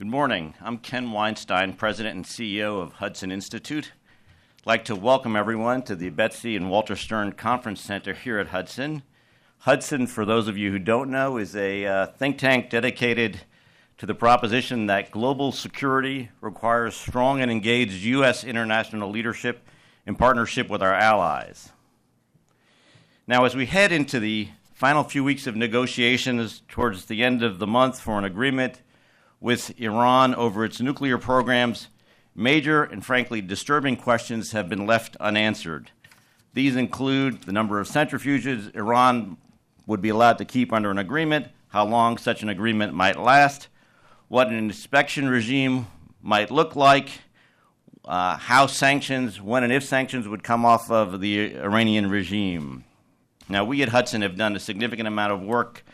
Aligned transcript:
Good 0.00 0.08
morning. 0.08 0.54
I'm 0.62 0.78
Ken 0.78 1.12
Weinstein, 1.12 1.74
President 1.74 2.16
and 2.16 2.24
CEO 2.24 2.80
of 2.80 2.94
Hudson 2.94 3.30
Institute. 3.30 3.92
I'd 4.60 4.66
like 4.66 4.84
to 4.86 4.96
welcome 4.96 5.36
everyone 5.36 5.82
to 5.82 5.94
the 5.94 6.08
Betsy 6.08 6.56
and 6.56 6.70
Walter 6.70 6.96
Stern 6.96 7.32
Conference 7.32 7.82
Center 7.82 8.14
here 8.14 8.38
at 8.38 8.46
Hudson. 8.46 9.02
Hudson, 9.58 10.06
for 10.06 10.24
those 10.24 10.48
of 10.48 10.56
you 10.56 10.70
who 10.70 10.78
don't 10.78 11.10
know, 11.10 11.36
is 11.36 11.54
a 11.54 11.84
uh, 11.84 12.06
think 12.06 12.38
tank 12.38 12.70
dedicated 12.70 13.42
to 13.98 14.06
the 14.06 14.14
proposition 14.14 14.86
that 14.86 15.10
global 15.10 15.52
security 15.52 16.30
requires 16.40 16.96
strong 16.96 17.42
and 17.42 17.50
engaged 17.50 18.02
U.S. 18.04 18.42
international 18.42 19.10
leadership 19.10 19.68
in 20.06 20.14
partnership 20.14 20.70
with 20.70 20.82
our 20.82 20.94
allies. 20.94 21.72
Now, 23.26 23.44
as 23.44 23.54
we 23.54 23.66
head 23.66 23.92
into 23.92 24.18
the 24.18 24.48
final 24.72 25.04
few 25.04 25.22
weeks 25.22 25.46
of 25.46 25.56
negotiations 25.56 26.62
towards 26.68 27.04
the 27.04 27.22
end 27.22 27.42
of 27.42 27.58
the 27.58 27.66
month 27.66 28.00
for 28.00 28.18
an 28.18 28.24
agreement 28.24 28.80
with 29.40 29.78
Iran 29.80 30.34
over 30.34 30.64
its 30.64 30.80
nuclear 30.80 31.18
programs, 31.18 31.88
major 32.34 32.82
and 32.84 33.04
frankly 33.04 33.40
disturbing 33.40 33.96
questions 33.96 34.52
have 34.52 34.68
been 34.68 34.86
left 34.86 35.16
unanswered. 35.16 35.90
These 36.52 36.76
include 36.76 37.42
the 37.42 37.52
number 37.52 37.80
of 37.80 37.88
centrifuges 37.88 38.74
Iran 38.74 39.36
would 39.86 40.02
be 40.02 40.08
allowed 40.10 40.38
to 40.38 40.44
keep 40.44 40.72
under 40.72 40.90
an 40.90 40.98
agreement, 40.98 41.48
how 41.68 41.84
long 41.86 42.18
such 42.18 42.42
an 42.42 42.48
agreement 42.48 42.92
might 42.92 43.18
last, 43.18 43.68
what 44.28 44.48
an 44.48 44.54
inspection 44.54 45.28
regime 45.28 45.86
might 46.22 46.50
look 46.50 46.76
like, 46.76 47.10
uh, 48.04 48.36
how 48.36 48.66
sanctions, 48.66 49.40
when 49.40 49.64
and 49.64 49.72
if 49.72 49.84
sanctions 49.84 50.28
would 50.28 50.42
come 50.42 50.64
off 50.64 50.90
of 50.90 51.20
the 51.20 51.56
Iranian 51.56 52.10
regime. 52.10 52.84
Now, 53.48 53.64
we 53.64 53.82
at 53.82 53.88
Hudson 53.88 54.22
have 54.22 54.36
done 54.36 54.54
a 54.54 54.60
significant 54.60 55.08
amount 55.08 55.32
of 55.32 55.42
work 55.42 55.84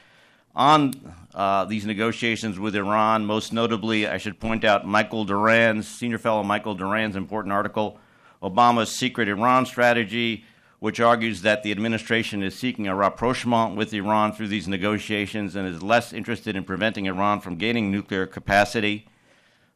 on 0.57 0.95
uh, 1.35 1.67
these 1.67 1.85
negotiations 1.85 2.59
with 2.59 2.75
Iran. 2.75 3.27
Most 3.27 3.53
notably, 3.53 4.09
I 4.09 4.17
should 4.17 4.41
point 4.41 4.65
out 4.65 4.87
Michael 4.87 5.27
Doran's, 5.27 5.87
senior 5.87 6.19
fellow 6.19 6.43
Michael 6.43 6.75
Doran's 6.75 7.15
important 7.15 7.53
article, 7.53 8.01
Obama's 8.43 8.91
Secret 8.91 9.29
Iran 9.29 9.67
Strategy, 9.67 10.45
which 10.79 10.99
argues 10.99 11.43
that 11.43 11.63
the 11.63 11.71
administration 11.71 12.43
is 12.43 12.59
seeking 12.59 12.89
a 12.89 12.95
rapprochement 12.95 13.77
with 13.77 13.93
Iran 13.93 14.33
through 14.33 14.49
these 14.49 14.67
negotiations 14.67 15.57
and 15.57 15.69
is 15.69 15.83
less 15.83 16.13
interested 16.13 16.57
in 16.57 16.65
preventing 16.65 17.05
Iran 17.05 17.41
from 17.41 17.57
gaining 17.57 17.91
nuclear 17.91 18.27
capacity. 18.27 19.07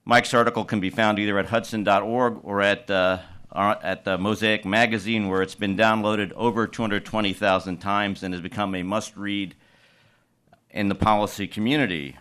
Mike's 0.06 0.32
article 0.32 0.64
can 0.64 0.80
be 0.80 0.90
found 0.90 1.18
either 1.18 1.38
at 1.38 1.46
hudson.org 1.46 2.40
or 2.42 2.62
at, 2.62 2.90
uh, 2.90 3.18
at 3.52 4.08
uh, 4.08 4.16
Mosaic 4.16 4.64
Magazine, 4.64 5.28
where 5.28 5.42
it's 5.42 5.54
been 5.54 5.76
downloaded 5.76 6.32
over 6.32 6.66
220,000 6.66 7.78
times 7.78 8.22
and 8.22 8.32
has 8.32 8.40
become 8.40 8.74
a 8.74 8.82
must 8.82 9.14
read 9.16 9.54
in 10.70 10.88
the 10.88 10.94
policy 10.94 11.46
community. 11.46 12.16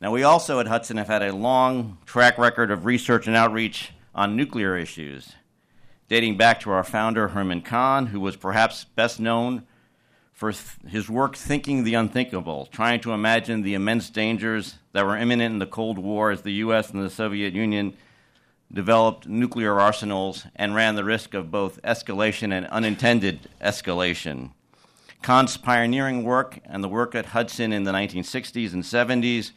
Now, 0.00 0.10
we 0.10 0.22
also 0.22 0.60
at 0.60 0.66
Hudson 0.66 0.96
have 0.96 1.08
had 1.08 1.22
a 1.22 1.34
long 1.34 1.98
track 2.04 2.38
record 2.38 2.70
of 2.70 2.84
research 2.84 3.26
and 3.26 3.36
outreach 3.36 3.92
on 4.14 4.36
nuclear 4.36 4.76
issues 4.76 5.32
dating 6.08 6.36
back 6.36 6.60
to 6.60 6.70
our 6.70 6.84
founder, 6.84 7.28
Herman 7.28 7.62
Kahn, 7.62 8.06
who 8.06 8.20
was 8.20 8.36
perhaps 8.36 8.84
best 8.84 9.18
known 9.18 9.66
for 10.32 10.52
th- 10.52 10.64
his 10.88 11.08
work 11.08 11.36
thinking 11.36 11.82
the 11.82 11.94
unthinkable, 11.94 12.66
trying 12.66 13.00
to 13.00 13.12
imagine 13.12 13.62
the 13.62 13.74
immense 13.74 14.10
dangers 14.10 14.76
that 14.92 15.04
were 15.04 15.16
imminent 15.16 15.54
in 15.54 15.58
the 15.58 15.66
Cold 15.66 15.98
War 15.98 16.30
as 16.30 16.42
the 16.42 16.52
U.S. 16.52 16.90
and 16.90 17.02
the 17.02 17.10
Soviet 17.10 17.54
Union 17.54 17.96
developed 18.72 19.26
nuclear 19.26 19.80
arsenals 19.80 20.46
and 20.54 20.74
ran 20.74 20.94
the 20.94 21.04
risk 21.04 21.34
of 21.34 21.50
both 21.50 21.80
escalation 21.82 22.52
and 22.52 22.66
unintended 22.66 23.48
escalation. 23.62 24.50
Kahn's 25.22 25.56
pioneering 25.56 26.24
work 26.24 26.60
and 26.64 26.84
the 26.84 26.88
work 26.88 27.14
at 27.14 27.26
Hudson 27.26 27.72
in 27.72 27.84
the 27.84 27.92
1960s 27.92 28.72
and 28.72 28.82
70s 28.82 29.52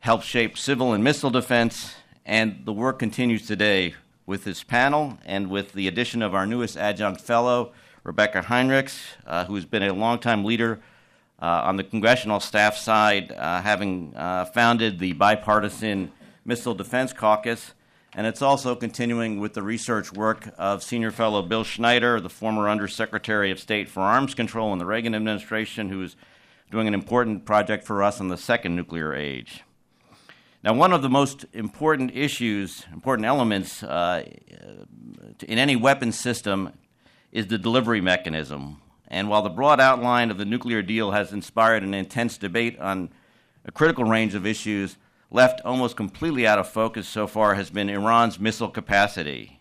helped 0.00 0.24
shape 0.24 0.58
civil 0.58 0.92
and 0.92 1.02
missile 1.02 1.30
defense, 1.30 1.94
and 2.26 2.60
the 2.64 2.72
work 2.72 2.98
continues 2.98 3.46
today 3.46 3.94
with 4.26 4.44
this 4.44 4.62
panel 4.62 5.18
and 5.24 5.48
with 5.48 5.72
the 5.72 5.88
addition 5.88 6.22
of 6.22 6.34
our 6.34 6.46
newest 6.46 6.76
adjunct 6.76 7.20
fellow, 7.20 7.72
Rebecca 8.02 8.42
Heinrichs, 8.42 9.00
uh, 9.26 9.46
who's 9.46 9.64
been 9.64 9.82
a 9.82 9.92
longtime 9.92 10.44
leader 10.44 10.80
uh, 11.40 11.62
on 11.64 11.76
the 11.76 11.84
congressional 11.84 12.40
staff 12.40 12.76
side, 12.76 13.32
uh, 13.32 13.60
having 13.62 14.14
uh, 14.14 14.44
founded 14.46 14.98
the 14.98 15.12
Bipartisan 15.14 16.12
Missile 16.44 16.74
Defense 16.74 17.12
Caucus. 17.12 17.72
And 18.16 18.28
it's 18.28 18.42
also 18.42 18.76
continuing 18.76 19.40
with 19.40 19.54
the 19.54 19.62
research 19.62 20.12
work 20.12 20.48
of 20.56 20.84
Senior 20.84 21.10
Fellow 21.10 21.42
Bill 21.42 21.64
Schneider, 21.64 22.20
the 22.20 22.30
former 22.30 22.68
Undersecretary 22.68 23.50
of 23.50 23.58
State 23.58 23.88
for 23.88 24.02
Arms 24.02 24.34
Control 24.34 24.72
in 24.72 24.78
the 24.78 24.86
Reagan 24.86 25.16
administration, 25.16 25.88
who's 25.88 26.14
doing 26.70 26.86
an 26.86 26.94
important 26.94 27.44
project 27.44 27.84
for 27.84 28.04
us 28.04 28.20
on 28.20 28.28
the 28.28 28.36
second 28.36 28.76
nuclear 28.76 29.12
age. 29.12 29.64
Now, 30.62 30.74
one 30.74 30.92
of 30.92 31.02
the 31.02 31.10
most 31.10 31.44
important 31.52 32.12
issues, 32.14 32.84
important 32.92 33.26
elements 33.26 33.82
uh, 33.82 34.24
in 35.46 35.58
any 35.58 35.74
weapon 35.74 36.12
system 36.12 36.72
is 37.32 37.48
the 37.48 37.58
delivery 37.58 38.00
mechanism. 38.00 38.80
And 39.08 39.28
while 39.28 39.42
the 39.42 39.50
broad 39.50 39.80
outline 39.80 40.30
of 40.30 40.38
the 40.38 40.44
nuclear 40.44 40.82
deal 40.82 41.10
has 41.10 41.32
inspired 41.32 41.82
an 41.82 41.94
intense 41.94 42.38
debate 42.38 42.78
on 42.78 43.10
a 43.64 43.72
critical 43.72 44.04
range 44.04 44.36
of 44.36 44.46
issues, 44.46 44.96
left 45.30 45.60
almost 45.64 45.96
completely 45.96 46.46
out 46.46 46.58
of 46.58 46.68
focus 46.68 47.08
so 47.08 47.26
far 47.26 47.54
has 47.54 47.70
been 47.70 47.88
Iran's 47.88 48.38
missile 48.38 48.68
capacity. 48.68 49.60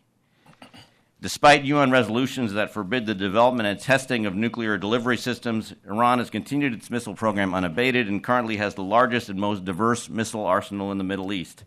Despite 1.24 1.63
UN 1.63 1.90
resolutions 1.90 2.51
that 2.51 2.74
forbid 2.74 3.06
the 3.06 3.16
development 3.16 3.66
and 3.66 3.79
testing 3.79 4.25
of 4.25 4.35
nuclear 4.35 4.78
delivery 4.78 5.16
systems, 5.16 5.73
Iran 5.88 6.19
has 6.19 6.29
continued 6.29 6.73
its 6.73 6.90
missile 6.90 7.13
program 7.13 7.53
unabated 7.53 8.09
and 8.09 8.22
currently 8.22 8.57
has 8.57 8.75
the 8.75 8.84
largest 8.84 9.29
and 9.29 9.40
most 9.40 9.63
diverse 9.63 10.09
missile 10.09 10.46
arsenal 10.46 10.91
in 10.91 10.97
the 10.97 11.03
Middle 11.06 11.31
East. 11.31 11.63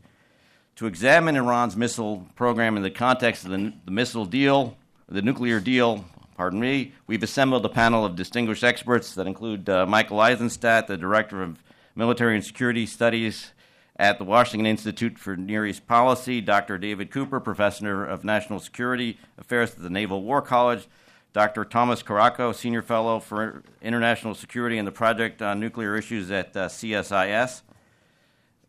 To 0.75 0.87
examine 0.87 1.37
Iran's 1.37 1.75
missile 1.75 2.27
program 2.35 2.77
in 2.77 2.83
the 2.83 2.91
context 2.91 3.47
of 3.47 3.51
the, 3.51 3.73
the 3.87 3.91
missile 3.91 4.27
deal, 4.27 4.77
the 5.09 5.23
nuclear 5.23 5.59
deal, 5.59 6.05
pardon 6.37 6.61
me, 6.61 6.93
we've 7.07 7.23
assembled 7.23 7.65
a 7.65 7.71
panel 7.71 8.05
of 8.05 8.15
distinguished 8.15 8.63
experts 8.63 9.15
that 9.15 9.27
include 9.27 9.71
uh, 9.71 9.87
Michael 9.87 10.21
Eisenstadt, 10.21 10.87
the 10.87 10.99
Director 10.99 11.43
of 11.43 11.63
Military 11.95 12.35
and 12.35 12.45
Security 12.45 12.85
Studies 12.85 13.53
at 13.99 14.19
the 14.19 14.25
Washington 14.25 14.67
Institute 14.67 15.19
for 15.19 15.37
Near 15.37 15.65
East 15.67 15.87
Policy, 15.87 16.41
Dr. 16.41 16.77
David 16.77 17.11
Cooper, 17.11 17.41
Professor 17.41 18.05
of 18.05 18.25
National 18.25 18.61
Security 18.61 19.19
Affairs 19.39 19.73
at 19.73 19.83
the 19.83 19.91
Naval 19.91 20.23
War 20.23 20.43
College, 20.43 20.87
Dr. 21.33 21.65
Thomas 21.65 22.03
Karako, 22.03 22.55
Senior 22.55 22.83
Fellow 22.83 23.21
for 23.21 23.63
International 23.81 24.35
Security 24.35 24.79
and 24.79 24.87
the 24.87 24.93
Project 24.93 25.41
on 25.41 25.61
Nuclear 25.61 25.97
Issues 25.97 26.31
at 26.31 26.55
uh, 26.57 26.69
CSIS. 26.69 27.63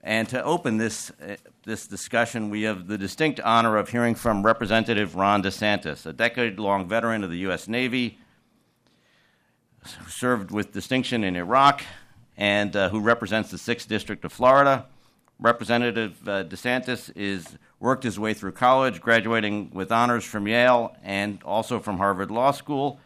And 0.01 0.29
to 0.29 0.41
open 0.43 0.77
this, 0.77 1.11
uh, 1.21 1.35
this 1.65 1.87
discussion, 1.87 2.49
we 2.49 2.61
have 2.63 2.87
the 2.87 2.97
distinct 2.97 3.41
honor 3.41 3.75
of 3.77 3.89
hearing 3.89 4.15
from 4.15 4.45
Representative 4.45 5.15
Ron 5.15 5.43
DeSantis, 5.43 6.05
a 6.05 6.13
decade 6.13 6.59
long 6.59 6.87
veteran 6.87 7.23
of 7.25 7.29
the 7.29 7.39
U.S. 7.39 7.67
Navy, 7.67 8.17
who 9.83 10.09
served 10.09 10.51
with 10.51 10.71
distinction 10.71 11.25
in 11.25 11.35
Iraq, 11.35 11.83
and 12.37 12.75
uh, 12.75 12.89
who 12.89 13.01
represents 13.01 13.51
the 13.51 13.57
6th 13.57 13.87
District 13.87 14.23
of 14.23 14.31
Florida. 14.31 14.85
Representative 15.39 16.27
uh, 16.27 16.43
DeSantis 16.43 17.11
is 17.15 17.57
worked 17.79 18.03
his 18.03 18.19
way 18.19 18.33
through 18.33 18.53
college, 18.53 19.01
graduating 19.01 19.69
with 19.71 19.91
honors 19.91 20.23
from 20.23 20.47
Yale 20.47 20.95
and 21.03 21.41
also 21.43 21.79
from 21.79 21.97
Harvard 21.97 22.31
Law 22.31 22.51
School. 22.51 22.99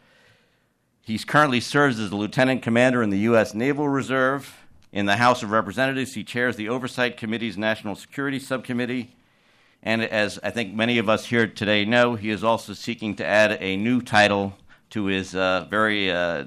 He 1.02 1.18
currently 1.20 1.60
serves 1.60 2.00
as 2.00 2.12
a 2.12 2.16
lieutenant 2.16 2.62
commander 2.62 3.04
in 3.04 3.10
the 3.10 3.20
U.S. 3.20 3.54
Naval 3.54 3.90
Reserve. 3.90 4.58
In 4.94 5.06
the 5.06 5.18
House 5.18 5.42
of 5.42 5.52
Representatives, 5.52 6.14
he 6.14 6.24
chairs 6.24 6.56
the 6.56 6.70
Oversight 6.70 7.18
Committee's 7.18 7.58
National 7.58 7.96
Security 7.96 8.40
Subcommittee. 8.40 9.16
And 9.84 10.02
as 10.02 10.40
I 10.44 10.52
think 10.52 10.74
many 10.74 11.00
of 11.00 11.10
us 11.10 11.26
here 11.26 11.48
today 11.48 11.86
know, 11.86 12.16
he 12.16 12.30
is 12.30 12.44
also 12.44 12.74
seeking 12.74 13.16
to 13.16 13.26
add 13.26 13.58
a 13.62 13.76
new 13.76 14.02
title 14.02 14.54
to 14.92 15.06
his 15.06 15.36
uh, 15.36 15.66
very 15.70 16.12
uh, 16.12 16.46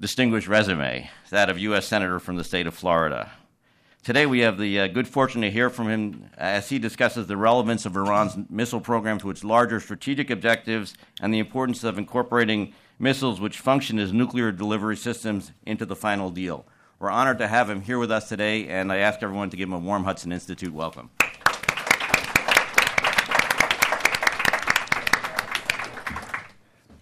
distinguished 0.00 0.48
resume, 0.48 1.10
that 1.30 1.50
of 1.50 1.58
U.S. 1.58 1.86
Senator 1.86 2.18
from 2.18 2.36
the 2.36 2.44
state 2.44 2.66
of 2.66 2.74
Florida. 2.74 3.30
Today, 4.02 4.24
we 4.24 4.40
have 4.40 4.56
the 4.56 4.80
uh, 4.80 4.86
good 4.86 5.06
fortune 5.06 5.42
to 5.42 5.50
hear 5.50 5.68
from 5.68 5.90
him 5.90 6.30
as 6.38 6.70
he 6.70 6.78
discusses 6.78 7.26
the 7.26 7.36
relevance 7.36 7.84
of 7.84 7.96
Iran's 7.96 8.34
missile 8.48 8.80
program 8.80 9.18
to 9.18 9.28
its 9.28 9.44
larger 9.44 9.78
strategic 9.78 10.30
objectives 10.30 10.94
and 11.20 11.34
the 11.34 11.38
importance 11.38 11.84
of 11.84 11.98
incorporating 11.98 12.72
missiles 12.98 13.42
which 13.42 13.58
function 13.58 13.98
as 13.98 14.10
nuclear 14.10 14.52
delivery 14.52 14.96
systems 14.96 15.52
into 15.66 15.84
the 15.84 15.94
final 15.94 16.30
deal. 16.30 16.64
We're 16.98 17.10
honored 17.10 17.36
to 17.38 17.48
have 17.48 17.68
him 17.68 17.82
here 17.82 17.98
with 17.98 18.10
us 18.10 18.26
today, 18.26 18.68
and 18.68 18.90
I 18.90 18.96
ask 18.96 19.22
everyone 19.22 19.50
to 19.50 19.56
give 19.58 19.68
him 19.68 19.74
a 19.74 19.78
warm 19.78 20.04
Hudson 20.04 20.32
Institute 20.32 20.72
welcome. 20.72 21.10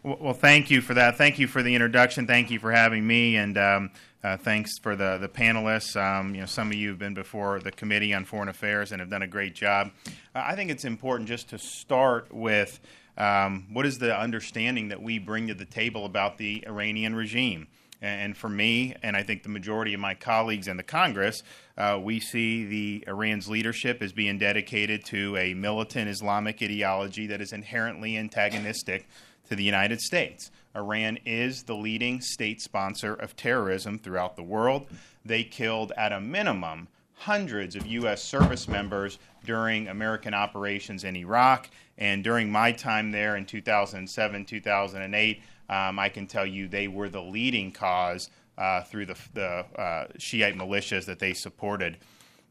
Well, 0.03 0.35
thank 0.35 0.71
you 0.71 0.81
for 0.81 0.95
that. 0.95 1.17
Thank 1.17 1.39
you 1.39 1.47
for 1.47 1.63
the 1.63 1.75
introduction. 1.75 2.27
Thank 2.27 2.51
you 2.51 2.59
for 2.59 2.73
having 2.73 3.07
me, 3.07 3.37
and 3.37 3.57
um, 3.57 3.91
uh, 4.25 4.37
thanks 4.37 4.79
for 4.83 4.97
the 4.97 5.19
the 5.19 5.29
panelists. 5.29 5.97
Um, 5.97 6.35
you 6.35 6.41
know, 6.41 6.47
some 6.47 6.69
of 6.69 6.75
you 6.75 6.89
have 6.91 6.99
been 6.99 7.15
before 7.15 7.61
the 7.61 7.71
Committee 7.71 8.13
on 8.13 8.25
Foreign 8.25 8.49
Affairs 8.49 8.91
and 8.91 9.01
have 9.01 9.11
done 9.11 9.23
a 9.23 9.29
great 9.29 9.55
job. 9.55 9.91
Uh, 10.35 10.43
I 10.45 10.57
think 10.57 10.71
it's 10.71 10.85
important 10.85 11.29
just 11.29 11.51
to 11.51 11.59
start 11.59 12.33
with 12.33 12.81
um, 13.17 13.67
what 13.73 13.87
is 13.87 13.99
the 13.99 14.17
understanding 14.17 14.89
that 14.89 15.03
we 15.03 15.19
bring 15.19 15.49
to 15.49 15.55
the 15.55 15.65
table 15.65 16.05
about 16.05 16.39
the 16.39 16.65
Iranian 16.67 17.15
regime. 17.15 17.69
And 18.01 18.37
for 18.37 18.49
me, 18.49 18.95
and 19.03 19.17
I 19.17 19.25
think 19.25 19.43
the 19.43 19.49
majority 19.49 19.93
of 19.93 19.99
my 19.99 20.15
colleagues 20.15 20.69
in 20.69 20.77
the 20.77 20.85
Congress, 20.85 21.43
uh, 21.77 21.99
we 22.01 22.21
see 22.21 22.65
the 22.65 23.05
Iran's 23.09 23.49
leadership 23.49 24.03
as 24.03 24.13
being 24.13 24.39
dedicated 24.39 25.05
to 25.07 25.37
a 25.37 25.55
militant 25.55 26.09
Islamic 26.09 26.63
ideology 26.63 27.27
that 27.27 27.41
is 27.41 27.53
inherently 27.53 28.17
antagonistic 28.17 29.09
to 29.49 29.57
the 29.57 29.65
United 29.65 30.01
States. 30.01 30.51
Iran 30.75 31.19
is 31.25 31.65
the 31.65 31.75
leading 31.75 32.21
state 32.21 32.61
sponsor 32.61 33.15
of 33.15 33.37
terrorism 33.37 33.99
throughout 33.99 34.37
the 34.37 34.43
world. 34.43 34.87
They 35.25 35.45
killed, 35.45 35.93
at 35.97 36.13
a 36.13 36.21
minimum, 36.21 36.89
hundreds 37.15 37.75
of 37.75 37.87
U.S. 37.87 38.23
service 38.23 38.69
members 38.69 39.19
during 39.45 39.89
American 39.89 40.35
operations 40.35 41.05
in 41.05 41.17
Iraq. 41.17 41.69
And 41.97 42.23
during 42.23 42.51
my 42.51 42.73
time 42.73 43.11
there 43.11 43.37
in 43.37 43.45
2007, 43.45 44.45
2008, 44.45 45.43
um, 45.69 45.99
I 45.99 46.09
can 46.09 46.27
tell 46.27 46.47
you 46.47 46.69
they 46.69 46.89
were 46.89 47.09
the 47.09 47.23
leading 47.23 47.73
cause 47.73 48.31
uh, 48.57 48.83
through 48.83 49.07
the, 49.07 49.17
the 49.35 49.65
uh, 49.81 50.07
Shiite 50.19 50.57
militias 50.57 51.07
that 51.07 51.19
they 51.19 51.33
supported. 51.33 51.97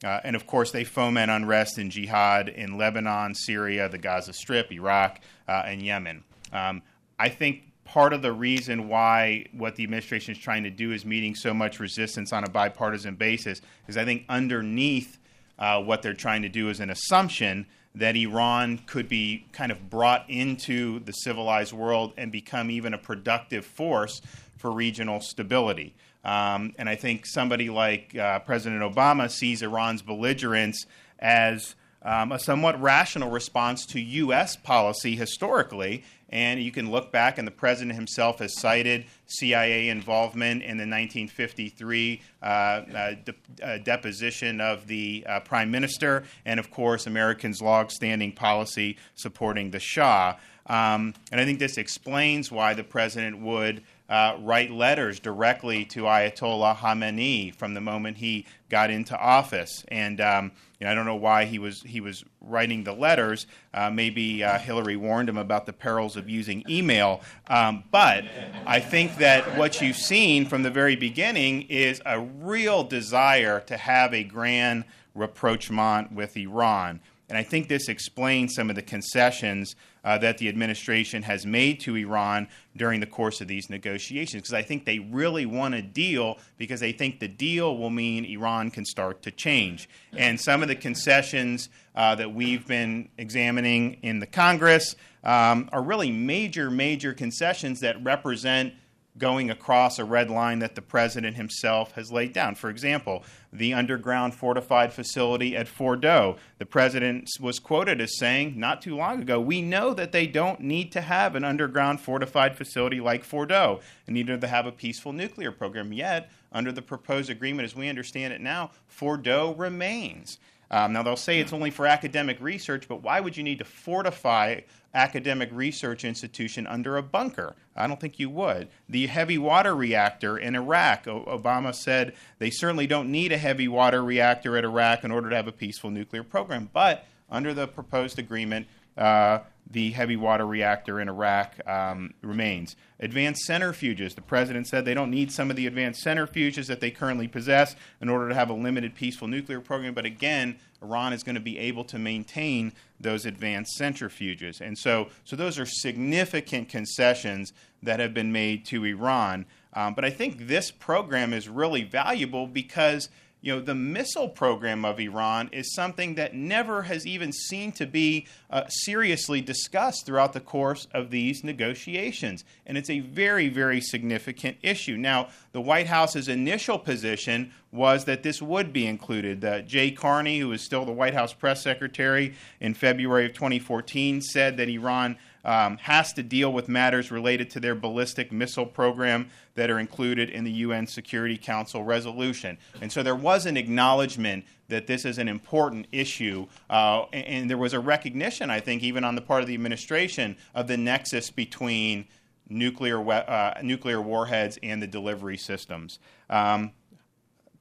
Uh, 0.03 0.19
and 0.23 0.35
of 0.35 0.45
course, 0.45 0.71
they 0.71 0.83
foment 0.83 1.31
unrest 1.31 1.77
and 1.77 1.89
jihad 1.89 2.50
in 2.50 2.77
Lebanon, 2.77 3.33
Syria, 3.33 3.89
the 3.89 3.97
Gaza 3.97 4.33
Strip, 4.33 4.71
Iraq, 4.71 5.19
uh, 5.47 5.63
and 5.65 5.81
Yemen. 5.81 6.23
Um, 6.51 6.81
I 7.19 7.29
think 7.29 7.63
part 7.85 8.13
of 8.13 8.21
the 8.21 8.31
reason 8.31 8.88
why 8.89 9.45
what 9.53 9.75
the 9.75 9.83
administration 9.83 10.33
is 10.33 10.38
trying 10.38 10.63
to 10.63 10.69
do 10.69 10.91
is 10.91 11.05
meeting 11.05 11.35
so 11.35 11.53
much 11.53 11.79
resistance 11.79 12.33
on 12.33 12.44
a 12.44 12.49
bipartisan 12.49 13.15
basis 13.15 13.61
is 13.88 13.97
I 13.97 14.05
think 14.05 14.25
underneath 14.27 15.17
uh, 15.57 15.81
what 15.81 16.01
they're 16.01 16.13
trying 16.13 16.41
to 16.44 16.49
do 16.49 16.69
is 16.69 16.79
an 16.79 16.89
assumption 16.89 17.65
that 17.95 18.15
Iran 18.15 18.79
could 18.85 19.09
be 19.09 19.45
kind 19.53 19.71
of 19.71 19.89
brought 19.89 20.29
into 20.29 20.99
the 20.99 21.11
civilized 21.11 21.73
world 21.73 22.13
and 22.17 22.31
become 22.31 22.69
even 22.69 22.93
a 22.93 22.97
productive 22.97 23.65
force 23.65 24.21
for 24.57 24.71
regional 24.71 25.19
stability. 25.19 25.95
Um, 26.23 26.75
and 26.77 26.89
I 26.89 26.95
think 26.95 27.25
somebody 27.25 27.69
like 27.69 28.15
uh, 28.15 28.39
President 28.39 28.81
Obama 28.81 29.31
sees 29.31 29.61
Iran's 29.61 30.01
belligerence 30.01 30.85
as 31.19 31.75
um, 32.01 32.31
a 32.31 32.39
somewhat 32.39 32.79
rational 32.81 33.31
response 33.31 33.85
to 33.88 34.00
U.S. 34.00 34.55
policy 34.55 35.15
historically. 35.15 36.03
And 36.29 36.62
you 36.62 36.71
can 36.71 36.91
look 36.91 37.12
back, 37.12 37.38
and 37.38 37.47
the 37.47 37.51
president 37.51 37.95
himself 37.95 38.39
has 38.39 38.59
cited 38.59 39.06
CIA 39.27 39.89
involvement 39.89 40.62
in 40.62 40.77
the 40.77 40.83
1953 40.83 42.21
uh, 42.41 42.45
uh, 42.45 43.15
de- 43.24 43.63
uh, 43.63 43.77
deposition 43.77 44.59
of 44.59 44.88
the 44.88 45.25
uh, 45.27 45.39
prime 45.39 45.71
minister, 45.71 46.25
and 46.45 46.59
of 46.59 46.69
course, 46.69 47.07
Americans' 47.07 47.62
long-standing 47.62 48.33
policy 48.33 48.97
supporting 49.15 49.71
the 49.71 49.79
Shah. 49.79 50.35
Um, 50.68 51.13
and 51.31 51.39
I 51.39 51.45
think 51.45 51.59
this 51.59 51.77
explains 51.77 52.51
why 52.51 52.74
the 52.74 52.83
president 52.83 53.39
would 53.39 53.83
uh, 54.09 54.38
write 54.39 54.71
letters 54.71 55.19
directly 55.19 55.85
to 55.85 56.03
Ayatollah 56.03 56.77
Khamenei 56.77 57.56
from 57.56 57.74
the 57.74 57.81
moment 57.81 58.18
he 58.18 58.45
got 58.69 58.89
into 58.89 59.18
office. 59.18 59.83
And 59.89 60.21
um, 60.21 60.51
you 60.79 60.85
know, 60.85 60.91
I 60.91 60.95
don't 60.95 61.06
know 61.06 61.15
why 61.15 61.45
he 61.45 61.57
was 61.59 61.81
he 61.81 62.01
was 62.01 62.24
writing 62.41 62.83
the 62.83 62.94
letters. 62.94 63.47
Uh, 63.74 63.89
maybe 63.89 64.44
uh, 64.44 64.59
Hillary 64.59 64.95
warned 64.95 65.27
him 65.27 65.38
about 65.38 65.65
the 65.65 65.74
perils 65.74 66.15
of 66.15 66.29
using 66.29 66.63
email. 66.69 67.21
Um, 67.47 67.83
but 67.91 68.25
I 68.65 68.79
think 68.79 69.18
that 69.18 69.57
what 69.57 69.81
you've 69.81 69.97
seen 69.97 70.45
from 70.45 70.63
the 70.63 70.71
very 70.71 70.95
beginning 70.95 71.63
is 71.63 72.01
a 72.06 72.19
real 72.19 72.83
desire 72.83 73.59
to 73.62 73.77
have 73.77 74.13
a 74.13 74.24
grand 74.24 74.85
rapprochement 75.15 76.12
with 76.12 76.38
Iran. 76.38 77.00
And 77.29 77.38
I 77.38 77.44
think 77.44 77.68
this 77.68 77.89
explains 77.89 78.53
some 78.53 78.69
of 78.69 78.75
the 78.75 78.81
concessions 78.81 79.75
uh, 80.07 80.18
that 80.18 80.38
the 80.38 80.48
administration 80.48 81.21
has 81.21 81.45
made 81.45 81.81
to 81.81 81.94
Iran 81.98 82.48
during 82.77 83.01
the 83.01 83.06
course 83.06 83.42
of 83.42 83.50
these 83.50 83.69
negotiations, 83.69 84.44
because 84.44 84.54
I 84.54 84.62
think 84.62 84.86
they 84.86 85.00
really 85.00 85.45
want 85.45 85.74
a 85.75 85.81
deal 85.81 86.38
because 86.57 86.80
they 86.80 86.94
think 86.94 87.19
the 87.19 87.27
deal 87.27 87.77
will 87.77 87.89
mean 87.89 88.24
Iran 88.24 88.71
can 88.71 88.86
start 88.86 89.21
to 89.24 89.31
change. 89.31 89.89
And 90.13 90.39
some 90.39 90.62
of 90.62 90.69
the 90.69 90.77
concessions 90.77 91.68
uh, 91.94 92.15
that 92.15 92.33
we've 92.33 92.65
been 92.65 93.09
examining 93.18 93.95
in 94.01 94.19
the 94.19 94.27
Congress 94.27 94.95
um, 95.25 95.68
are 95.74 95.83
really 95.83 96.12
major, 96.12 96.71
major 96.71 97.13
concessions 97.13 97.81
that 97.81 98.01
represent 98.01 98.75
going 99.17 99.49
across 99.49 99.99
a 99.99 100.05
red 100.05 100.29
line 100.29 100.59
that 100.59 100.75
the 100.75 100.81
president 100.81 101.35
himself 101.35 101.93
has 101.93 102.11
laid 102.11 102.33
down. 102.33 102.55
For 102.55 102.69
example, 102.69 103.23
the 103.51 103.73
underground 103.73 104.35
fortified 104.35 104.93
facility 104.93 105.55
at 105.55 105.67
Fordo. 105.67 106.37
The 106.57 106.65
president 106.65 107.29
was 107.39 107.59
quoted 107.59 108.01
as 108.01 108.17
saying 108.17 108.59
not 108.59 108.81
too 108.81 108.95
long 108.95 109.21
ago, 109.21 109.39
We 109.39 109.61
know 109.61 109.93
that 109.93 110.11
they 110.11 110.27
don't 110.27 110.59
need 110.61 110.91
to 110.91 111.01
have 111.01 111.35
an 111.35 111.43
underground 111.43 112.01
fortified 112.01 112.55
facility 112.55 112.99
like 112.99 113.23
Fordo, 113.23 113.81
and 114.05 114.13
neither 114.13 114.33
do 114.33 114.39
they 114.39 114.47
have 114.47 114.65
a 114.65 114.71
peaceful 114.71 115.13
nuclear 115.13 115.51
program. 115.51 115.93
Yet, 115.93 116.29
under 116.51 116.71
the 116.71 116.81
proposed 116.81 117.29
agreement 117.29 117.65
as 117.65 117.75
we 117.75 117.89
understand 117.89 118.33
it 118.33 118.41
now, 118.41 118.71
Fordo 118.87 119.57
remains. 119.57 120.37
Um, 120.69 120.93
now, 120.93 121.03
they'll 121.03 121.15
say 121.15 121.39
it's 121.39 121.53
only 121.53 121.71
for 121.71 121.87
academic 121.87 122.41
research, 122.41 122.87
but 122.87 123.01
why 123.01 123.19
would 123.19 123.37
you 123.37 123.43
need 123.43 123.59
to 123.59 123.65
fortify 123.65 124.61
academic 124.93 125.49
research 125.51 126.03
institution 126.03 126.67
under 126.67 126.97
a 126.97 127.03
bunker? 127.03 127.55
I 127.75 127.87
don't 127.87 127.99
think 127.99 128.19
you 128.19 128.29
would. 128.31 128.67
The 128.89 129.07
heavy 129.07 129.37
water 129.37 129.75
reactor 129.75 130.37
in 130.37 130.55
Arak, 130.55 131.05
Obama 131.05 131.73
said 131.73 132.15
they 132.39 132.49
certainly 132.49 132.87
don't 132.87 133.11
need 133.11 133.31
a 133.31 133.37
heavy 133.37 133.67
water 133.67 134.03
reactor 134.03 134.57
at 134.57 134.65
Arak 134.65 135.03
in 135.03 135.11
order 135.11 135.29
to 135.29 135.35
have 135.35 135.47
a 135.47 135.51
peaceful 135.51 135.89
nuclear 135.89 136.23
program. 136.23 136.69
But 136.73 137.05
under 137.29 137.53
the 137.53 137.67
proposed 137.67 138.19
agreement, 138.19 138.67
uh, 138.97 139.39
the 139.69 139.91
heavy 139.91 140.15
water 140.15 140.45
reactor 140.45 140.99
in 140.99 141.09
Arak 141.09 141.67
um, 141.67 142.13
remains. 142.21 142.75
Advanced 142.99 143.47
centrifuges. 143.47 144.15
The 144.15 144.21
president 144.21 144.67
said 144.67 144.85
they 144.85 144.93
don't 144.93 145.11
need 145.11 145.31
some 145.31 145.49
of 145.49 145.55
the 145.55 145.67
advanced 145.67 146.05
centrifuges 146.05 146.67
that 146.67 146.79
they 146.79 146.89
currently 146.89 147.27
possess 147.27 147.75
in 148.01 148.09
order 148.09 148.29
to 148.29 148.35
have 148.35 148.49
a 148.49 148.53
limited 148.53 148.95
peaceful 148.95 149.27
nuclear 149.27 149.59
program. 149.59 149.93
But 149.93 150.05
again, 150.05 150.57
Iran 150.81 151.13
is 151.13 151.23
going 151.23 151.35
to 151.35 151.41
be 151.41 151.57
able 151.57 151.83
to 151.85 151.99
maintain 151.99 152.73
those 152.99 153.25
advanced 153.25 153.79
centrifuges. 153.79 154.61
And 154.61 154.77
so, 154.77 155.09
so 155.23 155.35
those 155.35 155.59
are 155.59 155.65
significant 155.65 156.69
concessions 156.69 157.51
that 157.83 157.99
have 157.99 158.13
been 158.13 158.31
made 158.31 158.65
to 158.67 158.85
Iran. 158.85 159.45
Um, 159.73 159.93
but 159.93 160.05
I 160.05 160.09
think 160.09 160.47
this 160.47 160.71
program 160.71 161.33
is 161.33 161.49
really 161.49 161.83
valuable 161.83 162.47
because 162.47 163.09
you 163.47 163.55
know, 163.55 163.61
the 163.61 163.73
missile 163.73 164.27
program 164.27 164.83
of 164.83 164.99
Iran 164.99 165.49
is 165.53 165.73
something 165.73 166.15
that 166.15 166.35
never 166.35 166.81
has 166.81 167.07
even 167.07 167.31
seemed 167.31 167.75
to 167.75 167.85
be 167.85 168.27
uh, 168.49 168.67
seriously 168.67 169.39
discussed 169.39 170.05
throughout 170.05 170.33
the 170.33 170.41
course 170.41 170.85
of 170.94 171.11
these 171.11 171.45
negotiations. 171.45 172.44
And 172.65 172.77
it's 172.77 172.89
a 172.89 172.99
very, 172.99 173.47
very 173.47 173.79
significant 173.79 174.57
issue. 174.61 174.97
Now, 174.97 175.29
the 175.53 175.61
White 175.61 175.88
House's 175.88 176.27
initial 176.27 176.77
position 176.77 177.53
was 177.71 178.03
that 178.03 178.21
this 178.21 178.41
would 178.41 178.73
be 178.73 178.85
included. 178.85 179.45
Uh, 179.45 179.61
Jay 179.61 179.91
Carney, 179.91 180.39
who 180.39 180.51
is 180.51 180.61
still 180.61 180.83
the 180.83 180.91
White 180.91 181.13
House 181.13 181.31
press 181.31 181.63
secretary 181.63 182.33
in 182.60 182.74
February 182.74 183.27
of 183.27 183.33
2014, 183.33 184.19
said 184.19 184.57
that 184.57 184.67
Iran 184.67 185.17
um, 185.48 185.77
has 185.77 186.12
to 186.13 186.22
deal 186.22 186.51
with 186.51 186.68
matters 186.68 187.10
related 187.10 187.50
to 187.51 187.60
their 187.62 187.74
ballistic 187.74 188.32
missile 188.34 188.66
program 188.66 189.30
that 189.56 189.72
are 189.72 189.80
included 189.80 190.30
in 190.30 190.44
the 190.44 190.51
UN 190.51 190.86
Security 190.86 191.38
Council 191.38 191.84
resolution. 191.84 192.58
And 192.82 192.92
so 192.92 193.01
there 193.01 193.16
was 193.16 193.46
an 193.46 193.56
acknowledgement 193.56 194.46
that 194.68 194.86
this 194.86 195.06
is 195.06 195.18
an 195.18 195.30
important 195.30 195.88
issue, 195.94 196.46
uh, 196.70 197.06
and, 197.13 197.25
and, 197.25 197.50
there 197.50 197.58
was 197.58 197.74
a 197.74 197.80
recognition, 197.80 198.50
I 198.50 198.60
think, 198.60 198.84
even 198.84 199.06
on 199.06 199.16
the 199.16 199.22
part 199.22 199.42
of 199.42 199.48
the 199.48 199.54
administration, 199.54 200.36
of 200.54 200.68
the 200.68 200.75
nexus 200.75 201.32
between 201.32 202.06
nuclear, 202.50 203.10
uh, 203.10 203.58
nuclear 203.63 204.01
warheads 204.01 204.60
and 204.62 204.82
the 204.82 204.88
delivery 204.88 205.38
systems. 205.38 206.00
Um, 206.30 206.74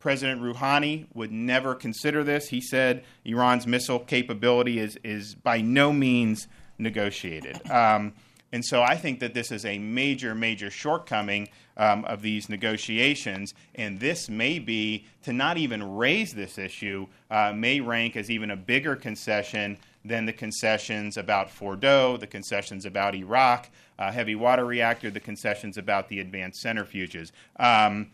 President 0.00 0.42
Rouhani 0.42 1.06
would 1.14 1.30
never 1.30 1.76
consider 1.76 2.24
this. 2.24 2.48
He 2.48 2.60
said 2.60 3.04
Iran's 3.24 3.66
missile 3.66 4.00
capability 4.00 4.80
is, 4.80 4.98
is 5.04 5.36
by 5.36 5.60
no 5.60 5.92
means 5.92 6.48
negotiated. 6.78 7.68
Um, 7.70 8.12
and 8.52 8.64
so 8.64 8.82
I 8.82 8.96
think 8.96 9.20
that 9.20 9.34
this 9.34 9.50
is 9.50 9.64
a 9.64 9.78
major, 9.78 10.34
major 10.34 10.70
shortcoming 10.70 11.48
um, 11.76 12.04
of 12.04 12.22
these 12.22 12.48
negotiations. 12.48 13.54
And 13.74 13.98
this 13.98 14.28
may 14.28 14.58
be, 14.58 15.06
to 15.24 15.32
not 15.32 15.58
even 15.58 15.96
raise 15.96 16.32
this 16.32 16.56
issue, 16.56 17.06
uh, 17.30 17.52
may 17.54 17.80
rank 17.80 18.16
as 18.16 18.30
even 18.30 18.50
a 18.50 18.56
bigger 18.56 18.96
concession 18.96 19.78
than 20.04 20.24
the 20.24 20.32
concessions 20.32 21.16
about 21.16 21.50
Fordo, 21.50 22.18
the 22.18 22.26
concessions 22.26 22.86
about 22.86 23.14
Arak, 23.14 23.68
uh, 23.98 24.12
heavy 24.12 24.36
water 24.36 24.64
reactor, 24.64 25.10
the 25.10 25.20
concessions 25.20 25.76
about 25.76 26.08
the 26.08 26.20
advanced 26.20 26.64
centrifuges. 26.64 27.32
Um, 27.58 28.10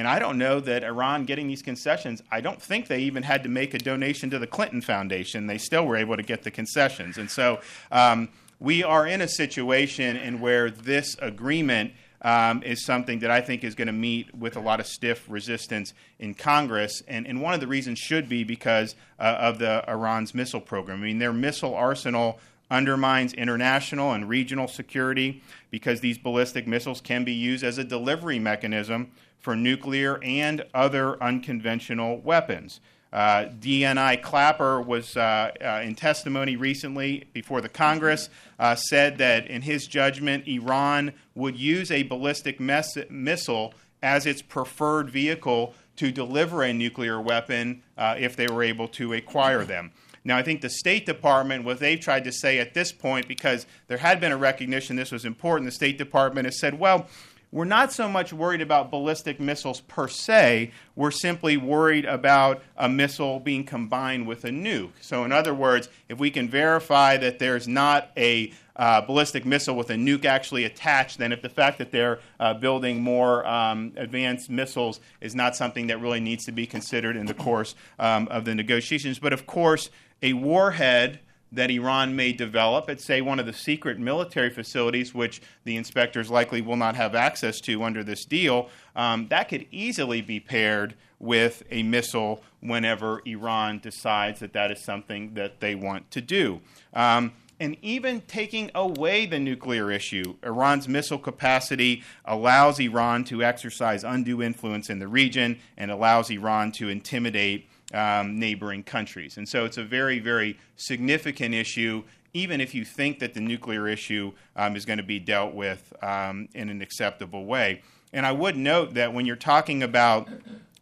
and 0.00 0.08
I 0.08 0.18
don't 0.18 0.38
know 0.38 0.60
that 0.60 0.82
Iran 0.82 1.26
getting 1.26 1.46
these 1.46 1.60
concessions, 1.60 2.22
I 2.30 2.40
don't 2.40 2.60
think 2.60 2.88
they 2.88 3.00
even 3.00 3.22
had 3.22 3.42
to 3.42 3.50
make 3.50 3.74
a 3.74 3.78
donation 3.78 4.30
to 4.30 4.38
the 4.38 4.46
Clinton 4.46 4.80
Foundation. 4.80 5.46
They 5.46 5.58
still 5.58 5.84
were 5.84 5.98
able 5.98 6.16
to 6.16 6.22
get 6.22 6.42
the 6.42 6.50
concessions. 6.50 7.18
And 7.18 7.30
so 7.30 7.60
um, 7.92 8.30
we 8.58 8.82
are 8.82 9.06
in 9.06 9.20
a 9.20 9.28
situation 9.28 10.16
in 10.16 10.40
where 10.40 10.70
this 10.70 11.16
agreement 11.20 11.92
um, 12.22 12.62
is 12.62 12.82
something 12.82 13.18
that 13.18 13.30
I 13.30 13.42
think 13.42 13.62
is 13.62 13.74
going 13.74 13.88
to 13.88 13.92
meet 13.92 14.34
with 14.34 14.56
a 14.56 14.60
lot 14.60 14.80
of 14.80 14.86
stiff 14.86 15.22
resistance 15.28 15.92
in 16.18 16.32
Congress. 16.32 17.02
And, 17.06 17.26
and 17.26 17.42
one 17.42 17.52
of 17.52 17.60
the 17.60 17.66
reasons 17.66 17.98
should 17.98 18.26
be 18.26 18.42
because 18.42 18.94
uh, 19.18 19.36
of 19.38 19.58
the 19.58 19.84
Iran's 19.86 20.34
missile 20.34 20.62
program. 20.62 21.02
I 21.02 21.04
mean, 21.04 21.18
their 21.18 21.34
missile 21.34 21.74
arsenal 21.74 22.40
undermines 22.70 23.34
international 23.34 24.12
and 24.12 24.30
regional 24.30 24.66
security 24.66 25.42
because 25.70 26.00
these 26.00 26.16
ballistic 26.16 26.66
missiles 26.66 27.02
can 27.02 27.22
be 27.22 27.32
used 27.32 27.64
as 27.64 27.76
a 27.76 27.84
delivery 27.84 28.38
mechanism 28.38 29.10
for 29.40 29.56
nuclear 29.56 30.22
and 30.22 30.64
other 30.72 31.20
unconventional 31.22 32.18
weapons. 32.20 32.80
Uh, 33.12 33.46
DNI 33.58 34.22
Clapper 34.22 34.80
was 34.80 35.16
uh, 35.16 35.50
uh, 35.60 35.82
in 35.84 35.96
testimony 35.96 36.54
recently 36.54 37.24
before 37.32 37.60
the 37.60 37.68
Congress, 37.68 38.28
uh, 38.60 38.76
said 38.76 39.18
that 39.18 39.48
in 39.48 39.62
his 39.62 39.86
judgment, 39.86 40.46
Iran 40.46 41.12
would 41.34 41.58
use 41.58 41.90
a 41.90 42.04
ballistic 42.04 42.60
mes- 42.60 42.98
missile 43.08 43.74
as 44.02 44.26
its 44.26 44.42
preferred 44.42 45.10
vehicle 45.10 45.74
to 45.96 46.12
deliver 46.12 46.62
a 46.62 46.72
nuclear 46.72 47.20
weapon 47.20 47.82
uh, 47.98 48.14
if 48.18 48.36
they 48.36 48.46
were 48.46 48.62
able 48.62 48.86
to 48.88 49.12
acquire 49.12 49.64
them. 49.64 49.90
Now, 50.22 50.36
I 50.36 50.42
think 50.42 50.60
the 50.60 50.70
State 50.70 51.06
Department, 51.06 51.64
what 51.64 51.78
they've 51.78 51.98
tried 51.98 52.24
to 52.24 52.32
say 52.32 52.58
at 52.58 52.74
this 52.74 52.92
point, 52.92 53.26
because 53.26 53.66
there 53.88 53.98
had 53.98 54.20
been 54.20 54.32
a 54.32 54.36
recognition 54.36 54.96
this 54.96 55.10
was 55.10 55.24
important, 55.24 55.66
the 55.66 55.72
State 55.72 55.98
Department 55.98 56.44
has 56.44 56.60
said, 56.60 56.78
well, 56.78 57.06
we're 57.52 57.64
not 57.64 57.92
so 57.92 58.08
much 58.08 58.32
worried 58.32 58.60
about 58.60 58.90
ballistic 58.90 59.40
missiles 59.40 59.80
per 59.80 60.06
se. 60.06 60.70
We're 60.94 61.10
simply 61.10 61.56
worried 61.56 62.04
about 62.04 62.62
a 62.76 62.88
missile 62.88 63.40
being 63.40 63.64
combined 63.64 64.28
with 64.28 64.44
a 64.44 64.50
nuke. 64.50 64.92
So, 65.00 65.24
in 65.24 65.32
other 65.32 65.52
words, 65.52 65.88
if 66.08 66.18
we 66.18 66.30
can 66.30 66.48
verify 66.48 67.16
that 67.16 67.40
there's 67.40 67.66
not 67.66 68.10
a 68.16 68.52
uh, 68.76 69.00
ballistic 69.00 69.44
missile 69.44 69.74
with 69.74 69.90
a 69.90 69.94
nuke 69.94 70.24
actually 70.24 70.64
attached, 70.64 71.18
then 71.18 71.32
if 71.32 71.42
the 71.42 71.48
fact 71.48 71.78
that 71.78 71.90
they're 71.90 72.20
uh, 72.38 72.54
building 72.54 73.02
more 73.02 73.44
um, 73.46 73.92
advanced 73.96 74.48
missiles 74.48 75.00
is 75.20 75.34
not 75.34 75.56
something 75.56 75.88
that 75.88 76.00
really 76.00 76.20
needs 76.20 76.44
to 76.44 76.52
be 76.52 76.66
considered 76.66 77.16
in 77.16 77.26
the 77.26 77.34
course 77.34 77.74
um, 77.98 78.28
of 78.28 78.44
the 78.44 78.54
negotiations. 78.54 79.18
But 79.18 79.32
of 79.32 79.46
course, 79.46 79.90
a 80.22 80.34
warhead 80.34 81.18
that 81.52 81.70
Iran 81.70 82.14
may 82.14 82.32
develop 82.32 82.88
at, 82.88 83.00
say, 83.00 83.20
one 83.20 83.40
of 83.40 83.46
the 83.46 83.52
secret 83.52 83.98
military 83.98 84.50
facilities, 84.50 85.14
which 85.14 85.42
the 85.64 85.76
inspectors 85.76 86.30
likely 86.30 86.60
will 86.60 86.76
not 86.76 86.96
have 86.96 87.14
access 87.14 87.60
to 87.62 87.82
under 87.82 88.04
this 88.04 88.24
deal, 88.24 88.68
um, 88.94 89.26
that 89.28 89.48
could 89.48 89.66
easily 89.70 90.20
be 90.20 90.40
paired 90.40 90.94
with 91.18 91.62
a 91.70 91.82
missile 91.82 92.42
whenever 92.60 93.20
Iran 93.26 93.78
decides 93.78 94.40
that 94.40 94.52
that 94.54 94.70
is 94.70 94.80
something 94.80 95.34
that 95.34 95.60
they 95.60 95.74
want 95.74 96.10
to 96.12 96.20
do. 96.20 96.60
Um, 96.94 97.32
and 97.60 97.76
even 97.82 98.22
taking 98.22 98.70
away 98.74 99.26
the 99.26 99.38
nuclear 99.38 99.90
issue, 99.90 100.36
Iran's 100.42 100.88
missile 100.88 101.18
capacity 101.18 102.02
allows 102.24 102.80
Iran 102.80 103.22
to 103.24 103.44
exercise 103.44 104.02
undue 104.02 104.42
influence 104.42 104.88
in 104.88 104.98
the 104.98 105.06
region 105.06 105.58
and 105.76 105.90
allows 105.90 106.30
Iran 106.30 106.72
to 106.72 106.88
intimidate 106.88 107.68
um, 107.92 108.38
neighboring 108.38 108.82
countries. 108.82 109.36
And 109.36 109.48
so 109.48 109.64
it's 109.64 109.78
a 109.78 109.84
very, 109.84 110.18
very 110.18 110.58
significant 110.76 111.54
issue, 111.54 112.04
even 112.32 112.60
if 112.60 112.74
you 112.74 112.84
think 112.84 113.18
that 113.20 113.34
the 113.34 113.40
nuclear 113.40 113.88
issue 113.88 114.32
um, 114.56 114.76
is 114.76 114.84
going 114.84 114.98
to 114.98 115.04
be 115.04 115.18
dealt 115.18 115.54
with 115.54 115.92
um, 116.02 116.48
in 116.54 116.68
an 116.68 116.82
acceptable 116.82 117.44
way. 117.44 117.82
And 118.12 118.26
I 118.26 118.32
would 118.32 118.56
note 118.56 118.94
that 118.94 119.12
when 119.12 119.26
you're 119.26 119.36
talking 119.36 119.82
about 119.82 120.28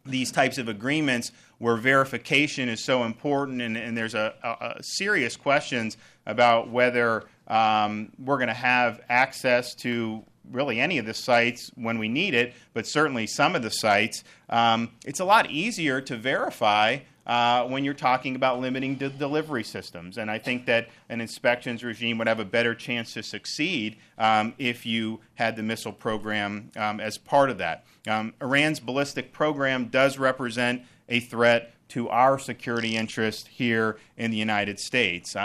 these 0.06 0.32
types 0.32 0.58
of 0.58 0.68
agreements 0.68 1.32
where 1.58 1.76
verification 1.76 2.68
is 2.68 2.84
so 2.84 3.04
important 3.04 3.60
and, 3.60 3.76
and 3.76 3.96
there's 3.96 4.14
a, 4.14 4.34
a, 4.42 4.48
a, 4.78 4.82
serious 4.82 5.36
questions 5.36 5.96
about 6.24 6.70
whether 6.70 7.24
um, 7.48 8.10
we're 8.18 8.36
going 8.36 8.48
to 8.48 8.54
have 8.54 9.00
access 9.08 9.74
to 9.74 10.22
really 10.50 10.80
any 10.80 10.98
of 10.98 11.06
the 11.06 11.14
sites 11.14 11.70
when 11.74 11.98
we 11.98 12.08
need 12.08 12.34
it, 12.34 12.54
but 12.74 12.86
certainly 12.86 13.26
some 13.26 13.54
of 13.54 13.62
the 13.62 13.70
sites, 13.70 14.24
um, 14.48 14.90
it's 15.04 15.20
a 15.20 15.24
lot 15.24 15.50
easier 15.50 16.00
to 16.00 16.16
verify 16.16 16.98
uh, 17.28 17.66
when 17.66 17.84
you're 17.84 17.92
talking 17.92 18.34
about 18.34 18.58
limiting 18.58 18.96
de- 18.96 19.10
delivery 19.10 19.62
systems. 19.62 20.16
And 20.16 20.30
I 20.30 20.38
think 20.38 20.64
that 20.66 20.88
an 21.10 21.20
inspections 21.20 21.84
regime 21.84 22.16
would 22.18 22.26
have 22.26 22.40
a 22.40 22.44
better 22.44 22.74
chance 22.74 23.12
to 23.14 23.22
succeed 23.22 23.98
um, 24.16 24.54
if 24.56 24.86
you 24.86 25.20
had 25.34 25.54
the 25.54 25.62
missile 25.62 25.92
program 25.92 26.70
um, 26.76 27.00
as 27.00 27.18
part 27.18 27.50
of 27.50 27.58
that. 27.58 27.84
Um, 28.06 28.32
Iran's 28.40 28.80
ballistic 28.80 29.32
program 29.32 29.88
does 29.88 30.18
represent 30.18 30.82
a 31.08 31.20
threat 31.20 31.74
to 31.88 32.08
our 32.08 32.38
security 32.38 32.96
interest 32.96 33.48
here 33.48 33.98
in 34.16 34.30
the 34.30 34.36
United 34.36 34.78
States. 34.80 35.36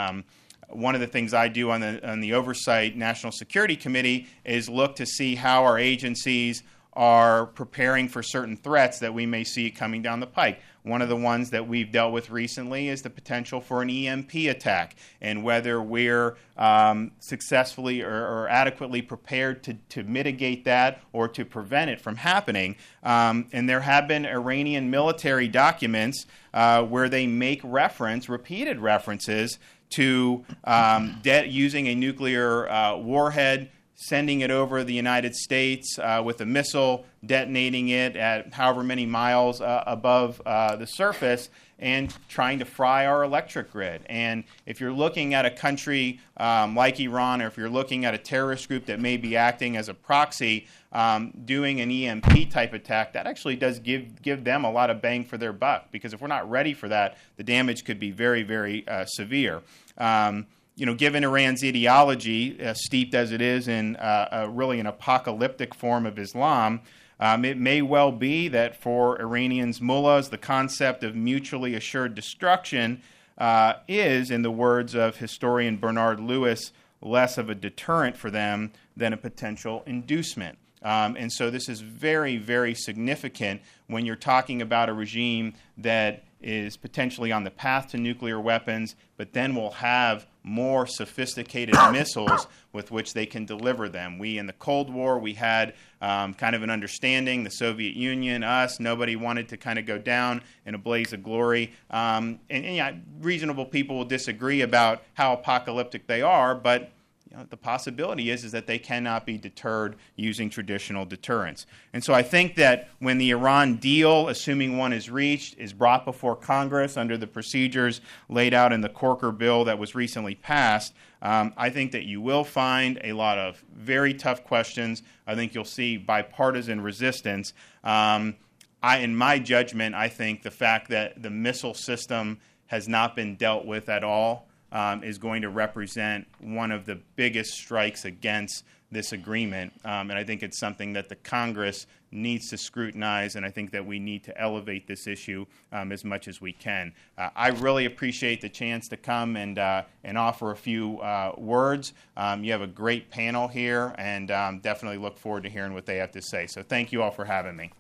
One 0.70 0.96
of 0.96 1.02
the 1.02 1.08
things 1.08 1.34
I 1.34 1.48
do 1.48 1.72
on 1.72 1.82
the 1.82 2.10
on 2.10 2.20
the 2.20 2.34
oversight 2.34 2.96
national 2.96 3.32
security 3.32 3.76
committee 3.76 4.28
is 4.46 4.70
look 4.70 4.96
to 4.98 5.06
see 5.06 5.36
how 5.36 5.64
our 5.64 5.78
agencies 5.78 6.64
are 6.96 7.48
preparing 7.48 8.08
for 8.08 8.22
certain 8.22 8.56
threats 8.56 9.00
that 9.00 9.14
we 9.14 9.26
may 9.26 9.44
see 9.44 9.72
coming 9.72 10.02
down 10.02 10.20
the 10.20 10.28
pike. 10.28 10.62
One 10.84 11.02
of 11.02 11.08
the 11.08 11.16
ones 11.16 11.50
that 11.52 11.68
we've 11.68 11.92
dealt 11.92 12.12
with 12.12 12.30
recently 12.30 12.90
is 12.90 13.02
the 13.02 13.10
potential 13.10 13.62
for 13.62 13.82
an 13.82 13.90
EMP 13.90 14.36
attack, 14.36 14.96
and 15.22 15.44
whether 15.44 15.82
we're 15.82 16.36
um, 16.58 17.12
successfully 17.20 18.02
or, 18.02 18.12
or, 18.12 18.50
adequately 18.50 19.02
prepared 19.02 19.64
to, 19.64 19.76
to 19.90 20.04
mitigate 20.04 20.66
that 20.66 21.02
or 21.14 21.28
to 21.30 21.46
prevent 21.46 21.90
it 21.90 22.02
from 22.02 22.18
happening. 22.18 22.76
Um, 23.02 23.48
and 23.54 23.68
there 23.68 23.80
have 23.80 24.08
been 24.08 24.26
Iranian 24.26 24.92
military 24.92 25.48
documents 25.48 26.28
uh, 26.54 26.84
where 26.84 27.10
they 27.10 27.26
make 27.26 27.62
reference, 27.64 28.30
repeated 28.30 28.80
references, 28.80 29.58
to 29.94 30.44
um, 30.64 31.20
de- 31.22 31.48
using 31.48 31.88
a 31.88 31.96
nuclear 31.96 32.70
uh, 32.70 32.98
warhead, 32.98 33.70
sending 34.08 34.42
it 34.42 34.52
over 34.52 34.84
the 34.84 34.94
United 34.94 35.36
States 35.36 35.98
uh, 36.00 36.22
with 36.24 36.42
a 36.42 36.46
missile, 36.46 37.06
detonating 37.26 37.90
it 37.90 38.16
at 38.16 38.54
however 38.54 38.84
many 38.84 39.06
miles 39.06 39.62
uh, 39.62 39.84
above 39.88 40.42
uh, 40.46 40.76
the 40.76 40.88
surface, 40.88 41.50
and 41.80 42.16
trying 42.30 42.60
to 42.60 42.66
fry 42.66 43.06
our 43.06 43.24
electric 43.24 43.72
grid. 43.72 44.02
And 44.06 44.44
if 44.66 44.80
you're 44.80 44.94
looking 44.94 45.34
at 45.34 45.46
a 45.46 45.52
country 45.52 46.20
um, 46.38 46.76
like 46.76 47.00
Iran, 47.00 47.42
or 47.42 47.48
if 47.48 47.58
you're 47.58 47.70
looking 47.70 48.06
at 48.06 48.14
a 48.14 48.18
terrorist 48.18 48.68
group 48.68 48.86
that 48.86 49.00
may 49.00 49.18
be 49.18 49.36
acting 49.36 49.76
as 49.76 49.90
a 49.90 49.94
proxy, 49.94 50.68
um, 50.92 51.34
doing 51.46 51.82
an 51.82 51.92
EMP 51.92 52.52
type 52.52 52.74
attack, 52.74 53.14
that 53.14 53.26
actually 53.26 53.56
does 53.56 53.80
give 53.80 54.22
give 54.22 54.44
them 54.44 54.64
a 54.64 54.72
lot 54.72 54.90
of 54.90 55.02
bang 55.02 55.26
for 55.26 55.38
their 55.38 55.54
buck. 55.54 55.92
Because 55.92 56.14
if 56.14 56.22
we're 56.22 56.28
not 56.28 56.50
ready 56.50 56.74
for 56.74 56.88
that, 56.90 57.18
the 57.38 57.44
damage 57.44 57.84
could 57.84 58.00
be 58.00 58.12
very, 58.12 58.44
very 58.44 58.88
uh, 58.88 59.06
severe. 59.06 59.62
Um, 59.98 60.48
you 60.76 60.86
know, 60.86 60.96
given 60.96 61.24
Iran's 61.24 61.64
ideology, 61.64 62.62
uh, 62.64 62.74
steeped 62.74 63.14
as 63.14 63.32
it 63.32 63.42
is 63.42 63.68
in 63.68 63.96
uh, 63.98 64.48
really 64.50 64.80
an 64.80 64.88
apocalyptic 64.88 65.76
form 65.76 66.06
of 66.06 66.18
Islam, 66.18 66.82
um, 67.20 67.46
it 67.46 67.58
may 67.58 67.82
well 67.82 68.12
be 68.12 68.48
that 68.50 68.76
for 68.76 69.20
Iranians, 69.22 69.80
mullahs, 69.80 70.30
the 70.30 70.38
concept 70.38 71.04
of 71.04 71.16
mutually 71.16 71.76
assured 71.76 72.16
destruction 72.16 73.02
uh, 73.38 73.76
is, 73.88 74.32
in 74.32 74.42
the 74.42 74.52
words 74.52 74.96
of 74.96 75.18
historian 75.18 75.78
Bernard 75.78 76.20
Lewis, 76.20 76.72
less 77.02 77.38
of 77.38 77.50
a 77.50 77.56
deterrent 77.56 78.18
for 78.18 78.32
them 78.32 78.72
than 78.98 79.14
a 79.14 79.18
potential 79.18 79.84
inducement. 79.86 80.58
Um, 80.82 81.16
and 81.18 81.32
so 81.32 81.50
this 81.50 81.70
is 81.70 81.82
very, 81.82 82.38
very 82.38 82.74
significant 82.74 83.62
when 83.88 84.06
you're 84.06 84.16
talking 84.16 84.62
about 84.62 84.90
a 84.90 84.94
regime 84.94 85.54
that 85.78 86.24
is 86.42 86.76
potentially 86.76 87.32
on 87.32 87.46
the 87.46 87.52
path 87.52 87.88
to 87.92 87.98
nuclear 87.98 88.40
weapons, 88.40 88.96
but 89.16 89.32
then 89.32 89.56
will 89.56 89.72
have 89.72 90.26
more 90.44 90.86
sophisticated 90.86 91.76
missiles 91.92 92.48
with 92.72 92.92
which 92.92 93.14
they 93.14 93.26
can 93.26 93.46
deliver 93.46 93.90
them. 93.90 94.20
We, 94.20 94.38
in 94.38 94.46
the 94.46 94.54
Cold 94.54 94.90
War, 94.92 95.20
we 95.20 95.34
had 95.34 95.74
um, 96.02 96.34
kind 96.34 96.56
of 96.56 96.64
an 96.64 96.70
understanding, 96.70 97.44
the 97.44 97.52
Soviet 97.52 97.96
Union, 97.96 98.44
us, 98.44 98.80
nobody 98.80 99.16
wanted 99.16 99.50
to 99.50 99.58
kind 99.58 99.78
of 99.78 99.86
go 99.86 99.98
down 99.98 100.42
in 100.66 100.76
a 100.76 100.78
blaze 100.78 101.14
of 101.14 101.24
glory. 101.24 101.74
Um, 101.90 102.40
and, 102.50 102.66
and 102.66 102.76
yeah, 102.76 102.94
reasonable 103.22 103.66
people 103.66 103.98
will 103.98 104.06
disagree 104.06 104.62
about 104.62 105.04
how 105.14 105.34
apocalyptic 105.34 106.08
they 106.08 106.22
are, 106.22 106.56
but 106.56 106.92
you 107.34 107.40
know, 107.40 107.46
the 107.50 107.58
possibility 107.58 108.30
is, 108.30 108.44
is 108.44 108.52
that 108.52 108.68
they 108.68 108.78
cannot 108.78 109.26
be 109.26 109.40
deterred 109.40 109.96
using 110.16 110.52
traditional 110.52 111.04
deterrence. 111.04 111.66
And 111.92 112.04
so 112.04 112.14
I 112.14 112.22
think 112.22 112.56
that 112.56 112.90
when 113.00 113.18
the 113.18 113.32
Iran 113.32 113.78
deal, 113.78 114.28
assuming 114.28 114.78
one 114.78 114.94
is 114.94 115.10
reached, 115.10 115.58
is 115.58 115.74
brought 115.74 116.06
before 116.06 116.36
Congress 116.36 116.96
under 116.96 117.18
the 117.18 117.26
procedures 117.26 118.02
laid 118.30 118.54
out 118.54 118.72
in 118.72 118.82
the 118.82 118.90
Corker 118.90 119.32
bill 119.32 119.64
that 119.66 119.80
was 119.80 119.96
recently 119.96 120.36
passed, 120.36 120.94
um, 121.24 121.54
I 121.58 121.72
think 121.72 121.94
that 121.94 122.04
you 122.04 122.22
will 122.22 122.44
find 122.44 123.00
a 123.04 123.14
lot 123.14 123.40
of 123.40 123.64
very 123.74 124.14
tough 124.14 124.44
questions. 124.44 125.02
I 125.26 125.34
think 125.34 125.56
you'll 125.56 125.66
see 125.66 125.98
bipartisan 125.98 126.82
resistance. 126.82 127.54
Um, 127.84 128.36
I, 128.84 128.98
in 128.98 129.16
my 129.16 129.40
judgment, 129.40 129.96
I 129.96 130.10
think 130.10 130.44
the 130.44 130.52
fact 130.52 130.90
that 130.90 131.24
the 131.24 131.32
missile 131.32 131.74
system 131.74 132.40
has 132.68 132.88
not 132.88 133.16
been 133.16 133.38
dealt 133.38 133.66
with 133.66 133.90
at 133.90 134.04
all 134.04 134.50
um, 134.74 135.04
is 135.04 135.18
going 135.18 135.44
to 135.44 135.50
represent 135.50 136.28
one 136.40 136.72
of 136.72 136.86
the 136.86 137.00
biggest 137.16 137.54
strikes 137.54 138.04
against 138.04 138.66
this 138.92 139.12
agreement. 139.12 139.74
Um, 139.86 140.10
and 140.12 140.20
I 140.20 140.24
think 140.24 140.44
it's 140.44 140.60
something 140.60 140.94
that 140.94 141.10
the 141.10 141.16
Congress 141.16 141.88
needs 142.12 142.50
to 142.50 142.58
scrutinize, 142.58 143.36
and 143.36 143.46
I 143.46 143.50
think 143.50 143.72
that 143.72 143.86
we 143.86 143.98
need 143.98 144.24
to 144.26 144.40
elevate 144.40 144.88
this 144.88 145.08
issue 145.08 145.46
um, 145.72 145.92
as 145.92 146.06
much 146.06 146.28
as 146.28 146.40
we 146.40 146.54
can. 146.54 146.94
Uh, 147.18 147.30
I 147.36 147.50
really 147.50 147.86
appreciate 147.86 148.40
the 148.40 148.50
chance 148.50 148.88
to 148.90 148.98
come 148.98 149.36
and, 149.36 149.58
uh, 149.58 149.84
and 150.04 150.18
offer 150.18 150.52
a 150.52 150.56
few 150.56 151.00
uh, 151.00 151.34
words. 151.38 151.94
Um, 152.16 152.44
you 152.44 152.52
have 152.52 152.62
a 152.62 152.68
great 152.68 153.10
panel 153.10 153.48
here, 153.48 153.96
and 153.98 154.30
um, 154.30 154.60
definitely 154.60 155.00
look 155.00 155.18
forward 155.18 155.44
to 155.44 155.50
hearing 155.50 155.74
what 155.74 155.88
they 155.88 155.98
have 155.98 156.12
to 156.12 156.22
say. 156.22 156.46
So 156.46 156.62
thank 156.62 156.92
you 156.92 157.02
all 157.02 157.12
for 157.12 157.26
having 157.26 157.56
me. 157.56 157.72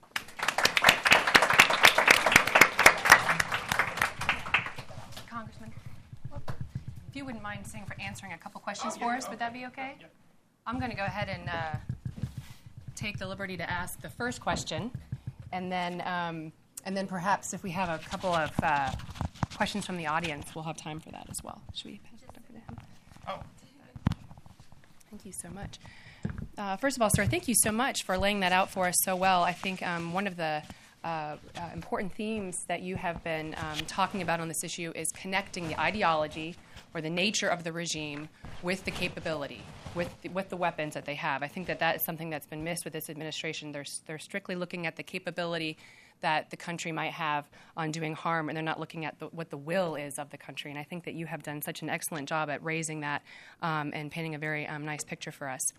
If 7.13 7.17
you 7.17 7.25
wouldn't 7.25 7.43
mind 7.43 7.67
staying 7.67 7.85
for 7.85 7.95
answering 8.01 8.33
a 8.33 8.39
couple 8.39 8.59
questions 8.59 8.97
for 8.97 9.11
us, 9.11 9.29
would 9.29 9.37
that 9.37 9.53
be 9.53 9.67
okay? 9.67 9.97
I'm 10.65 10.79
going 10.79 10.89
to 10.89 10.97
go 10.97 11.05
ahead 11.05 11.29
and 11.29 11.47
uh, 11.47 11.77
take 12.95 13.19
the 13.19 13.27
liberty 13.27 13.55
to 13.55 13.69
ask 13.69 14.01
the 14.01 14.09
first 14.09 14.41
question, 14.41 14.89
and 15.51 15.71
then 15.71 16.01
um, 16.07 16.51
and 16.85 16.97
then 16.97 17.05
perhaps 17.05 17.53
if 17.53 17.61
we 17.61 17.69
have 17.69 17.89
a 17.89 18.03
couple 18.03 18.33
of 18.33 18.51
uh, 18.63 18.89
questions 19.55 19.85
from 19.85 19.97
the 19.97 20.07
audience, 20.07 20.55
we'll 20.55 20.63
have 20.63 20.75
time 20.75 20.99
for 20.99 21.11
that 21.11 21.27
as 21.29 21.43
well. 21.43 21.61
Should 21.75 21.91
we 21.91 21.99
pass 21.99 22.23
it 22.23 22.29
over 22.35 22.47
to 22.47 22.65
him? 22.65 22.77
Oh, 23.27 23.43
Thank 25.11 25.23
you 25.23 25.33
so 25.33 25.49
much. 25.49 25.77
Uh, 26.57 26.77
first 26.77 26.97
of 26.97 27.03
all, 27.03 27.11
sir, 27.11 27.25
thank 27.25 27.47
you 27.47 27.53
so 27.53 27.71
much 27.71 28.05
for 28.05 28.17
laying 28.17 28.39
that 28.39 28.53
out 28.53 28.71
for 28.71 28.87
us 28.87 28.95
so 29.03 29.15
well. 29.15 29.43
I 29.43 29.53
think 29.53 29.85
um, 29.85 30.13
one 30.13 30.25
of 30.25 30.35
the 30.35 30.63
uh, 31.03 31.07
uh, 31.07 31.37
important 31.75 32.15
themes 32.15 32.65
that 32.67 32.81
you 32.81 32.95
have 32.95 33.23
been 33.23 33.53
um, 33.59 33.85
talking 33.85 34.23
about 34.23 34.39
on 34.39 34.47
this 34.47 34.63
issue 34.63 34.91
is 34.95 35.11
connecting 35.11 35.67
the 35.67 35.79
ideology 35.79 36.55
or 36.93 37.01
the 37.01 37.09
nature 37.09 37.47
of 37.47 37.63
the 37.63 37.71
regime 37.71 38.29
with 38.61 38.85
the 38.85 38.91
capability, 38.91 39.61
with 39.95 40.09
the, 40.21 40.29
with 40.29 40.49
the 40.49 40.57
weapons 40.57 40.93
that 40.93 41.05
they 41.05 41.15
have. 41.15 41.43
I 41.43 41.47
think 41.47 41.67
that 41.67 41.79
that 41.79 41.95
is 41.97 42.03
something 42.03 42.29
that's 42.29 42.45
been 42.45 42.63
missed 42.63 42.83
with 42.83 42.93
this 42.93 43.09
administration. 43.09 43.71
They're, 43.71 43.85
they're 44.05 44.19
strictly 44.19 44.55
looking 44.55 44.85
at 44.85 44.95
the 44.95 45.03
capability 45.03 45.77
that 46.21 46.49
the 46.49 46.57
country 46.57 46.91
might 46.91 47.11
have 47.11 47.49
on 47.75 47.91
doing 47.91 48.13
harm, 48.13 48.49
and 48.49 48.55
they're 48.55 48.63
not 48.63 48.79
looking 48.79 49.03
at 49.05 49.19
the, 49.19 49.27
what 49.27 49.49
the 49.49 49.57
will 49.57 49.95
is 49.95 50.17
of 50.17 50.29
the 50.29 50.37
country. 50.37 50.71
And 50.71 50.79
I 50.79 50.83
think 50.83 51.03
that 51.03 51.13
you 51.13 51.25
have 51.25 51.43
done 51.43 51.61
such 51.61 51.81
an 51.81 51.89
excellent 51.89 52.29
job 52.29 52.49
at 52.49 52.63
raising 52.63 53.01
that 53.01 53.23
um, 53.61 53.91
and 53.93 54.09
painting 54.09 54.33
a 54.33 54.39
very 54.39 54.65
um, 54.65 54.85
nice 54.85 55.03
picture 55.03 55.31
for 55.31 55.49
us. 55.49 55.73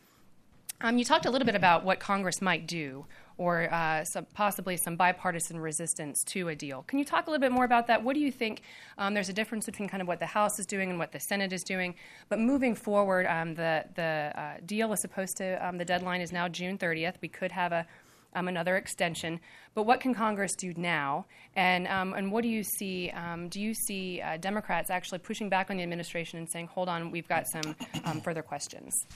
Um, 0.80 0.98
you 0.98 1.04
talked 1.04 1.24
a 1.24 1.30
little 1.30 1.46
bit 1.46 1.54
about 1.54 1.84
what 1.84 2.00
Congress 2.00 2.42
might 2.42 2.66
do, 2.66 3.06
or 3.38 3.72
uh, 3.72 4.04
some, 4.04 4.26
possibly 4.34 4.76
some 4.76 4.96
bipartisan 4.96 5.58
resistance 5.58 6.22
to 6.24 6.48
a 6.48 6.54
deal. 6.54 6.82
Can 6.82 6.98
you 6.98 7.04
talk 7.04 7.26
a 7.26 7.30
little 7.30 7.40
bit 7.40 7.52
more 7.52 7.64
about 7.64 7.86
that? 7.86 8.02
What 8.02 8.14
do 8.14 8.20
you 8.20 8.30
think? 8.30 8.62
Um, 8.98 9.14
there's 9.14 9.28
a 9.28 9.32
difference 9.32 9.66
between 9.66 9.88
kind 9.88 10.00
of 10.00 10.08
what 10.08 10.18
the 10.18 10.26
House 10.26 10.58
is 10.58 10.66
doing 10.66 10.90
and 10.90 10.98
what 10.98 11.12
the 11.12 11.20
Senate 11.20 11.52
is 11.52 11.62
doing. 11.62 11.94
But 12.28 12.38
moving 12.38 12.74
forward, 12.74 13.26
um, 13.26 13.54
the 13.54 13.84
the 13.94 14.32
uh, 14.36 14.56
deal 14.66 14.92
is 14.92 15.00
supposed 15.00 15.36
to. 15.38 15.66
Um, 15.66 15.78
the 15.78 15.84
deadline 15.84 16.20
is 16.20 16.32
now 16.32 16.48
June 16.48 16.76
30th. 16.76 17.14
We 17.20 17.28
could 17.28 17.52
have 17.52 17.72
a 17.72 17.86
um, 18.34 18.48
another 18.48 18.76
extension. 18.76 19.40
But 19.74 19.84
what 19.84 20.00
can 20.00 20.12
Congress 20.12 20.54
do 20.56 20.74
now? 20.76 21.26
And, 21.54 21.86
um, 21.86 22.14
and 22.14 22.32
what 22.32 22.42
do 22.42 22.48
you 22.48 22.64
see? 22.64 23.10
Um, 23.10 23.48
do 23.48 23.60
you 23.60 23.74
see 23.74 24.20
uh, 24.20 24.38
Democrats 24.38 24.90
actually 24.90 25.18
pushing 25.20 25.48
back 25.48 25.70
on 25.70 25.76
the 25.76 25.82
administration 25.82 26.40
and 26.40 26.50
saying, 26.50 26.66
hold 26.66 26.88
on, 26.88 27.12
we've 27.12 27.28
got 27.28 27.46
some 27.46 27.76
further 28.22 28.42
questions? 28.42 29.06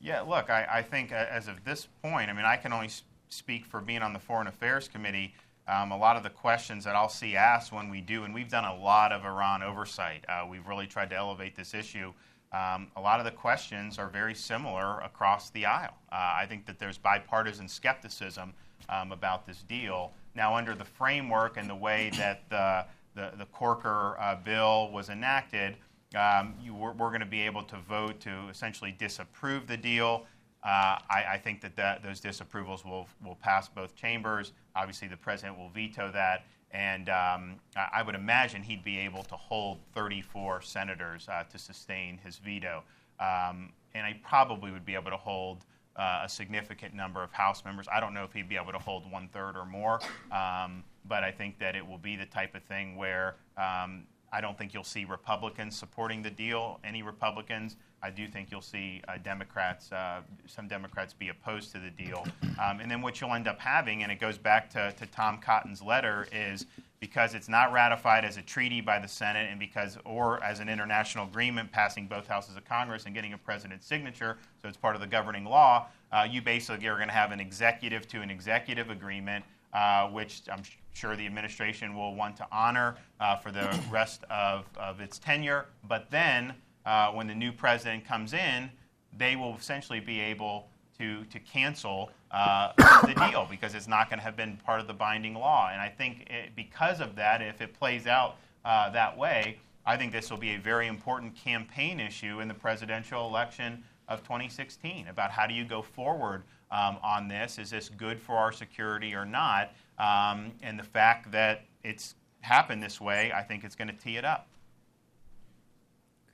Yeah, 0.00 0.20
look, 0.20 0.48
I, 0.48 0.66
I 0.70 0.82
think 0.82 1.10
as 1.12 1.48
of 1.48 1.64
this 1.64 1.88
point, 2.02 2.30
I 2.30 2.32
mean, 2.32 2.44
I 2.44 2.56
can 2.56 2.72
only 2.72 2.90
speak 3.28 3.66
for 3.66 3.80
being 3.80 4.02
on 4.02 4.12
the 4.12 4.18
Foreign 4.18 4.46
Affairs 4.46 4.88
Committee. 4.88 5.34
Um, 5.66 5.92
a 5.92 5.98
lot 5.98 6.16
of 6.16 6.22
the 6.22 6.30
questions 6.30 6.84
that 6.84 6.94
I'll 6.94 7.08
see 7.08 7.36
asked 7.36 7.72
when 7.72 7.90
we 7.90 8.00
do, 8.00 8.24
and 8.24 8.32
we've 8.32 8.48
done 8.48 8.64
a 8.64 8.74
lot 8.74 9.12
of 9.12 9.24
Iran 9.24 9.62
oversight. 9.62 10.24
Uh, 10.28 10.46
we've 10.48 10.66
really 10.66 10.86
tried 10.86 11.10
to 11.10 11.16
elevate 11.16 11.56
this 11.56 11.74
issue. 11.74 12.12
Um, 12.52 12.88
a 12.96 13.00
lot 13.00 13.18
of 13.18 13.26
the 13.26 13.32
questions 13.32 13.98
are 13.98 14.08
very 14.08 14.34
similar 14.34 15.00
across 15.00 15.50
the 15.50 15.66
aisle. 15.66 15.98
Uh, 16.10 16.36
I 16.40 16.46
think 16.48 16.64
that 16.66 16.78
there's 16.78 16.96
bipartisan 16.96 17.68
skepticism 17.68 18.54
um, 18.88 19.12
about 19.12 19.46
this 19.46 19.62
deal. 19.64 20.12
Now, 20.34 20.54
under 20.54 20.74
the 20.74 20.84
framework 20.84 21.58
and 21.58 21.68
the 21.68 21.74
way 21.74 22.10
that 22.16 22.48
the, 22.48 22.86
the, 23.14 23.36
the 23.36 23.46
Corker 23.46 24.16
uh, 24.18 24.36
bill 24.36 24.90
was 24.90 25.10
enacted, 25.10 25.76
um, 26.16 26.54
you, 26.62 26.74
we're, 26.74 26.92
we're 26.92 27.08
going 27.08 27.20
to 27.20 27.26
be 27.26 27.42
able 27.42 27.62
to 27.64 27.76
vote 27.76 28.20
to 28.20 28.48
essentially 28.50 28.92
disapprove 28.92 29.66
the 29.66 29.76
deal. 29.76 30.26
Uh, 30.64 30.98
I, 31.08 31.24
I, 31.32 31.38
think 31.38 31.60
that, 31.60 31.76
that 31.76 32.02
those 32.02 32.20
disapprovals 32.20 32.84
will, 32.84 33.06
will 33.24 33.36
pass 33.36 33.68
both 33.68 33.94
chambers. 33.94 34.52
Obviously, 34.74 35.06
the 35.06 35.16
president 35.16 35.58
will 35.58 35.68
veto 35.68 36.10
that. 36.12 36.44
And 36.70 37.08
um, 37.08 37.56
I 37.76 38.02
would 38.02 38.14
imagine 38.14 38.62
he'd 38.62 38.84
be 38.84 38.98
able 38.98 39.22
to 39.24 39.36
hold 39.36 39.78
34 39.94 40.62
senators 40.62 41.26
uh, 41.28 41.44
to 41.44 41.58
sustain 41.58 42.18
his 42.18 42.38
veto. 42.38 42.82
Um, 43.20 43.72
and 43.94 44.06
I 44.06 44.20
probably 44.22 44.70
would 44.70 44.84
be 44.84 44.94
able 44.94 45.10
to 45.10 45.16
hold 45.16 45.64
uh, 45.96 46.22
a 46.24 46.28
significant 46.28 46.94
number 46.94 47.22
of 47.22 47.32
House 47.32 47.64
members. 47.64 47.86
I 47.90 48.00
don't 48.00 48.14
know 48.14 48.24
if 48.24 48.32
he'd 48.32 48.48
be 48.48 48.56
able 48.56 48.72
to 48.72 48.78
hold 48.78 49.10
one 49.10 49.28
third 49.32 49.56
or 49.56 49.64
more, 49.64 50.00
um, 50.30 50.84
but 51.06 51.24
I 51.24 51.30
think 51.30 51.58
that 51.58 51.74
it 51.74 51.86
will 51.86 51.98
be 51.98 52.16
the 52.16 52.26
type 52.26 52.54
of 52.54 52.62
thing 52.64 52.96
where 52.96 53.36
um, 53.56 54.04
I 54.32 54.40
don't 54.40 54.56
think 54.56 54.74
you'll 54.74 54.84
see 54.84 55.04
Republicans 55.04 55.76
supporting 55.76 56.22
the 56.22 56.30
deal, 56.30 56.80
any 56.84 57.02
Republicans. 57.02 57.76
I 58.02 58.10
do 58.10 58.28
think 58.28 58.50
you'll 58.50 58.60
see 58.60 59.02
uh, 59.08 59.18
Democrats, 59.18 59.90
uh, 59.90 60.20
some 60.46 60.68
Democrats 60.68 61.12
be 61.12 61.30
opposed 61.30 61.72
to 61.72 61.78
the 61.78 61.90
deal. 61.90 62.26
Um, 62.62 62.80
and 62.80 62.90
then 62.90 63.02
what 63.02 63.20
you'll 63.20 63.34
end 63.34 63.48
up 63.48 63.58
having, 63.58 64.02
and 64.02 64.12
it 64.12 64.20
goes 64.20 64.38
back 64.38 64.70
to, 64.70 64.92
to 64.92 65.06
Tom 65.06 65.38
Cotton's 65.40 65.82
letter, 65.82 66.28
is 66.32 66.66
because 67.00 67.34
it's 67.34 67.48
not 67.48 67.72
ratified 67.72 68.24
as 68.24 68.36
a 68.36 68.42
treaty 68.42 68.80
by 68.80 68.98
the 68.98 69.08
Senate 69.08 69.48
and 69.50 69.58
because, 69.58 69.98
or 70.04 70.42
as 70.42 70.60
an 70.60 70.68
international 70.68 71.26
agreement 71.26 71.70
passing 71.72 72.06
both 72.06 72.26
houses 72.26 72.56
of 72.56 72.64
Congress 72.64 73.06
and 73.06 73.14
getting 73.14 73.32
a 73.32 73.38
president's 73.38 73.86
signature, 73.86 74.36
so 74.60 74.68
it's 74.68 74.76
part 74.76 74.94
of 74.94 75.00
the 75.00 75.06
governing 75.06 75.44
law, 75.44 75.86
uh, 76.12 76.26
you 76.28 76.42
basically 76.42 76.86
are 76.86 76.96
going 76.96 77.08
to 77.08 77.14
have 77.14 77.32
an 77.32 77.40
executive 77.40 78.06
to 78.08 78.20
an 78.20 78.30
executive 78.30 78.90
agreement 78.90 79.44
uh, 79.72 80.08
which 80.08 80.42
I'm 80.50 80.62
sure 80.98 81.16
the 81.16 81.26
administration 81.26 81.94
will 81.94 82.14
want 82.14 82.36
to 82.36 82.46
honor 82.50 82.96
uh, 83.20 83.36
for 83.36 83.50
the 83.50 83.78
rest 83.90 84.24
of, 84.30 84.64
of 84.76 85.00
its 85.00 85.18
tenure. 85.18 85.66
But 85.86 86.10
then, 86.10 86.54
uh, 86.84 87.12
when 87.12 87.26
the 87.26 87.34
new 87.34 87.52
president 87.52 88.04
comes 88.04 88.32
in, 88.32 88.70
they 89.16 89.36
will 89.36 89.56
essentially 89.56 90.00
be 90.00 90.20
able 90.20 90.68
to, 90.98 91.24
to 91.26 91.38
cancel 91.38 92.10
uh, 92.30 92.72
the 93.06 93.14
deal 93.28 93.46
because 93.50 93.74
it's 93.74 93.88
not 93.88 94.10
going 94.10 94.18
to 94.18 94.24
have 94.24 94.36
been 94.36 94.56
part 94.64 94.80
of 94.80 94.86
the 94.86 94.94
binding 94.94 95.34
law. 95.34 95.70
And 95.72 95.80
I 95.80 95.88
think 95.88 96.28
it, 96.28 96.50
because 96.56 97.00
of 97.00 97.14
that, 97.16 97.40
if 97.40 97.60
it 97.60 97.78
plays 97.78 98.06
out 98.06 98.36
uh, 98.64 98.90
that 98.90 99.16
way, 99.16 99.58
I 99.86 99.96
think 99.96 100.12
this 100.12 100.30
will 100.30 100.38
be 100.38 100.50
a 100.50 100.58
very 100.58 100.86
important 100.86 101.34
campaign 101.34 102.00
issue 102.00 102.40
in 102.40 102.48
the 102.48 102.54
presidential 102.54 103.26
election 103.26 103.82
of 104.08 104.22
2016 104.22 105.08
about 105.08 105.30
how 105.30 105.46
do 105.46 105.54
you 105.54 105.64
go 105.64 105.80
forward 105.82 106.42
um, 106.70 106.98
on 107.02 107.28
this. 107.28 107.58
Is 107.58 107.70
this 107.70 107.88
good 107.88 108.20
for 108.20 108.36
our 108.36 108.52
security 108.52 109.14
or 109.14 109.24
not? 109.24 109.72
Um, 109.98 110.52
and 110.62 110.78
the 110.78 110.84
fact 110.84 111.32
that 111.32 111.64
it's 111.82 112.14
happened 112.40 112.82
this 112.82 113.00
way, 113.00 113.32
I 113.34 113.42
think 113.42 113.64
it's 113.64 113.74
going 113.74 113.88
to 113.88 113.94
tee 113.94 114.16
it 114.16 114.24
up. 114.24 114.48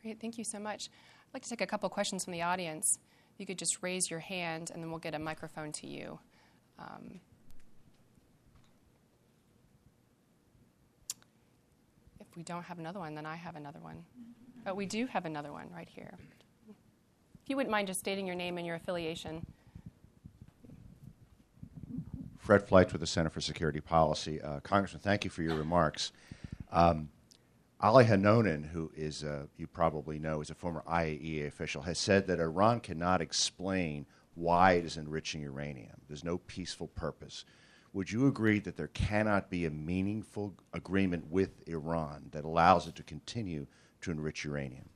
Great, 0.02 0.20
thank 0.20 0.36
you 0.36 0.44
so 0.44 0.58
much. 0.58 0.90
I'd 1.28 1.34
like 1.34 1.42
to 1.44 1.48
take 1.48 1.62
a 1.62 1.66
couple 1.66 1.88
questions 1.88 2.24
from 2.24 2.32
the 2.32 2.42
audience. 2.42 2.98
You 3.38 3.46
could 3.46 3.58
just 3.58 3.82
raise 3.82 4.10
your 4.10 4.20
hand, 4.20 4.70
and 4.72 4.82
then 4.82 4.90
we'll 4.90 5.00
get 5.00 5.14
a 5.14 5.18
microphone 5.18 5.72
to 5.72 5.86
you. 5.86 6.18
Um, 6.78 7.20
if 12.20 12.26
we 12.36 12.42
don't 12.42 12.64
have 12.64 12.78
another 12.78 13.00
one, 13.00 13.14
then 13.14 13.26
I 13.26 13.36
have 13.36 13.56
another 13.56 13.80
one. 13.80 14.04
But 14.64 14.76
we 14.76 14.86
do 14.86 15.06
have 15.06 15.24
another 15.24 15.52
one 15.52 15.68
right 15.74 15.88
here. 15.88 16.14
If 16.68 17.50
you 17.50 17.56
wouldn't 17.56 17.70
mind 17.70 17.88
just 17.88 18.00
stating 18.00 18.26
your 18.26 18.36
name 18.36 18.56
and 18.56 18.66
your 18.66 18.76
affiliation. 18.76 19.44
Fred 22.44 22.68
Fleitz 22.68 22.92
with 22.92 23.00
the 23.00 23.06
Center 23.06 23.30
for 23.30 23.40
Security 23.40 23.80
Policy. 23.80 24.38
Uh, 24.38 24.60
Congressman, 24.60 25.00
thank 25.00 25.24
you 25.24 25.30
for 25.30 25.42
your 25.42 25.56
remarks. 25.56 26.12
Um, 26.70 27.08
Olli 27.82 28.04
Heinonen, 28.04 28.68
who 28.68 28.92
is, 28.94 29.24
uh, 29.24 29.46
you 29.56 29.66
probably 29.66 30.18
know, 30.18 30.42
is 30.42 30.50
a 30.50 30.54
former 30.54 30.84
IAEA 30.86 31.46
official, 31.46 31.80
has 31.80 31.98
said 31.98 32.26
that 32.26 32.40
Iran 32.40 32.80
cannot 32.80 33.22
explain 33.22 34.04
why 34.34 34.72
it 34.72 34.84
is 34.84 34.98
enriching 34.98 35.40
uranium. 35.40 36.02
There's 36.06 36.22
no 36.22 36.36
peaceful 36.36 36.88
purpose. 36.88 37.46
Would 37.94 38.12
you 38.12 38.26
agree 38.26 38.58
that 38.58 38.76
there 38.76 38.88
cannot 38.88 39.48
be 39.48 39.64
a 39.64 39.70
meaningful 39.70 40.52
agreement 40.74 41.30
with 41.30 41.66
Iran 41.66 42.26
that 42.32 42.44
allows 42.44 42.86
it 42.86 42.94
to 42.96 43.02
continue 43.02 43.66
to 44.02 44.10
enrich 44.10 44.44
uranium? 44.44 44.90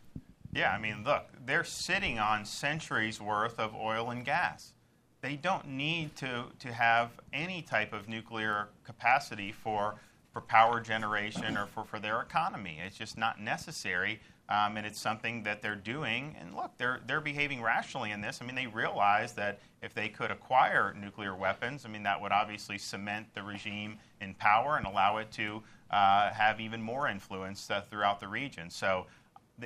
Yeah, 0.53 0.71
I 0.71 0.79
mean, 0.79 1.03
look, 1.03 1.31
they're 1.47 1.65
sitting 1.65 2.19
on 2.19 2.45
centuries 2.45 3.23
worth 3.23 3.59
of 3.59 3.75
oil 3.75 4.11
and 4.11 4.23
gas 4.23 4.75
they 5.21 5.37
don't 5.37 5.67
need 5.67 6.15
to, 6.17 6.45
to 6.61 6.73
have 6.73 7.11
any 7.33 7.63
type 7.63 7.93
of 7.93 8.09
nuclear 8.09 8.69
capacity 8.85 9.53
for, 9.53 9.97
for 10.33 10.41
power 10.41 10.81
generation 10.81 11.57
or 11.57 11.67
for, 11.67 11.85
for 11.85 11.99
their 11.99 12.21
economy. 12.21 12.79
It's 12.85 12.97
just 12.97 13.19
not 13.19 13.41
necessary. 13.41 14.21
Um, 14.51 14.79
and 14.79 14.87
it's 14.87 14.99
something 14.99 15.43
that 15.43 15.61
they're 15.61 15.75
doing. 15.75 16.35
And 16.41 16.57
look, 16.57 16.71
they're, 16.79 17.01
they're 17.07 17.21
behaving 17.21 17.63
rationally 17.63 18.13
in 18.13 18.23
this. 18.23 18.39
I 18.41 18.47
mean, 18.47 18.55
they 18.55 18.67
realize 18.67 19.35
that 19.35 19.61
if 19.83 19.93
they 19.93 20.09
could 20.09 20.31
acquire 20.31 20.95
nuclear 20.99 21.35
weapons, 21.35 21.85
I 21.85 21.91
mean, 21.91 22.03
that 22.05 22.19
would 22.19 22.33
obviously 22.33 22.79
cement 22.79 23.27
the 23.35 23.43
regime 23.43 23.99
in 24.23 24.33
power 24.35 24.79
and 24.79 24.87
allow 24.87 25.19
it 25.19 25.31
to 25.33 25.63
uh, 25.91 26.31
have 26.31 26.61
even 26.61 26.81
more 26.81 27.09
influence 27.09 27.71
uh, 27.71 27.83
throughout 27.91 28.21
the 28.21 28.29
region. 28.29 28.71
So, 28.71 29.07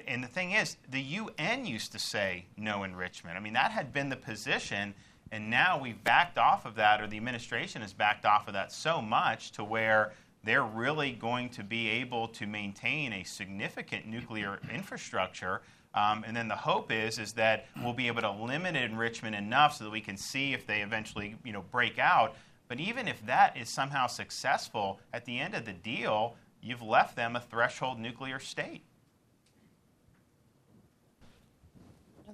and 0.09 0.25
the 0.25 0.29
thing 0.29 0.53
is, 0.53 0.77
the 0.91 1.01
UN 1.01 1.65
used 1.65 1.93
to 1.93 2.01
say 2.01 2.47
no 2.57 2.83
enrichment. 2.83 3.37
I 3.37 3.41
mean, 3.41 3.53
that 3.53 3.71
had 3.71 3.93
been 3.93 4.09
the 4.09 4.17
position 4.17 4.95
and 5.33 5.49
now 5.49 5.81
we've 5.81 6.05
backed 6.05 6.37
off 6.37 6.67
of 6.67 6.75
that, 6.75 7.01
or 7.01 7.07
the 7.07 7.17
administration 7.17 7.81
has 7.81 7.95
backed 7.95 8.27
off 8.27 8.47
of 8.49 8.53
that 8.53 8.71
so 8.71 9.01
much 9.01 9.51
to 9.53 9.65
where 9.65 10.13
they're 10.45 10.63
really 10.63 11.13
going 11.13 11.49
to 11.49 11.65
be 11.65 11.89
able 11.89 12.29
to 12.29 12.47
maintain 12.47 13.15
a 13.15 13.25
significant 13.25 14.07
nuclear 14.07 14.61
infrastructure. 14.73 15.63
Um, 15.95 16.23
and 16.27 16.37
then 16.37 16.49
the 16.49 16.57
hope 16.57 16.93
is 16.93 17.19
is 17.19 17.33
that 17.33 17.67
we'll 17.83 17.95
be 17.95 18.09
able 18.09 18.21
to 18.21 18.31
limit 18.31 18.77
enrichment 18.77 19.35
enough 19.35 19.77
so 19.77 19.85
that 19.85 19.91
we 19.91 20.01
can 20.03 20.19
see 20.19 20.53
if 20.53 20.67
they 20.67 20.83
eventually 20.83 21.37
you 21.45 21.53
know 21.53 21.65
break 21.71 21.99
out. 21.99 22.37
But 22.69 22.79
even 22.79 23.09
if 23.09 23.25
that 23.27 23.57
is 23.57 23.71
somehow 23.71 24.09
successful, 24.09 25.01
at 25.15 25.25
the 25.25 25.39
end 25.39 25.55
of 25.55 25.65
the 25.65 25.73
deal, 25.73 26.37
you've 26.61 26.83
left 26.83 27.17
them 27.17 27.37
a 27.37 27.41
threshold 27.41 27.99
nuclear 27.99 28.39
state. 28.39 28.83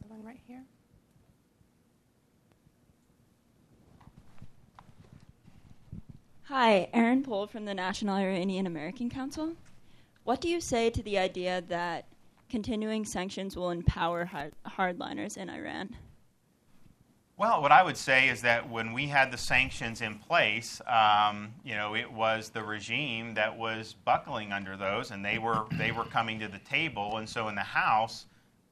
one 0.08 0.24
right 0.24 0.40
here. 0.46 0.62
Hi, 6.48 6.88
Erin 6.94 7.22
Pohl 7.24 7.46
from 7.46 7.66
the 7.66 7.74
National 7.74 8.16
Iranian 8.16 8.66
American 8.66 9.10
Council. 9.10 9.52
What 10.24 10.40
do 10.40 10.48
you 10.48 10.62
say 10.62 10.88
to 10.88 11.02
the 11.02 11.18
idea 11.18 11.62
that 11.68 12.06
continuing 12.48 13.04
sanctions 13.04 13.54
will 13.54 13.68
empower 13.68 14.24
hard- 14.24 14.54
hardliners 14.66 15.36
in 15.36 15.50
Iran? 15.50 15.94
Well, 17.36 17.60
what 17.60 17.70
I 17.70 17.82
would 17.82 17.98
say 17.98 18.30
is 18.30 18.40
that 18.40 18.66
when 18.66 18.94
we 18.94 19.08
had 19.08 19.30
the 19.30 19.36
sanctions 19.36 20.00
in 20.00 20.18
place, 20.20 20.80
um, 20.86 21.52
you 21.64 21.74
know, 21.74 21.94
it 21.94 22.10
was 22.10 22.48
the 22.48 22.64
regime 22.64 23.34
that 23.34 23.54
was 23.54 23.92
buckling 24.06 24.50
under 24.50 24.74
those, 24.74 25.10
and 25.10 25.22
they 25.22 25.36
were 25.36 25.66
they 25.72 25.92
were 25.92 26.04
coming 26.06 26.40
to 26.40 26.48
the 26.48 26.60
table. 26.60 27.18
And 27.18 27.28
so 27.28 27.48
in 27.48 27.56
the 27.56 27.60
House, 27.60 28.24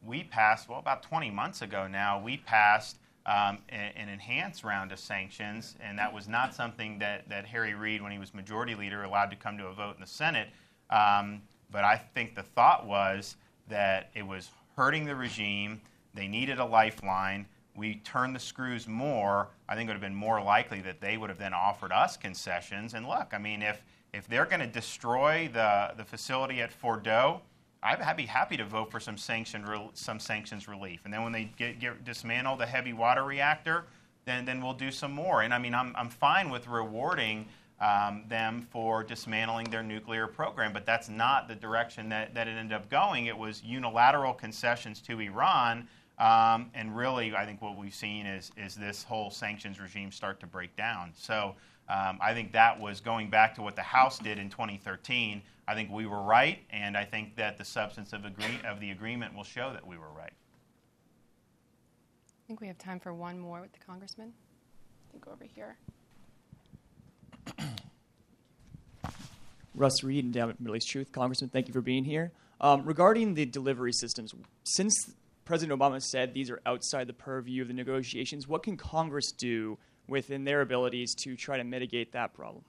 we 0.02 0.24
passed 0.24 0.70
well 0.70 0.78
about 0.78 1.02
20 1.02 1.30
months 1.30 1.60
ago 1.60 1.86
now. 1.86 2.22
We 2.22 2.38
passed 2.38 2.96
um, 3.26 3.58
an 3.68 4.08
enhanced 4.08 4.64
round 4.64 4.92
of 4.92 4.98
sanctions, 4.98 5.76
and 5.80 5.98
that 5.98 6.12
was 6.12 6.28
not 6.28 6.54
something 6.54 6.98
that 7.00 7.28
that 7.28 7.46
Harry 7.46 7.74
Reid, 7.74 8.00
when 8.02 8.12
he 8.12 8.18
was 8.18 8.32
Majority 8.32 8.74
Leader, 8.74 9.02
allowed 9.02 9.30
to 9.30 9.36
come 9.36 9.58
to 9.58 9.66
a 9.66 9.72
vote 9.72 9.96
in 9.96 10.00
the 10.00 10.06
Senate. 10.06 10.48
Um, 10.90 11.42
but 11.70 11.84
I 11.84 11.96
think 11.96 12.34
the 12.34 12.44
thought 12.44 12.86
was 12.86 13.36
that 13.68 14.10
it 14.14 14.26
was 14.26 14.50
hurting 14.76 15.04
the 15.04 15.16
regime. 15.16 15.80
They 16.14 16.28
needed 16.28 16.60
a 16.60 16.64
lifeline 16.64 17.46
we 17.76 17.96
turned 17.96 18.34
the 18.34 18.40
screws 18.40 18.88
more, 18.88 19.48
I 19.68 19.74
think 19.74 19.88
it 19.88 19.90
would 19.92 20.02
have 20.02 20.10
been 20.10 20.14
more 20.14 20.42
likely 20.42 20.80
that 20.82 21.00
they 21.00 21.16
would 21.16 21.30
have 21.30 21.38
then 21.38 21.52
offered 21.52 21.92
us 21.92 22.16
concessions. 22.16 22.94
And 22.94 23.06
look, 23.06 23.28
I 23.32 23.38
mean, 23.38 23.62
if 23.62 23.82
if 24.12 24.26
they're 24.28 24.46
going 24.46 24.60
to 24.60 24.66
destroy 24.66 25.50
the, 25.52 25.92
the 25.96 26.04
facility 26.04 26.62
at 26.62 26.72
Fordow, 26.72 27.42
I'd, 27.82 28.16
be 28.16 28.26
happy 28.26 28.56
to 28.56 28.64
vote 28.64 28.90
for 28.90 28.98
some 28.98 29.16
sanction 29.16 29.64
some 29.94 30.18
sanctions 30.18 30.66
relief. 30.66 31.00
And 31.04 31.12
then 31.12 31.22
when 31.22 31.32
they 31.32 31.50
get, 31.56 31.78
get 31.78 32.04
dismantle 32.04 32.56
the 32.56 32.66
heavy 32.66 32.92
water 32.92 33.24
reactor, 33.24 33.84
then 34.24 34.44
then 34.44 34.62
we'll 34.62 34.74
do 34.74 34.90
some 34.90 35.12
more. 35.12 35.42
And 35.42 35.54
I 35.54 35.58
mean, 35.58 35.74
I'm 35.74 35.94
I'm 35.96 36.08
fine 36.08 36.50
with 36.50 36.66
rewarding. 36.66 37.46
Um, 37.78 38.24
them 38.26 38.66
for 38.70 39.04
dismantling 39.04 39.68
their 39.68 39.82
nuclear 39.82 40.26
program, 40.26 40.72
but 40.72 40.86
that's 40.86 41.10
not 41.10 41.46
the 41.46 41.54
direction 41.54 42.08
that, 42.08 42.32
that 42.32 42.48
it 42.48 42.52
ended 42.52 42.74
up 42.74 42.88
going. 42.88 43.26
It 43.26 43.36
was 43.36 43.62
unilateral 43.62 44.32
concessions 44.32 45.02
to 45.02 45.20
Iran 45.20 45.86
um, 46.18 46.70
and 46.74 46.96
really, 46.96 47.34
I 47.34 47.44
think 47.44 47.60
what 47.60 47.76
we've 47.76 47.94
seen 47.94 48.26
is, 48.26 48.50
is 48.56 48.74
this 48.74 49.02
whole 49.02 49.30
sanctions 49.30 49.78
regime 49.78 50.10
start 50.10 50.40
to 50.40 50.46
break 50.46 50.74
down. 50.76 51.12
So 51.14 51.54
um, 51.88 52.18
I 52.22 52.32
think 52.32 52.52
that 52.52 52.78
was 52.80 53.00
going 53.00 53.28
back 53.28 53.54
to 53.56 53.62
what 53.62 53.76
the 53.76 53.82
House 53.82 54.18
did 54.18 54.38
in 54.38 54.48
2013. 54.48 55.42
I 55.68 55.74
think 55.74 55.90
we 55.90 56.06
were 56.06 56.22
right, 56.22 56.60
and 56.70 56.96
I 56.96 57.04
think 57.04 57.36
that 57.36 57.58
the 57.58 57.64
substance 57.64 58.12
of, 58.12 58.24
agree- 58.24 58.60
of 58.66 58.80
the 58.80 58.90
agreement 58.90 59.34
will 59.34 59.44
show 59.44 59.72
that 59.72 59.86
we 59.86 59.98
were 59.98 60.10
right. 60.10 60.32
I 62.28 62.46
think 62.46 62.60
we 62.60 62.68
have 62.68 62.78
time 62.78 63.00
for 63.00 63.12
one 63.12 63.38
more 63.38 63.60
with 63.60 63.72
the 63.72 63.80
congressman. 63.84 64.32
I 65.08 65.12
think 65.12 65.26
over 65.26 65.44
here. 65.44 65.76
Russ 69.74 70.04
Reed, 70.04 70.24
Endowment 70.24 70.60
Middle 70.60 70.76
East 70.76 70.88
Truth. 70.88 71.10
Congressman, 71.10 71.50
thank 71.50 71.66
you 71.66 71.72
for 71.72 71.80
being 71.80 72.04
here. 72.04 72.32
Um, 72.60 72.84
regarding 72.84 73.34
the 73.34 73.44
delivery 73.44 73.92
systems, 73.92 74.32
since 74.62 74.94
President 75.46 75.78
Obama 75.78 76.02
said 76.02 76.34
these 76.34 76.50
are 76.50 76.60
outside 76.66 77.06
the 77.06 77.12
purview 77.12 77.62
of 77.62 77.68
the 77.68 77.74
negotiations. 77.74 78.48
What 78.48 78.64
can 78.64 78.76
Congress 78.76 79.32
do 79.32 79.78
within 80.08 80.44
their 80.44 80.60
abilities 80.60 81.14
to 81.22 81.36
try 81.36 81.56
to 81.56 81.64
mitigate 81.64 82.12
that 82.12 82.34
problem? 82.34 82.64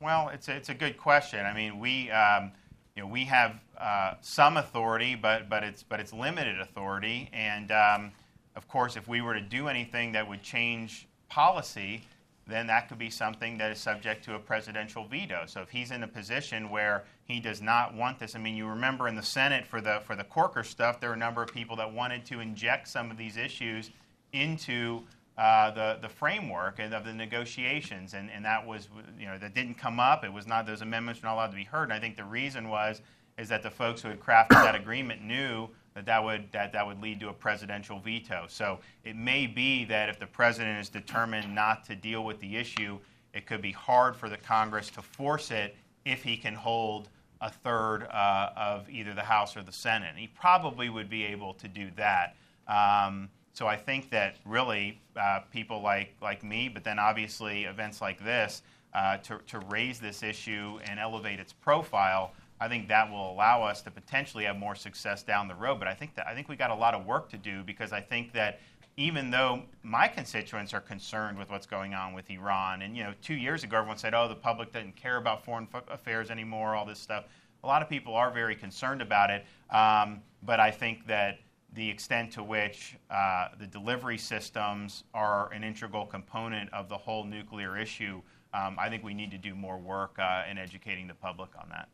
Well, 0.00 0.30
it's 0.30 0.48
a, 0.48 0.56
it's 0.56 0.70
a 0.70 0.74
good 0.74 0.96
question. 0.96 1.44
I 1.44 1.52
mean, 1.52 1.78
we 1.78 2.10
um, 2.10 2.52
you 2.96 3.02
know 3.02 3.08
we 3.08 3.24
have 3.26 3.60
uh, 3.78 4.14
some 4.22 4.56
authority, 4.56 5.14
but 5.14 5.50
but 5.50 5.62
it's 5.62 5.82
but 5.82 6.00
it's 6.00 6.12
limited 6.12 6.58
authority. 6.58 7.28
And 7.34 7.70
um, 7.70 8.12
of 8.56 8.66
course, 8.66 8.96
if 8.96 9.06
we 9.08 9.20
were 9.20 9.34
to 9.34 9.42
do 9.42 9.68
anything 9.68 10.12
that 10.12 10.26
would 10.26 10.42
change 10.42 11.06
policy, 11.28 12.02
then 12.46 12.66
that 12.68 12.88
could 12.88 12.98
be 12.98 13.10
something 13.10 13.58
that 13.58 13.70
is 13.70 13.78
subject 13.78 14.24
to 14.24 14.36
a 14.36 14.38
presidential 14.38 15.04
veto. 15.04 15.42
So 15.46 15.60
if 15.60 15.68
he's 15.68 15.90
in 15.90 16.02
a 16.02 16.08
position 16.08 16.70
where 16.70 17.04
he 17.24 17.38
does 17.38 17.60
not 17.60 17.94
want 17.94 18.18
this, 18.18 18.34
I 18.34 18.38
mean, 18.38 18.56
you 18.56 18.66
remember 18.66 19.06
in 19.06 19.14
the 19.14 19.22
Senate 19.22 19.66
for 19.66 19.82
the 19.82 20.00
for 20.06 20.16
the 20.16 20.24
Corker 20.24 20.64
stuff, 20.64 20.98
there 20.98 21.10
were 21.10 21.14
a 21.14 21.18
number 21.18 21.42
of 21.42 21.52
people 21.52 21.76
that 21.76 21.92
wanted 21.92 22.24
to 22.26 22.40
inject 22.40 22.88
some 22.88 23.10
of 23.10 23.18
these 23.18 23.36
issues 23.36 23.90
into 24.32 25.02
uh, 25.40 25.70
the 25.70 25.98
the 26.02 26.08
framework 26.08 26.78
of 26.80 27.02
the 27.02 27.14
negotiations, 27.14 28.12
and, 28.12 28.30
and 28.30 28.44
that 28.44 28.66
was 28.66 28.88
you 29.18 29.24
know 29.24 29.38
that 29.38 29.54
didn't 29.54 29.76
come 29.76 29.98
up. 29.98 30.22
It 30.22 30.30
was 30.30 30.46
not 30.46 30.66
those 30.66 30.82
amendments 30.82 31.22
were 31.22 31.28
not 31.28 31.36
allowed 31.36 31.50
to 31.52 31.56
be 31.56 31.64
heard. 31.64 31.84
And 31.84 31.94
I 31.94 31.98
think 31.98 32.16
the 32.16 32.24
reason 32.24 32.68
was 32.68 33.00
is 33.38 33.48
that 33.48 33.62
the 33.62 33.70
folks 33.70 34.02
who 34.02 34.08
had 34.08 34.20
crafted 34.20 34.50
that 34.50 34.74
agreement 34.74 35.22
knew 35.22 35.66
that 35.94 36.04
that 36.04 36.22
would 36.22 36.52
that, 36.52 36.74
that 36.74 36.86
would 36.86 37.00
lead 37.00 37.20
to 37.20 37.30
a 37.30 37.32
presidential 37.32 37.98
veto. 37.98 38.44
So 38.48 38.80
it 39.02 39.16
may 39.16 39.46
be 39.46 39.86
that 39.86 40.10
if 40.10 40.18
the 40.18 40.26
president 40.26 40.78
is 40.78 40.90
determined 40.90 41.54
not 41.54 41.86
to 41.86 41.96
deal 41.96 42.22
with 42.22 42.38
the 42.40 42.58
issue, 42.58 42.98
it 43.32 43.46
could 43.46 43.62
be 43.62 43.72
hard 43.72 44.16
for 44.16 44.28
the 44.28 44.36
Congress 44.36 44.90
to 44.90 45.00
force 45.00 45.50
it 45.50 45.74
if 46.04 46.22
he 46.22 46.36
can 46.36 46.54
hold 46.54 47.08
a 47.40 47.48
third 47.48 48.02
uh, 48.10 48.50
of 48.54 48.90
either 48.90 49.14
the 49.14 49.22
House 49.22 49.56
or 49.56 49.62
the 49.62 49.72
Senate. 49.72 50.16
He 50.16 50.26
probably 50.26 50.90
would 50.90 51.08
be 51.08 51.24
able 51.24 51.54
to 51.54 51.66
do 51.66 51.88
that. 51.96 52.36
Um, 52.68 53.30
so 53.52 53.66
I 53.66 53.76
think 53.76 54.10
that 54.10 54.36
really 54.44 55.00
uh, 55.20 55.40
people 55.52 55.82
like 55.82 56.14
like 56.22 56.42
me, 56.42 56.68
but 56.68 56.84
then 56.84 56.98
obviously 56.98 57.64
events 57.64 58.00
like 58.00 58.22
this, 58.24 58.62
uh, 58.94 59.18
to 59.18 59.38
to 59.48 59.58
raise 59.70 60.00
this 60.00 60.22
issue 60.22 60.78
and 60.84 60.98
elevate 60.98 61.38
its 61.38 61.52
profile 61.52 62.32
I 62.60 62.68
think 62.68 62.88
that 62.88 63.10
will 63.10 63.32
allow 63.32 63.62
us 63.62 63.80
to 63.82 63.90
potentially 63.90 64.44
have 64.44 64.58
more 64.58 64.74
success 64.74 65.22
down 65.22 65.48
the 65.48 65.54
road. 65.54 65.78
But 65.78 65.88
I 65.88 65.94
think 65.94 66.14
that 66.16 66.26
I 66.26 66.34
think 66.34 66.48
we 66.48 66.56
got 66.56 66.70
a 66.70 66.74
lot 66.74 66.94
of 66.94 67.06
work 67.06 67.30
to 67.30 67.38
do 67.38 67.62
because 67.62 67.92
I 67.92 68.02
think 68.02 68.32
that 68.34 68.60
even 68.96 69.30
though 69.30 69.62
my 69.82 70.06
constituents 70.06 70.74
are 70.74 70.80
concerned 70.80 71.38
with 71.38 71.48
what's 71.48 71.66
going 71.66 71.94
on 71.94 72.12
with 72.12 72.28
Iran, 72.28 72.82
and 72.82 72.94
you 72.94 73.02
know, 73.02 73.14
two 73.22 73.34
years 73.34 73.64
ago 73.64 73.78
everyone 73.78 73.96
said, 73.96 74.12
"Oh, 74.12 74.28
the 74.28 74.34
public 74.34 74.72
doesn't 74.72 74.94
care 74.94 75.16
about 75.16 75.42
foreign 75.42 75.68
affairs 75.88 76.30
anymore," 76.30 76.74
all 76.76 76.84
this 76.84 76.98
stuff. 76.98 77.24
A 77.64 77.66
lot 77.66 77.80
of 77.80 77.88
people 77.88 78.14
are 78.14 78.30
very 78.30 78.54
concerned 78.54 79.00
about 79.00 79.30
it, 79.30 79.46
um, 79.70 80.20
but 80.42 80.60
I 80.60 80.70
think 80.70 81.06
that 81.06 81.38
the 81.74 81.88
extent 81.88 82.32
to 82.32 82.42
which 82.42 82.96
uh, 83.10 83.48
the 83.58 83.66
delivery 83.66 84.18
systems 84.18 85.04
are 85.14 85.52
an 85.52 85.62
integral 85.62 86.04
component 86.06 86.72
of 86.72 86.88
the 86.88 86.96
whole 86.96 87.24
nuclear 87.24 87.76
issue, 87.76 88.20
um, 88.52 88.76
I 88.78 88.88
think 88.88 89.04
we 89.04 89.14
need 89.14 89.30
to 89.30 89.38
do 89.38 89.54
more 89.54 89.78
work 89.78 90.18
uh, 90.18 90.42
in 90.50 90.58
educating 90.58 91.06
the 91.06 91.14
public 91.14 91.50
on 91.56 91.68
that. 91.70 91.88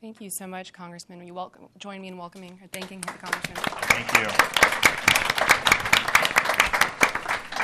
Thank 0.00 0.20
you 0.20 0.30
so 0.30 0.46
much, 0.46 0.72
Congressman. 0.72 1.18
Will 1.18 1.26
you 1.26 1.34
welcome, 1.34 1.68
join 1.78 2.00
me 2.00 2.08
in 2.08 2.16
welcoming 2.16 2.58
or 2.62 2.68
thanking 2.68 3.00
the 3.00 3.08
Congressman? 3.08 3.56
Thank 3.56 5.10
you. 5.10 5.15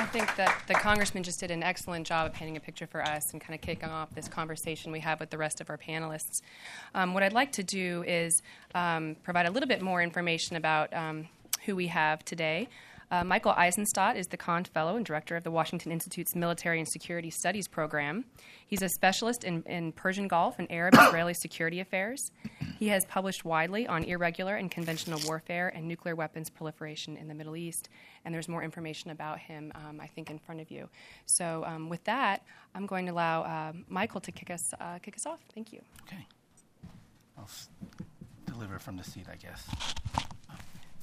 I 0.03 0.07
think 0.07 0.35
that 0.35 0.65
the 0.67 0.75
Congressman 0.75 1.23
just 1.23 1.39
did 1.39 1.53
an 1.53 1.63
excellent 1.63 2.09
job 2.09 2.27
of 2.27 2.33
painting 2.33 2.57
a 2.57 2.61
picture 2.61 2.89
for 2.89 3.01
us 3.05 3.33
and 3.33 3.41
kind 3.41 3.55
of 3.55 3.61
kicking 3.61 3.89
off 3.89 4.13
this 4.17 4.27
conversation 4.27 4.91
we 4.91 4.99
have 4.99 5.21
with 5.21 5.31
the 5.31 5.39
rest 5.39 5.61
of 5.61 5.71
our 5.71 5.79
panelists. 5.79 6.43
Um, 6.93 7.15
what 7.15 7.23
I'd 7.23 7.33
like 7.33 7.53
to 7.53 7.63
do 7.63 8.03
is 8.05 8.43
um, 8.75 9.15
provide 9.23 9.47
a 9.47 9.51
little 9.53 9.69
bit 9.69 9.81
more 9.81 10.03
information 10.03 10.57
about 10.57 10.93
um, 10.93 11.29
who 11.67 11.77
we 11.77 11.87
have 11.87 12.25
today. 12.25 12.69
Uh, 13.13 13.23
Michael 13.23 13.53
Eisenstadt 13.53 14.17
is 14.17 14.27
the 14.29 14.39
Kahn 14.39 14.65
Fellow 14.65 14.97
and 14.97 15.05
Director 15.05 15.37
of 15.37 15.45
the 15.45 15.51
Washington 15.51 15.93
Institute's 15.93 16.35
Military 16.35 16.79
and 16.79 16.89
Security 16.89 17.29
Studies 17.29 17.69
Program. 17.69 18.25
He's 18.67 18.81
a 18.81 18.89
specialist 18.89 19.45
in, 19.45 19.63
in 19.65 19.93
Persian 19.93 20.29
Gulf 20.29 20.59
and 20.59 20.67
Arab 20.73 20.95
Israeli 20.99 21.35
security 21.35 21.81
affairs. 21.81 22.31
He 22.79 22.89
has 22.89 23.05
published 23.05 23.45
widely 23.45 23.87
on 23.87 24.03
irregular 24.05 24.57
and 24.57 24.71
conventional 24.71 25.21
warfare 25.27 25.69
and 25.69 25.87
nuclear 25.87 26.17
weapons 26.17 26.49
proliferation 26.49 27.19
in 27.19 27.29
the 27.29 27.35
Middle 27.35 27.55
East. 27.55 27.91
And 28.25 28.35
there's 28.35 28.49
more 28.49 28.63
information 28.63 29.11
about 29.11 29.39
him, 29.39 29.73
um, 29.75 30.01
I 30.01 30.07
think, 30.07 30.31
in 30.31 30.39
front 30.39 30.63
of 30.63 30.71
you. 30.71 30.89
So, 31.27 31.65
um, 31.67 31.91
with 31.91 32.03
that, 32.05 32.43
I'm 32.75 32.87
going 32.87 33.05
to 33.05 33.13
allow 33.13 33.43
uh, 33.43 33.73
Michael 33.89 34.23
to 34.23 34.33
kick 34.33 34.49
us, 34.51 34.73
uh, 34.81 34.99
kick 35.01 35.17
us 35.17 35.27
off. 35.27 35.41
Thank 35.55 35.71
you. 35.71 35.83
Okay. 36.05 36.27
I'll 37.37 37.45
s- 37.45 37.69
deliver 38.47 38.79
from 38.79 38.97
the 38.97 39.05
seat, 39.05 39.27
I 39.31 39.37
guess. 39.37 39.69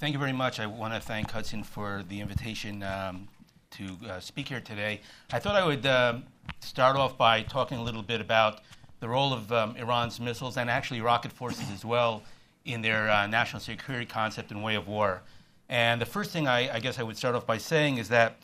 Thank 0.00 0.14
you 0.14 0.18
very 0.18 0.32
much. 0.32 0.60
I 0.60 0.64
want 0.64 0.94
to 0.94 1.00
thank 1.00 1.30
Hudson 1.30 1.62
for 1.62 2.02
the 2.08 2.22
invitation 2.22 2.82
um, 2.82 3.28
to 3.72 3.84
uh, 4.08 4.18
speak 4.18 4.48
here 4.48 4.62
today. 4.62 5.02
I 5.30 5.38
thought 5.38 5.56
I 5.56 5.66
would 5.66 5.84
uh, 5.84 6.20
start 6.60 6.96
off 6.96 7.18
by 7.18 7.42
talking 7.42 7.76
a 7.76 7.82
little 7.82 8.00
bit 8.00 8.22
about 8.22 8.62
the 9.00 9.08
role 9.10 9.34
of 9.34 9.52
um, 9.52 9.76
Iran's 9.76 10.18
missiles 10.18 10.56
and 10.56 10.70
actually 10.70 11.02
rocket 11.02 11.32
forces 11.32 11.70
as 11.70 11.84
well 11.84 12.22
in 12.64 12.80
their 12.80 13.10
uh, 13.10 13.26
national 13.26 13.60
security 13.60 14.06
concept 14.06 14.52
and 14.52 14.64
way 14.64 14.74
of 14.74 14.88
war. 14.88 15.20
And 15.68 16.00
the 16.00 16.06
first 16.06 16.30
thing 16.30 16.48
I, 16.48 16.76
I 16.76 16.80
guess 16.80 16.98
I 16.98 17.02
would 17.02 17.18
start 17.18 17.34
off 17.34 17.46
by 17.46 17.58
saying 17.58 17.98
is 17.98 18.08
that 18.08 18.38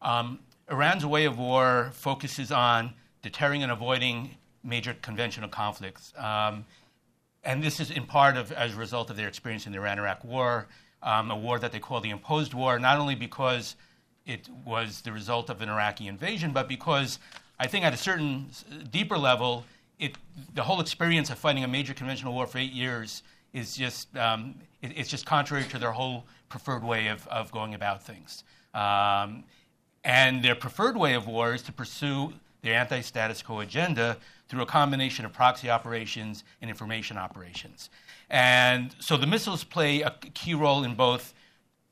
um, 0.00 0.38
Iran's 0.70 1.04
way 1.04 1.26
of 1.26 1.38
war 1.38 1.90
focuses 1.92 2.50
on 2.50 2.94
deterring 3.20 3.62
and 3.62 3.70
avoiding 3.70 4.36
major 4.62 4.96
conventional 5.02 5.50
conflicts. 5.50 6.14
Um, 6.16 6.64
and 7.44 7.62
this 7.62 7.78
is 7.78 7.90
in 7.90 8.06
part 8.06 8.38
of, 8.38 8.52
as 8.52 8.72
a 8.72 8.78
result 8.78 9.10
of 9.10 9.18
their 9.18 9.28
experience 9.28 9.66
in 9.66 9.72
the 9.72 9.78
Iran 9.78 9.98
Iraq 9.98 10.24
War 10.24 10.66
um, 11.04 11.30
a 11.30 11.36
war 11.36 11.58
that 11.58 11.70
they 11.70 11.78
call 11.78 12.00
the 12.00 12.10
imposed 12.10 12.54
war, 12.54 12.78
not 12.78 12.98
only 12.98 13.14
because 13.14 13.76
it 14.26 14.48
was 14.64 15.02
the 15.02 15.12
result 15.12 15.50
of 15.50 15.60
an 15.60 15.68
Iraqi 15.68 16.08
invasion, 16.08 16.52
but 16.52 16.66
because 16.66 17.18
I 17.60 17.66
think 17.66 17.84
at 17.84 17.92
a 17.92 17.96
certain 17.96 18.46
deeper 18.90 19.18
level, 19.18 19.64
it, 19.98 20.16
the 20.54 20.62
whole 20.62 20.80
experience 20.80 21.30
of 21.30 21.38
fighting 21.38 21.62
a 21.62 21.68
major 21.68 21.94
conventional 21.94 22.32
war 22.32 22.46
for 22.46 22.58
eight 22.58 22.72
years 22.72 23.22
is 23.52 23.76
just 23.76 24.16
um, 24.16 24.56
it, 24.82 24.92
it's 24.96 25.08
just 25.08 25.26
contrary 25.26 25.64
to 25.64 25.78
their 25.78 25.92
whole 25.92 26.24
preferred 26.48 26.82
way 26.82 27.08
of, 27.08 27.26
of 27.28 27.52
going 27.52 27.74
about 27.74 28.02
things. 28.02 28.42
Um, 28.74 29.44
and 30.02 30.42
their 30.42 30.54
preferred 30.54 30.96
way 30.96 31.14
of 31.14 31.26
war 31.26 31.54
is 31.54 31.62
to 31.62 31.72
pursue 31.72 32.32
their 32.62 32.74
anti 32.74 33.00
status 33.02 33.42
quo 33.42 33.60
agenda 33.60 34.16
through 34.48 34.62
a 34.62 34.66
combination 34.66 35.24
of 35.24 35.32
proxy 35.32 35.70
operations 35.70 36.44
and 36.60 36.70
information 36.70 37.16
operations. 37.16 37.90
And 38.34 38.96
so 38.98 39.16
the 39.16 39.28
missiles 39.28 39.62
play 39.62 40.02
a 40.02 40.10
key 40.10 40.54
role 40.54 40.82
in 40.82 40.96
both 40.96 41.34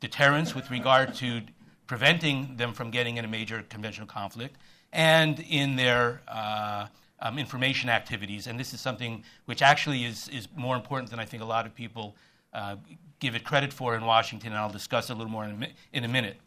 deterrence 0.01 0.57
with 0.57 0.73
regard 0.73 1.15
to 1.15 1.43
preventing 1.87 2.57
them 2.57 2.73
from 2.73 2.91
getting 2.91 3.17
in 3.17 3.25
a 3.25 3.29
major 3.29 3.63
conventional 3.69 4.09
conflict 4.09 4.57
and 4.93 5.39
in 5.39 5.77
their 5.77 6.21
uh, 6.27 6.87
um, 7.21 7.39
information 7.39 7.89
activities. 7.89 8.49
And 8.49 8.59
this 8.59 8.75
is 8.75 8.81
something 8.81 9.23
which 9.45 9.63
actually 9.63 10.05
is, 10.05 10.29
is 10.31 10.49
more 10.57 10.75
important 10.75 11.11
than 11.11 11.21
I 11.21 11.25
think 11.25 11.45
a 11.45 11.47
lot 11.47 11.65
of 11.65 11.77
people 11.77 12.17
uh, 12.53 12.75
give 13.21 13.37
it 13.37 13.45
credit 13.45 13.73
for 13.73 13.95
in 13.95 14.05
Washington, 14.05 14.49
and 14.49 14.59
I'll 14.59 14.69
discuss 14.69 15.11
a 15.11 15.15
little 15.15 15.31
more 15.31 15.45
in 15.45 15.63
a, 15.63 15.69
in 15.93 16.03
a 16.03 16.09
minute. 16.09 16.39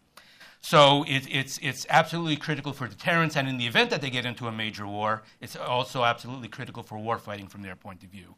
So 0.59 1.05
it, 1.07 1.25
it's, 1.31 1.57
it's 1.61 1.87
absolutely 1.89 2.35
critical 2.35 2.73
for 2.73 2.89
deterrence, 2.89 3.37
and 3.37 3.47
in 3.47 3.57
the 3.57 3.65
event 3.65 3.91
that 3.91 4.01
they 4.01 4.09
get 4.09 4.25
into 4.25 4.47
a 4.47 4.51
major 4.51 4.85
war, 4.85 5.23
it's 5.39 5.55
also 5.55 6.03
absolutely 6.03 6.49
critical 6.49 6.83
for 6.83 6.97
warfighting 6.97 7.49
from 7.49 7.61
their 7.61 7.77
point 7.77 8.03
of 8.03 8.09
view. 8.09 8.35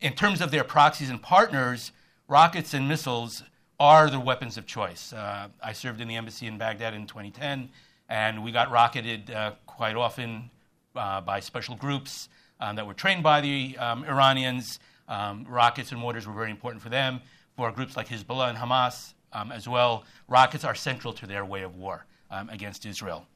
In 0.00 0.12
terms 0.14 0.40
of 0.40 0.50
their 0.50 0.64
proxies 0.64 1.10
and 1.10 1.20
partners, 1.20 1.92
rockets 2.28 2.74
and 2.74 2.88
missiles 2.88 3.42
are 3.78 4.08
the 4.10 4.20
weapons 4.20 4.56
of 4.56 4.66
choice. 4.66 5.12
Uh, 5.12 5.48
I 5.62 5.72
served 5.72 6.00
in 6.00 6.08
the 6.08 6.16
embassy 6.16 6.46
in 6.46 6.58
Baghdad 6.58 6.94
in 6.94 7.06
2010, 7.06 7.68
and 8.08 8.42
we 8.42 8.52
got 8.52 8.70
rocketed 8.70 9.30
uh, 9.30 9.52
quite 9.66 9.96
often 9.96 10.50
uh, 10.94 11.20
by 11.20 11.40
special 11.40 11.76
groups 11.76 12.28
um, 12.60 12.76
that 12.76 12.86
were 12.86 12.94
trained 12.94 13.22
by 13.22 13.40
the 13.40 13.76
um, 13.78 14.04
Iranians. 14.04 14.78
Um, 15.08 15.44
rockets 15.48 15.92
and 15.92 16.00
mortars 16.00 16.26
were 16.26 16.34
very 16.34 16.50
important 16.50 16.82
for 16.82 16.88
them. 16.88 17.20
For 17.56 17.70
groups 17.72 17.96
like 17.96 18.08
Hezbollah 18.08 18.50
and 18.50 18.58
Hamas, 18.58 19.14
um, 19.36 19.52
as 19.52 19.68
well. 19.68 20.04
Rockets 20.28 20.64
are 20.64 20.74
central 20.74 21.12
to 21.14 21.26
their 21.26 21.44
way 21.44 21.62
of 21.62 21.76
war 21.76 22.06
um, 22.30 22.48
against 22.48 22.86
Israel. 22.86 23.26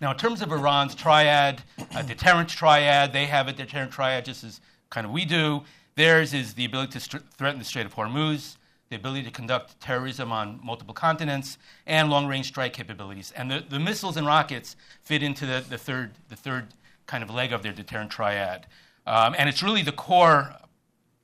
Now, 0.00 0.12
in 0.12 0.16
terms 0.16 0.42
of 0.42 0.50
Iran's 0.52 0.94
triad, 0.94 1.62
uh, 1.94 2.02
deterrent 2.02 2.48
triad, 2.48 3.12
they 3.12 3.26
have 3.26 3.48
a 3.48 3.52
deterrent 3.52 3.92
triad 3.92 4.24
just 4.24 4.44
as 4.44 4.60
kind 4.94 5.04
of 5.04 5.12
we 5.12 5.24
do. 5.24 5.62
Theirs 5.96 6.32
is 6.32 6.54
the 6.54 6.64
ability 6.64 6.92
to 6.92 7.00
st- 7.00 7.22
threaten 7.36 7.58
the 7.58 7.64
Strait 7.64 7.84
of 7.84 7.94
Hormuz, 7.96 8.56
the 8.90 8.96
ability 8.96 9.24
to 9.24 9.30
conduct 9.30 9.80
terrorism 9.80 10.30
on 10.30 10.60
multiple 10.62 10.94
continents, 10.94 11.58
and 11.84 12.08
long 12.08 12.28
range 12.28 12.46
strike 12.46 12.72
capabilities. 12.72 13.32
And 13.34 13.50
the, 13.50 13.64
the 13.68 13.80
missiles 13.80 14.16
and 14.16 14.24
rockets 14.26 14.76
fit 15.02 15.22
into 15.22 15.46
the, 15.46 15.64
the, 15.68 15.78
third, 15.78 16.12
the 16.28 16.36
third 16.36 16.68
kind 17.06 17.24
of 17.24 17.30
leg 17.30 17.52
of 17.52 17.62
their 17.62 17.72
deterrent 17.72 18.10
triad. 18.10 18.66
Um, 19.04 19.34
and 19.36 19.48
it's 19.48 19.62
really 19.62 19.82
the 19.82 19.92
core 19.92 20.54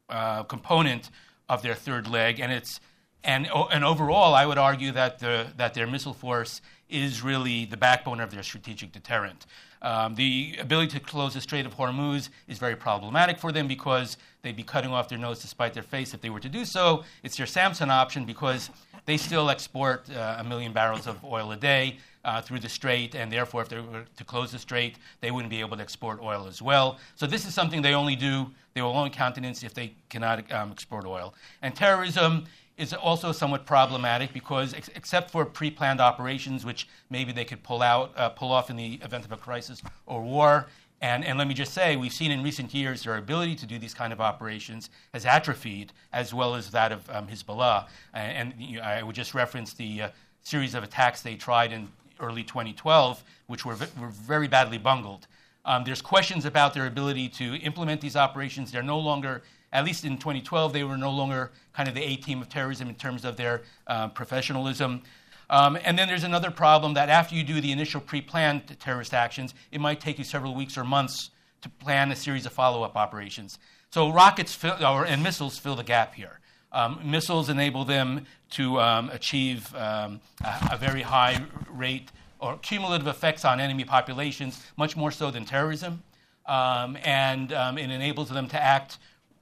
uh, 0.09 0.42
component 0.42 1.11
of 1.48 1.62
their 1.62 1.74
third 1.74 2.09
leg, 2.09 2.40
and 2.40 2.52
it's 2.52 2.80
and, 3.22 3.48
and 3.70 3.85
overall, 3.85 4.35
I 4.35 4.46
would 4.46 4.56
argue 4.56 4.92
that, 4.92 5.18
the, 5.18 5.48
that 5.59 5.74
their 5.74 5.87
missile 5.87 6.14
force 6.14 6.62
is 6.88 7.22
really 7.22 7.66
the 7.66 7.76
backbone 7.76 8.18
of 8.18 8.30
their 8.30 8.42
strategic 8.42 8.92
deterrent. 8.92 9.44
Um, 9.82 10.14
the 10.14 10.56
ability 10.60 10.98
to 10.98 11.00
close 11.00 11.34
the 11.34 11.40
Strait 11.40 11.64
of 11.64 11.76
Hormuz 11.76 12.28
is 12.48 12.58
very 12.58 12.76
problematic 12.76 13.38
for 13.38 13.50
them 13.50 13.66
because 13.66 14.18
they'd 14.42 14.56
be 14.56 14.62
cutting 14.62 14.90
off 14.90 15.08
their 15.08 15.18
nose 15.18 15.40
to 15.40 15.48
spite 15.48 15.72
their 15.72 15.82
face 15.82 16.12
if 16.12 16.20
they 16.20 16.30
were 16.30 16.40
to 16.40 16.48
do 16.48 16.64
so. 16.64 17.04
It's 17.22 17.36
their 17.36 17.46
Samson 17.46 17.90
option 17.90 18.24
because 18.24 18.70
they 19.06 19.16
still 19.16 19.48
export 19.48 20.10
uh, 20.10 20.36
a 20.38 20.44
million 20.44 20.72
barrels 20.72 21.06
of 21.06 21.24
oil 21.24 21.52
a 21.52 21.56
day 21.56 21.96
uh, 22.24 22.42
through 22.42 22.60
the 22.60 22.68
strait, 22.68 23.14
and 23.14 23.32
therefore, 23.32 23.62
if 23.62 23.68
they 23.70 23.80
were 23.80 24.04
to 24.16 24.24
close 24.24 24.52
the 24.52 24.58
strait, 24.58 24.96
they 25.20 25.30
wouldn't 25.30 25.50
be 25.50 25.60
able 25.60 25.76
to 25.76 25.82
export 25.82 26.20
oil 26.20 26.46
as 26.46 26.60
well. 26.60 26.98
So 27.16 27.26
this 27.26 27.46
is 27.46 27.54
something 27.54 27.80
they 27.80 27.94
only 27.94 28.16
do. 28.16 28.50
They 28.74 28.82
will 28.82 28.96
only 28.96 29.10
countenance 29.10 29.62
if 29.62 29.72
they 29.72 29.94
cannot 30.10 30.50
um, 30.52 30.70
export 30.70 31.06
oil. 31.06 31.34
And 31.62 31.74
terrorism 31.74 32.44
is 32.80 32.94
also 32.94 33.30
somewhat 33.30 33.66
problematic 33.66 34.32
because, 34.32 34.72
ex- 34.72 34.88
except 34.94 35.30
for 35.30 35.44
pre-planned 35.44 36.00
operations, 36.00 36.64
which 36.64 36.88
maybe 37.10 37.30
they 37.30 37.44
could 37.44 37.62
pull 37.62 37.82
out, 37.82 38.12
uh, 38.16 38.30
pull 38.30 38.50
off 38.50 38.70
in 38.70 38.76
the 38.76 38.98
event 39.02 39.24
of 39.26 39.32
a 39.32 39.36
crisis 39.36 39.82
or 40.06 40.22
war. 40.22 40.66
And, 41.02 41.24
and 41.24 41.38
let 41.38 41.46
me 41.46 41.54
just 41.54 41.74
say, 41.74 41.96
we've 41.96 42.12
seen 42.12 42.30
in 42.30 42.42
recent 42.42 42.72
years 42.72 43.02
their 43.02 43.16
ability 43.16 43.54
to 43.56 43.66
do 43.66 43.78
these 43.78 43.94
kind 43.94 44.12
of 44.12 44.20
operations 44.20 44.88
has 45.12 45.26
atrophied, 45.26 45.92
as 46.12 46.32
well 46.32 46.54
as 46.54 46.70
that 46.70 46.90
of 46.90 47.08
um, 47.10 47.26
Hezbollah. 47.26 47.86
And, 48.14 48.52
and 48.52 48.60
you 48.60 48.78
know, 48.78 48.82
I 48.82 49.02
would 49.02 49.14
just 49.14 49.34
reference 49.34 49.74
the 49.74 50.02
uh, 50.02 50.08
series 50.42 50.74
of 50.74 50.82
attacks 50.82 51.20
they 51.20 51.36
tried 51.36 51.72
in 51.72 51.88
early 52.18 52.42
2012, 52.42 53.22
which 53.46 53.64
were, 53.64 53.74
v- 53.74 54.00
were 54.00 54.08
very 54.08 54.48
badly 54.48 54.78
bungled. 54.78 55.26
Um, 55.66 55.84
there's 55.84 56.00
questions 56.00 56.46
about 56.46 56.72
their 56.72 56.86
ability 56.86 57.28
to 57.28 57.56
implement 57.56 58.00
these 58.00 58.16
operations. 58.16 58.72
They're 58.72 58.82
no 58.82 58.98
longer 58.98 59.42
at 59.72 59.85
least 59.85 60.04
in 60.04 60.18
2012, 60.18 60.72
they 60.72 60.85
were 60.85 60.96
no 60.96 61.11
longer 61.11 61.52
kind 61.72 61.88
of 61.88 61.94
the 61.94 62.02
A 62.02 62.16
team 62.16 62.42
of 62.42 62.48
terrorism 62.48 62.88
in 62.88 62.94
terms 62.94 63.24
of 63.24 63.37
their 63.37 63.62
uh, 63.87 64.09
professionalism. 64.09 65.02
Um, 65.48 65.78
and 65.85 65.98
then 65.98 66.09
there's 66.09 66.24
another 66.24 66.50
problem 66.50 66.94
that 66.94 67.09
after 67.09 67.35
you 67.35 67.42
do 67.42 67.61
the 67.61 67.72
initial 67.72 68.00
pre 68.00 68.20
planned 68.20 68.78
terrorist 68.80 69.14
actions, 69.14 69.54
it 69.72 69.80
might 69.80 70.00
take 70.00 70.18
you 70.18 70.24
several 70.24 70.54
weeks 70.54 70.76
or 70.76 70.85
months 70.85 71.30
to 71.62 71.68
plan 71.68 72.11
a 72.11 72.16
series 72.16 72.46
of 72.46 72.52
follow 72.52 72.83
up 72.83 72.96
operations. 72.96 73.59
So 73.90 74.12
rockets 74.12 74.54
fill, 74.54 74.85
or, 74.85 75.04
and 75.04 75.22
missiles 75.22 75.59
fill 75.59 75.76
the 75.76 75.85
gap 75.85 76.14
here. 76.14 76.38
Um, 76.72 77.00
missiles 77.04 77.48
enable 77.48 77.85
them 77.85 78.26
to 78.50 78.80
um, 78.80 79.11
achieve 79.11 79.74
um, 79.74 80.20
a, 80.44 80.68
a, 80.72 80.76
very 80.76 81.02
high 81.02 81.44
rate 81.68 82.12
or 82.38 82.56
cumulative 82.59 83.09
effects 83.09 83.44
on 83.44 83.59
enemy 83.59 83.85
populations, 83.85 84.64
much 84.76 84.96
more 84.96 85.11
so 85.11 85.33
than 85.33 85.44
terrorism. 85.44 86.04
Um, 86.46 86.96
and 87.04 87.52
um, 87.52 87.76
it 87.76 87.90
enables 87.90 88.28
them 88.28 88.48
to 88.48 88.62
act 88.62 88.98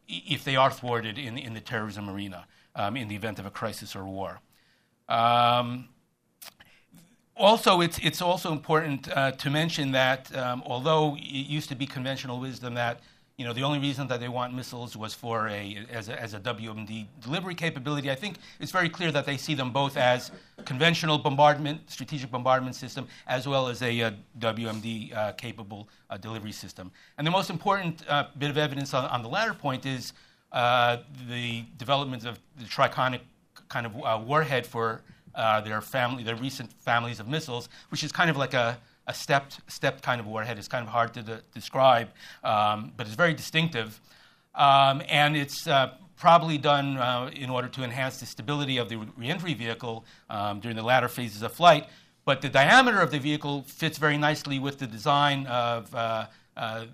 if 0.09 0.43
they 0.45 0.57
are 0.57 0.71
thwarted 0.71 1.19
in, 1.19 1.37
in 1.39 1.55
the 1.55 1.61
terrorism 1.61 2.09
arena 2.09 2.47
um, 2.75 2.97
in 2.97 3.09
the 3.09 3.15
event 3.15 3.39
of 3.39 3.47
a 3.47 3.51
crisis 3.51 3.95
or 3.95 4.05
war. 4.05 4.41
Um, 5.09 5.89
also, 7.37 7.81
it's, 7.81 7.99
it's 7.99 8.21
also 8.21 8.51
important 8.53 9.09
uh, 9.17 9.33
to 9.33 9.51
mention 9.51 9.93
that 9.93 10.35
um, 10.37 10.63
although 10.67 11.17
it 11.17 11.23
used 11.23 11.69
to 11.69 11.77
be 11.77 11.87
conventional 11.87 12.41
wisdom 12.41 12.75
that 12.75 13.01
you 13.39 13.45
know, 13.45 13.53
the 13.53 13.63
only 13.63 13.79
reason 13.79 14.09
that 14.09 14.19
they 14.19 14.29
want 14.29 14.53
missiles 14.53 14.97
was 14.97 15.15
for 15.15 15.47
a 15.47 15.87
as, 15.93 16.09
a 16.09 16.21
as 16.21 16.35
a 16.35 16.41
WMD 16.41 17.07
delivery 17.21 17.55
capability. 17.55 18.11
I 18.11 18.17
think 18.17 18.39
it's 18.59 18.73
very 18.73 18.89
clear 18.89 19.13
that 19.13 19.27
they 19.27 19.37
see 19.37 19.55
them 19.55 19.73
both 19.73 19.97
as 19.97 20.33
conventional 20.65 21.19
bombardment, 21.19 21.89
strategic 21.89 22.33
bombardment 22.33 22.75
system, 22.75 23.07
as 23.29 23.47
well 23.47 23.69
as 23.69 23.81
a, 23.81 24.13
WMD 24.41 25.17
uh, 25.17 25.33
capable 25.33 25.89
uh, 26.11 26.17
delivery 26.17 26.51
system. 26.51 26.91
And 27.17 27.25
the 27.25 27.31
most 27.31 27.49
important 27.49 28.03
uh, 28.09 28.27
bit 28.39 28.51
of 28.51 28.59
evidence 28.59 28.93
on, 28.93 29.05
on 29.05 29.23
the 29.23 29.29
latter 29.29 29.55
point 29.55 29.87
is 29.87 30.15
uh, 30.51 30.99
the 31.29 31.65
development 31.77 32.27
of 32.27 32.41
the 32.57 32.65
triconic 32.65 33.21
kind 33.69 33.87
of 33.87 33.95
uh, 33.97 34.21
warhead 34.21 34.67
for 34.67 35.03
their 35.63 35.81
family, 35.81 36.25
their 36.25 36.35
recent 36.35 36.73
families 36.81 37.21
of 37.21 37.29
missiles, 37.29 37.69
which 37.91 38.03
is 38.03 38.11
kind 38.11 38.31
of 38.31 38.37
like 38.37 38.55
a 38.55 38.77
a 39.09 39.15
stepped, 39.15 39.61
stepped 39.67 40.03
kind 40.03 40.21
of 40.21 40.27
warhead. 40.27 40.59
It's 40.59 40.69
kind 40.69 40.87
of 40.87 40.93
hard 40.93 41.15
to 41.15 41.23
de- 41.23 41.41
describe, 41.55 42.11
um, 42.45 42.93
but 42.97 43.07
it's 43.07 43.17
very 43.17 43.35
distinctive. 43.35 44.01
Um, 44.55 45.03
and 45.09 45.37
it's 45.37 45.67
uh, 45.67 45.95
probably 46.17 46.59
done 46.59 46.99
uh, 46.99 47.31
in 47.35 47.49
order 47.49 47.69
to 47.69 47.83
enhance 47.83 48.21
the 48.21 48.27
stability 48.27 48.77
of 48.77 48.89
the 48.89 48.97
reentry 49.17 49.55
vehicle 49.55 50.05
um, 50.29 50.61
during 50.61 50.77
the 50.77 50.83
latter 50.83 51.09
phases 51.09 51.43
of 51.43 51.53
flight. 51.53 51.87
But 52.25 52.43
the 52.43 52.51
diameter 52.51 53.01
of 53.01 53.11
the 53.11 53.19
vehicle 53.19 53.63
fits 53.63 53.97
very 53.97 54.19
nicely 54.19 54.59
with 54.59 54.79
the 54.79 54.87
design 54.87 55.47
of, 55.47 55.93
uh, 55.95 56.27
uh 56.57 56.85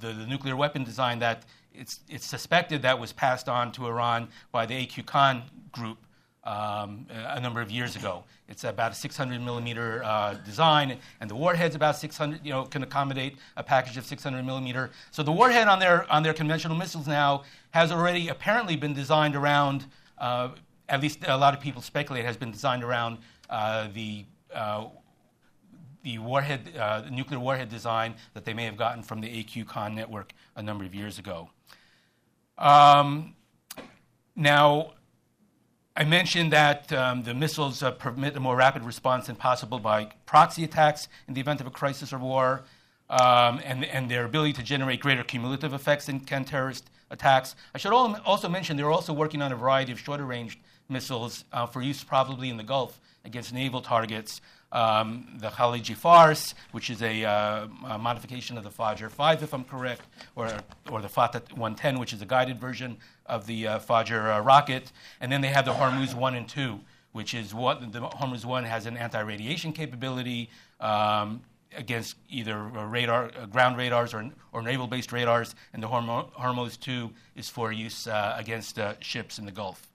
the, 0.00 0.12
the, 0.12 0.26
nuclear 0.26 0.56
weapon 0.56 0.82
design 0.82 1.20
that 1.20 1.44
it's, 1.74 2.00
it's 2.08 2.26
suspected 2.26 2.82
that 2.82 2.98
was 2.98 3.12
passed 3.12 3.48
on 3.48 3.70
to 3.72 3.86
Iran 3.86 4.28
by 4.50 4.66
the 4.66 4.74
AQ 4.74 5.06
Khan 5.06 5.42
group 5.70 5.98
um, 6.44 7.06
a 7.10 7.40
number 7.40 7.60
of 7.60 7.70
years 7.70 7.96
ago. 7.96 8.24
It's 8.48 8.64
about 8.64 8.92
a 8.92 8.94
600 8.94 9.40
millimeter 9.40 10.02
uh, 10.04 10.34
design, 10.44 10.98
and 11.20 11.30
the 11.30 11.34
warhead's 11.34 11.74
about 11.74 11.96
600. 11.96 12.40
You 12.44 12.52
know, 12.52 12.64
can 12.64 12.82
accommodate 12.82 13.36
a 13.56 13.62
package 13.62 13.96
of 13.96 14.04
600 14.04 14.42
millimeter. 14.44 14.90
So 15.10 15.22
the 15.22 15.32
warhead 15.32 15.68
on 15.68 15.78
their 15.78 16.10
on 16.12 16.22
their 16.22 16.34
conventional 16.34 16.76
missiles 16.76 17.06
now 17.06 17.44
has 17.70 17.92
already 17.92 18.28
apparently 18.28 18.76
been 18.76 18.94
designed 18.94 19.36
around. 19.36 19.86
Uh, 20.18 20.50
at 20.88 21.00
least 21.00 21.20
a 21.26 21.36
lot 21.36 21.54
of 21.54 21.60
people 21.60 21.80
speculate 21.80 22.24
has 22.24 22.36
been 22.36 22.50
designed 22.50 22.84
around 22.84 23.18
uh, 23.48 23.88
the 23.94 24.24
uh, 24.52 24.86
the 26.02 26.18
warhead, 26.18 26.72
uh, 26.76 27.02
the 27.02 27.10
nuclear 27.10 27.38
warhead 27.38 27.68
design 27.68 28.14
that 28.34 28.44
they 28.44 28.52
may 28.52 28.64
have 28.64 28.76
gotten 28.76 29.02
from 29.02 29.20
the 29.20 29.28
AQ 29.28 29.68
Khan 29.68 29.94
network 29.94 30.32
a 30.56 30.62
number 30.62 30.84
of 30.84 30.94
years 30.94 31.18
ago. 31.18 31.48
Um, 32.58 33.34
now, 34.34 34.94
I 35.94 36.04
mentioned 36.04 36.52
that 36.54 36.90
um, 36.94 37.22
the 37.22 37.34
missiles 37.34 37.82
uh, 37.82 37.90
permit 37.90 38.34
a 38.34 38.40
more 38.40 38.56
rapid 38.56 38.82
response 38.82 39.26
than 39.26 39.36
possible 39.36 39.78
by 39.78 40.08
proxy 40.24 40.64
attacks 40.64 41.06
in 41.28 41.34
the 41.34 41.40
event 41.42 41.60
of 41.60 41.66
a 41.66 41.70
crisis 41.70 42.14
or 42.14 42.18
war, 42.18 42.62
um, 43.10 43.60
and, 43.62 43.84
and, 43.84 44.10
their 44.10 44.24
ability 44.24 44.54
to 44.54 44.62
generate 44.62 45.00
greater 45.00 45.22
cumulative 45.22 45.74
effects 45.74 46.06
than 46.06 46.20
can 46.20 46.46
terrorist 46.46 46.88
attacks. 47.10 47.54
I 47.74 47.78
should 47.78 47.92
also 47.92 48.48
mention 48.48 48.78
they're 48.78 48.90
also 48.90 49.12
working 49.12 49.42
on 49.42 49.52
a 49.52 49.56
variety 49.56 49.92
of 49.92 50.00
shorter 50.00 50.24
range 50.24 50.58
missiles 50.88 51.44
uh, 51.52 51.66
for 51.66 51.82
use 51.82 52.02
probably 52.02 52.48
in 52.48 52.56
the 52.56 52.62
Gulf 52.62 52.98
against 53.26 53.52
naval 53.52 53.82
targets. 53.82 54.40
Um, 54.72 55.36
the 55.38 55.48
Khaliji 55.48 55.94
Fars, 55.94 56.54
which 56.70 56.88
is 56.88 57.02
a, 57.02 57.24
uh, 57.24 57.66
a, 57.88 57.98
modification 57.98 58.56
of 58.56 58.64
the 58.64 58.70
Fajr 58.70 59.10
5, 59.10 59.42
if 59.42 59.52
I'm 59.52 59.64
correct, 59.64 60.00
or, 60.34 60.50
or 60.90 61.02
the 61.02 61.10
Fateh 61.10 61.42
110, 61.50 61.98
which 61.98 62.14
is 62.14 62.22
a 62.22 62.26
guided 62.26 62.58
version 62.58 62.96
of 63.26 63.46
the 63.46 63.66
uh, 63.66 63.78
Fajr 63.80 64.38
uh, 64.38 64.40
rocket. 64.40 64.90
And 65.20 65.30
then 65.30 65.42
they 65.42 65.48
have 65.48 65.66
the 65.66 65.74
Hormuz 65.74 66.14
1 66.14 66.34
and 66.34 66.48
2, 66.48 66.80
which 67.12 67.34
is 67.34 67.52
what 67.54 67.92
the 67.92 68.00
Hormuz 68.00 68.46
1 68.46 68.64
has 68.64 68.86
an 68.86 68.96
anti 68.96 69.20
radiation 69.20 69.72
capability. 69.72 70.48
Um, 70.80 71.42
against 71.76 72.16
either 72.28 72.62
radar, 72.62 73.30
uh, 73.40 73.46
ground 73.46 73.76
radars 73.76 74.12
or, 74.14 74.30
or 74.52 74.62
naval-based 74.62 75.12
radars, 75.12 75.54
and 75.72 75.82
the 75.82 75.88
Hormuz 75.88 76.78
2 76.78 77.10
is 77.36 77.48
for 77.48 77.72
use 77.72 78.06
uh, 78.06 78.34
against 78.38 78.78
uh, 78.78 78.94
ships 79.00 79.38
in 79.38 79.46
the 79.46 79.52
Gulf. 79.52 79.88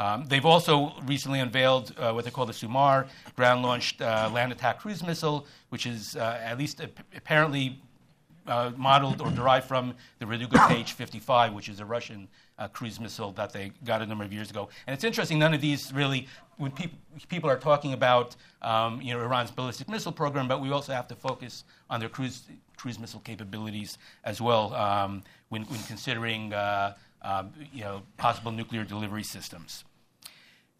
Um, 0.00 0.24
they've 0.24 0.46
also 0.46 0.94
recently 1.04 1.40
unveiled 1.40 1.94
uh, 1.98 2.12
what 2.12 2.24
they 2.24 2.30
call 2.30 2.46
the 2.46 2.54
SUMAR, 2.54 3.06
ground 3.36 3.62
launched 3.62 4.00
uh, 4.00 4.30
land 4.32 4.50
attack 4.50 4.80
cruise 4.80 5.02
missile, 5.02 5.46
which 5.68 5.84
is 5.84 6.16
uh, 6.16 6.40
at 6.42 6.56
least 6.56 6.80
apparently 7.14 7.78
uh, 8.46 8.72
modeled 8.78 9.20
or 9.20 9.30
derived 9.30 9.66
from 9.68 9.92
the 10.18 10.24
Raduga 10.24 10.56
KH 10.56 10.92
55, 10.92 11.52
which 11.52 11.68
is 11.68 11.80
a 11.80 11.84
Russian 11.84 12.28
uh, 12.58 12.68
cruise 12.68 12.98
missile 12.98 13.32
that 13.32 13.52
they 13.52 13.72
got 13.84 14.00
a 14.00 14.06
number 14.06 14.24
of 14.24 14.32
years 14.32 14.48
ago. 14.48 14.70
And 14.86 14.94
it's 14.94 15.04
interesting, 15.04 15.38
none 15.38 15.52
of 15.52 15.60
these 15.60 15.92
really, 15.92 16.26
when 16.56 16.70
peop- 16.70 16.98
people 17.28 17.50
are 17.50 17.58
talking 17.58 17.92
about 17.92 18.36
um, 18.62 19.02
you 19.02 19.12
know, 19.12 19.20
Iran's 19.20 19.50
ballistic 19.50 19.86
missile 19.86 20.12
program, 20.12 20.48
but 20.48 20.62
we 20.62 20.70
also 20.70 20.94
have 20.94 21.08
to 21.08 21.14
focus 21.14 21.64
on 21.90 22.00
their 22.00 22.08
cruise, 22.08 22.44
cruise 22.78 22.98
missile 22.98 23.20
capabilities 23.20 23.98
as 24.24 24.40
well 24.40 24.72
um, 24.72 25.22
when, 25.50 25.64
when, 25.64 25.80
considering 25.82 26.54
um, 26.54 27.52
you 27.70 27.82
know, 27.82 28.00
possible 28.16 28.50
nuclear 28.50 28.82
delivery 28.82 29.22
systems. 29.22 29.84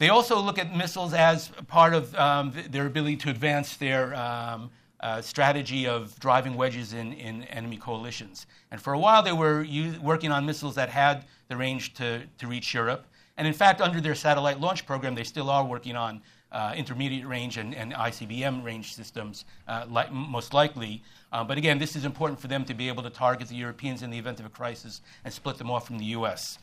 They 0.01 0.09
also 0.09 0.41
look 0.41 0.59
at 0.59 0.75
missiles 0.75 1.13
as 1.13 1.51
part 1.67 1.93
of 1.93 2.15
um, 2.15 2.55
their 2.71 2.87
ability 2.87 3.17
to 3.19 3.29
advance 3.29 3.77
their 3.77 4.15
um, 4.15 4.71
uh, 4.99 5.21
strategy 5.21 5.87
of 5.87 6.19
driving 6.19 6.55
wedges 6.55 6.95
in, 6.95 7.13
in, 7.13 7.45
enemy 7.45 7.77
coalitions. 7.77 8.47
And 8.71 8.81
for 8.81 8.95
a 8.95 8.99
while, 8.99 9.23
they 9.23 9.33
were 9.33 9.67
working 10.03 10.33
on 10.33 10.47
missiles 10.47 10.75
that 10.77 10.89
had 10.89 11.27
the 11.49 11.57
range 11.59 11.93
to, 11.95 12.23
to 12.39 12.47
reach 12.47 12.73
Europe. 12.73 13.05
And 13.37 13.47
in 13.47 13.53
fact, 13.53 13.83
under 13.83 14.01
their 14.01 14.15
satellite 14.15 14.59
launch 14.59 14.87
program, 14.87 15.15
they 15.15 15.25
still 15.25 15.51
are 15.51 15.67
working 15.67 15.97
on 15.97 16.23
uh, 16.51 16.73
intermediate 16.75 17.27
range 17.27 17.59
and, 17.59 17.75
and, 17.75 17.93
ICBM 17.93 18.65
range 18.65 18.95
systems, 18.95 19.45
uh, 19.69 19.85
li- 19.87 20.11
most 20.11 20.55
likely. 20.55 21.03
Uh, 21.31 21.45
but 21.45 21.59
again, 21.59 21.79
this 21.79 21.95
is 21.95 22.07
important 22.07 22.41
for 22.41 22.49
them 22.49 22.65
to 22.65 22.73
be 22.73 22.89
able 22.89 23.03
to 23.03 23.11
target 23.11 23.49
the 23.49 23.55
Europeans 23.55 24.03
in 24.03 24.09
the 24.09 24.19
event 24.19 24.41
of 24.41 24.47
a 24.47 24.49
crisis 24.49 25.03
and 25.25 25.33
split 25.33 25.59
them 25.59 25.71
off 25.71 25.87
from 25.87 25.99
the 25.99 26.07
U.S. 26.07 26.59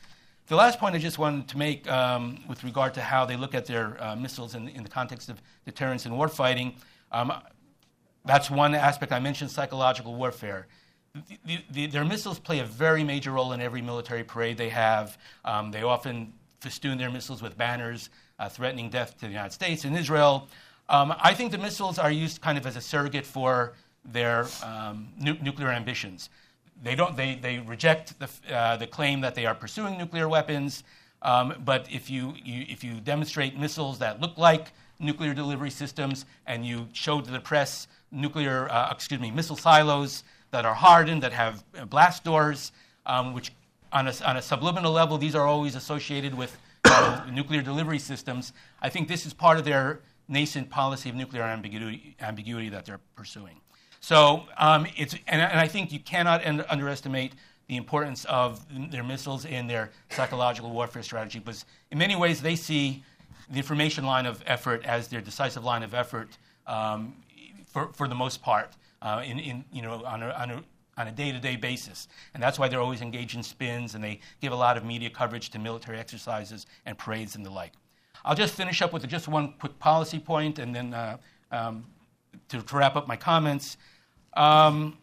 The 0.47 0.55
last 0.55 0.79
point 0.79 0.95
I 0.95 0.97
just 0.97 1.19
wanted 1.19 1.49
to 1.49 1.57
make 1.57 1.91
um, 1.91 2.39
with 2.47 2.63
regard 2.63 2.93
to 2.93 3.01
how 3.01 3.25
they 3.25 3.35
look 3.35 3.53
at 3.53 3.65
their 3.65 4.01
uh, 4.01 4.15
missiles 4.15 4.55
in, 4.55 4.69
in, 4.69 4.81
the 4.81 4.89
context 4.89 5.27
of 5.27 5.41
deterrence 5.65 6.05
and 6.05 6.15
warfighting, 6.15 6.75
um, 7.11 7.33
that's 8.23 8.49
one 8.49 8.73
aspect 8.73 9.11
I 9.11 9.19
mentioned 9.19 9.51
psychological 9.51 10.15
warfare. 10.15 10.67
The, 11.45 11.59
the, 11.71 11.87
their 11.87 12.05
missiles 12.05 12.39
play 12.39 12.59
a 12.59 12.63
very 12.63 13.03
major 13.03 13.31
role 13.31 13.51
in 13.51 13.59
every 13.59 13.81
military 13.81 14.23
parade 14.23 14.57
they 14.57 14.69
have. 14.69 15.17
Um, 15.43 15.69
they 15.71 15.83
often 15.83 16.31
festoon 16.61 16.97
their 16.97 17.11
missiles 17.11 17.41
with 17.41 17.57
banners 17.57 18.09
uh, 18.39 18.47
threatening 18.47 18.89
death 18.89 19.15
to 19.15 19.25
the 19.25 19.31
United 19.31 19.51
States 19.51 19.83
and 19.83 19.97
Israel. 19.97 20.47
Um, 20.87 21.13
I 21.19 21.33
think 21.33 21.51
the 21.51 21.57
missiles 21.57 21.99
are 21.99 22.11
used 22.11 22.39
kind 22.39 22.57
of 22.57 22.65
as 22.65 22.77
a 22.77 22.81
surrogate 22.81 23.25
for 23.25 23.73
their 24.05 24.47
um, 24.63 25.09
nu- 25.19 25.37
nuclear 25.41 25.71
ambitions. 25.71 26.29
They, 26.83 26.95
don't, 26.95 27.17
they, 27.17 27.35
they 27.35 27.59
reject 27.59 28.13
the, 28.19 28.55
uh, 28.55 28.77
the 28.77 28.87
claim 28.87 29.21
that 29.21 29.35
they 29.35 29.45
are 29.45 29.55
pursuing 29.55 29.97
nuclear 29.97 30.27
weapons, 30.27 30.83
um, 31.21 31.55
but 31.65 31.87
if 31.91 32.09
you, 32.09 32.35
you, 32.43 32.65
if 32.69 32.83
you 32.83 32.99
demonstrate 33.01 33.57
missiles 33.57 33.99
that 33.99 34.21
look 34.21 34.37
like 34.37 34.71
nuclear 34.99 35.33
delivery 35.33 35.69
systems 35.69 36.25
and 36.45 36.65
you 36.65 36.87
show 36.93 37.21
to 37.21 37.31
the 37.31 37.39
press 37.39 37.87
nuclear, 38.11 38.69
uh, 38.71 38.91
excuse 38.91 39.19
me, 39.19 39.31
missile 39.31 39.55
silos 39.55 40.23
that 40.51 40.65
are 40.65 40.75
hardened, 40.75 41.23
that 41.23 41.33
have 41.33 41.63
blast 41.89 42.23
doors, 42.23 42.71
um, 43.05 43.33
which 43.33 43.51
on 43.91 44.07
a, 44.07 44.13
on 44.25 44.37
a, 44.37 44.41
subliminal 44.41 44.91
level, 44.91 45.17
these 45.17 45.35
are 45.35 45.45
always 45.45 45.75
associated 45.75 46.33
with 46.33 46.57
uh, 46.85 47.25
nuclear 47.31 47.61
delivery 47.61 47.99
systems. 47.99 48.53
I 48.81 48.89
think 48.89 49.07
this 49.07 49.25
is 49.25 49.33
part 49.33 49.57
of 49.57 49.65
their 49.65 50.01
nascent 50.27 50.69
policy 50.69 51.09
of 51.09 51.15
nuclear 51.15 51.43
ambiguity, 51.43 52.15
ambiguity 52.19 52.69
that 52.69 52.85
they're 52.85 52.99
pursuing. 53.15 53.61
So 53.99 54.45
um, 54.57 54.87
it's, 54.95 55.13
and, 55.27 55.41
and, 55.41 55.59
I 55.59 55.67
think 55.67 55.91
you 55.91 55.99
cannot 55.99 56.45
underestimate 56.45 57.33
the 57.67 57.75
importance 57.75 58.25
of 58.25 58.65
their 58.91 59.03
missiles 59.03 59.45
in 59.45 59.67
their 59.67 59.91
psychological 60.11 60.71
warfare 60.71 61.03
strategy, 61.03 61.39
because 61.39 61.65
in 61.91 61.97
many 61.97 62.15
ways 62.15 62.41
they 62.41 62.55
see 62.55 63.03
the 63.49 63.57
information 63.57 64.05
line 64.05 64.25
of 64.25 64.41
effort 64.45 64.85
as 64.85 65.07
their 65.07 65.21
decisive 65.21 65.63
line 65.63 65.83
of 65.83 65.93
effort 65.93 66.37
um, 66.67 67.15
for, 67.65 67.91
for 67.93 68.07
the 68.07 68.15
most 68.15 68.41
part, 68.41 68.71
uh, 69.01 69.21
in, 69.25 69.39
in, 69.39 69.65
you 69.73 69.81
know, 69.81 70.03
on 70.05 70.23
a, 70.23 70.29
on 70.29 70.51
a 70.51 70.63
on 70.97 71.07
a 71.07 71.11
day-to-day 71.11 71.55
basis. 71.55 72.07
And 72.33 72.41
that's 72.41 72.57
why 72.57 72.67
they're 72.67 72.81
always 72.81 73.01
engaged 73.01 73.35
in 73.35 73.43
spins 73.43 73.95
and 73.95 74.03
they 74.03 74.19
give 74.41 74.51
a 74.51 74.55
lot 74.55 74.77
of 74.77 74.83
media 74.83 75.09
coverage 75.09 75.51
to 75.51 75.59
military 75.59 75.99
exercises 75.99 76.65
and 76.85 76.97
parades 76.97 77.35
and 77.35 77.45
the 77.45 77.51
like. 77.51 77.73
I'll 78.25 78.35
just 78.35 78.55
finish 78.55 78.81
up 78.81 78.93
with 78.93 79.07
just 79.07 79.27
one 79.27 79.53
quick 79.59 79.77
policy 79.79 80.19
point 80.19 80.59
and 80.59 80.73
then 80.75 80.93
uh, 80.93 81.17
um, 81.51 81.85
to, 82.49 82.61
to, 82.61 82.75
wrap 82.75 82.95
up 82.95 83.07
my 83.07 83.15
comments. 83.15 83.77
Um, 84.33 84.97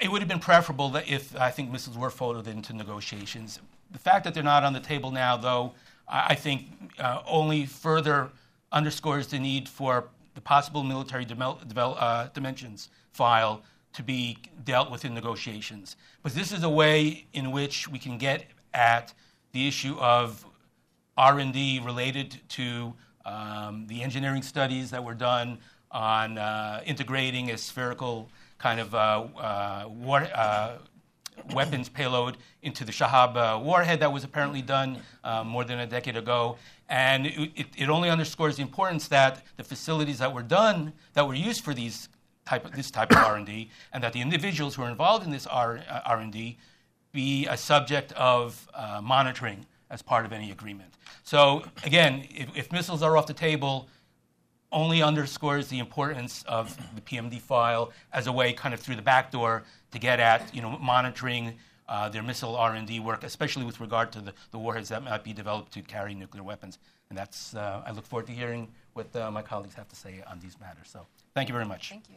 it 0.00 0.10
would 0.10 0.20
have 0.20 0.28
been 0.28 0.38
preferable 0.38 0.90
that 0.90 1.08
if 1.08 1.34
I 1.36 1.50
think 1.50 1.70
missiles 1.70 1.96
were 1.96 2.10
folded 2.10 2.46
into 2.46 2.72
negotiations. 2.72 3.60
The 3.90 3.98
fact 3.98 4.24
that 4.24 4.34
they're 4.34 4.42
not 4.42 4.64
on 4.64 4.72
the 4.72 4.80
table 4.80 5.10
now, 5.10 5.36
though, 5.36 5.72
I 6.08 6.34
think 6.34 6.66
uh, 6.98 7.22
only 7.26 7.66
further 7.66 8.30
underscores 8.72 9.26
the 9.28 9.38
need 9.38 9.68
for 9.68 10.08
the 10.34 10.40
possible 10.40 10.82
military 10.82 11.26
uh, 11.28 12.28
dimensions 12.32 12.90
file 13.12 13.62
to 13.92 14.02
be 14.02 14.38
dealt 14.64 14.90
with 14.90 15.04
in 15.04 15.14
negotiations. 15.14 15.96
But 16.22 16.34
this 16.34 16.52
is 16.52 16.62
a 16.62 16.68
way 16.68 17.26
in 17.32 17.50
which 17.50 17.88
we 17.88 17.98
can 17.98 18.18
get 18.18 18.44
at 18.74 19.12
the 19.52 19.66
issue 19.66 19.96
of 19.98 20.46
R&D 21.16 21.80
related 21.84 22.40
to 22.50 22.94
um, 23.28 23.86
the 23.86 24.02
engineering 24.02 24.42
studies 24.42 24.90
that 24.90 25.04
were 25.04 25.14
done 25.14 25.58
on 25.90 26.38
uh, 26.38 26.82
integrating 26.86 27.50
a 27.50 27.58
spherical 27.58 28.28
kind 28.58 28.80
of 28.80 28.94
uh, 28.94 29.26
uh, 29.36 29.84
war, 29.88 30.26
uh, 30.34 30.78
weapons 31.52 31.88
payload 31.88 32.36
into 32.62 32.84
the 32.84 32.92
Shahab 32.92 33.36
uh, 33.36 33.58
warhead 33.60 34.00
that 34.00 34.12
was 34.12 34.24
apparently 34.24 34.62
done 34.62 35.00
uh, 35.24 35.44
more 35.44 35.64
than 35.64 35.78
a 35.78 35.86
decade 35.86 36.16
ago. 36.16 36.56
And 36.88 37.26
it, 37.26 37.66
it, 37.76 37.88
only 37.88 38.10
underscores 38.10 38.56
the 38.56 38.62
importance 38.62 39.08
that 39.08 39.44
the 39.56 39.64
facilities 39.64 40.18
that 40.18 40.32
were 40.32 40.42
done, 40.42 40.92
that 41.12 41.26
were 41.26 41.34
used 41.34 41.62
for 41.62 41.74
these 41.74 42.08
type 42.46 42.64
of, 42.64 42.72
this 42.72 42.90
type 42.90 43.12
of 43.12 43.18
R&D, 43.18 43.70
and 43.92 44.02
that 44.02 44.14
the 44.14 44.20
individuals 44.22 44.74
who 44.74 44.82
are 44.82 44.90
involved 44.90 45.24
in 45.24 45.30
this 45.30 45.46
R, 45.46 45.80
R&D 46.06 46.58
be 47.12 47.46
a 47.46 47.56
subject 47.56 48.12
of 48.12 48.68
monitoring 49.02 49.66
as 49.90 50.02
part 50.02 50.26
of 50.26 50.32
any 50.32 50.50
agreement. 50.50 50.94
So 51.22 51.64
again, 51.84 52.26
if, 52.30 52.56
if 52.56 52.72
missiles 52.72 53.02
are 53.02 53.16
off 53.16 53.26
the 53.26 53.34
table, 53.34 53.88
only 54.70 55.02
underscores 55.02 55.68
the 55.68 55.78
importance 55.78 56.44
of 56.46 56.76
the 56.94 57.00
PMD 57.00 57.40
file 57.40 57.92
as 58.12 58.26
a 58.26 58.32
way, 58.32 58.52
kind 58.52 58.74
of 58.74 58.80
through 58.80 58.96
the 58.96 59.02
back 59.02 59.30
door, 59.30 59.64
to 59.90 59.98
get 59.98 60.20
at 60.20 60.54
you 60.54 60.60
know 60.60 60.78
monitoring 60.78 61.54
uh, 61.88 62.08
their 62.08 62.22
missile 62.22 62.54
R&D 62.54 63.00
work, 63.00 63.24
especially 63.24 63.64
with 63.64 63.80
regard 63.80 64.12
to 64.12 64.20
the, 64.20 64.34
the, 64.50 64.58
warheads 64.58 64.90
that 64.90 65.02
might 65.02 65.24
be 65.24 65.32
developed 65.32 65.72
to 65.72 65.80
carry 65.80 66.14
nuclear 66.14 66.42
weapons. 66.42 66.78
And 67.08 67.16
that's 67.16 67.54
uh, 67.54 67.82
I 67.86 67.92
look 67.92 68.06
forward 68.06 68.26
to 68.26 68.32
hearing 68.32 68.68
what 68.92 69.14
uh, 69.16 69.30
my 69.30 69.40
colleagues 69.40 69.74
have 69.74 69.88
to 69.88 69.96
say 69.96 70.22
on 70.30 70.38
these 70.38 70.60
matters. 70.60 70.88
So 70.90 71.06
thank 71.34 71.48
you 71.48 71.54
very 71.54 71.64
much. 71.64 71.88
Thank 71.88 72.10
you. 72.10 72.16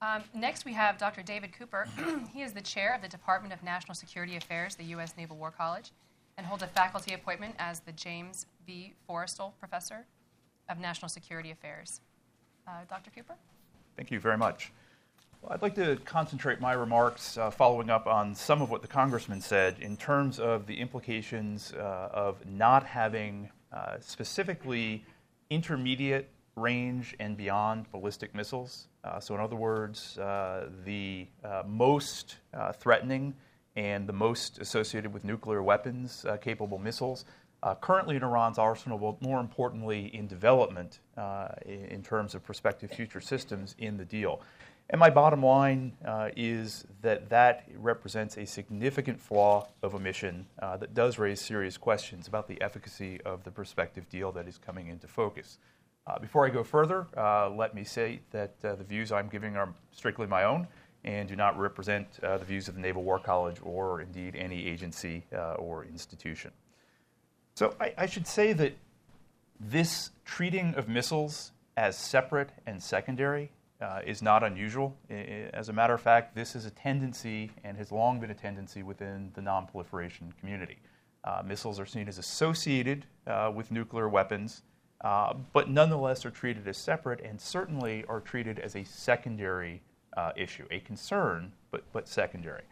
Um, 0.00 0.22
next, 0.34 0.64
we 0.64 0.72
have 0.74 0.98
Dr. 0.98 1.22
David 1.22 1.52
Cooper. 1.58 1.88
he 2.32 2.42
is 2.42 2.52
the 2.52 2.60
chair 2.60 2.94
of 2.94 3.00
the 3.00 3.08
Department 3.08 3.54
of 3.54 3.62
National 3.62 3.94
Security 3.94 4.36
Affairs, 4.36 4.74
the 4.74 4.84
U.S. 4.84 5.14
Naval 5.16 5.36
War 5.36 5.50
College, 5.50 5.92
and 6.36 6.46
holds 6.46 6.62
a 6.62 6.66
faculty 6.66 7.14
appointment 7.14 7.54
as 7.58 7.80
the 7.80 7.92
James 7.92 8.46
B. 8.66 8.94
Forrestal 9.08 9.52
Professor 9.58 10.06
of 10.68 10.78
National 10.78 11.08
Security 11.08 11.50
Affairs. 11.50 12.00
Uh, 12.66 12.72
Dr. 12.88 13.10
Cooper? 13.10 13.34
Thank 13.96 14.10
you 14.10 14.18
very 14.18 14.38
much. 14.38 14.72
Well, 15.42 15.52
I'd 15.52 15.62
like 15.62 15.74
to 15.74 15.96
concentrate 16.04 16.60
my 16.60 16.72
remarks 16.72 17.36
uh, 17.36 17.50
following 17.50 17.90
up 17.90 18.06
on 18.06 18.34
some 18.34 18.62
of 18.62 18.70
what 18.70 18.82
the 18.82 18.88
Congressman 18.88 19.40
said 19.40 19.76
in 19.80 19.96
terms 19.96 20.38
of 20.38 20.66
the 20.66 20.80
implications 20.80 21.72
uh, 21.74 22.08
of 22.12 22.44
not 22.46 22.84
having 22.84 23.50
uh, 23.72 23.96
specifically 24.00 25.04
intermediate 25.50 26.30
range 26.56 27.14
and 27.20 27.36
beyond 27.36 27.90
ballistic 27.92 28.34
missiles. 28.34 28.88
Uh, 29.02 29.20
so, 29.20 29.34
in 29.34 29.40
other 29.40 29.56
words, 29.56 30.16
uh, 30.18 30.68
the 30.84 31.26
most 31.66 32.36
threatening 32.78 33.34
and 33.76 34.06
the 34.06 34.12
most 34.12 34.58
associated 34.58 35.12
with 35.12 35.24
nuclear 35.24 35.62
weapons 35.62 36.24
capable 36.40 36.78
missiles 36.78 37.24
uh, 37.64 37.74
currently 37.76 38.14
in 38.14 38.22
Iran's 38.22 38.58
arsenal, 38.58 38.98
but 38.98 39.20
more 39.22 39.40
importantly 39.40 40.14
in 40.14 40.26
development 40.26 41.00
uh, 41.16 41.48
in 41.64 42.02
terms 42.02 42.34
of 42.34 42.44
prospective 42.44 42.90
future 42.90 43.22
systems 43.22 43.74
in 43.78 43.96
the 43.96 44.04
deal. 44.04 44.42
And 44.90 45.00
my 45.00 45.08
bottom 45.08 45.42
line 45.42 45.94
uh, 46.06 46.28
is 46.36 46.84
that 47.00 47.30
that 47.30 47.66
represents 47.76 48.36
a 48.36 48.44
significant 48.44 49.18
flaw 49.18 49.66
of 49.82 49.94
omission 49.94 50.46
uh, 50.60 50.76
that 50.76 50.92
does 50.92 51.18
raise 51.18 51.40
serious 51.40 51.78
questions 51.78 52.28
about 52.28 52.46
the 52.46 52.60
efficacy 52.60 53.18
of 53.22 53.44
the 53.44 53.50
prospective 53.50 54.10
deal 54.10 54.30
that 54.32 54.46
is 54.46 54.58
coming 54.58 54.88
into 54.88 55.08
focus. 55.08 55.58
Uh, 56.06 56.18
before 56.18 56.44
I 56.44 56.50
go 56.50 56.62
further, 56.62 57.06
uh, 57.16 57.48
let 57.48 57.74
me 57.74 57.82
say 57.82 58.20
that 58.30 58.56
uh, 58.62 58.74
the 58.74 58.84
views 58.84 59.10
I'm 59.10 59.28
giving 59.28 59.56
are 59.56 59.72
strictly 59.90 60.26
my 60.26 60.44
own 60.44 60.68
and 61.04 61.28
do 61.28 61.36
not 61.36 61.58
represent 61.58 62.06
uh, 62.22 62.38
the 62.38 62.44
views 62.44 62.68
of 62.68 62.74
the 62.74 62.80
Naval 62.80 63.02
War 63.02 63.18
College 63.18 63.56
or 63.62 64.00
indeed 64.00 64.34
any 64.36 64.66
agency 64.66 65.24
uh, 65.34 65.54
or 65.54 65.84
institution. 65.84 66.50
So 67.54 67.74
I, 67.80 67.94
I 67.98 68.06
should 68.06 68.26
say 68.26 68.52
that 68.54 68.76
this 69.60 70.10
treating 70.24 70.74
of 70.74 70.88
missiles 70.88 71.52
as 71.76 71.96
separate 71.96 72.50
and 72.66 72.82
secondary 72.82 73.50
uh, 73.80 74.00
is 74.06 74.22
not 74.22 74.42
unusual. 74.42 74.96
As 75.10 75.68
a 75.68 75.72
matter 75.72 75.94
of 75.94 76.00
fact, 76.00 76.34
this 76.34 76.56
is 76.56 76.64
a 76.64 76.70
tendency 76.70 77.50
and 77.64 77.76
has 77.76 77.92
long 77.92 78.20
been 78.20 78.30
a 78.30 78.34
tendency 78.34 78.82
within 78.82 79.30
the 79.34 79.40
nonproliferation 79.40 80.36
community. 80.38 80.78
Uh, 81.24 81.42
missiles 81.44 81.80
are 81.80 81.86
seen 81.86 82.08
as 82.08 82.18
associated 82.18 83.06
uh, 83.26 83.50
with 83.54 83.70
nuclear 83.70 84.08
weapons, 84.08 84.62
uh, 85.02 85.34
but 85.52 85.68
nonetheless 85.68 86.24
are 86.24 86.30
treated 86.30 86.66
as 86.68 86.76
separate 86.76 87.20
and 87.20 87.40
certainly 87.40 88.04
are 88.08 88.20
treated 88.20 88.58
as 88.58 88.76
a 88.76 88.84
secondary 88.84 89.82
uh, 90.16 90.32
issue, 90.36 90.66
a 90.70 90.80
concern, 90.80 91.52
but, 91.70 91.82
but 91.92 92.08
secondary. 92.08 92.64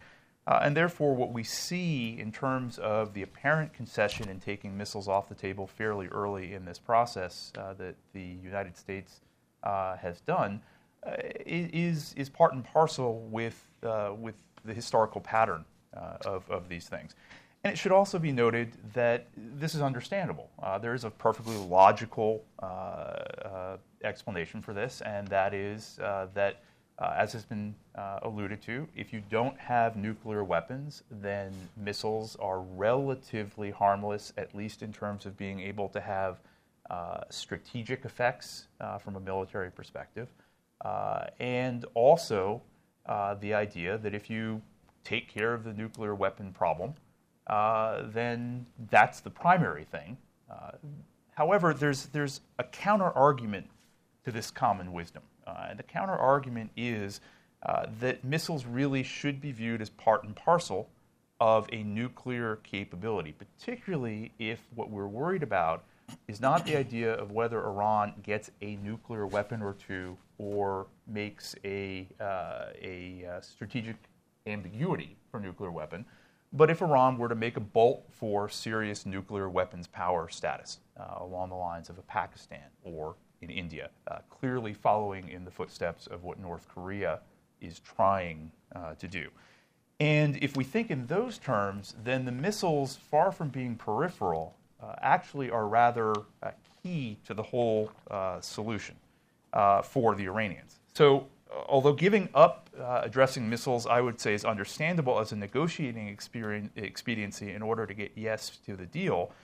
Uh, 0.46 0.60
and 0.62 0.76
therefore, 0.76 1.14
what 1.14 1.32
we 1.32 1.44
see 1.44 2.18
in 2.18 2.32
terms 2.32 2.78
of 2.78 3.14
the 3.14 3.22
apparent 3.22 3.72
concession 3.72 4.28
in 4.28 4.40
taking 4.40 4.76
missiles 4.76 5.06
off 5.06 5.28
the 5.28 5.34
table 5.34 5.66
fairly 5.66 6.08
early 6.08 6.54
in 6.54 6.64
this 6.64 6.78
process 6.80 7.52
that 7.54 7.94
the 8.12 8.36
United 8.42 8.76
States 8.76 9.20
has 9.62 10.20
done 10.22 10.60
uh, 11.04 11.14
is, 11.44 12.14
is 12.16 12.28
part 12.28 12.54
and 12.54 12.64
parcel 12.64 13.26
with, 13.30 13.68
uh, 13.82 14.12
with 14.16 14.36
the 14.64 14.72
historical 14.72 15.20
pattern 15.20 15.64
uh, 15.96 16.16
of, 16.24 16.48
of 16.48 16.68
these 16.68 16.88
things. 16.88 17.16
And 17.64 17.72
it 17.72 17.76
should 17.76 17.92
also 17.92 18.18
be 18.18 18.30
noted 18.30 18.76
that 18.94 19.26
this 19.36 19.74
is 19.74 19.82
understandable. 19.82 20.50
Uh, 20.62 20.78
there 20.78 20.94
is 20.94 21.04
a 21.04 21.10
perfectly 21.10 21.56
logical 21.56 22.44
uh, 22.62 22.66
uh, 22.66 23.76
explanation 24.04 24.62
for 24.62 24.72
this, 24.74 25.00
and 25.00 25.26
that 25.28 25.54
is 25.54 25.96
that, 26.34 26.62
as 27.00 27.32
has 27.32 27.44
been 27.44 27.74
alluded 28.22 28.62
to, 28.62 28.86
if 28.94 29.12
you 29.12 29.22
don't 29.30 29.58
have 29.58 29.96
nuclear 29.96 30.44
weapons, 30.44 31.02
then 31.10 31.52
missiles 31.76 32.36
are 32.36 32.60
relatively 32.60 33.70
harmless, 33.70 34.32
at 34.36 34.54
least 34.54 34.82
in 34.82 34.92
terms 34.92 35.26
of 35.26 35.36
being 35.36 35.60
able 35.60 35.88
to 35.88 36.00
have 36.00 36.38
strategic 37.30 38.04
effects 38.04 38.68
from 39.00 39.16
a 39.16 39.20
military 39.20 39.70
perspective. 39.70 40.28
Uh, 40.84 41.26
and 41.38 41.84
also 41.94 42.60
uh, 43.06 43.34
the 43.34 43.54
idea 43.54 43.98
that 43.98 44.14
if 44.14 44.28
you 44.28 44.60
take 45.04 45.28
care 45.28 45.54
of 45.54 45.64
the 45.64 45.72
nuclear 45.72 46.14
weapon 46.14 46.52
problem, 46.52 46.94
uh, 47.46 48.02
then 48.12 48.66
that's 48.90 49.20
the 49.20 49.30
primary 49.30 49.84
thing. 49.84 50.16
Uh, 50.50 50.72
however, 51.34 51.72
there's, 51.72 52.06
there's 52.06 52.40
a 52.58 52.64
counter 52.64 53.10
argument 53.10 53.68
to 54.24 54.32
this 54.32 54.50
common 54.50 54.92
wisdom. 54.92 55.22
Uh, 55.46 55.74
the 55.74 55.82
counter 55.82 56.16
argument 56.16 56.70
is 56.76 57.20
uh, 57.64 57.86
that 58.00 58.24
missiles 58.24 58.66
really 58.66 59.02
should 59.02 59.40
be 59.40 59.52
viewed 59.52 59.80
as 59.80 59.90
part 59.90 60.24
and 60.24 60.34
parcel 60.34 60.88
of 61.40 61.68
a 61.72 61.82
nuclear 61.82 62.56
capability, 62.62 63.32
particularly 63.32 64.32
if 64.38 64.60
what 64.74 64.90
we're 64.90 65.06
worried 65.06 65.42
about 65.42 65.84
is 66.28 66.40
not 66.40 66.64
the 66.64 66.76
idea 66.76 67.14
of 67.14 67.32
whether 67.32 67.64
Iran 67.64 68.14
gets 68.22 68.50
a 68.60 68.76
nuclear 68.76 69.26
weapon 69.26 69.62
or 69.62 69.74
two 69.74 70.16
or 70.38 70.86
makes 71.06 71.54
a, 71.64 72.06
uh, 72.20 72.66
a 72.80 73.24
uh, 73.26 73.40
strategic 73.40 73.96
ambiguity 74.46 75.16
for 75.30 75.40
nuclear 75.40 75.70
weapon, 75.70 76.04
but 76.52 76.70
if 76.70 76.82
Iran 76.82 77.16
were 77.16 77.28
to 77.28 77.34
make 77.34 77.56
a 77.56 77.60
bolt 77.60 78.04
for 78.10 78.48
serious 78.48 79.06
nuclear 79.06 79.48
weapons 79.48 79.86
power 79.86 80.28
status 80.28 80.80
uh, 80.98 81.24
along 81.24 81.48
the 81.48 81.54
lines 81.54 81.88
of 81.88 81.98
a 81.98 82.02
Pakistan 82.02 82.66
or 82.82 83.14
in 83.42 83.50
India, 83.50 83.90
uh, 84.08 84.18
clearly 84.30 84.72
following 84.72 85.28
in 85.28 85.44
the 85.44 85.50
footsteps 85.50 86.06
of 86.06 86.22
what 86.22 86.38
North 86.38 86.66
Korea 86.68 87.20
is 87.60 87.80
trying 87.80 88.50
uh, 88.74 88.94
to 88.94 89.08
do. 89.08 89.28
And 90.00 90.38
if 90.42 90.56
we 90.56 90.64
think 90.64 90.90
in 90.90 91.06
those 91.06 91.38
terms, 91.38 91.94
then 92.02 92.24
the 92.24 92.32
missiles, 92.32 92.96
far 92.96 93.30
from 93.30 93.48
being 93.48 93.76
peripheral, 93.76 94.56
uh, 94.82 94.94
actually 95.00 95.50
are 95.50 95.68
rather 95.68 96.12
uh, 96.42 96.50
key 96.82 97.18
to 97.26 97.34
the 97.34 97.42
whole 97.42 97.90
uh, 98.10 98.40
solution 98.40 98.96
for 99.84 100.14
the 100.14 100.24
Iranians. 100.24 100.80
So, 100.94 101.26
although 101.68 101.92
giving 101.92 102.30
up 102.34 102.70
addressing 102.78 103.48
missiles, 103.48 103.86
I 103.86 104.00
would 104.00 104.18
say, 104.18 104.32
is 104.32 104.44
understandable 104.44 105.18
as 105.20 105.30
a 105.32 105.36
negotiating 105.36 106.08
expediency 106.08 107.52
in 107.52 107.62
order 107.62 107.86
to 107.86 107.94
get 107.94 108.12
yes 108.16 108.58
to 108.66 108.74
the 108.74 108.86
deal, 108.86 109.30
uh, 109.30 109.34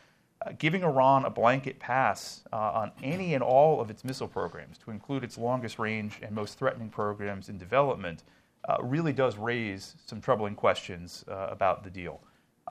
giving 0.58 0.82
Iran 0.82 1.24
a 1.24 1.30
blanket 1.30 1.78
pass 1.78 2.42
uh, 2.52 2.56
on 2.56 2.92
any 3.02 3.34
and 3.34 3.42
all 3.42 3.80
of 3.80 3.90
its 3.90 4.04
missile 4.04 4.28
programs, 4.28 4.78
to 4.78 4.90
include 4.90 5.24
its 5.24 5.36
longest 5.36 5.78
range 5.78 6.18
and 6.22 6.34
most 6.34 6.58
threatening 6.58 6.88
programs 6.88 7.48
in 7.48 7.58
development, 7.58 8.22
uh, 8.68 8.76
really 8.82 9.12
does 9.12 9.36
raise 9.36 9.96
some 10.06 10.20
troubling 10.20 10.54
questions 10.54 11.24
about 11.28 11.82
the 11.84 11.90
deal. 11.90 12.20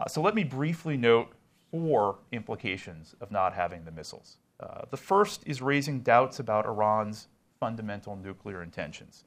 so 0.07 0.21
let 0.21 0.35
me 0.35 0.43
briefly 0.43 0.97
note 0.97 1.33
four 1.71 2.19
implications 2.31 3.15
of 3.21 3.31
not 3.31 3.53
having 3.53 3.83
the 3.83 3.91
missiles. 3.91 4.37
Uh, 4.59 4.81
the 4.89 4.97
first 4.97 5.43
is 5.45 5.61
raising 5.61 6.01
doubts 6.01 6.39
about 6.39 6.65
Iran's 6.65 7.27
fundamental 7.59 8.15
nuclear 8.15 8.63
intentions. 8.63 9.23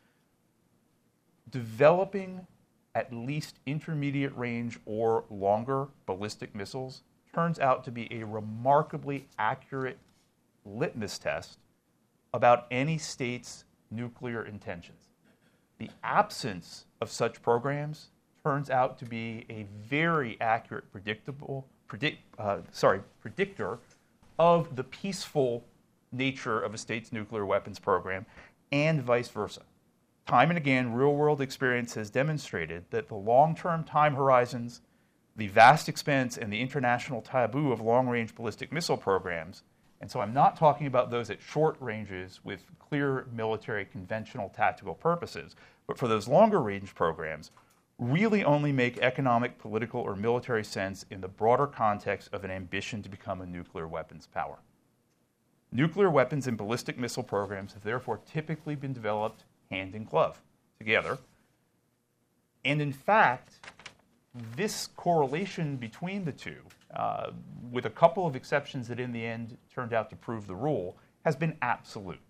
Developing 1.51 2.47
at 2.95 3.13
least 3.13 3.59
intermediate 3.67 4.37
range 4.37 4.79
or 4.85 5.25
longer 5.31 5.89
ballistic 6.07 6.55
missiles 6.55 7.03
turns 7.35 7.59
out 7.59 7.85
to 7.85 7.91
be 7.91 8.09
a 8.11 8.25
remarkably 8.25 9.27
accurate 9.39 9.99
litmus 10.65 11.19
test 11.19 11.59
about 12.33 12.67
any 12.71 12.99
state's 12.99 13.65
nuclear 13.91 14.45
intentions. 14.45 15.09
The 15.79 15.91
absence 16.05 16.87
of 17.01 17.11
such 17.11 17.43
programs 17.43 18.11
turns 18.45 18.71
out 18.71 18.99
to 18.99 19.05
be 19.05 19.47
a 19.49 19.67
very 19.89 20.37
accurate 20.41 20.91
predictable 20.93 21.67
predict, 21.87 22.19
uh, 22.39 22.59
sorry, 22.71 23.01
predictor 23.21 23.79
of 24.39 24.77
the 24.77 24.85
peaceful 24.85 25.65
nature 26.13 26.61
of 26.61 26.75
a 26.75 26.79
state's 26.79 27.13
nuclear 27.13 27.45
weapons 27.45 27.79
program 27.79 28.27
and 28.73 29.03
vice 29.03 29.29
versa. 29.29 29.63
Time 30.27 30.51
and 30.51 30.57
again, 30.57 30.93
real 30.93 31.15
world 31.15 31.41
experience 31.41 31.95
has 31.95 32.11
demonstrated 32.11 32.85
that 32.91 33.09
the 33.09 33.15
long 33.15 33.55
term 33.55 33.83
time 33.83 34.15
horizons, 34.15 34.81
the 35.41 35.49
vast 35.49 35.89
expense, 35.89 36.37
and 36.37 36.53
the 36.53 36.61
international 36.61 37.23
taboo 37.23 37.73
of 37.73 37.81
long 37.81 38.07
range 38.07 38.35
ballistic 38.35 38.71
missile 38.71 38.99
programs, 38.99 39.63
and 40.03 40.11
so 40.11 40.21
I'm 40.21 40.35
not 40.35 40.55
talking 40.55 40.87
about 40.87 41.11
those 41.11 41.31
at 41.31 41.41
short 41.41 41.79
ranges 41.81 42.41
with 42.45 42.61
clear 42.79 43.27
military 43.33 43.87
conventional 43.87 44.51
tactical 44.51 44.95
purposes, 44.95 45.57
but 45.87 45.97
for 45.97 46.09
those 46.09 46.29
longer 46.29 46.61
range 46.61 46.95
programs, 46.95 47.53
really 47.99 48.45
only 48.45 48.71
make 48.71 48.99
economic, 48.99 49.59
political, 49.59 50.03
or 50.03 50.15
military 50.15 50.63
sense 50.63 51.07
in 51.11 51.23
the 51.23 51.29
broader 51.29 51.67
context 51.67 52.29
of 52.35 52.45
an 52.45 52.51
ambition 52.51 53.03
to 53.03 53.09
become 53.09 53.41
a 53.41 53.47
nuclear 53.47 53.89
weapons 53.89 54.27
power. 54.27 54.59
Nuclear 55.73 56.11
weapons 56.11 56.49
and 56.49 56.59
ballistic 56.59 56.99
missile 56.99 57.23
programs 57.23 57.73
have 57.73 57.83
therefore 57.83 58.21
typically 58.31 58.75
been 58.75 58.93
developed 58.93 59.45
hand 59.71 59.95
in 59.95 60.05
glove 60.05 60.43
together. 60.77 61.17
And 62.63 62.83
in 62.83 62.93
fact, 62.93 63.55
this 64.57 64.89
correlation 64.97 65.77
between 65.77 66.25
the 66.25 66.33
two, 66.33 66.59
uh, 66.95 67.31
with 67.71 67.87
a 67.87 67.91
couple 67.91 68.27
of 68.27 68.37
exceptions 68.37 68.89
that 68.89 69.01
in 69.01 69.13
the 69.13 69.25
end 69.25 69.57
turned 69.73 69.93
out 69.93 70.11
to 70.11 70.17
prove 70.17 70.47
the 70.47 70.55
rule, 70.55 70.97
has 71.25 71.37
been 71.37 71.57
absolute. 71.63 72.21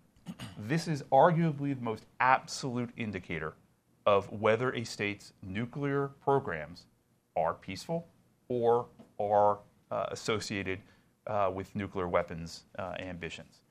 This 0.57 0.87
is 0.87 1.03
arguably 1.11 1.75
the 1.75 1.83
most 1.83 2.05
absolute 2.19 2.89
indicator 2.97 3.53
of 4.05 4.31
whether 4.31 4.73
a 4.73 4.83
state's 4.83 5.33
nuclear 5.43 6.09
programs 6.23 6.85
are 7.35 7.53
peaceful 7.53 8.07
or 8.47 8.87
are 9.19 9.59
uh, 9.91 10.07
associated 10.09 10.79
uh, 11.27 11.51
with 11.53 11.75
nuclear 11.75 12.07
weapons 12.07 12.63
uh, 12.79 12.93
ambitions. 12.99 13.61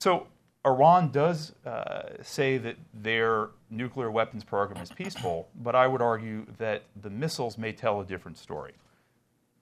So, 0.00 0.26
Iran 0.66 1.10
does 1.10 1.52
uh, 1.66 2.22
say 2.22 2.56
that 2.58 2.76
their 2.94 3.50
nuclear 3.70 4.10
weapons 4.10 4.44
program 4.44 4.82
is 4.82 4.90
peaceful, 4.90 5.48
but 5.62 5.74
I 5.74 5.86
would 5.86 6.00
argue 6.00 6.46
that 6.58 6.84
the 7.02 7.10
missiles 7.10 7.58
may 7.58 7.72
tell 7.72 8.00
a 8.00 8.04
different 8.04 8.38
story. 8.38 8.72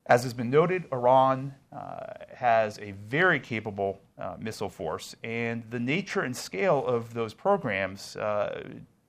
As 0.07 0.25
has 0.25 0.35
been 0.35 0.51
noted, 0.51 0.85
Iran 0.93 1.55
uh, 1.73 2.07
has 2.35 2.79
a 2.79 2.93
very 3.09 3.41
capable 3.41 4.01
uh, 4.19 4.37
missile 4.39 4.69
force, 4.69 5.17
and 5.23 5.65
the 5.71 5.79
nature 5.79 6.23
and 6.23 6.37
scale 6.37 6.85
of 6.87 7.15
those 7.15 7.35
programs 7.35 8.17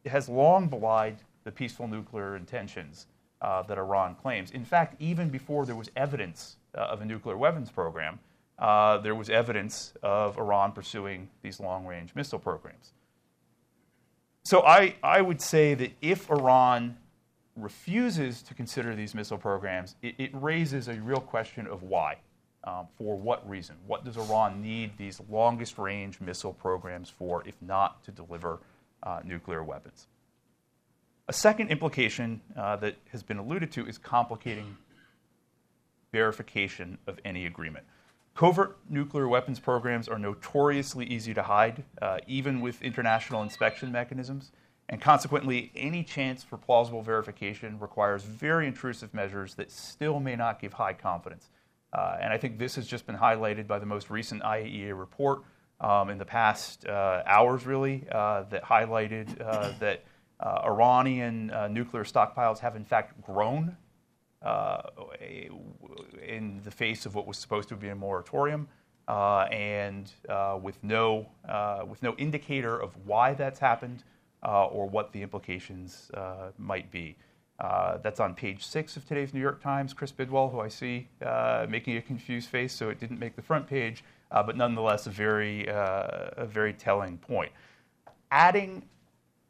has 0.06 0.30
long 0.30 0.68
belied 0.68 1.18
the 1.44 1.52
peaceful 1.52 1.88
nuclear 1.88 2.36
intentions 2.36 3.08
uh, 3.42 3.62
that 3.64 3.78
Iran 3.78 4.16
claims. 4.16 4.52
In 4.52 4.64
fact, 4.64 4.96
even 5.00 5.30
before 5.30 5.66
there 5.66 5.76
was 5.76 5.90
evidence 5.96 6.58
uh, 6.76 6.82
of 6.82 7.02
a 7.02 7.06
nuclear 7.06 7.38
weapons 7.38 7.70
program, 7.70 8.20
uh, 8.64 8.98
there 9.00 9.14
was 9.14 9.30
evidence 9.30 9.94
of 10.02 10.38
Iran 10.38 10.72
pursuing 10.72 11.30
these 11.42 11.60
long 11.60 11.86
range 11.86 12.16
missile 12.16 12.40
programs. 12.40 12.94
So 14.46 14.62
I, 14.62 14.96
I 15.04 15.22
would 15.22 15.42
say 15.42 15.74
that 15.74 15.92
if 16.02 16.30
Iran 16.32 16.98
refuses 17.58 18.42
to 18.44 18.54
consider 18.54 18.96
these 18.96 19.14
missile 19.14 19.38
programs, 19.38 19.96
it, 20.02 20.16
it 20.18 20.32
raises 20.34 20.88
a 20.88 20.94
real 20.94 21.20
question 21.20 21.68
of 21.68 21.84
why. 21.84 22.18
Um, 22.66 22.88
for 22.98 23.18
what 23.18 23.48
reason? 23.50 23.76
What 23.86 24.06
does 24.06 24.16
Iran 24.16 24.62
need 24.62 24.98
these 24.98 25.20
longest 25.30 25.78
range 25.78 26.22
missile 26.22 26.54
programs 26.54 27.10
for, 27.10 27.46
if 27.46 27.62
not 27.62 28.02
to 28.06 28.12
deliver 28.12 28.62
uh, 29.04 29.20
nuclear 29.26 29.62
weapons? 29.62 30.08
A 31.28 31.34
second 31.34 31.68
implication 31.68 32.40
uh, 32.56 32.78
that 32.78 32.96
has 33.12 33.22
been 33.22 33.38
alluded 33.38 33.70
to 33.74 33.86
is 33.86 33.98
complicating 33.98 34.78
verification 36.14 36.98
of 37.06 37.20
any 37.26 37.46
agreement. 37.46 37.86
Covert 38.36 38.80
nuclear 38.90 39.28
weapons 39.28 39.60
programs 39.60 40.08
are 40.08 40.18
notoriously 40.18 41.06
easy 41.06 41.36
to 41.36 41.44
hide, 41.44 41.84
uh, 42.02 42.18
even 42.26 42.62
with 42.62 42.82
international 42.82 43.44
inspection 43.44 43.92
mechanisms, 43.92 44.52
and 44.90 45.00
consequently, 45.00 45.72
any 45.76 46.04
chance 46.04 46.44
for 46.44 46.58
plausible 46.58 47.04
verification 47.04 47.80
requires 47.80 48.24
very 48.24 48.68
intrusive 48.68 49.14
measures 49.14 49.54
that 49.56 49.72
still 49.72 50.20
may 50.20 50.36
not 50.36 50.60
give 50.60 50.74
high 50.74 50.94
confidence. 50.94 51.50
Uh, 51.94 52.18
and 52.20 52.34
I 52.34 52.38
think 52.38 52.58
this 52.58 52.76
has 52.76 52.88
just 52.88 53.06
been 53.06 53.16
highlighted 53.16 53.68
by 53.68 53.78
the 53.78 53.86
most 53.86 54.10
recent 54.10 54.42
IAEA 54.42 54.98
report 54.98 55.44
um, 55.80 56.10
in 56.10 56.18
the 56.18 56.26
past 56.26 56.88
uh, 56.88 57.22
hours, 57.26 57.68
really, 57.68 58.06
uh, 58.12 58.44
that 58.50 58.64
highlighted 58.64 59.40
uh, 59.42 59.74
that 59.80 60.04
uh, 60.40 60.62
Iranian 60.66 61.48
nuclear 61.72 62.04
stockpiles 62.04 62.60
have 62.60 62.76
in 62.76 62.84
fact 62.84 63.22
grown 63.22 63.78
Uh, 64.44 64.82
in 66.28 66.60
the 66.66 66.72
face 66.72 67.06
of 67.06 67.16
what 67.16 67.26
was 67.26 67.38
supposed 67.38 67.70
to 67.70 67.76
be 67.78 67.88
a 67.88 67.96
moratorium. 67.96 68.68
Uh, 69.08 69.42
and 69.52 70.12
uh, 70.30 70.58
with 70.62 70.82
no 70.84 71.28
uh, 71.48 71.84
with 71.88 72.02
no 72.02 72.14
indicator 72.16 72.78
of 72.78 72.96
why 73.06 73.34
that's 73.34 73.60
happened 73.60 74.04
uh, 74.46 74.66
or 74.66 74.86
what 74.88 75.12
the 75.12 75.22
implications 75.22 76.10
uh, 76.14 76.52
might 76.58 76.90
be. 76.92 77.16
that's 78.02 78.20
on 78.20 78.34
page 78.34 78.66
six 78.66 78.98
of 78.98 79.06
today's 79.08 79.34
New 79.34 79.42
York 79.42 79.62
Times. 79.62 79.94
Chris 79.94 80.12
Bidwell, 80.12 80.50
who 80.50 80.60
I 80.60 80.70
see 80.70 81.08
making 81.70 81.98
a 81.98 82.02
confused 82.02 82.50
face, 82.50 82.74
so 82.74 82.90
it 82.90 83.00
didn't 83.00 83.20
make 83.20 83.36
the 83.36 83.42
front 83.42 83.68
page, 83.68 84.04
but 84.30 84.58
nonetheless 84.58 85.08
a 85.08 85.10
very 85.10 85.68
a 85.68 86.48
very 86.50 86.74
telling 86.74 87.18
point. 87.18 87.52
Adding 88.32 88.84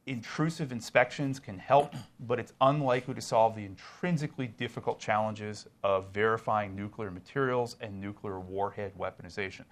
intrusive 0.05 0.71
inspections 0.71 1.39
can 1.39 1.57
help, 1.57 1.93
but 2.19 2.39
it's 2.39 2.53
unlikely 2.61 3.13
to 3.13 3.21
solve 3.21 3.55
the 3.55 3.65
intrinsically 3.65 4.47
difficult 4.47 4.99
challenges 4.99 5.67
of 5.83 6.07
verifying 6.13 6.75
nuclear 6.75 7.09
materials 7.09 7.77
and 7.79 8.01
nuclear 8.01 8.39
warhead 8.39 8.91
weaponization. 8.97 9.63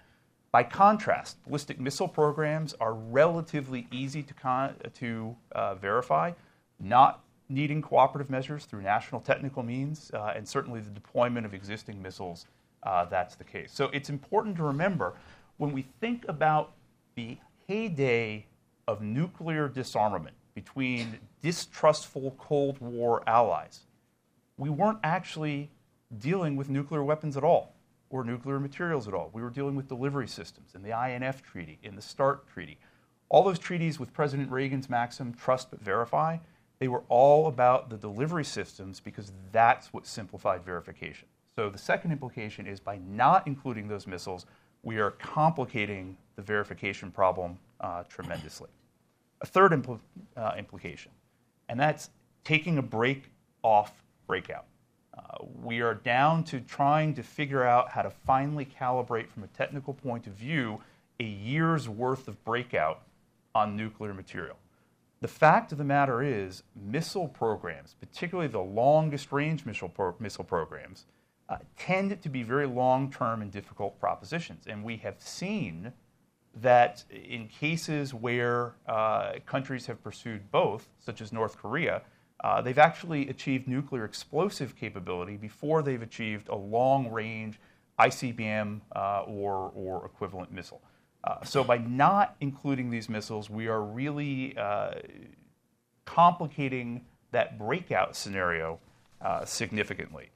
By 0.50 0.62
contrast, 0.64 1.42
ballistic 1.44 1.80
missile 1.80 2.08
programs 2.08 2.74
are 2.74 2.94
relatively 2.94 3.86
easy 3.90 4.22
to, 4.22 4.34
con- 4.34 4.74
to 4.94 5.36
uh, 5.52 5.74
verify, 5.74 6.32
not 6.78 7.24
needing 7.48 7.82
cooperative 7.82 8.30
measures 8.30 8.64
through 8.64 8.82
national 8.82 9.20
technical 9.20 9.62
means, 9.62 10.10
uh, 10.14 10.32
and 10.34 10.46
certainly 10.46 10.80
the 10.80 10.90
deployment 10.90 11.44
of 11.46 11.54
existing 11.54 12.00
missiles, 12.00 12.46
uh, 12.82 13.04
that's 13.04 13.34
the 13.34 13.44
case. 13.44 13.70
So 13.72 13.90
it's 13.92 14.10
important 14.10 14.56
to 14.56 14.62
remember 14.62 15.14
when 15.58 15.72
we 15.72 15.82
think 16.00 16.24
about 16.28 16.72
the 17.14 17.36
heyday 17.66 18.46
of 18.88 19.02
nuclear 19.02 19.68
disarmament 19.68 20.36
between 20.54 21.18
distrustful 21.40 22.34
Cold 22.38 22.78
War 22.80 23.22
allies, 23.26 23.80
we 24.56 24.70
weren't 24.70 24.98
actually 25.02 25.70
dealing 26.18 26.56
with 26.56 26.68
nuclear 26.68 27.02
weapons 27.02 27.36
at 27.36 27.44
all 27.44 27.74
or 28.10 28.22
nuclear 28.22 28.60
materials 28.60 29.08
at 29.08 29.14
all. 29.14 29.30
We 29.32 29.42
were 29.42 29.50
dealing 29.50 29.74
with 29.74 29.88
delivery 29.88 30.28
systems 30.28 30.74
in 30.74 30.82
the 30.82 30.90
INF 30.90 31.42
Treaty, 31.42 31.78
in 31.82 31.96
the 31.96 32.02
START 32.02 32.46
Treaty. 32.46 32.78
All 33.30 33.42
those 33.42 33.58
treaties 33.58 33.98
with 33.98 34.12
President 34.12 34.50
Reagan's 34.50 34.90
maxim, 34.90 35.32
trust 35.32 35.70
but 35.70 35.80
verify, 35.80 36.36
they 36.78 36.88
were 36.88 37.04
all 37.08 37.46
about 37.46 37.88
the 37.88 37.96
delivery 37.96 38.44
systems 38.44 39.00
because 39.00 39.32
that's 39.52 39.92
what 39.92 40.06
simplified 40.06 40.64
verification. 40.64 41.28
So 41.56 41.70
the 41.70 41.78
second 41.78 42.12
implication 42.12 42.66
is 42.66 42.80
by 42.80 42.98
not 43.08 43.46
including 43.46 43.88
those 43.88 44.06
missiles, 44.06 44.46
we 44.82 44.98
are 44.98 45.12
complicating 45.12 46.16
the 46.36 46.42
verification 46.42 47.10
problem 47.10 47.58
uh, 47.80 48.04
tremendously 48.04 48.68
a 49.42 49.46
third 49.46 49.72
impl- 49.72 50.00
uh, 50.36 50.52
implication, 50.56 51.10
and 51.68 51.78
that's 51.78 52.10
taking 52.44 52.78
a 52.78 52.82
break 52.82 53.24
off 53.62 54.04
breakout. 54.26 54.64
Uh, 55.16 55.44
we 55.62 55.80
are 55.80 55.94
down 55.94 56.42
to 56.44 56.60
trying 56.60 57.12
to 57.14 57.22
figure 57.22 57.64
out 57.64 57.90
how 57.90 58.00
to 58.02 58.10
finally 58.10 58.64
calibrate 58.64 59.28
from 59.28 59.42
a 59.42 59.48
technical 59.48 59.92
point 59.92 60.26
of 60.26 60.32
view 60.32 60.80
a 61.20 61.24
year's 61.24 61.88
worth 61.88 62.28
of 62.28 62.42
breakout 62.44 63.02
on 63.54 63.76
nuclear 63.76 64.14
material. 64.14 64.56
The 65.20 65.28
fact 65.28 65.70
of 65.70 65.78
the 65.78 65.84
matter 65.84 66.22
is, 66.22 66.62
missile 66.74 67.28
programs, 67.28 67.94
particularly 68.00 68.48
the 68.48 68.58
longest 68.58 69.30
range 69.30 69.66
missile, 69.66 69.88
pro- 69.88 70.16
missile 70.18 70.44
programs, 70.44 71.04
uh, 71.48 71.58
tend 71.76 72.20
to 72.22 72.28
be 72.28 72.42
very 72.42 72.66
long 72.66 73.10
term 73.10 73.42
and 73.42 73.50
difficult 73.50 74.00
propositions. 74.00 74.66
And 74.66 74.82
we 74.82 74.96
have 74.98 75.20
seen 75.20 75.92
that 76.60 77.04
in 77.10 77.48
cases 77.48 78.12
where 78.12 78.74
uh, 78.86 79.32
countries 79.46 79.86
have 79.86 80.02
pursued 80.02 80.50
both, 80.50 80.88
such 80.98 81.20
as 81.20 81.32
North 81.32 81.56
Korea, 81.56 82.02
uh, 82.42 82.60
they've 82.60 82.78
actually 82.78 83.28
achieved 83.28 83.68
nuclear 83.68 84.04
explosive 84.04 84.76
capability 84.76 85.36
before 85.36 85.82
they've 85.82 86.02
achieved 86.02 86.48
a 86.48 86.54
long 86.54 87.10
range 87.10 87.58
ICBM 87.98 88.80
uh, 88.96 89.22
or, 89.22 89.70
or 89.74 90.04
equivalent 90.04 90.52
missile. 90.52 90.82
Uh, 91.24 91.42
so, 91.44 91.62
by 91.62 91.78
not 91.78 92.34
including 92.40 92.90
these 92.90 93.08
missiles, 93.08 93.48
we 93.48 93.68
are 93.68 93.80
really 93.80 94.56
uh, 94.56 94.94
complicating 96.04 97.04
that 97.30 97.58
breakout 97.58 98.16
scenario 98.16 98.80
uh, 99.20 99.44
significantly. 99.44 100.30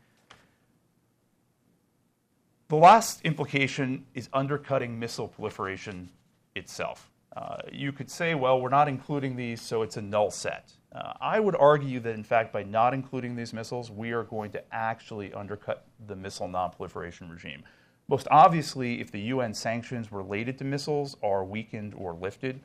The 2.68 2.76
last 2.76 3.20
implication 3.22 4.04
is 4.14 4.28
undercutting 4.32 4.98
missile 4.98 5.28
proliferation 5.28 6.08
itself. 6.56 7.12
Uh, 7.36 7.58
you 7.70 7.92
could 7.92 8.10
say, 8.10 8.34
well, 8.34 8.60
we're 8.60 8.70
not 8.70 8.88
including 8.88 9.36
these, 9.36 9.60
so 9.60 9.82
it's 9.82 9.96
a 9.96 10.02
null 10.02 10.32
set. 10.32 10.72
Uh, 10.92 11.12
I 11.20 11.38
would 11.38 11.54
argue 11.54 12.00
that, 12.00 12.14
in 12.14 12.24
fact, 12.24 12.52
by 12.52 12.64
not 12.64 12.92
including 12.92 13.36
these 13.36 13.52
missiles, 13.52 13.92
we 13.92 14.10
are 14.10 14.24
going 14.24 14.50
to 14.50 14.74
actually 14.74 15.32
undercut 15.32 15.86
the 16.08 16.16
missile 16.16 16.48
nonproliferation 16.48 17.30
regime. 17.30 17.62
Most 18.08 18.26
obviously, 18.32 19.00
if 19.00 19.12
the 19.12 19.20
UN 19.20 19.54
sanctions 19.54 20.10
related 20.10 20.58
to 20.58 20.64
missiles 20.64 21.16
are 21.22 21.44
weakened 21.44 21.94
or 21.94 22.14
lifted, 22.14 22.60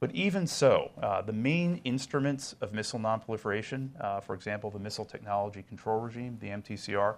but 0.00 0.14
even 0.14 0.46
so, 0.46 0.92
uh, 1.02 1.20
the 1.20 1.32
main 1.32 1.80
instruments 1.84 2.54
of 2.62 2.72
missile 2.72 3.00
nonproliferation, 3.00 3.90
uh, 4.00 4.20
for 4.20 4.34
example, 4.34 4.70
the 4.70 4.78
Missile 4.78 5.04
Technology 5.04 5.62
Control 5.62 6.00
Regime, 6.00 6.38
the 6.40 6.48
MTCR, 6.48 7.16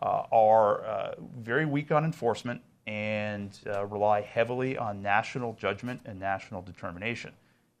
are 0.00 0.84
uh, 0.84 1.14
very 1.38 1.66
weak 1.66 1.92
on 1.92 2.04
enforcement 2.04 2.60
and 2.86 3.58
uh, 3.66 3.86
rely 3.86 4.20
heavily 4.20 4.76
on 4.76 5.02
national 5.02 5.54
judgment 5.54 6.00
and 6.04 6.18
national 6.18 6.62
determination. 6.62 7.32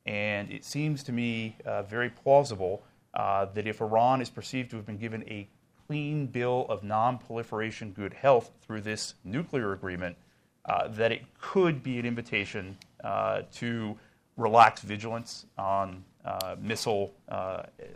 And 0.06 0.50
it 0.50 0.64
seems 0.64 1.02
to 1.04 1.12
me 1.12 1.56
very 1.88 2.10
plausible 2.10 2.82
that 3.14 3.66
if 3.66 3.80
Iran 3.80 4.20
is 4.20 4.30
perceived 4.30 4.70
to 4.70 4.76
have 4.76 4.86
been 4.86 4.98
given 4.98 5.22
a 5.28 5.48
clean 5.86 6.26
bill 6.26 6.66
of 6.68 6.82
non-proliferation 6.82 7.92
good 7.92 8.14
health 8.14 8.50
through 8.62 8.80
this 8.80 9.14
nuclear 9.24 9.72
agreement, 9.72 10.16
uh, 10.64 10.86
that 10.88 11.10
it 11.10 11.22
could 11.40 11.82
be 11.82 11.98
an 11.98 12.06
invitation 12.06 12.76
uh, 13.02 13.42
to 13.52 13.98
relax 14.36 14.80
vigilance 14.82 15.46
on 15.58 16.04
uh, 16.24 16.54
missile 16.60 17.12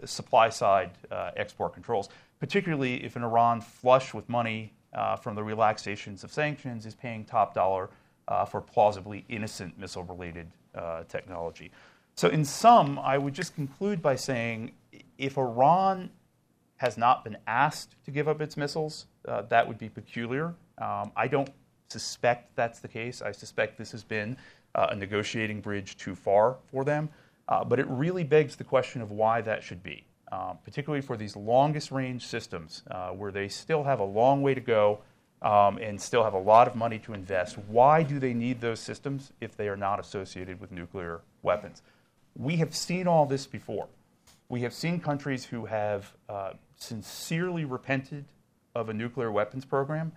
supply 0.04 0.48
side 0.48 0.90
export 1.36 1.72
controls 1.72 2.08
particularly 2.40 3.04
if 3.04 3.16
an 3.16 3.22
Iran 3.22 3.60
flush 3.60 4.14
with 4.14 4.28
money 4.28 4.72
uh, 4.92 5.16
from 5.16 5.34
the 5.34 5.42
relaxations 5.42 6.24
of 6.24 6.32
sanctions 6.32 6.86
is 6.86 6.94
paying 6.94 7.24
top 7.24 7.54
dollar 7.54 7.90
uh, 8.28 8.44
for 8.44 8.60
plausibly 8.60 9.24
innocent 9.28 9.78
missile 9.78 10.04
related 10.04 10.48
uh, 10.74 11.04
technology. 11.08 11.70
So, 12.14 12.28
in 12.28 12.44
sum, 12.44 12.98
I 12.98 13.18
would 13.18 13.34
just 13.34 13.54
conclude 13.54 14.00
by 14.00 14.16
saying 14.16 14.72
if 15.18 15.36
Iran 15.36 16.10
has 16.76 16.96
not 16.96 17.24
been 17.24 17.36
asked 17.46 17.94
to 18.04 18.10
give 18.10 18.28
up 18.28 18.40
its 18.40 18.56
missiles, 18.56 19.06
uh, 19.28 19.42
that 19.42 19.66
would 19.66 19.78
be 19.78 19.88
peculiar. 19.88 20.54
Um, 20.78 21.12
I 21.16 21.28
don't 21.28 21.50
suspect 21.88 22.54
that's 22.56 22.80
the 22.80 22.88
case. 22.88 23.22
I 23.22 23.32
suspect 23.32 23.78
this 23.78 23.92
has 23.92 24.02
been 24.02 24.36
uh, 24.74 24.88
a 24.90 24.96
negotiating 24.96 25.60
bridge 25.60 25.96
too 25.96 26.14
far 26.14 26.56
for 26.70 26.84
them. 26.84 27.08
Uh, 27.48 27.64
but 27.64 27.78
it 27.78 27.86
really 27.88 28.24
begs 28.24 28.56
the 28.56 28.64
question 28.64 29.00
of 29.00 29.10
why 29.10 29.40
that 29.40 29.62
should 29.62 29.82
be 29.82 30.04
um, 30.32 30.58
particularly 30.64 31.02
for 31.02 31.16
these 31.16 31.36
longest 31.36 31.90
range 31.90 32.26
systems 32.26 32.82
uh, 32.90 33.10
where 33.10 33.30
they 33.30 33.48
still 33.48 33.84
have 33.84 34.00
a 34.00 34.04
long 34.04 34.42
way 34.42 34.54
to 34.54 34.60
go 34.60 35.00
um, 35.42 35.78
and 35.78 36.00
still 36.00 36.24
have 36.24 36.34
a 36.34 36.38
lot 36.38 36.66
of 36.66 36.74
money 36.74 36.98
to 36.98 37.12
invest. 37.12 37.58
Why 37.68 38.02
do 38.02 38.18
they 38.18 38.34
need 38.34 38.60
those 38.60 38.80
systems 38.80 39.32
if 39.40 39.56
they 39.56 39.68
are 39.68 39.76
not 39.76 40.00
associated 40.00 40.60
with 40.60 40.72
nuclear 40.72 41.20
weapons? 41.42 41.82
We 42.34 42.56
have 42.56 42.74
seen 42.74 43.06
all 43.06 43.26
this 43.26 43.46
before. 43.46 43.88
We 44.48 44.60
have 44.62 44.72
seen 44.72 45.00
countries 45.00 45.44
who 45.44 45.66
have 45.66 46.12
uh, 46.28 46.52
sincerely 46.76 47.64
repented 47.64 48.24
of 48.74 48.88
a 48.88 48.92
nuclear 48.92 49.32
weapons 49.32 49.64
program. 49.64 50.12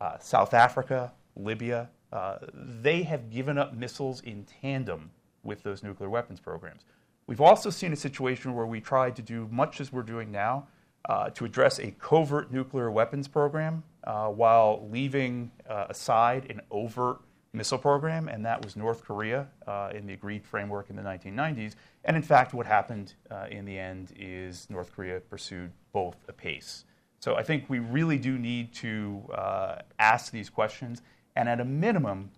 Uh, 0.00 0.18
South 0.18 0.54
Africa, 0.54 1.12
Libya, 1.36 1.88
uh, 2.12 2.38
they 2.54 3.02
have 3.02 3.30
given 3.30 3.58
up 3.58 3.74
missiles 3.74 4.20
in 4.22 4.44
tandem 4.62 5.10
with 5.42 5.62
those 5.62 5.82
nuclear 5.82 6.08
weapons 6.08 6.40
programs. 6.40 6.84
We've 7.28 7.42
also 7.42 7.68
seen 7.68 7.92
a 7.92 7.96
situation 7.96 8.54
where 8.54 8.64
we 8.64 8.80
tried 8.80 9.14
to 9.16 9.22
do 9.22 9.48
much 9.52 9.82
as 9.82 9.92
we're 9.92 10.02
doing 10.02 10.32
now, 10.32 10.66
uh, 11.10 11.28
to 11.30 11.44
address 11.44 11.78
a 11.78 11.90
covert 11.90 12.50
nuclear 12.50 12.90
weapons 12.90 13.28
program 13.28 13.84
uh, 14.04 14.28
while 14.28 14.88
leaving 14.90 15.50
uh, 15.68 15.84
aside 15.90 16.50
an 16.50 16.62
overt 16.70 17.18
missile 17.52 17.76
program, 17.76 18.28
and 18.28 18.42
that 18.46 18.64
was 18.64 18.76
North 18.76 19.04
Korea 19.04 19.46
uh, 19.66 19.90
in 19.94 20.06
the 20.06 20.14
agreed 20.14 20.42
framework 20.42 20.88
in 20.88 20.96
the 20.96 21.02
1990s. 21.02 21.74
And 22.06 22.16
in 22.16 22.22
fact, 22.22 22.54
what 22.54 22.64
happened 22.64 23.12
uh, 23.30 23.44
in 23.50 23.66
the 23.66 23.78
end 23.78 24.14
is 24.16 24.66
North 24.70 24.90
Korea 24.96 25.20
pursued 25.20 25.70
both 25.92 26.16
apace. 26.28 26.86
So 27.20 27.36
I 27.36 27.42
think 27.42 27.68
we 27.68 27.78
really 27.78 28.16
do 28.16 28.38
need 28.38 28.72
to 28.74 29.22
uh, 29.34 29.76
ask 29.98 30.32
these 30.32 30.48
questions 30.48 31.02
and, 31.36 31.46
at 31.46 31.60
a 31.60 31.64
minimum, 31.64 32.30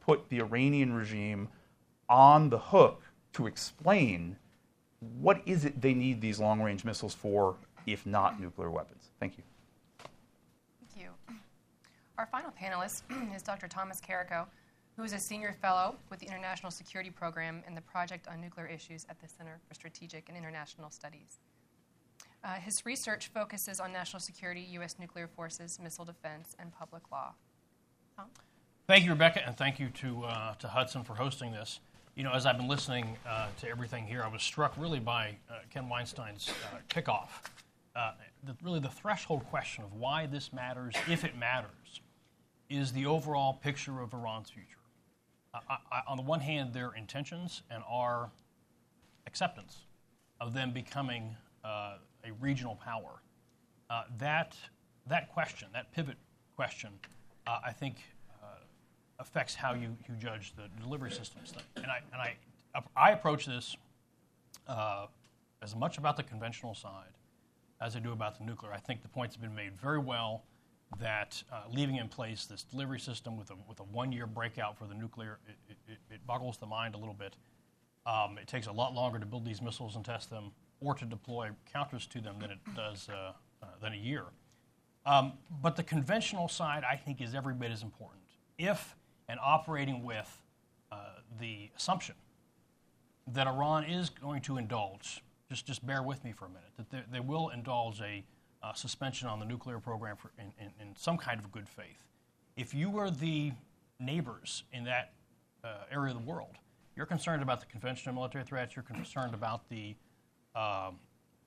put 0.00 0.28
the 0.30 0.40
Iranian 0.40 0.92
regime 0.92 1.48
on 2.08 2.50
the 2.50 2.58
hook 2.58 3.02
to 3.34 3.46
explain 3.46 4.36
what 5.20 5.42
is 5.46 5.64
it 5.64 5.80
they 5.80 5.94
need 5.94 6.20
these 6.20 6.38
long 6.38 6.60
range 6.60 6.84
missiles 6.84 7.14
for, 7.14 7.56
if 7.86 8.06
not 8.06 8.40
nuclear 8.40 8.70
weapons. 8.70 9.10
Thank 9.18 9.36
you. 9.36 9.42
Thank 10.80 11.04
you. 11.04 11.36
Our 12.18 12.26
final 12.26 12.52
panelist 12.52 13.02
is 13.34 13.42
Dr. 13.42 13.68
Thomas 13.68 14.00
Karako, 14.00 14.46
who 14.96 15.02
is 15.02 15.12
a 15.12 15.18
senior 15.18 15.56
fellow 15.60 15.96
with 16.10 16.20
the 16.20 16.26
International 16.26 16.70
Security 16.70 17.10
Program 17.10 17.62
and 17.66 17.76
the 17.76 17.80
Project 17.80 18.28
on 18.28 18.40
Nuclear 18.40 18.66
Issues 18.66 19.06
at 19.08 19.20
the 19.20 19.28
Center 19.28 19.58
for 19.66 19.74
Strategic 19.74 20.28
and 20.28 20.36
International 20.36 20.90
Studies. 20.90 21.40
Uh, 22.44 22.54
his 22.54 22.84
research 22.84 23.30
focuses 23.32 23.80
on 23.80 23.92
national 23.92 24.20
security, 24.20 24.60
U.S. 24.72 24.96
nuclear 24.98 25.28
forces, 25.28 25.78
missile 25.82 26.04
defense, 26.04 26.56
and 26.58 26.72
public 26.72 27.02
law. 27.10 27.34
Tom? 28.16 28.26
Thank 28.88 29.04
you, 29.04 29.10
Rebecca, 29.10 29.46
and 29.46 29.56
thank 29.56 29.78
you 29.78 29.88
to, 29.90 30.24
uh, 30.24 30.54
to 30.56 30.68
Hudson 30.68 31.04
for 31.04 31.14
hosting 31.14 31.52
this. 31.52 31.80
You 32.14 32.24
know, 32.24 32.32
as 32.32 32.44
I've 32.44 32.58
been 32.58 32.68
listening 32.68 33.16
uh, 33.26 33.46
to 33.62 33.68
everything 33.70 34.06
here, 34.06 34.22
I 34.22 34.28
was 34.28 34.42
struck 34.42 34.74
really 34.76 35.00
by 35.00 35.38
uh, 35.48 35.60
Ken 35.70 35.88
Weinstein's 35.88 36.50
uh, 36.50 36.76
kickoff. 36.90 37.28
Uh, 37.96 38.12
the, 38.44 38.54
really, 38.62 38.80
the 38.80 38.90
threshold 38.90 39.46
question 39.48 39.82
of 39.82 39.94
why 39.94 40.26
this 40.26 40.52
matters, 40.52 40.94
if 41.08 41.24
it 41.24 41.38
matters, 41.38 42.02
is 42.68 42.92
the 42.92 43.06
overall 43.06 43.54
picture 43.54 44.00
of 44.00 44.12
Iran's 44.12 44.50
future. 44.50 44.66
I, 45.54 45.78
I, 45.90 46.00
on 46.06 46.18
the 46.18 46.22
one 46.22 46.40
hand, 46.40 46.74
their 46.74 46.92
intentions 46.92 47.62
and 47.70 47.82
our 47.88 48.30
acceptance 49.26 49.86
of 50.38 50.52
them 50.52 50.70
becoming 50.70 51.34
uh, 51.64 51.94
a 52.24 52.32
regional 52.40 52.76
power. 52.76 53.22
Uh, 53.88 54.02
that, 54.18 54.54
that 55.06 55.32
question, 55.32 55.68
that 55.72 55.90
pivot 55.92 56.16
question, 56.56 56.90
uh, 57.46 57.60
I 57.64 57.72
think 57.72 57.96
uh, 57.96 58.02
affects 59.22 59.54
how 59.54 59.72
you, 59.72 59.96
you 60.08 60.14
judge 60.18 60.52
the 60.56 60.64
delivery 60.82 61.10
systems 61.10 61.52
thing. 61.52 61.62
And 61.76 61.86
I, 61.86 62.00
and 62.12 62.20
I, 62.20 62.36
I 62.96 63.12
approach 63.12 63.46
this 63.46 63.76
uh, 64.66 65.06
as 65.62 65.74
much 65.76 65.96
about 65.96 66.16
the 66.16 66.24
conventional 66.24 66.74
side 66.74 67.14
as 67.80 67.96
I 67.96 68.00
do 68.00 68.12
about 68.12 68.38
the 68.38 68.44
nuclear. 68.44 68.72
I 68.72 68.78
think 68.78 69.02
the 69.02 69.08
points 69.08 69.36
been 69.36 69.54
made 69.54 69.80
very 69.80 69.98
well 69.98 70.42
that 71.00 71.42
uh, 71.50 71.62
leaving 71.70 71.96
in 71.96 72.08
place 72.08 72.44
this 72.46 72.64
delivery 72.64 73.00
system 73.00 73.38
with 73.38 73.50
a, 73.50 73.54
with 73.68 73.80
a 73.80 73.84
one 73.84 74.12
year 74.12 74.26
breakout 74.26 74.76
for 74.76 74.86
the 74.86 74.94
nuclear, 74.94 75.38
it, 75.48 75.76
it, 75.88 75.98
it 76.10 76.26
boggles 76.26 76.58
the 76.58 76.66
mind 76.66 76.94
a 76.94 76.98
little 76.98 77.14
bit. 77.14 77.36
Um, 78.04 78.38
it 78.38 78.48
takes 78.48 78.66
a 78.66 78.72
lot 78.72 78.92
longer 78.92 79.18
to 79.18 79.26
build 79.26 79.44
these 79.44 79.62
missiles 79.62 79.96
and 79.96 80.04
test 80.04 80.28
them 80.30 80.50
or 80.80 80.94
to 80.94 81.04
deploy 81.04 81.50
counters 81.72 82.06
to 82.08 82.20
them 82.20 82.36
than 82.40 82.50
it 82.50 82.58
does 82.74 83.08
uh, 83.08 83.32
uh, 83.62 83.66
than 83.80 83.92
a 83.92 83.96
year. 83.96 84.24
Um, 85.06 85.34
but 85.62 85.76
the 85.76 85.82
conventional 85.82 86.48
side, 86.48 86.82
I 86.88 86.96
think, 86.96 87.20
is 87.20 87.34
every 87.34 87.54
bit 87.54 87.70
as 87.70 87.82
important. 87.82 88.22
If 88.58 88.96
and 89.28 89.38
operating 89.42 90.04
with 90.04 90.42
uh, 90.90 90.96
the 91.40 91.70
assumption 91.76 92.14
that 93.26 93.46
Iran 93.46 93.84
is 93.84 94.10
going 94.10 94.42
to 94.42 94.58
indulge, 94.58 95.22
just, 95.48 95.66
just 95.66 95.86
bear 95.86 96.02
with 96.02 96.24
me 96.24 96.32
for 96.32 96.46
a 96.46 96.48
minute, 96.48 96.70
that 96.76 96.90
they, 96.90 97.02
they 97.12 97.20
will 97.20 97.50
indulge 97.50 98.00
a 98.00 98.24
uh, 98.62 98.72
suspension 98.72 99.28
on 99.28 99.40
the 99.40 99.46
nuclear 99.46 99.78
program 99.78 100.16
for, 100.16 100.30
in, 100.38 100.52
in, 100.58 100.72
in, 100.80 100.96
some 100.96 101.16
kind 101.16 101.40
of 101.40 101.50
good 101.50 101.68
faith. 101.68 102.06
If 102.56 102.74
you 102.74 102.98
are 102.98 103.10
the 103.10 103.52
neighbors 103.98 104.64
in 104.72 104.84
that 104.84 105.12
uh, 105.64 105.84
area 105.90 106.14
of 106.14 106.24
the 106.24 106.30
world, 106.30 106.56
you're 106.96 107.06
concerned 107.06 107.42
about 107.42 107.60
the 107.60 107.66
conventional 107.66 108.14
military 108.14 108.44
threats, 108.44 108.76
you're 108.76 108.82
concerned 108.82 109.34
about 109.34 109.68
the 109.68 109.96
um, 110.54 110.98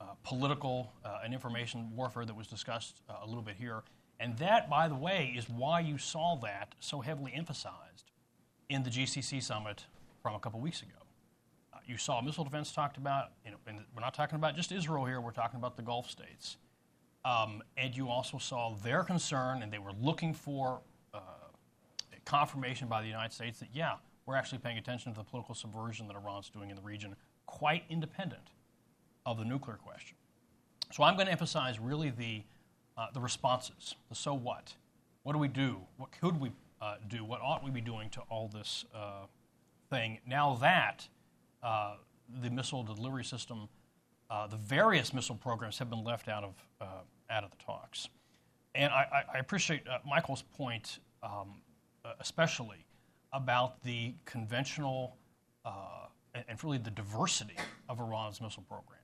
uh, 0.02 0.06
political 0.24 0.92
uh, 1.06 1.20
and 1.24 1.34
information 1.34 1.90
warfare 1.96 2.26
that 2.26 2.36
was 2.36 2.48
discussed 2.48 3.02
uh, 3.10 3.14
a 3.24 3.26
little 3.26 3.42
bit 3.42 3.56
here. 3.56 3.84
And 4.20 4.38
that, 4.38 4.70
by 4.70 4.88
the 4.88 4.96
way, 4.96 5.34
is 5.38 5.50
why 5.50 5.82
you 5.82 5.98
saw 5.98 6.36
that 6.38 6.76
so 6.80 7.02
heavily 7.02 7.34
emphasized 7.36 8.12
in 8.70 8.84
the 8.84 8.90
GCC 8.90 9.42
summit 9.44 9.86
from 10.22 10.36
a 10.36 10.40
couple 10.40 10.60
weeks 10.60 10.82
ago. 10.82 10.92
Uh, 11.74 11.78
you 11.86 11.98
saw 11.98 12.22
missile 12.22 12.44
defense 12.44 12.72
talked 12.72 12.98
about, 12.98 13.32
you 13.44 13.52
know, 13.52 13.58
and 13.68 13.80
we're 13.94 14.02
not 14.02 14.14
talking 14.14 14.38
about 14.38 14.56
just 14.56 14.72
Israel 14.72 15.06
here, 15.06 15.20
we're 15.20 15.32
talking 15.32 15.60
about 15.60 15.76
the 15.76 15.84
Gulf 15.84 16.10
states. 16.10 16.58
Um, 17.26 17.62
and 17.76 17.96
you 17.96 18.10
also 18.10 18.38
saw 18.38 18.76
their 18.84 19.04
concern, 19.04 19.64
and 19.64 19.72
they 19.72 19.80
were 19.80 19.94
looking 20.00 20.34
for 20.34 20.80
uh, 21.14 21.20
confirmation 22.24 22.88
by 22.88 23.02
the 23.02 23.08
United 23.08 23.34
States 23.34 23.60
that, 23.60 23.70
yeah, 23.74 23.96
we're 24.26 24.36
actually 24.36 24.60
paying 24.60 24.78
attention 24.78 25.14
to 25.14 25.20
the 25.20 25.24
political 25.24 25.56
subversion 25.56 26.08
that 26.08 26.16
Iran's 26.16 26.50
doing 26.50 26.70
in 26.70 26.76
the 26.76 26.82
region, 26.82 27.16
quite 27.46 27.84
independent 27.90 28.50
of 29.26 29.38
the 29.38 29.46
nuclear 29.46 29.78
question. 29.78 30.18
So 30.92 31.04
I'm 31.04 31.16
going 31.16 31.26
to 31.26 31.32
emphasize 31.32 31.80
really 31.80 32.10
the, 32.12 32.44
uh, 32.98 33.08
the 33.14 33.20
responses, 33.20 33.96
the 34.10 34.16
so 34.16 34.34
what. 34.34 34.74
What 35.24 35.34
do 35.34 35.40
we 35.40 35.48
do? 35.48 35.78
What 35.98 36.12
could 36.12 36.40
we 36.40 36.52
uh, 36.82 36.96
do? 37.08 37.24
What 37.26 37.42
ought 37.42 37.64
we 37.64 37.72
be 37.72 37.82
doing 37.82 38.10
to 38.12 38.22
all 38.30 38.48
this 38.48 38.86
uh, 38.94 39.26
thing 39.90 40.20
now 40.28 40.56
that 40.62 41.08
uh, 41.64 41.96
the 42.42 42.50
missile 42.50 42.84
delivery 42.84 43.24
system, 43.24 43.68
uh, 44.30 44.48
the 44.48 44.58
various 44.58 45.14
missile 45.14 45.36
programs 45.36 45.78
have 45.80 45.90
been 45.90 46.04
left 46.04 46.28
out 46.28 46.44
of, 46.44 46.54
uh, 46.80 46.86
out 47.30 47.44
of 47.44 47.52
the 47.52 47.58
talks? 47.58 48.08
And 48.76 48.92
I, 48.92 49.24
I 49.34 49.38
appreciate 49.40 49.84
Michael's 50.06 50.42
point, 50.42 51.00
um, 51.24 51.62
especially 52.20 52.86
about 53.32 53.82
the 53.84 54.14
conventional 54.26 55.16
and 56.48 56.64
really 56.64 56.78
the 56.78 56.92
diversity 56.92 57.56
of 57.90 58.00
Iran's 58.00 58.42
missile 58.42 58.64
programs. 58.68 59.02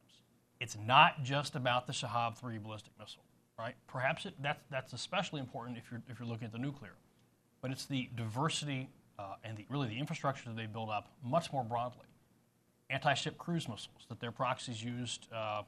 It's 0.60 0.78
not 0.78 1.24
just 1.24 1.56
about 1.56 1.88
the 1.88 1.94
Shahab 1.94 2.38
3 2.38 2.58
ballistic 2.60 2.94
missile, 3.00 3.24
right? 3.62 3.76
Perhaps 3.88 4.26
it, 4.26 4.34
that's, 4.42 4.64
that's 4.72 4.94
especially 4.94 5.40
important 5.40 5.78
if 5.78 5.84
you're, 5.92 6.02
if 6.10 6.20
you're 6.20 6.28
looking 6.28 6.46
at 6.46 6.52
the 6.52 6.58
nuclear. 6.60 6.94
But 7.62 7.72
it's 7.72 7.86
the 7.86 8.10
diversity 8.16 8.90
uh, 9.20 9.36
and 9.44 9.56
the, 9.56 9.66
really 9.70 9.88
the 9.88 10.00
infrastructure 10.00 10.50
that 10.50 10.56
they 10.56 10.66
build 10.66 10.90
up 10.90 11.12
much 11.24 11.54
more 11.54 11.64
broadly. 11.64 12.06
Anti 12.90 13.14
ship 13.14 13.38
cruise 13.38 13.70
missiles 13.70 14.06
that 14.10 14.20
their 14.20 14.32
proxies 14.32 14.84
used 14.84 15.28
uh, 15.34 15.62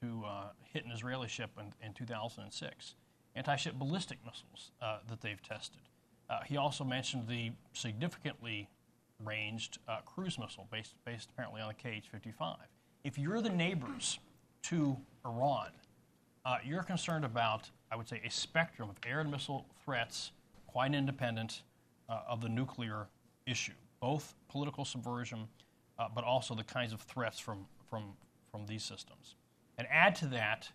to 0.00 0.22
uh, 0.26 0.44
hit 0.72 0.84
an 0.84 0.90
Israeli 0.90 1.28
ship 1.28 1.50
in, 1.60 1.72
in 1.86 1.92
2006, 1.92 2.94
anti 3.36 3.56
ship 3.56 3.74
ballistic 3.74 4.18
missiles 4.24 4.72
uh, 4.80 4.98
that 5.08 5.20
they've 5.20 5.42
tested. 5.42 5.82
Uh, 6.30 6.40
he 6.46 6.56
also 6.56 6.82
mentioned 6.82 7.28
the 7.28 7.52
significantly 7.74 8.68
ranged 9.22 9.78
uh, 9.86 9.98
cruise 10.06 10.38
missile 10.38 10.66
based, 10.72 10.94
based 11.04 11.28
apparently 11.30 11.60
on 11.60 11.68
the 11.68 11.74
KH 11.74 12.06
55. 12.10 12.56
If 13.04 13.18
you're 13.18 13.42
the 13.42 13.50
neighbors 13.50 14.18
to 14.64 14.96
Iran, 15.24 15.68
uh, 16.44 16.58
you're 16.64 16.82
concerned 16.82 17.24
about, 17.24 17.70
I 17.90 17.96
would 17.96 18.08
say, 18.08 18.20
a 18.24 18.30
spectrum 18.30 18.90
of 18.90 18.96
air 19.06 19.20
and 19.20 19.30
missile 19.30 19.66
threats, 19.84 20.32
quite 20.66 20.94
independent 20.94 21.62
uh, 22.08 22.20
of 22.28 22.40
the 22.40 22.48
nuclear 22.48 23.06
issue, 23.46 23.72
both 24.00 24.34
political 24.48 24.84
subversion, 24.84 25.48
uh, 25.98 26.08
but 26.14 26.24
also 26.24 26.54
the 26.54 26.64
kinds 26.64 26.92
of 26.92 27.00
threats 27.00 27.38
from, 27.38 27.66
from, 27.88 28.12
from 28.50 28.66
these 28.66 28.82
systems. 28.82 29.36
And 29.78 29.86
add 29.90 30.14
to 30.16 30.26
that 30.26 30.68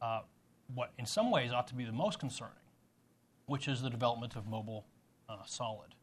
uh, 0.00 0.20
what, 0.74 0.92
in 0.98 1.06
some 1.06 1.30
ways, 1.30 1.52
ought 1.52 1.66
to 1.68 1.74
be 1.74 1.84
the 1.84 1.92
most 1.92 2.18
concerning, 2.20 2.54
which 3.46 3.66
is 3.66 3.82
the 3.82 3.90
development 3.90 4.36
of 4.36 4.46
mobile 4.46 4.84
uh, 5.28 5.38
solid. 5.46 5.94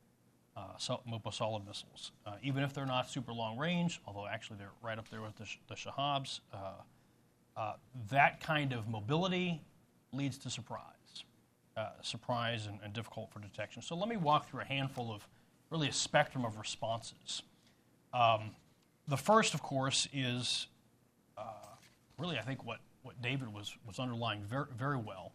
Uh, 0.57 0.61
so, 0.77 1.01
mobile 1.05 1.31
solid 1.31 1.65
missiles, 1.67 2.13
even 2.41 2.63
if 2.63 2.71
they're 2.71 2.85
not 2.85 3.09
super 3.09 3.33
long 3.33 3.57
range, 3.57 3.99
although 4.07 4.25
actually 4.25 4.55
they're 4.57 4.71
right 4.81 4.97
up 4.97 5.09
there 5.09 5.21
with 5.21 5.35
the, 5.35 5.43
sh- 5.43 5.59
the 5.67 5.75
Shahabs, 5.75 6.39
uh, 7.57 7.73
that 8.09 8.41
kind 8.41 8.73
of 8.73 8.87
mobility 8.87 9.61
leads 10.11 10.37
to 10.39 10.49
surprise, 10.49 11.23
uh, 11.77 11.89
surprise 12.01 12.67
and, 12.67 12.79
and, 12.83 12.93
difficult 12.93 13.31
for 13.31 13.39
detection. 13.39 13.81
So 13.81 13.95
let 13.95 14.09
me 14.09 14.17
walk 14.17 14.49
through 14.49 14.61
a 14.61 14.65
handful 14.65 15.13
of 15.13 15.27
really 15.69 15.87
a 15.87 15.93
spectrum 15.93 16.45
of 16.45 16.57
responses. 16.57 17.43
Um, 18.13 18.51
the 19.07 19.17
first, 19.17 19.53
of 19.53 19.61
course, 19.61 20.07
is 20.13 20.67
uh, 21.37 21.43
really 22.17 22.37
I 22.37 22.41
think 22.41 22.65
what, 22.65 22.79
what 23.03 23.21
David 23.21 23.53
was, 23.53 23.75
was 23.85 23.99
underlying 23.99 24.43
very, 24.43 24.65
very 24.77 24.97
well. 24.97 25.31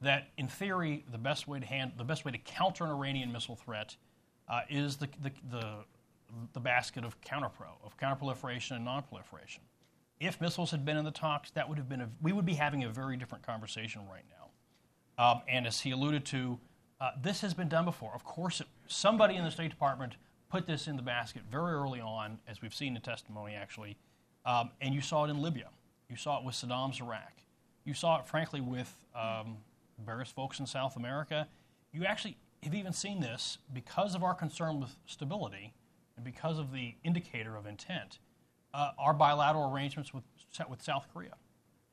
That 0.00 0.28
in 0.36 0.48
theory, 0.48 1.04
the 1.10 1.18
best 1.18 1.48
way 1.48 1.60
to 1.60 1.66
hand, 1.66 1.92
the 1.96 2.04
best 2.04 2.24
way 2.24 2.32
to 2.32 2.38
counter 2.38 2.84
an 2.84 2.90
Iranian 2.90 3.32
missile 3.32 3.56
threat 3.56 3.96
uh, 4.48 4.60
is 4.68 4.96
the, 4.96 5.08
the, 5.22 5.30
the, 5.50 5.74
the 6.52 6.60
basket 6.60 7.04
of 7.04 7.20
counterpro, 7.20 7.78
of 7.84 7.96
counterproliferation 7.96 8.72
and 8.72 8.86
nonproliferation 8.86 9.60
if 10.26 10.40
missiles 10.40 10.70
had 10.70 10.84
been 10.84 10.96
in 10.96 11.04
the 11.04 11.10
talks, 11.10 11.50
that 11.52 11.68
would 11.68 11.78
have 11.78 11.88
been 11.88 12.00
a, 12.00 12.08
we 12.22 12.32
would 12.32 12.46
be 12.46 12.54
having 12.54 12.84
a 12.84 12.88
very 12.88 13.16
different 13.16 13.46
conversation 13.46 14.02
right 14.10 14.24
now. 14.30 15.24
Um, 15.24 15.42
and 15.48 15.66
as 15.66 15.80
he 15.80 15.90
alluded 15.92 16.24
to, 16.26 16.58
uh, 17.00 17.10
this 17.20 17.40
has 17.40 17.54
been 17.54 17.68
done 17.68 17.84
before. 17.84 18.12
Of 18.14 18.24
course, 18.24 18.60
it, 18.60 18.66
somebody 18.86 19.36
in 19.36 19.44
the 19.44 19.50
State 19.50 19.70
Department 19.70 20.16
put 20.50 20.66
this 20.66 20.86
in 20.86 20.96
the 20.96 21.02
basket 21.02 21.42
very 21.50 21.72
early 21.72 22.00
on, 22.00 22.38
as 22.48 22.62
we've 22.62 22.74
seen 22.74 22.96
in 22.96 23.02
testimony 23.02 23.54
actually, 23.54 23.96
um, 24.46 24.70
and 24.80 24.94
you 24.94 25.00
saw 25.00 25.24
it 25.24 25.30
in 25.30 25.40
Libya. 25.40 25.68
You 26.08 26.16
saw 26.16 26.38
it 26.38 26.44
with 26.44 26.54
Saddam's 26.54 27.00
Iraq. 27.00 27.32
You 27.84 27.94
saw 27.94 28.18
it, 28.20 28.26
frankly, 28.26 28.60
with 28.60 28.94
um, 29.14 29.56
various 30.04 30.30
folks 30.30 30.60
in 30.60 30.66
South 30.66 30.96
America. 30.96 31.48
You 31.92 32.04
actually 32.04 32.36
have 32.62 32.74
even 32.74 32.92
seen 32.92 33.20
this 33.20 33.58
because 33.72 34.14
of 34.14 34.22
our 34.22 34.34
concern 34.34 34.80
with 34.80 34.96
stability 35.06 35.74
and 36.16 36.24
because 36.24 36.58
of 36.58 36.72
the 36.72 36.94
indicator 37.04 37.56
of 37.56 37.66
intent. 37.66 38.18
Uh, 38.74 38.90
our 38.98 39.14
bilateral 39.14 39.72
arrangements 39.72 40.12
with, 40.12 40.24
with 40.68 40.82
South 40.82 41.06
Korea, 41.14 41.34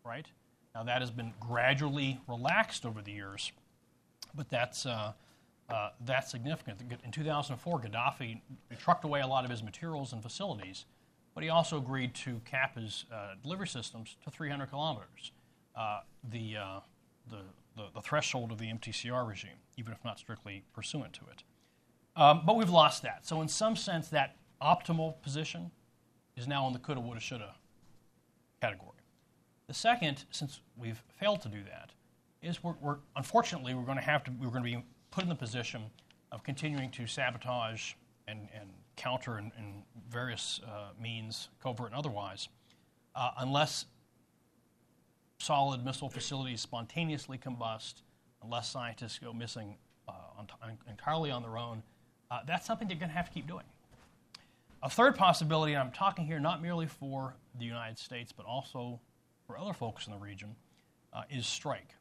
right? 0.03 0.25
Now, 0.73 0.81
that 0.83 1.01
has 1.01 1.11
been 1.11 1.31
gradually 1.39 2.19
relaxed 2.27 2.87
over 2.87 3.03
the 3.03 3.11
years, 3.11 3.51
but 4.33 4.49
that's, 4.49 4.87
uh, 4.87 5.11
uh, 5.69 5.89
that's 6.05 6.31
significant. 6.31 6.81
In 7.03 7.11
2004, 7.11 7.81
Gaddafi 7.81 8.41
trucked 8.79 9.03
away 9.03 9.21
a 9.21 9.27
lot 9.27 9.43
of 9.43 9.51
his 9.51 9.61
materials 9.61 10.11
and 10.11 10.23
facilities, 10.23 10.85
but 11.35 11.43
he 11.43 11.49
also 11.49 11.77
agreed 11.77 12.15
to 12.15 12.41
cap 12.45 12.75
his 12.77 13.05
uh, 13.13 13.35
delivery 13.43 13.67
systems 13.67 14.17
to 14.23 14.31
300 14.31 14.71
kilometers, 14.71 15.33
uh, 15.75 15.99
the, 16.31 16.57
uh, 16.57 16.79
the, 17.29 17.41
the, 17.75 17.89
the, 17.93 18.01
threshold 18.01 18.51
of 18.51 18.57
the 18.57 18.65
MTCR 18.65 19.27
regime, 19.27 19.59
even 19.77 19.93
if 19.93 20.03
not 20.03 20.17
strictly 20.17 20.63
pursuant 20.73 21.13
to 21.13 21.21
it. 21.31 21.43
Um, 22.15 22.41
but 22.43 22.55
we've 22.55 22.69
lost 22.71 23.03
that. 23.03 23.25
So, 23.25 23.41
in 23.41 23.47
some 23.47 23.75
sense, 23.75 24.07
that 24.09 24.37
optimal 24.61 25.21
position 25.21 25.71
is 26.35 26.47
now 26.47 26.67
in 26.67 26.73
the 26.73 26.79
coulda, 26.79 27.01
woulda, 27.01 27.19
shoulda 27.19 27.55
category. 28.61 28.89
The 29.67 29.73
second, 29.73 30.25
since 30.31 30.61
we've 30.77 31.01
failed 31.19 31.41
to 31.41 31.49
do 31.49 31.63
that, 31.63 31.91
is 32.41 32.63
we're, 32.63 32.75
we're 32.81 32.97
unfortunately 33.15 33.73
we're 33.73 33.85
going 33.85 33.97
to 33.97 34.03
have 34.03 34.23
to 34.23 34.31
we're 34.39 34.49
going 34.49 34.63
to 34.63 34.69
be 34.69 34.83
put 35.11 35.23
in 35.23 35.29
the 35.29 35.35
position 35.35 35.83
of 36.31 36.43
continuing 36.43 36.89
to 36.91 37.05
sabotage 37.05 37.93
and, 38.27 38.47
and 38.57 38.69
counter 38.95 39.37
in, 39.37 39.51
in 39.57 39.83
various 40.09 40.61
uh, 40.65 40.89
means, 41.01 41.49
covert 41.61 41.87
and 41.87 41.95
otherwise, 41.95 42.47
uh, 43.15 43.31
unless 43.39 43.85
solid 45.39 45.83
missile 45.83 46.09
facilities 46.09 46.61
spontaneously 46.61 47.37
combust, 47.37 48.03
unless 48.43 48.69
scientists 48.69 49.19
go 49.19 49.33
missing 49.33 49.75
uh, 50.07 50.11
on, 50.37 50.47
entirely 50.89 51.31
on 51.31 51.41
their 51.41 51.57
own. 51.57 51.83
Uh, 52.29 52.39
that's 52.47 52.65
something 52.65 52.87
they're 52.87 52.97
going 52.97 53.09
to 53.09 53.15
have 53.15 53.27
to 53.27 53.33
keep 53.33 53.47
doing. 53.47 53.65
A 54.83 54.89
third 54.89 55.15
possibility, 55.15 55.73
and 55.73 55.81
I'm 55.81 55.91
talking 55.91 56.25
here 56.25 56.39
not 56.39 56.61
merely 56.61 56.87
for 56.87 57.35
the 57.57 57.65
United 57.65 57.99
States, 57.99 58.31
but 58.31 58.45
also 58.45 58.99
for 59.45 59.57
other 59.57 59.73
folks 59.73 60.07
in 60.07 60.13
the 60.13 60.19
region 60.19 60.55
uh, 61.13 61.23
is 61.29 61.45
strike. 61.45 61.95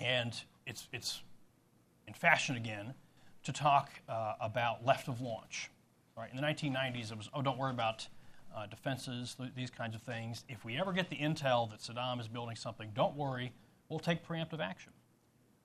And 0.00 0.34
it's, 0.66 0.88
it's 0.92 1.22
in 2.08 2.14
fashion 2.14 2.56
again 2.56 2.94
to 3.44 3.52
talk 3.52 3.90
uh, 4.08 4.34
about 4.40 4.84
left 4.84 5.06
of 5.08 5.20
launch. 5.20 5.70
Right? 6.16 6.30
In 6.30 6.36
the 6.36 6.42
1990s, 6.42 7.12
it 7.12 7.16
was, 7.16 7.30
oh, 7.32 7.40
don't 7.40 7.56
worry 7.56 7.70
about 7.70 8.08
uh, 8.54 8.66
defenses, 8.66 9.36
th- 9.36 9.50
these 9.54 9.70
kinds 9.70 9.94
of 9.94 10.02
things. 10.02 10.44
If 10.48 10.64
we 10.64 10.76
ever 10.76 10.92
get 10.92 11.08
the 11.08 11.16
intel 11.16 11.70
that 11.70 11.78
Saddam 11.78 12.20
is 12.20 12.26
building 12.26 12.56
something, 12.56 12.90
don't 12.94 13.16
worry, 13.16 13.52
we'll 13.88 14.00
take 14.00 14.26
preemptive 14.26 14.60
action. 14.60 14.92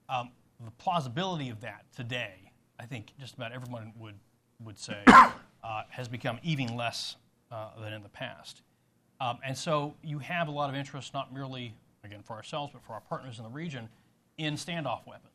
Um, 0.08 0.30
the 0.64 0.70
plausibility 0.70 1.50
of 1.50 1.60
that 1.62 1.84
today, 1.94 2.52
I 2.78 2.86
think 2.86 3.12
just 3.18 3.34
about 3.34 3.52
everyone 3.52 3.92
would, 3.98 4.14
would 4.60 4.78
say, 4.78 5.02
uh, 5.66 5.82
has 5.88 6.06
become 6.06 6.38
even 6.44 6.76
less 6.76 7.16
uh, 7.50 7.70
than 7.80 7.92
in 7.92 8.02
the 8.02 8.08
past. 8.08 8.62
Um, 9.20 9.38
and 9.44 9.56
so 9.56 9.94
you 10.02 10.20
have 10.20 10.46
a 10.46 10.50
lot 10.50 10.70
of 10.70 10.76
interest, 10.76 11.12
not 11.12 11.34
merely, 11.34 11.74
again, 12.04 12.20
for 12.22 12.34
ourselves, 12.34 12.72
but 12.72 12.84
for 12.84 12.92
our 12.92 13.00
partners 13.00 13.38
in 13.38 13.44
the 13.44 13.50
region, 13.50 13.88
in 14.38 14.54
standoff 14.54 15.06
weapons, 15.06 15.32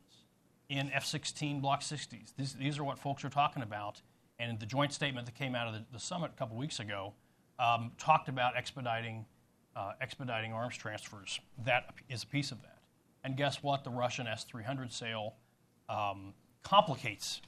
in 0.70 0.90
F 0.94 1.06
16 1.06 1.60
Block 1.60 1.82
60s. 1.82 2.34
These, 2.38 2.54
these 2.54 2.80
are 2.80 2.84
what 2.84 2.98
folks 2.98 3.26
are 3.26 3.30
talking 3.30 3.62
about. 3.62 4.02
And 4.40 4.60
the 4.60 4.66
joint 4.66 4.94
statement 4.94 5.26
that 5.26 5.36
came 5.36 5.54
out 5.54 5.68
of 5.68 5.74
the, 5.74 5.84
the 5.92 6.00
summit 6.00 6.32
a 6.34 6.38
couple 6.38 6.56
weeks 6.56 6.80
ago 6.80 7.14
um, 7.60 7.92
talked 7.98 8.30
about 8.30 8.56
expediting, 8.56 9.26
uh, 9.76 9.94
expediting 10.00 10.54
arms 10.54 10.78
transfers. 10.78 11.42
That 11.66 11.94
is 12.10 12.24
a 12.24 12.28
piece 12.28 12.52
of 12.52 12.62
that. 12.62 12.80
And 13.24 13.36
guess 13.36 13.62
what? 13.62 13.84
The 13.84 13.90
Russian 13.92 14.28
S 14.28 14.46
300 14.46 14.94
sale 14.94 15.34
um, 15.90 16.34
complicates 16.64 17.42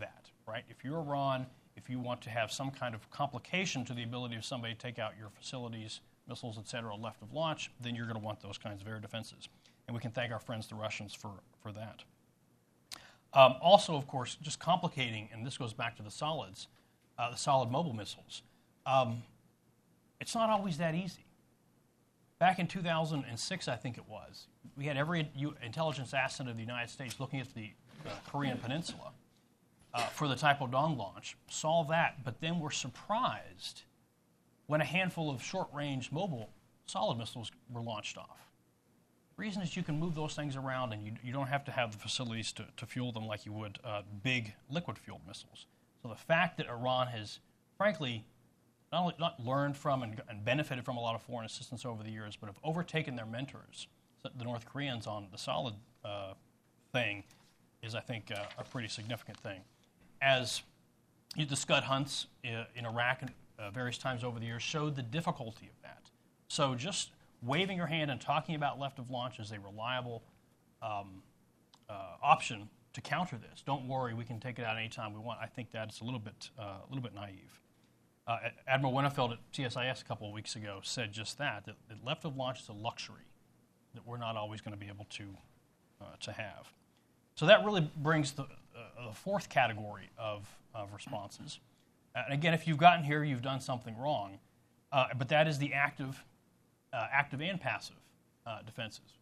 that, 0.00 0.30
right? 0.48 0.64
If 0.70 0.82
you're 0.82 0.98
Iran, 0.98 1.46
if 1.76 1.88
you 1.88 1.98
want 1.98 2.20
to 2.22 2.30
have 2.30 2.52
some 2.52 2.70
kind 2.70 2.94
of 2.94 3.10
complication 3.10 3.84
to 3.86 3.94
the 3.94 4.02
ability 4.02 4.36
of 4.36 4.44
somebody 4.44 4.74
to 4.74 4.78
take 4.78 4.98
out 4.98 5.12
your 5.18 5.30
facilities, 5.30 6.00
missiles, 6.28 6.58
et 6.58 6.68
cetera, 6.68 6.94
left 6.94 7.22
of 7.22 7.32
launch, 7.32 7.70
then 7.80 7.94
you're 7.94 8.06
going 8.06 8.18
to 8.18 8.24
want 8.24 8.40
those 8.40 8.58
kinds 8.58 8.82
of 8.82 8.88
air 8.88 8.98
defenses. 9.00 9.48
And 9.86 9.94
we 9.94 10.00
can 10.00 10.10
thank 10.10 10.32
our 10.32 10.38
friends, 10.38 10.66
the 10.66 10.74
Russians, 10.74 11.14
for, 11.14 11.30
for 11.62 11.72
that. 11.72 12.04
Um, 13.34 13.54
also, 13.60 13.96
of 13.96 14.06
course, 14.06 14.36
just 14.42 14.58
complicating, 14.58 15.28
and 15.32 15.44
this 15.46 15.56
goes 15.56 15.72
back 15.72 15.96
to 15.96 16.02
the 16.02 16.10
solids, 16.10 16.68
uh, 17.18 17.30
the 17.30 17.36
solid 17.36 17.70
mobile 17.70 17.94
missiles. 17.94 18.42
Um, 18.84 19.22
it's 20.20 20.34
not 20.34 20.50
always 20.50 20.78
that 20.78 20.94
easy. 20.94 21.24
Back 22.38 22.58
in 22.58 22.66
2006, 22.66 23.68
I 23.68 23.76
think 23.76 23.96
it 23.96 24.04
was, 24.08 24.48
we 24.76 24.84
had 24.84 24.96
every 24.96 25.30
intelligence 25.64 26.12
asset 26.12 26.48
of 26.48 26.56
the 26.56 26.62
United 26.62 26.90
States 26.90 27.18
looking 27.18 27.40
at 27.40 27.52
the 27.54 27.70
uh, 28.06 28.10
Korean 28.28 28.58
Peninsula 28.58 29.12
uh, 29.94 30.06
for 30.06 30.28
the 30.28 30.34
Taepodong 30.34 30.96
launch, 30.96 31.36
saw 31.48 31.84
that, 31.84 32.24
but 32.24 32.40
then 32.40 32.58
were 32.60 32.70
surprised 32.70 33.82
when 34.66 34.80
a 34.80 34.84
handful 34.84 35.30
of 35.30 35.42
short 35.42 35.68
range 35.72 36.10
mobile 36.10 36.50
solid 36.86 37.18
missiles 37.18 37.50
were 37.70 37.82
launched 37.82 38.18
off. 38.18 38.50
The 39.36 39.42
reason 39.42 39.62
is 39.62 39.76
you 39.76 39.82
can 39.82 39.98
move 39.98 40.14
those 40.14 40.34
things 40.34 40.56
around 40.56 40.92
and 40.92 41.02
you, 41.02 41.12
you 41.22 41.32
don't 41.32 41.46
have 41.46 41.64
to 41.64 41.72
have 41.72 41.92
the 41.92 41.98
facilities 41.98 42.52
to, 42.52 42.66
to 42.76 42.86
fuel 42.86 43.12
them 43.12 43.26
like 43.26 43.46
you 43.46 43.52
would 43.52 43.78
uh, 43.84 44.02
big 44.22 44.52
liquid 44.68 44.98
fueled 44.98 45.22
missiles. 45.26 45.66
So 46.02 46.08
the 46.08 46.14
fact 46.14 46.58
that 46.58 46.68
Iran 46.68 47.06
has, 47.08 47.38
frankly, 47.78 48.24
not 48.92 49.02
only 49.02 49.14
not 49.18 49.40
learned 49.40 49.76
from 49.76 50.02
and, 50.02 50.20
and, 50.28 50.44
benefited 50.44 50.84
from 50.84 50.98
a 50.98 51.00
lot 51.00 51.14
of 51.14 51.22
foreign 51.22 51.46
assistance 51.46 51.86
over 51.86 52.02
the 52.02 52.10
years, 52.10 52.36
but 52.36 52.46
have 52.46 52.58
overtaken 52.62 53.16
their 53.16 53.24
mentors, 53.24 53.86
the 54.22 54.44
North 54.44 54.66
Koreans, 54.66 55.06
on 55.06 55.28
the 55.32 55.38
solid 55.38 55.74
uh, 56.04 56.34
thing, 56.92 57.24
is, 57.82 57.94
I 57.94 58.00
think, 58.00 58.30
uh, 58.30 58.44
a 58.58 58.64
pretty 58.64 58.88
significant 58.88 59.38
thing 59.38 59.62
as 60.22 60.62
the 61.36 61.56
Scud 61.56 61.82
hunts 61.82 62.26
uh, 62.44 62.64
in 62.76 62.86
Iraq 62.86 63.22
uh, 63.58 63.70
various 63.70 63.98
times 63.98 64.22
over 64.22 64.38
the 64.38 64.46
years 64.46 64.62
showed 64.62 64.96
the 64.96 65.02
difficulty 65.02 65.66
of 65.66 65.82
that. 65.82 66.10
So 66.48 66.74
just 66.74 67.10
waving 67.42 67.76
your 67.76 67.86
hand 67.86 68.10
and 68.10 68.20
talking 68.20 68.54
about 68.54 68.78
left 68.78 68.98
of 68.98 69.10
launch 69.10 69.40
as 69.40 69.50
a 69.50 69.58
reliable 69.58 70.22
um, 70.80 71.22
uh, 71.88 72.16
option 72.22 72.68
to 72.92 73.00
counter 73.00 73.36
this. 73.36 73.62
Don't 73.64 73.88
worry, 73.88 74.14
we 74.14 74.24
can 74.24 74.38
take 74.38 74.58
it 74.58 74.64
out 74.64 74.76
anytime 74.76 75.14
we 75.14 75.20
want. 75.20 75.38
I 75.42 75.46
think 75.46 75.70
that's 75.72 76.00
a 76.00 76.04
little 76.04 76.20
bit, 76.20 76.50
uh, 76.58 76.62
a 76.62 76.86
little 76.88 77.02
bit 77.02 77.14
naive. 77.14 77.60
Uh, 78.26 78.38
Admiral 78.68 78.92
Winnefeld 78.92 79.32
at 79.32 79.38
CSIS 79.52 80.02
a 80.02 80.04
couple 80.04 80.28
of 80.28 80.32
weeks 80.32 80.54
ago 80.54 80.80
said 80.82 81.12
just 81.12 81.38
that, 81.38 81.64
that, 81.66 81.74
that 81.88 82.04
left 82.04 82.24
of 82.24 82.36
launch 82.36 82.60
is 82.60 82.68
a 82.68 82.72
luxury 82.72 83.26
that 83.94 84.06
we're 84.06 84.18
not 84.18 84.36
always 84.36 84.60
going 84.60 84.72
to 84.72 84.78
be 84.78 84.88
able 84.88 85.06
to, 85.10 85.36
to 86.20 86.32
have. 86.32 86.72
So 87.34 87.46
that 87.46 87.64
really 87.64 87.88
brings 87.96 88.32
the, 88.32 88.42
uh, 88.42 89.08
the 89.08 89.14
fourth 89.14 89.48
category 89.48 90.10
of, 90.18 90.46
of 90.74 90.92
responses. 90.92 91.60
And 92.14 92.32
again, 92.32 92.54
if 92.54 92.66
you've 92.66 92.78
gotten 92.78 93.04
here, 93.04 93.24
you've 93.24 93.42
done 93.42 93.60
something 93.60 93.96
wrong. 93.98 94.38
Uh, 94.92 95.06
but 95.16 95.28
that 95.28 95.48
is 95.48 95.58
the 95.58 95.72
active, 95.72 96.22
uh, 96.92 97.06
active 97.10 97.40
and 97.40 97.60
passive 97.60 97.96
uh, 98.46 98.60
defenses. 98.62 99.18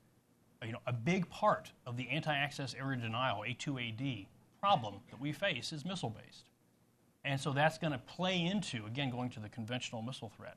Uh, 0.60 0.66
you 0.66 0.72
know, 0.72 0.80
a 0.86 0.92
big 0.92 1.28
part 1.30 1.70
of 1.86 1.96
the 1.96 2.08
anti-access 2.08 2.74
area 2.74 2.98
denial 2.98 3.44
(A2AD) 3.46 4.26
problem 4.60 4.96
that 5.10 5.20
we 5.20 5.32
face 5.32 5.72
is 5.72 5.84
missile-based, 5.84 6.50
and 7.24 7.40
so 7.40 7.52
that's 7.52 7.78
going 7.78 7.92
to 7.92 7.98
play 7.98 8.44
into 8.44 8.84
again 8.84 9.10
going 9.10 9.30
to 9.30 9.40
the 9.40 9.48
conventional 9.48 10.02
missile 10.02 10.30
threat. 10.36 10.56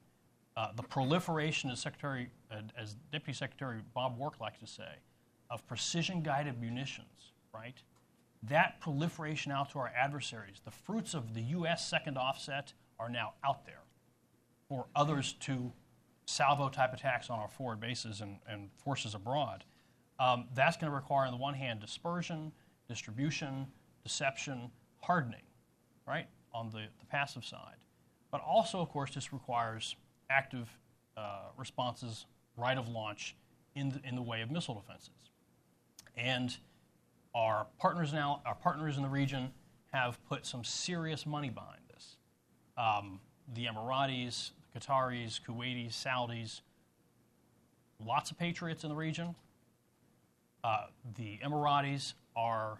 Uh, 0.57 0.69
the 0.75 0.83
proliferation, 0.83 1.69
as 1.69 1.79
Secretary, 1.79 2.29
as 2.77 2.95
Deputy 3.11 3.33
Secretary 3.33 3.79
Bob 3.93 4.17
Work 4.17 4.39
likes 4.39 4.59
to 4.59 4.67
say, 4.67 4.99
of 5.49 5.65
precision-guided 5.67 6.59
munitions, 6.59 7.32
right? 7.53 7.81
that 8.49 8.79
proliferation 8.81 9.51
out 9.51 9.71
to 9.71 9.79
our 9.79 9.91
adversaries, 9.95 10.61
the 10.65 10.71
fruits 10.71 11.13
of 11.13 11.33
the 11.33 11.41
U.S. 11.41 11.87
second 11.87 12.17
offset 12.17 12.73
are 12.99 13.09
now 13.09 13.33
out 13.43 13.65
there 13.65 13.81
for 14.67 14.85
others 14.95 15.33
to 15.41 15.71
salvo 16.25 16.69
type 16.69 16.93
attacks 16.93 17.29
on 17.29 17.39
our 17.39 17.47
forward 17.47 17.79
bases 17.79 18.21
and, 18.21 18.37
and 18.47 18.69
forces 18.83 19.15
abroad. 19.15 19.63
Um, 20.19 20.47
that's 20.53 20.77
going 20.77 20.91
to 20.91 20.95
require, 20.95 21.25
on 21.25 21.31
the 21.31 21.37
one 21.37 21.53
hand, 21.53 21.79
dispersion, 21.79 22.51
distribution, 22.87 23.67
deception, 24.03 24.69
hardening, 25.01 25.41
right, 26.07 26.27
on 26.53 26.69
the, 26.69 26.85
the 26.99 27.05
passive 27.09 27.45
side. 27.45 27.77
But 28.29 28.41
also, 28.41 28.79
of 28.79 28.89
course, 28.89 29.13
this 29.13 29.31
requires 29.31 29.95
active 30.29 30.69
uh, 31.15 31.49
responses 31.57 32.25
right 32.57 32.77
of 32.77 32.89
launch 32.89 33.35
in 33.75 33.89
the, 33.89 34.01
in 34.07 34.15
the 34.15 34.21
way 34.21 34.41
of 34.41 34.51
missile 34.51 34.75
defenses. 34.75 35.09
And 36.15 36.55
our 37.35 37.67
partners 37.79 38.13
now, 38.13 38.41
our 38.45 38.55
partners 38.55 38.97
in 38.97 39.03
the 39.03 39.09
region, 39.09 39.51
have 39.91 40.23
put 40.27 40.45
some 40.45 40.63
serious 40.63 41.25
money 41.25 41.49
behind 41.49 41.81
this. 41.93 42.17
Um, 42.77 43.19
the 43.53 43.65
Emiratis, 43.65 44.51
the 44.73 44.79
Qataris, 44.79 45.39
Kuwaitis, 45.41 45.93
Saudis, 45.93 46.61
lots 48.03 48.31
of 48.31 48.37
patriots 48.37 48.83
in 48.83 48.89
the 48.89 48.95
region. 48.95 49.35
Uh, 50.63 50.85
the 51.15 51.39
Emiratis 51.43 52.13
are 52.35 52.79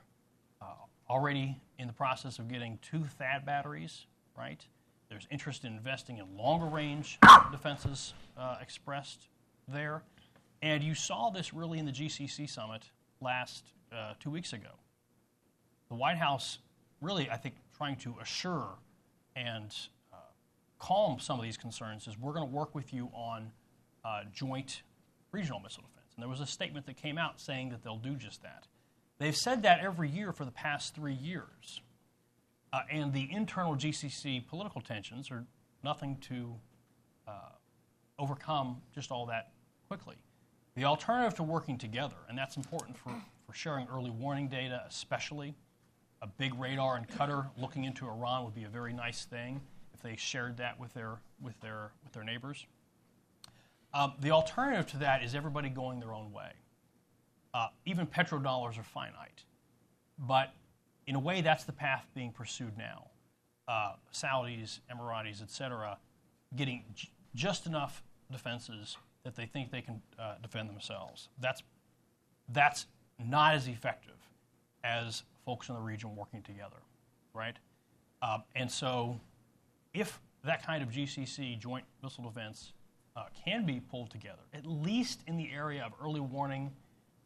uh, 0.62 0.66
already 1.10 1.58
in 1.78 1.88
the 1.88 1.94
process 1.94 2.40
of 2.40 2.48
getting 2.48 2.80
two 2.82 3.06
THAAD 3.20 3.46
batteries, 3.46 4.06
right? 4.38 4.66
There's 5.10 5.28
interest 5.30 5.64
in 5.64 5.74
investing 5.74 6.18
in 6.18 6.38
longer 6.38 6.66
range 6.66 7.20
defenses 7.52 8.14
uh, 8.38 8.58
expressed 8.62 9.28
there. 9.68 10.04
And 10.62 10.82
you 10.82 10.96
saw 10.96 11.30
this 11.30 11.54
really 11.54 11.78
in 11.78 11.86
the 11.86 11.92
GCC 11.92 12.50
summit 12.50 12.84
last 13.22 13.66
uh, 13.96 14.14
two 14.20 14.32
weeks 14.32 14.54
ago. 14.54 14.70
The 15.90 15.96
White 15.96 16.18
House 16.18 16.60
really, 17.02 17.30
I 17.30 17.38
think, 17.38 17.56
trying 17.78 17.98
to 17.98 18.16
assure 18.22 18.70
and 19.36 19.74
uh, 20.12 20.18
calm 20.80 21.20
some 21.20 21.40
of 21.40 21.44
these 21.44 21.58
concerns 21.58 22.08
is 22.08 22.18
we're 22.18 22.34
going 22.34 22.48
to 22.48 22.54
work 22.54 22.74
with 22.74 22.94
you 22.94 23.10
on 23.14 23.52
uh, 24.06 24.22
joint 24.34 24.84
regional 25.32 25.60
missile 25.60 25.84
defense. 25.84 26.14
And 26.16 26.22
there 26.22 26.30
was 26.30 26.40
a 26.40 26.46
statement 26.46 26.86
that 26.86 26.98
came 26.98 27.18
out 27.18 27.40
saying 27.40 27.70
that 27.70 27.84
they'll 27.84 27.98
do 27.98 28.16
just 28.16 28.42
that. 28.44 28.68
They've 29.20 29.36
said 29.36 29.64
that 29.64 29.80
every 29.80 30.10
year 30.10 30.32
for 30.32 30.46
the 30.46 30.52
past 30.52 30.96
three 30.96 31.14
years. 31.14 31.82
Uh, 32.72 32.82
and 32.92 33.14
the 33.14 33.30
internal 33.32 33.76
GCC 33.76 34.48
political 34.48 34.82
tensions 34.82 35.30
are 35.30 35.46
nothing 35.84 36.18
to 36.22 36.56
uh, 37.28 37.32
overcome 38.18 38.82
just 38.94 39.12
all 39.12 39.28
that 39.28 39.52
quickly. 39.88 40.16
The 40.76 40.86
alternative 40.86 41.36
to 41.36 41.44
working 41.44 41.78
together, 41.78 42.16
and 42.28 42.38
that's 42.38 42.58
important 42.58 42.98
for, 42.98 43.14
for 43.54 43.58
sharing 43.58 43.88
early 43.88 44.10
warning 44.10 44.48
data, 44.48 44.84
especially, 44.88 45.54
a 46.24 46.28
big 46.28 46.60
radar 46.60 46.96
and 46.96 47.08
Qatar 47.08 47.50
looking 47.56 47.84
into 47.84 48.08
Iran 48.08 48.46
would 48.46 48.56
be 48.56 48.64
a 48.64 48.70
very 48.70 48.94
nice 48.94 49.26
thing 49.26 49.62
if 49.94 50.02
they 50.02 50.16
shared 50.16 50.58
that 50.58 50.80
with 50.80 50.92
their, 50.96 51.20
with 51.40 51.60
their, 51.62 51.92
with 52.04 52.14
their 52.14 52.24
neighbors. 52.24 52.66
Um, 53.94 54.14
the 54.20 54.32
alternative 54.32 54.88
to 54.88 54.98
that 54.98 55.24
is 55.24 55.36
everybody 55.36 55.70
going 55.70 56.00
their 56.00 56.14
own 56.14 56.32
way. 56.32 56.52
Uh, 57.54 57.68
even 57.86 58.08
petrodollars 58.08 58.80
are 58.80 58.84
finite. 58.84 59.44
But 60.18 60.52
in 61.06 61.14
a 61.14 61.20
way, 61.20 61.42
that's 61.42 61.64
the 61.64 61.74
path 61.74 62.08
being 62.16 62.32
pursued 62.32 62.76
now. 62.76 63.12
Uh, 63.68 63.94
Saudis, 64.12 64.80
Emiratis, 64.92 65.44
et 65.44 65.52
cetera, 65.52 66.00
getting 66.56 66.86
j- 66.96 67.10
just 67.36 67.68
enough 67.68 68.02
defenses 68.32 68.98
that 69.24 69.36
they 69.36 69.46
think 69.46 69.70
they 69.70 69.82
can 69.82 70.02
uh, 70.18 70.36
defend 70.42 70.70
themselves. 70.70 71.30
That's, 71.40 71.62
that's 72.50 72.88
not 73.20 73.56
as 73.56 73.68
effective 73.68 74.16
as 74.84 75.24
folks 75.46 75.70
in 75.70 75.76
the 75.76 75.82
region 75.82 76.16
working 76.16 76.42
together, 76.42 76.78
right? 77.34 77.58
Uh, 78.22 78.40
and 78.56 78.70
so, 78.70 79.20
if 79.94 80.20
that 80.44 80.66
kind 80.66 80.84
of 80.84 80.90
GCC, 80.90 81.60
joint 81.60 81.86
missile 82.02 82.24
defense, 82.24 82.74
uh, 83.16 83.26
can 83.46 83.66
be 83.66 83.80
pulled 83.80 84.10
together, 84.10 84.42
at 84.54 84.66
least 84.66 85.22
in 85.28 85.38
the 85.38 85.50
area 85.54 85.84
of 85.84 85.94
early 86.04 86.20
warning 86.20 86.72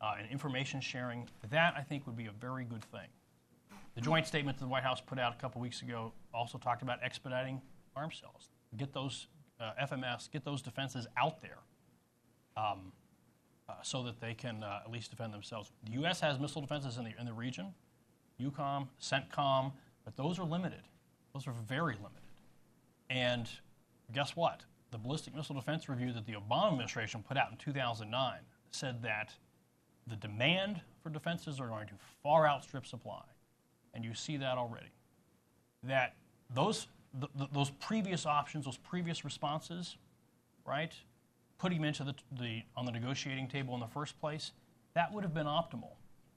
uh, 0.01 0.15
and 0.19 0.29
information 0.29 0.81
sharing, 0.81 1.27
that 1.49 1.73
I 1.77 1.81
think 1.81 2.05
would 2.05 2.17
be 2.17 2.25
a 2.25 2.31
very 2.31 2.65
good 2.65 2.83
thing. 2.85 3.07
The 3.95 4.01
joint 4.01 4.27
statement 4.27 4.57
that 4.57 4.63
the 4.63 4.69
White 4.69 4.83
House 4.83 5.01
put 5.01 5.17
out 5.17 5.33
a 5.33 5.37
couple 5.37 5.59
weeks 5.61 5.81
ago 5.81 6.11
also 6.33 6.57
talked 6.57 6.81
about 6.83 6.99
expediting 7.01 7.61
arms 7.95 8.21
sales. 8.21 8.49
Get 8.75 8.93
those 8.93 9.27
uh, 9.59 9.71
FMS, 9.81 10.29
get 10.29 10.43
those 10.43 10.61
defenses 10.61 11.07
out 11.17 11.41
there 11.41 11.57
um, 12.57 12.91
so 13.83 14.03
that 14.03 14.19
they 14.19 14.33
can 14.33 14.63
uh, 14.63 14.81
at 14.85 14.91
least 14.91 15.11
defend 15.11 15.33
themselves. 15.33 15.71
The 15.85 15.93
U.S. 15.93 16.19
has 16.21 16.39
missile 16.39 16.61
defenses 16.61 16.97
in 16.97 17.03
the, 17.03 17.11
in 17.19 17.25
the 17.25 17.33
region, 17.33 17.73
EUCOM, 18.41 18.87
CENTCOM, 19.01 19.71
but 20.05 20.15
those 20.15 20.39
are 20.39 20.45
limited. 20.45 20.81
Those 21.33 21.47
are 21.47 21.53
very 21.67 21.95
limited. 21.95 22.21
And 23.09 23.49
guess 24.13 24.35
what? 24.35 24.61
The 24.91 24.97
Ballistic 24.97 25.35
Missile 25.35 25.55
Defense 25.55 25.89
Review 25.89 26.13
that 26.13 26.25
the 26.25 26.33
Obama 26.33 26.71
administration 26.71 27.23
put 27.27 27.37
out 27.37 27.51
in 27.51 27.57
2009 27.57 28.39
said 28.71 29.01
that 29.01 29.33
the 30.07 30.15
demand 30.15 30.81
for 31.03 31.09
defenses 31.09 31.59
are 31.59 31.67
going 31.67 31.87
to 31.87 31.93
far 32.23 32.47
outstrip 32.47 32.85
supply. 32.85 33.23
And 33.93 34.03
you 34.05 34.13
see 34.13 34.37
that 34.37 34.57
already. 34.57 34.91
That 35.83 36.15
those, 36.53 36.87
those 37.51 37.71
previous 37.71 38.25
options, 38.25 38.65
those 38.65 38.77
previous 38.77 39.25
responses, 39.25 39.97
right, 40.65 40.93
putting 41.57 41.79
them 41.79 41.87
into 41.87 42.03
the, 42.03 42.13
the, 42.31 42.63
on 42.75 42.85
the 42.85 42.91
negotiating 42.91 43.47
table 43.47 43.73
in 43.73 43.79
the 43.79 43.87
first 43.87 44.19
place, 44.19 44.51
that 44.93 45.13
would 45.13 45.23
have 45.23 45.33
been 45.33 45.47
optimal. 45.47 45.95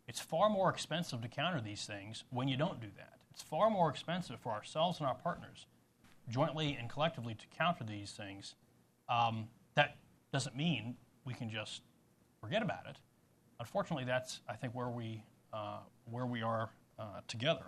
It's 0.08 0.20
far 0.20 0.50
more 0.50 0.70
expensive 0.70 1.20
to 1.22 1.28
counter 1.28 1.60
these 1.60 1.84
things 1.84 2.24
when 2.30 2.48
you 2.48 2.56
don't 2.56 2.80
do 2.80 2.88
that. 2.96 3.18
It's 3.30 3.42
far 3.42 3.70
more 3.70 3.88
expensive 3.88 4.40
for 4.40 4.52
ourselves 4.52 4.98
and 4.98 5.06
our 5.06 5.14
partners, 5.14 5.66
jointly 6.28 6.76
and 6.78 6.88
collectively, 6.88 7.34
to 7.34 7.46
counter 7.56 7.84
these 7.84 8.10
things. 8.12 8.54
Um, 9.08 9.48
that 9.76 9.96
doesn't 10.32 10.56
mean 10.56 10.96
we 11.24 11.34
can 11.34 11.48
just 11.48 11.82
forget 12.40 12.62
about 12.62 12.86
it. 12.88 12.96
Unfortunately, 13.60 14.04
that's 14.04 14.40
I 14.48 14.54
think 14.54 14.74
where 14.74 14.88
we 14.88 15.22
uh, 15.52 15.78
where 16.10 16.26
we 16.26 16.42
are 16.42 16.70
uh, 16.98 17.20
together. 17.28 17.64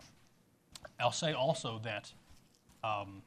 I'll 0.98 1.12
say 1.12 1.32
also 1.32 1.80
that 1.84 2.12
um, 2.82 3.22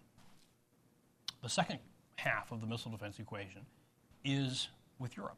the 1.42 1.50
second 1.50 1.80
half 2.18 2.52
of 2.52 2.62
the 2.62 2.68
missile 2.68 2.92
defense 2.92 3.20
equation 3.20 3.62
is 4.26 4.68
with 5.00 5.16
Europe. 5.16 5.38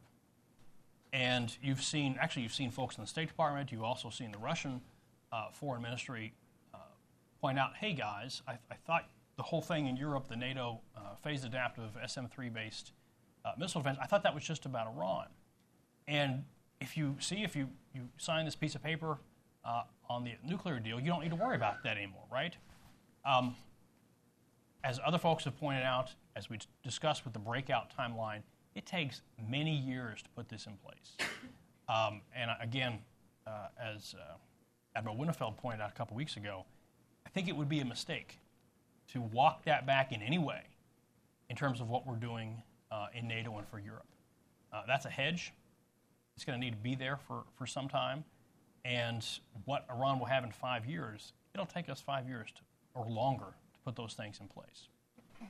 And 1.12 1.56
you've 1.62 1.82
seen, 1.82 2.16
actually, 2.20 2.42
you've 2.42 2.54
seen 2.54 2.70
folks 2.70 2.96
in 2.96 3.02
the 3.02 3.08
State 3.08 3.28
Department, 3.28 3.70
you've 3.72 3.82
also 3.82 4.10
seen 4.10 4.32
the 4.32 4.38
Russian 4.38 4.80
uh, 5.32 5.50
Foreign 5.52 5.82
Ministry 5.82 6.34
uh, 6.74 6.78
point 7.40 7.58
out 7.58 7.76
hey, 7.76 7.92
guys, 7.92 8.42
I, 8.46 8.52
I, 8.70 8.74
thought 8.86 9.08
the 9.36 9.42
whole 9.42 9.62
thing 9.62 9.86
in 9.86 9.96
Europe, 9.96 10.28
the 10.28 10.36
NATO 10.36 10.80
uh, 10.96 11.14
phased 11.22 11.44
adaptive 11.44 11.90
SM 12.06 12.26
3 12.26 12.48
based 12.48 12.92
uh, 13.44 13.52
missile 13.58 13.80
defense, 13.80 13.98
I 14.00 14.06
thought 14.06 14.22
that 14.24 14.34
was 14.34 14.44
just 14.44 14.66
about 14.66 14.86
Iran. 14.88 15.26
And 16.06 16.44
if 16.80 16.96
you 16.96 17.16
see, 17.20 17.42
if 17.42 17.54
you, 17.54 17.68
you 17.94 18.08
sign 18.16 18.44
this 18.44 18.56
piece 18.56 18.74
of 18.74 18.82
paper 18.82 19.18
uh, 19.64 19.82
on 20.08 20.24
the 20.24 20.32
nuclear 20.44 20.78
deal, 20.80 20.98
you 20.98 21.06
don't 21.06 21.22
need 21.22 21.30
to 21.30 21.36
worry 21.36 21.56
about 21.56 21.82
that 21.84 21.96
anymore, 21.96 22.24
right? 22.30 22.56
Um, 23.24 23.54
as 24.84 25.00
other 25.04 25.18
folks 25.18 25.44
have 25.44 25.58
pointed 25.58 25.82
out, 25.82 26.14
as 26.36 26.48
we 26.48 26.58
discussed 26.82 27.24
with 27.24 27.32
the 27.32 27.38
breakout 27.38 27.92
timeline, 27.96 28.42
it 28.78 28.86
takes 28.86 29.22
many 29.48 29.76
years 29.76 30.22
to 30.22 30.28
put 30.30 30.48
this 30.48 30.66
in 30.66 30.74
place. 30.76 31.28
Um, 31.88 32.20
and 32.34 32.50
again, 32.60 33.00
uh, 33.44 33.66
as 33.82 34.14
uh, 34.14 34.34
Admiral 34.94 35.16
Winnefeld 35.16 35.56
pointed 35.56 35.80
out 35.80 35.90
a 35.90 35.94
couple 35.94 36.16
weeks 36.16 36.36
ago, 36.36 36.64
I 37.26 37.30
think 37.30 37.48
it 37.48 37.56
would 37.56 37.68
be 37.68 37.80
a 37.80 37.84
mistake 37.84 38.38
to 39.12 39.20
walk 39.20 39.64
that 39.64 39.84
back 39.84 40.12
in 40.12 40.22
any 40.22 40.38
way 40.38 40.62
in 41.50 41.56
terms 41.56 41.80
of 41.80 41.88
what 41.88 42.06
we're 42.06 42.16
doing 42.16 42.62
uh, 42.92 43.06
in 43.14 43.26
NATO 43.26 43.58
and 43.58 43.66
for 43.66 43.80
Europe. 43.80 44.06
Uh, 44.72 44.82
that's 44.86 45.06
a 45.06 45.10
hedge. 45.10 45.52
It's 46.36 46.44
going 46.44 46.60
to 46.60 46.64
need 46.64 46.72
to 46.72 46.76
be 46.82 46.94
there 46.94 47.16
for, 47.26 47.42
for 47.56 47.66
some 47.66 47.88
time. 47.88 48.22
And 48.84 49.26
what 49.64 49.86
Iran 49.90 50.20
will 50.20 50.26
have 50.26 50.44
in 50.44 50.52
five 50.52 50.86
years, 50.86 51.32
it'll 51.52 51.66
take 51.66 51.88
us 51.88 52.00
five 52.00 52.28
years 52.28 52.48
to, 52.54 52.60
or 52.94 53.06
longer 53.06 53.46
to 53.74 53.80
put 53.84 53.96
those 53.96 54.14
things 54.14 54.38
in 54.40 54.46
place. 54.46 54.88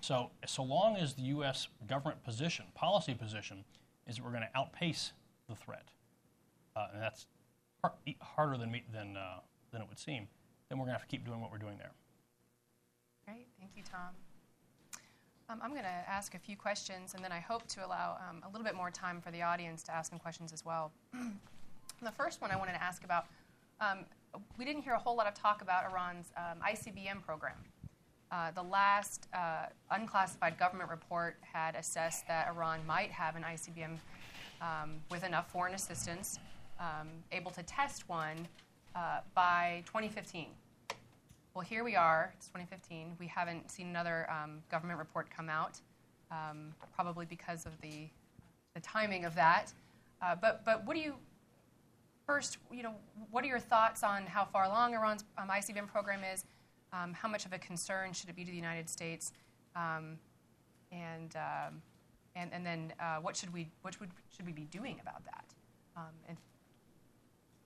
So, 0.01 0.31
so 0.47 0.63
long 0.63 0.97
as 0.97 1.15
the 1.15 1.23
U.S. 1.23 1.69
government 1.87 2.23
position, 2.25 2.67
policy 2.75 3.15
position, 3.15 3.65
is 4.07 4.17
that 4.17 4.25
we're 4.25 4.31
going 4.31 4.43
to 4.43 4.59
outpace 4.59 5.13
the 5.49 5.55
threat, 5.55 5.89
uh, 6.77 6.89
and 6.93 7.03
that's 7.03 7.27
hard, 7.83 7.95
harder 8.21 8.57
than, 8.57 8.71
me, 8.71 8.85
than, 8.93 9.17
uh, 9.17 9.41
than 9.73 9.83
it 9.83 9.89
would 9.89 9.99
seem, 9.99 10.29
then 10.69 10.79
we're 10.79 10.85
going 10.85 10.95
to 10.95 10.99
have 10.99 11.09
to 11.09 11.09
keep 11.09 11.25
doing 11.25 11.41
what 11.41 11.51
we're 11.51 11.59
doing 11.59 11.79
there. 11.79 11.93
Great. 13.27 13.47
Thank 13.59 13.73
you, 13.77 13.83
Tom. 13.83 14.15
Um, 15.51 15.61
I'm 15.63 15.71
going 15.71 15.83
to 15.83 15.89
ask 15.89 16.35
a 16.35 16.39
few 16.39 16.57
questions, 16.57 17.15
and 17.15 17.25
then 17.25 17.33
I 17.33 17.41
hope 17.41 17.67
to 17.69 17.87
allow 17.87 18.19
um, 18.29 18.43
a 18.47 18.49
little 18.49 18.65
bit 18.65 18.75
more 18.75 18.91
time 18.91 19.21
for 19.21 19.31
the 19.31 19.43
audience 19.43 19.83
to 19.85 19.95
ask 19.95 20.11
some 20.11 20.19
questions 20.19 20.53
as 20.53 20.65
well. 20.65 20.93
the 22.03 22.13
first 22.13 22.43
one 22.43 22.51
I 22.51 22.57
wanted 22.57 22.75
to 22.75 22.83
ask 22.83 23.05
about 23.05 23.27
um, 23.81 24.05
we 24.59 24.65
didn't 24.65 24.83
hear 24.83 24.93
a 24.93 24.99
whole 24.99 25.17
lot 25.17 25.27
of 25.27 25.35
talk 25.35 25.63
about 25.63 25.91
Iran's 25.91 26.33
um, 26.37 26.59
ICBM 26.67 27.23
program. 27.23 27.57
Uh, 28.31 28.51
the 28.51 28.63
last 28.63 29.27
uh, 29.33 29.67
unclassified 29.91 30.59
government 30.59 30.91
report 30.91 31.37
had 31.41 31.75
assessed 31.75 32.29
that 32.29 32.49
Iran 32.49 32.81
might 32.87 33.11
have 33.11 33.37
an 33.37 33.43
ICBM 33.43 33.97
um, 34.61 34.97
with 35.11 35.25
enough 35.25 35.51
foreign 35.51 35.75
assistance 35.75 36.39
um, 36.79 37.09
able 37.33 37.51
to 37.53 37.63
test 37.63 38.09
one 38.09 38.47
uh, 38.95 39.21
by 39.35 39.83
2015. 39.87 40.47
Well, 41.55 41.65
here 41.65 41.83
we 41.83 41.97
are, 41.97 42.33
it's 42.37 42.47
2015. 42.49 43.17
We 43.19 43.27
haven't 43.27 43.71
seen 43.71 43.89
another 43.89 44.29
um, 44.31 44.63
government 44.71 44.99
report 44.99 45.29
come 45.35 45.49
out, 45.49 45.81
um, 46.31 46.75
probably 46.95 47.25
because 47.27 47.67
of 47.67 47.73
the, 47.81 48.09
the 48.75 48.81
timing 48.81 49.25
of 49.25 49.35
that. 49.35 49.73
Uh, 50.21 50.37
but, 50.41 50.65
but 50.65 50.87
what 50.87 50.95
do 50.95 51.01
you, 51.01 51.15
first, 52.27 52.59
you 52.71 52.83
know, 52.83 52.95
what 53.31 53.43
are 53.43 53.49
your 53.49 53.59
thoughts 53.59 54.03
on 54.03 54.27
how 54.27 54.45
far 54.45 54.65
along 54.65 54.95
Iran's 54.95 55.25
um, 55.39 55.49
ICBM 55.49 55.89
program 55.89 56.21
is? 56.23 56.45
Um, 56.93 57.13
how 57.13 57.29
much 57.29 57.47
of 57.47 57.53
a 57.53 57.59
concern 57.59 58.13
should 58.13 58.29
it 58.29 58.37
be 58.37 58.45
to 58.45 58.51
the 58.51 58.57
United 58.57 58.89
States? 58.89 59.33
Um, 59.77 60.19
and, 60.91 61.37
um, 61.37 61.83
and, 62.35 62.53
and 62.53 62.65
then 62.65 62.93
uh, 62.99 63.17
what, 63.17 63.37
should 63.37 63.53
we, 63.53 63.69
what 63.83 63.95
should, 63.95 64.09
should 64.35 64.47
we 64.47 64.53
be 64.53 64.65
doing 64.65 64.99
about 65.01 65.25
that? 65.25 65.45
Um, 65.97 66.15
and 66.29 66.37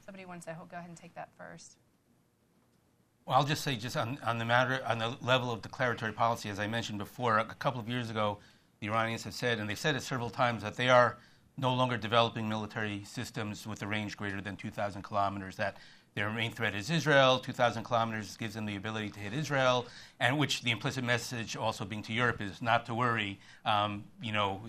somebody 0.04 0.24
wants 0.24 0.46
to 0.46 0.56
go 0.70 0.76
ahead 0.76 0.88
and 0.88 0.96
take 0.96 1.14
that 1.14 1.28
first. 1.38 1.76
Well, 3.26 3.36
I'll 3.36 3.44
just 3.44 3.62
say, 3.62 3.76
just 3.76 3.96
on, 3.96 4.18
on 4.24 4.38
the 4.38 4.44
matter, 4.44 4.82
on 4.84 4.98
the 4.98 5.16
level 5.20 5.52
of 5.52 5.62
declaratory 5.62 6.12
policy, 6.12 6.48
as 6.48 6.58
I 6.58 6.66
mentioned 6.66 6.98
before, 6.98 7.38
a 7.38 7.44
couple 7.44 7.80
of 7.80 7.88
years 7.88 8.10
ago, 8.10 8.38
the 8.80 8.88
Iranians 8.88 9.22
have 9.24 9.34
said, 9.34 9.60
and 9.60 9.70
they've 9.70 9.78
said 9.78 9.94
it 9.94 10.02
several 10.02 10.28
times, 10.28 10.64
that 10.64 10.74
they 10.74 10.88
are 10.88 11.18
no 11.56 11.72
longer 11.72 11.96
developing 11.96 12.48
military 12.48 13.04
systems 13.04 13.64
with 13.66 13.80
a 13.82 13.86
range 13.86 14.16
greater 14.16 14.40
than 14.40 14.56
2,000 14.56 15.02
kilometers. 15.02 15.56
That 15.56 15.76
their 16.14 16.30
main 16.30 16.52
threat 16.52 16.74
is 16.74 16.90
Israel. 16.90 17.38
2,000 17.38 17.84
kilometers 17.84 18.36
gives 18.36 18.54
them 18.54 18.66
the 18.66 18.76
ability 18.76 19.08
to 19.10 19.20
hit 19.20 19.32
Israel, 19.32 19.86
and 20.20 20.38
which 20.38 20.62
the 20.62 20.70
implicit 20.70 21.04
message 21.04 21.56
also 21.56 21.84
being 21.84 22.02
to 22.02 22.12
Europe 22.12 22.40
is 22.42 22.60
not 22.60 22.84
to 22.86 22.94
worry. 22.94 23.38
Um, 23.64 24.04
you 24.20 24.32
know, 24.32 24.60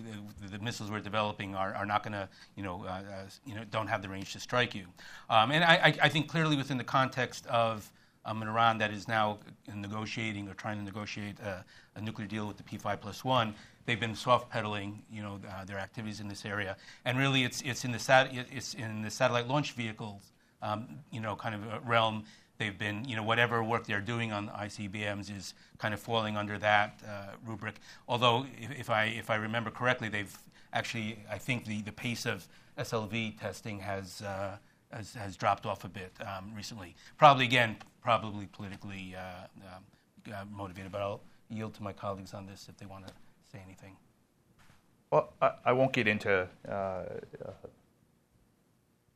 the, 0.42 0.56
the, 0.56 0.64
missiles 0.64 0.90
we're 0.90 1.00
developing 1.00 1.54
are, 1.54 1.74
are 1.74 1.84
not 1.84 2.02
going 2.02 2.14
to, 2.14 2.28
you 2.56 2.62
know, 2.62 2.84
uh, 2.84 2.88
uh, 2.88 3.02
you 3.44 3.54
know, 3.54 3.62
don't 3.70 3.88
have 3.88 4.00
the 4.00 4.08
range 4.08 4.32
to 4.32 4.40
strike 4.40 4.74
you. 4.74 4.86
Um, 5.28 5.50
and 5.50 5.62
I, 5.62 5.94
I, 6.02 6.08
think 6.08 6.28
clearly 6.28 6.56
within 6.56 6.78
the 6.78 6.84
context 6.84 7.46
of 7.48 7.90
um, 8.24 8.40
an 8.40 8.48
Iran 8.48 8.78
that 8.78 8.90
is 8.90 9.06
now 9.06 9.38
negotiating 9.74 10.48
or 10.48 10.54
trying 10.54 10.78
to 10.78 10.84
negotiate 10.84 11.38
a, 11.40 11.62
a 11.96 12.00
nuclear 12.00 12.26
deal 12.26 12.46
with 12.46 12.56
the 12.56 12.62
P5 12.62 13.00
plus 13.00 13.22
one, 13.22 13.54
they've 13.84 14.00
been 14.00 14.14
soft 14.14 14.48
pedaling, 14.48 15.02
you 15.12 15.22
know, 15.22 15.38
uh, 15.50 15.66
their 15.66 15.78
activities 15.78 16.20
in 16.20 16.28
this 16.28 16.46
area. 16.46 16.76
And 17.04 17.18
really, 17.18 17.44
it's 17.44 17.60
it's 17.62 17.84
in 17.84 17.92
the 17.92 17.98
sat- 17.98 18.30
it's 18.32 18.72
in 18.72 19.02
the 19.02 19.10
satellite 19.10 19.46
launch 19.46 19.72
vehicles 19.72 20.32
um, 20.64 20.88
you 21.12 21.20
know, 21.20 21.36
kind 21.36 21.54
of 21.54 21.86
realm. 21.86 22.24
They've 22.58 22.78
been, 22.78 23.04
you 23.04 23.16
know, 23.16 23.22
whatever 23.22 23.62
work 23.62 23.86
they're 23.86 24.00
doing 24.00 24.32
on 24.32 24.48
ICBMs 24.48 25.36
is 25.36 25.54
kind 25.78 25.92
of 25.92 26.00
falling 26.00 26.36
under 26.36 26.56
that 26.58 27.00
uh, 27.06 27.32
rubric. 27.44 27.76
Although, 28.08 28.46
if, 28.60 28.70
if, 28.78 28.90
I 28.90 29.04
if 29.04 29.28
I 29.28 29.34
remember 29.34 29.70
correctly, 29.70 30.08
they've 30.08 30.36
actually, 30.72 31.18
I 31.30 31.38
think 31.38 31.66
the, 31.66 31.82
the 31.82 31.92
pace 31.92 32.26
of 32.26 32.46
SLV 32.78 33.38
testing 33.40 33.80
has 33.80 34.22
uh, 34.22 34.56
has, 34.92 35.14
has, 35.14 35.36
dropped 35.36 35.66
off 35.66 35.84
a 35.84 35.88
bit 35.88 36.12
um, 36.20 36.52
recently. 36.54 36.94
Probably 37.18 37.44
again, 37.44 37.76
probably 38.00 38.46
politically 38.46 39.16
uh, 39.16 39.46
um, 39.74 40.32
uh, 40.32 40.44
motivated. 40.50 40.92
But 40.92 41.00
I'll 41.00 41.20
yield 41.48 41.74
to 41.74 41.82
my 41.82 41.92
colleagues 41.92 42.32
on 42.32 42.46
this 42.46 42.68
if 42.68 42.76
they 42.76 42.86
want 42.86 43.06
to 43.08 43.12
say 43.50 43.60
anything. 43.64 43.96
Well, 45.10 45.32
I, 45.42 45.52
I 45.66 45.72
won't 45.72 45.92
get 45.92 46.06
into 46.06 46.48
uh, 46.68 46.72
uh, 46.72 47.06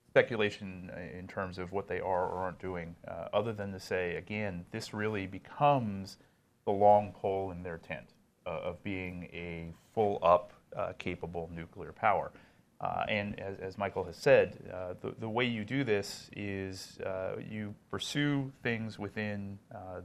speculation 0.08 0.90
in 1.16 1.26
terms 1.26 1.58
of 1.58 1.72
what 1.72 1.86
they 1.86 2.00
are 2.00 2.28
or 2.28 2.38
aren't 2.38 2.58
doing, 2.58 2.96
uh, 3.06 3.28
other 3.32 3.52
than 3.52 3.72
to 3.72 3.80
say, 3.80 4.16
again, 4.16 4.64
this 4.70 4.94
really 4.94 5.26
becomes 5.26 6.16
the 6.64 6.72
long 6.72 7.12
pole 7.12 7.50
in 7.50 7.62
their 7.62 7.78
tent 7.78 8.14
uh, 8.46 8.50
of 8.50 8.82
being 8.82 9.24
a 9.32 9.72
full 9.94 10.18
up, 10.22 10.52
uh, 10.76 10.92
capable 10.98 11.50
nuclear 11.54 11.92
power. 11.92 12.32
Uh, 12.80 13.04
and 13.08 13.38
as, 13.40 13.58
as, 13.58 13.76
Michael 13.76 14.04
has 14.04 14.16
said, 14.16 14.56
uh, 14.72 14.94
the, 15.00 15.12
the, 15.18 15.28
way 15.28 15.44
you 15.44 15.64
do 15.64 15.82
this 15.82 16.30
is 16.36 16.98
uh, 17.04 17.32
you 17.50 17.74
pursue 17.90 18.52
things 18.62 18.98
within 18.98 19.58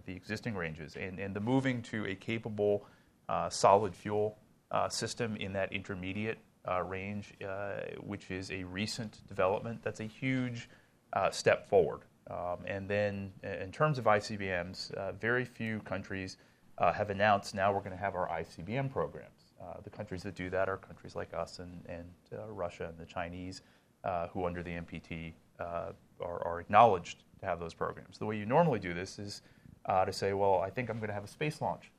the 0.06 0.14
existing 0.14 0.56
ranges, 0.56 0.96
and, 0.96 1.20
and 1.20 1.36
the 1.36 1.40
moving 1.40 1.82
to 1.84 2.06
a 2.06 2.16
capable 2.16 2.86
solid 3.50 3.96
fuel 3.96 4.38
system 4.90 5.36
in 5.36 5.54
that 5.54 5.72
intermediate 5.72 6.40
uh, 6.40 6.53
range, 6.84 7.34
uh, 7.46 7.82
which 8.02 8.32
is 8.32 8.52
a 8.52 8.64
recent 8.64 9.26
development. 9.28 9.82
That's 9.84 10.00
a 10.00 10.06
huge 10.06 10.70
uh, 11.14 11.30
step 11.30 11.68
forward. 11.70 12.02
Um, 12.30 12.60
and 12.66 12.88
then, 12.88 13.34
in 13.44 13.72
terms 13.72 13.98
of 13.98 14.06
ICBMs, 14.06 14.94
uh, 14.94 15.12
very 15.14 15.44
few 15.44 15.80
countries 15.82 16.38
uh, 16.78 16.94
have 16.94 17.10
announced 17.10 17.54
now 17.54 17.74
we're 17.74 17.80
going 17.80 17.92
to 17.92 17.98
have 17.98 18.16
our 18.16 18.30
ICBM 18.30 18.92
programs. 18.92 19.54
the 19.84 19.90
countries 19.90 20.24
that 20.24 20.36
do 20.36 20.50
that 20.50 20.70
are 20.70 20.78
countries 20.78 21.16
like 21.16 21.34
us 21.34 21.60
and, 21.60 21.84
and 21.88 22.06
Russia 22.50 22.88
and 22.88 22.98
the 22.98 23.06
Chinese, 23.06 23.62
who 24.32 24.46
under 24.46 24.64
the 24.64 24.72
NPT 24.72 25.34
are, 25.60 25.94
are, 26.22 26.60
acknowledged 26.60 27.24
to 27.40 27.46
have 27.46 27.60
those 27.60 27.74
programs. 27.74 28.18
The 28.18 28.26
way 28.26 28.38
you 28.38 28.46
normally 28.46 28.80
do 28.80 28.94
this 28.94 29.20
is 29.20 29.42
to 29.88 30.14
say, 30.14 30.34
well, 30.34 30.60
I 30.60 30.70
think 30.70 30.90
I'm 30.90 30.98
going 30.98 31.10
to 31.10 31.14
have 31.14 31.26
a 31.26 31.28
space 31.40 31.62
launch 31.62 31.92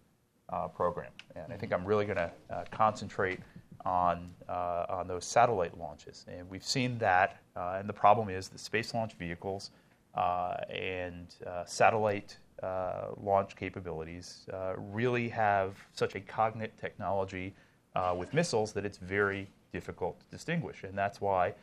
program, 0.74 1.12
and 1.36 1.52
I 1.52 1.56
think 1.56 1.72
I'm 1.72 1.84
really 1.84 2.06
going 2.06 2.16
to 2.16 2.32
concentrate 2.70 3.40
on, 3.85 4.30
uh, 4.49 4.87
on 4.89 5.07
those 5.07 5.24
satellite 5.24 5.78
launches. 5.78 6.24
And 6.28 6.49
we've 6.49 6.64
seen 6.64 6.99
that. 6.99 7.41
Uh, 7.57 7.76
and 7.78 7.89
the 7.89 7.93
problem 7.93 8.28
is 8.28 8.49
that 8.49 8.61
space 8.61 8.95
launch 8.95 9.12
vehicles 9.14 9.70
uh, 10.14 10.57
and 10.70 11.35
uh, 11.47 11.64
satellite 11.64 12.39
uh, 12.62 13.09
launch 13.22 13.57
capabilities 13.57 14.47
really 14.76 15.28
have 15.28 15.76
such 15.93 16.14
a 16.14 16.20
cognate 16.20 16.78
technology 16.80 17.55
with 18.16 18.32
missiles 18.32 18.72
that 18.72 18.85
it's 18.85 18.99
very 18.99 19.49
difficult 19.72 20.18
to 20.20 20.26
distinguish. 20.30 20.82
And 20.85 20.97
that's 20.97 21.20
why 21.20 21.55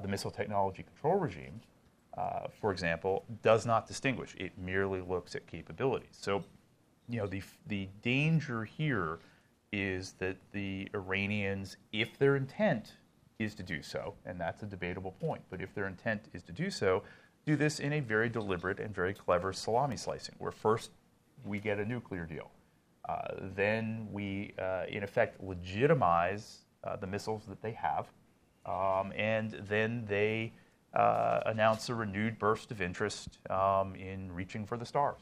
the 0.00 0.08
Missile 0.08 0.30
Technology 0.30 0.82
Control 0.82 1.18
Regime, 1.18 1.60
for 2.60 2.70
example, 2.72 3.24
does 3.42 3.66
not 3.66 3.86
distinguish. 3.86 4.34
It 4.38 4.52
merely 4.58 5.00
looks 5.00 5.34
at 5.34 5.46
capabilities. 5.46 6.16
So, 6.20 6.44
you 7.08 7.18
know, 7.18 7.26
the, 7.26 7.42
the 7.66 7.88
danger 8.02 8.64
here 8.64 9.18
is 9.74 10.12
that 10.18 10.36
the 10.52 10.88
Iranians, 10.94 11.76
if 11.92 12.18
their 12.18 12.36
intent 12.36 12.92
is 13.38 13.54
to 13.56 13.62
do 13.62 13.82
so, 13.82 14.14
and 14.24 14.40
that's 14.40 14.62
a 14.62 14.66
debatable 14.66 15.12
point, 15.12 15.42
but 15.50 15.60
if 15.60 15.74
their 15.74 15.86
intent 15.86 16.22
is 16.32 16.42
to 16.44 16.52
do 16.52 16.70
so, 16.70 17.02
do 17.44 17.56
this 17.56 17.80
in 17.80 17.92
a 17.92 18.00
very 18.00 18.28
deliberate 18.28 18.78
and 18.78 18.94
very 18.94 19.12
clever 19.12 19.52
salami 19.52 19.96
slicing, 19.96 20.34
where 20.38 20.52
first 20.52 20.90
we 21.44 21.58
get 21.58 21.78
a 21.78 21.84
nuclear 21.84 22.24
deal. 22.24 22.50
Uh, 23.08 23.34
then 23.54 24.08
we, 24.12 24.54
uh, 24.58 24.84
in 24.88 25.02
effect, 25.02 25.42
legitimize 25.42 26.60
uh, 26.84 26.96
the 26.96 27.06
missiles 27.06 27.44
that 27.46 27.60
they 27.60 27.72
have, 27.72 28.06
um, 28.64 29.12
and 29.16 29.50
then 29.68 30.04
they 30.08 30.52
uh, 30.94 31.40
announce 31.46 31.88
a 31.88 31.94
renewed 31.94 32.38
burst 32.38 32.70
of 32.70 32.80
interest 32.80 33.38
um, 33.50 33.94
in 33.96 34.32
reaching 34.32 34.64
for 34.64 34.76
the 34.76 34.86
stars. 34.86 35.20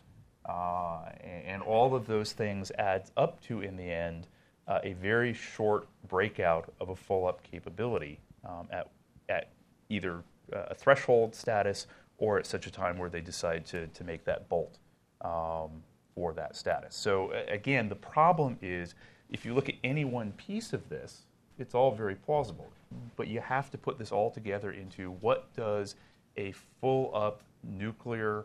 Uh, 0.49 1.07
and, 1.21 1.45
and, 1.45 1.63
all 1.63 1.95
of 1.95 2.07
those 2.07 2.33
things 2.33 2.73
adds 2.73 3.13
up 3.17 3.41
to, 3.41 3.61
in 3.61 3.77
the 3.77 3.91
end, 3.91 4.27
uh, 4.69 4.79
a 4.83 4.93
very 4.95 5.33
short 5.35 5.89
breakout 6.09 6.73
of 6.81 6.91
a 6.91 6.97
full 6.97 7.27
up 7.27 7.43
capability 7.43 8.19
um, 8.45 8.69
at, 8.71 8.89
at 9.29 9.49
either 9.89 10.23
uh, 10.55 10.65
a 10.71 10.75
threshold 10.75 11.35
status 11.35 11.87
or 12.19 12.39
at 12.39 12.47
such 12.47 12.67
a 12.67 12.71
time 12.71 12.99
where 12.99 13.11
they 13.11 13.21
decide 13.21 13.65
to, 13.67 13.87
to 13.89 14.05
make 14.05 14.25
that 14.25 14.49
bolt 14.49 14.79
um, 15.23 15.71
for 16.15 16.33
that 16.33 16.55
status. 16.55 16.95
So, 16.95 17.33
again, 17.49 17.89
the 17.89 17.97
problem 17.97 18.59
is 18.63 18.95
if 19.31 19.45
you 19.45 19.55
look 19.55 19.69
at 19.69 19.77
any 19.83 20.05
one 20.05 20.33
piece 20.33 20.73
of 20.73 20.89
this, 20.89 21.23
it's 21.59 21.75
all 21.75 21.91
very 21.91 22.15
plausible. 22.15 22.71
But 23.17 23.29
you 23.29 23.41
have 23.41 23.71
to 23.71 23.79
put 23.79 23.99
this 23.99 24.13
all 24.13 24.31
together 24.31 24.73
into 24.73 25.13
what 25.21 25.53
does 25.55 25.97
a 26.37 26.53
full 26.81 27.11
up 27.15 27.43
nuclear 27.63 28.45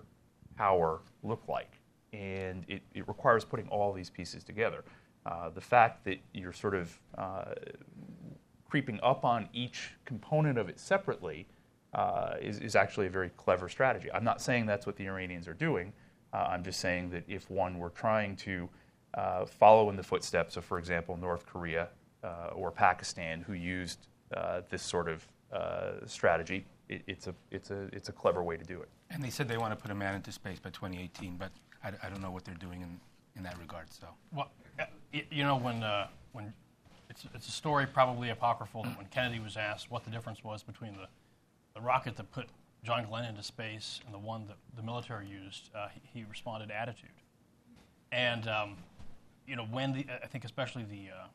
power 0.56 1.02
look 1.24 1.44
like? 1.48 1.80
And 2.14 2.64
it, 2.68 2.82
it 2.94 3.08
requires 3.08 3.44
putting 3.44 3.68
all 3.68 3.92
these 3.92 4.10
pieces 4.10 4.44
together. 4.44 4.84
Uh, 5.28 5.50
the 5.50 5.62
fact 5.62 6.06
that 6.06 6.20
you're 6.34 6.54
sort 6.54 6.74
of 6.74 6.98
uh, 7.18 7.54
creeping 8.70 8.98
up 9.04 9.26
on 9.26 9.50
each 9.52 9.92
component 10.06 10.58
of 10.58 10.70
it 10.70 10.80
separately 10.80 11.46
uh, 11.94 12.36
is, 12.40 12.60
is, 12.60 12.76
actually 12.78 13.08
a 13.08 13.10
very 13.10 13.30
clever 13.36 13.68
strategy. 13.68 14.10
I'm 14.14 14.24
not 14.24 14.42
saying 14.42 14.68
that's 14.68 14.86
what 14.86 14.96
the 14.96 15.06
Iranians 15.06 15.48
are 15.48 15.54
doing. 15.54 15.92
Uh, 16.34 16.48
I'm 16.50 16.64
just 16.64 16.80
saying 16.80 17.10
that 17.10 17.24
if 17.28 17.50
one 17.50 17.78
were 17.78 17.90
trying 17.90 18.38
to 18.38 18.70
uh, 19.16 19.46
follow 19.46 19.90
in 19.90 19.98
the 19.98 20.04
footsteps 20.04 20.56
of, 20.56 20.64
for 20.64 20.80
example, 20.80 21.18
North 21.18 21.46
Korea 21.46 21.90
or 22.54 22.72
Pakistan, 22.72 23.42
who 23.42 23.54
used 23.54 24.08
this 24.70 24.82
sort 24.84 25.08
of 25.10 25.26
strategy, 26.06 26.66
it, 26.90 27.04
it's, 27.08 27.28
a, 27.28 27.36
it's, 27.52 27.72
a, 27.72 27.88
it's 27.94 28.10
a 28.10 28.12
clever 28.12 28.44
way 28.44 28.58
to 28.58 28.66
do 28.66 28.82
it. 28.82 28.90
And 29.10 29.24
they 29.24 29.30
said 29.30 29.48
they 29.48 29.58
want 29.58 29.72
to 29.72 29.82
put 29.82 29.92
a 29.92 29.96
man 29.96 30.16
into 30.16 30.32
space 30.32 30.60
by 30.60 30.70
2018, 30.72 31.38
but 31.38 31.52
I, 31.84 31.92
I 32.04 32.10
don't 32.10 32.22
know 32.22 32.32
what 32.32 32.44
they're 32.44 32.56
doing 32.56 32.82
in, 32.82 33.00
in 33.38 33.44
that 33.44 33.58
regard. 33.60 33.92
So, 33.92 34.08
well, 34.34 34.52
you 35.12 35.44
know, 35.44 35.58
when, 35.58 35.84
uh, 35.84 36.08
when 36.34 36.54
it's, 37.10 37.26
it's 37.34 37.48
a 37.48 37.52
story 37.52 37.86
probably 37.86 38.30
apocryphal 38.30 38.84
that 38.84 38.98
when 38.98 39.08
Kennedy 39.08 39.40
was 39.40 39.58
asked 39.58 39.90
what 39.90 40.04
the 40.04 40.10
difference 40.10 40.44
was 40.44 40.64
between 40.64 40.94
the, 40.94 41.08
the 41.76 41.82
rocket 41.82 42.16
that 42.18 42.32
put 42.32 42.48
John 42.84 43.06
Glenn 43.08 43.26
into 43.26 43.44
space 43.44 44.00
and 44.06 44.14
the 44.14 44.20
one 44.20 44.48
that 44.48 44.58
the 44.76 44.84
military 44.84 45.28
used, 45.28 45.70
uh, 45.76 45.88
he, 45.94 46.20
he, 46.20 46.26
responded 46.30 46.72
attitude. 46.72 47.10
And, 48.12 48.48
um, 48.48 48.78
you 49.48 49.56
know, 49.56 49.66
when 49.66 49.94
the, 49.94 50.06
I 50.24 50.28
think 50.28 50.46
especially 50.46 50.84
the, 50.84 51.12
uh, 51.12 51.26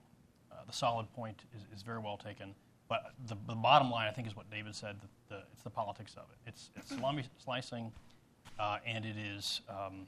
uh, 0.52 0.54
the 0.66 0.72
solid 0.72 1.12
point 1.14 1.42
is, 1.54 1.62
is 1.76 1.82
very 1.82 1.98
well 1.98 2.16
taken. 2.16 2.54
But 2.88 3.12
the, 3.26 3.36
the 3.46 3.54
bottom 3.54 3.90
line, 3.90 4.08
I 4.08 4.12
think, 4.12 4.26
is 4.26 4.36
what 4.36 4.50
David 4.50 4.74
said. 4.74 4.96
The, 5.00 5.34
the, 5.34 5.42
it's 5.52 5.62
the 5.62 5.70
politics 5.70 6.14
of 6.16 6.24
it. 6.30 6.48
It's, 6.48 6.70
it's 6.76 6.88
salami 6.88 7.24
slicing, 7.42 7.90
uh, 8.58 8.78
and 8.86 9.04
it 9.04 9.16
is 9.16 9.62
um, 9.68 10.06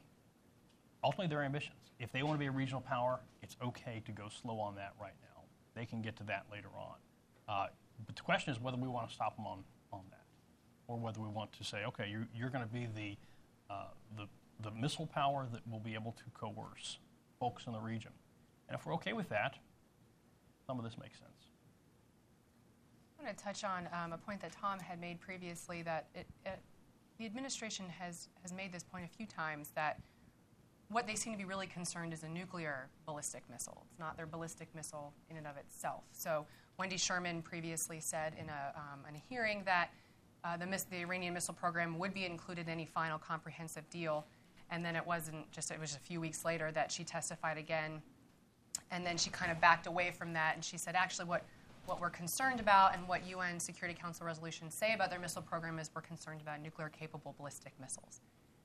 ultimately 1.03 1.29
their 1.29 1.43
ambitions. 1.43 1.84
If 1.99 2.12
they 2.12 2.22
want 2.22 2.34
to 2.34 2.38
be 2.38 2.47
a 2.47 2.51
regional 2.51 2.80
power, 2.80 3.20
it's 3.42 3.57
okay 3.62 4.03
to 4.07 4.12
go 4.12 4.28
slow 4.28 4.59
on 4.59 4.74
that 4.76 4.92
right 5.01 5.14
now. 5.22 5.42
They 5.74 5.86
can 5.86 6.03
get 6.03 6.16
to 6.16 6.24
that 6.24 6.47
later 6.51 6.68
on. 6.76 6.95
Uh, 7.49 7.66
but 8.07 8.16
the 8.16 8.22
question 8.22 8.53
is 8.53 8.61
whether 8.61 8.76
we 8.76 8.88
want 8.88 9.09
to 9.09 9.14
stop 9.14 9.36
them 9.36 9.47
on, 9.47 9.64
on 9.92 10.03
that, 10.11 10.24
or 10.88 10.99
whether 10.99 11.20
we 11.20 11.28
want 11.28 11.53
to 11.53 11.64
say, 11.64 11.84
okay, 11.86 12.09
you're, 12.11 12.26
you're 12.34 12.51
going 12.51 12.64
to 12.64 12.72
be 12.72 12.86
the, 12.95 13.16
uh, 13.72 13.86
the, 14.16 14.26
the 14.62 14.70
missile 14.72 15.07
power 15.07 15.47
that 15.53 15.61
will 15.70 15.80
be 15.80 15.95
able 15.95 16.12
to 16.12 16.24
coerce 16.32 16.99
folks 17.38 17.66
in 17.66 17.72
the 17.72 17.80
region. 17.80 18.12
And 18.68 18.78
if 18.78 18.86
we're 18.86 18.95
okay 18.95 19.12
with 19.12 19.28
that, 19.28 19.57
some 20.66 20.78
of 20.78 20.84
this 20.84 20.97
makes 20.99 21.18
sense. 21.18 21.30
I 23.20 23.24
want 23.24 23.36
to 23.36 23.45
touch 23.45 23.64
on 23.64 23.88
um, 23.92 24.12
a 24.12 24.18
point 24.18 24.40
that 24.40 24.53
Tom 24.53 24.78
had 24.78 25.01
made 25.01 25.20
previously 25.20 25.82
that 25.82 26.07
it, 26.14 26.26
it, 26.45 26.59
the 27.18 27.26
administration 27.26 27.86
has, 27.88 28.28
has 28.42 28.53
made 28.53 28.72
this 28.72 28.82
point 28.82 29.05
a 29.05 29.16
few 29.16 29.26
times 29.26 29.70
that 29.74 30.01
what 30.89 31.07
they 31.07 31.14
seem 31.14 31.32
to 31.32 31.39
be 31.39 31.45
really 31.45 31.66
concerned 31.66 32.12
is 32.12 32.22
a 32.22 32.28
nuclear 32.28 32.89
ballistic 33.07 33.43
missile. 33.51 33.85
It's 33.91 33.99
not 33.99 34.16
their 34.16 34.26
ballistic 34.26 34.68
missile 34.74 35.12
in 35.30 35.37
and 35.37 35.47
of 35.47 35.57
itself. 35.57 36.05
So 36.12 36.47
Wendy 36.78 36.97
Sherman 36.97 37.43
previously 37.43 38.01
said 38.01 38.35
in 38.39 38.49
a, 38.49 38.72
um, 38.76 39.01
in 39.09 39.14
a 39.14 39.22
hearing 39.28 39.62
that 39.64 39.91
uh, 40.45 40.57
the, 40.57 40.66
the, 40.91 40.99
Iranian 40.99 41.32
missile 41.32 41.55
program 41.55 41.99
would 41.99 42.12
be 42.12 42.26
included 42.26 42.66
in 42.66 42.72
any 42.72 42.85
final 42.85 43.18
comprehensive 43.18 43.89
deal. 43.89 44.26
And 44.70 44.85
then 44.85 44.95
it 44.95 45.07
wasn't 45.07 45.51
just, 45.51 45.70
it 45.70 45.80
was 45.80 45.95
a 45.95 45.99
few 45.99 46.20
weeks 46.20 46.45
later 46.45 46.70
that 46.72 46.93
she 46.93 47.03
testified 47.03 47.57
again. 47.57 48.03
And 48.91 49.07
then 49.07 49.16
she 49.16 49.30
kind 49.30 49.51
of 49.51 49.61
backed 49.61 49.87
away 49.87 50.11
from 50.11 50.32
that. 50.35 50.55
And 50.55 50.64
she 50.64 50.76
said, 50.76 50.95
actually, 50.97 51.26
what, 51.26 51.45
what 51.87 52.01
we're 52.01 52.11
concerned 52.11 52.61
about 52.61 52.95
and 52.95 53.09
what 53.09 53.26
UN 53.26 53.59
Security 53.59 53.99
Council 53.99 54.26
resolutions 54.26 54.74
say 54.74 54.93
about 54.93 55.11
their 55.11 55.20
missile 55.20 55.43
program 55.43 55.78
is 55.78 55.91
we're 55.95 56.03
concerned 56.03 56.41
about 56.43 56.61
nuclear 56.61 56.91
capable 56.91 57.35
ballistic 57.39 57.72
missiles. 57.80 58.20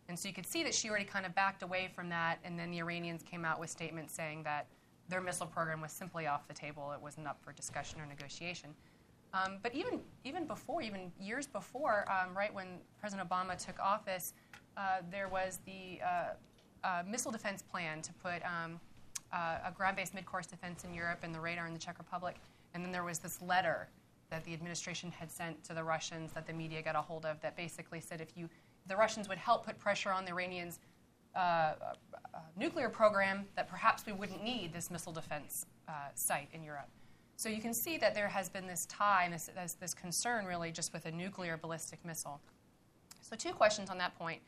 And 0.10 0.18
so 0.18 0.28
you 0.28 0.34
could 0.34 0.48
see 0.48 0.64
that 0.64 0.74
she 0.74 0.90
already 0.90 1.06
kind 1.06 1.26
of 1.26 1.36
backed 1.36 1.62
away 1.62 1.90
from 1.96 2.10
that. 2.10 2.40
And 2.44 2.60
then 2.60 2.72
the 2.72 2.80
Iranians 2.80 3.22
came 3.22 3.46
out 3.46 3.60
with 3.60 3.70
statements 3.70 4.12
saying 4.14 4.44
that 4.44 4.66
their 5.08 5.22
missile 5.22 5.46
program 5.46 5.82
was 5.82 5.92
simply 5.92 6.28
off 6.28 6.48
the 6.48 6.54
table, 6.54 6.92
it 6.92 7.02
wasn't 7.02 7.28
up 7.28 7.40
for 7.44 7.54
discussion 7.54 8.02
or 8.02 8.06
negotiation. 8.06 8.72
Um, 9.34 9.58
but 9.62 9.76
even 9.76 10.02
even 10.24 10.46
before, 10.46 10.82
even 10.82 11.12
years 11.20 11.46
before, 11.46 12.06
um, 12.12 12.36
right 12.36 12.54
when 12.54 12.80
President 13.00 13.30
Obama 13.30 13.56
took 13.64 13.80
office, 13.80 14.34
uh, 14.76 14.98
there 15.12 15.28
was 15.28 15.60
the 15.66 16.00
uh, 16.04 16.88
uh, 16.88 17.04
missile 17.08 17.32
defense 17.32 17.62
plan 17.62 18.02
to 18.02 18.12
put 18.14 18.42
um, 18.44 18.80
uh, 19.32 19.58
a 19.66 19.72
ground-based 19.72 20.16
mid-course 20.16 20.48
defense 20.48 20.84
in 20.84 20.94
Europe 20.96 21.20
and 21.22 21.34
the 21.34 21.40
radar 21.40 21.68
in 21.68 21.74
the 21.74 21.80
Czech 21.80 22.00
Republic, 22.00 22.38
and 22.74 22.84
then 22.84 22.92
there 22.92 23.04
was 23.04 23.20
this 23.20 23.40
letter 23.44 23.88
that 24.32 24.44
the 24.46 24.54
administration 24.54 25.12
had 25.12 25.30
sent 25.32 25.64
to 25.64 25.74
the 25.74 25.84
Russians 25.84 26.32
that 26.34 26.48
the 26.48 26.54
media 26.54 26.82
got 26.82 26.96
a 26.96 27.02
hold 27.02 27.26
of 27.26 27.40
that 27.42 27.56
basically 27.56 28.00
said 28.00 28.22
if 28.22 28.36
you 28.36 28.50
the 28.90 28.98
Russians 28.98 29.30
would 29.30 29.38
help 29.38 29.66
put 29.66 29.80
pressure 29.80 30.12
on 30.12 30.26
the 30.26 30.32
Iranians 30.32 30.80
uh, 31.36 31.40
uh, 31.40 31.74
nuclear 32.58 32.90
program, 32.90 33.46
that 33.56 33.70
perhaps 33.70 34.06
we 34.06 34.12
wouldn't 34.12 34.44
need 34.44 34.74
this 34.74 34.92
missile 34.92 35.14
defense 35.14 35.66
site 36.16 36.50
in 36.54 36.64
Europe. 36.64 36.90
So 37.40 37.48
you 37.48 37.62
can 37.62 37.74
see 37.74 37.98
that 38.00 38.14
there 38.14 38.28
has 38.28 38.50
been 38.50 38.68
this 38.68 38.86
tie 38.88 39.24
and 39.24 39.34
this, 39.34 39.50
this, 39.56 39.74
this 39.74 39.94
concern 39.94 40.44
really 40.44 40.74
just 40.74 40.92
with 40.92 41.06
a 41.06 41.12
nuclear 41.12 41.56
ballistic 41.56 42.04
missile. 42.04 42.42
So, 43.22 43.38
two 43.38 43.54
questions 43.54 43.90
on 43.90 43.98
that 44.00 44.14
point. 44.20 44.42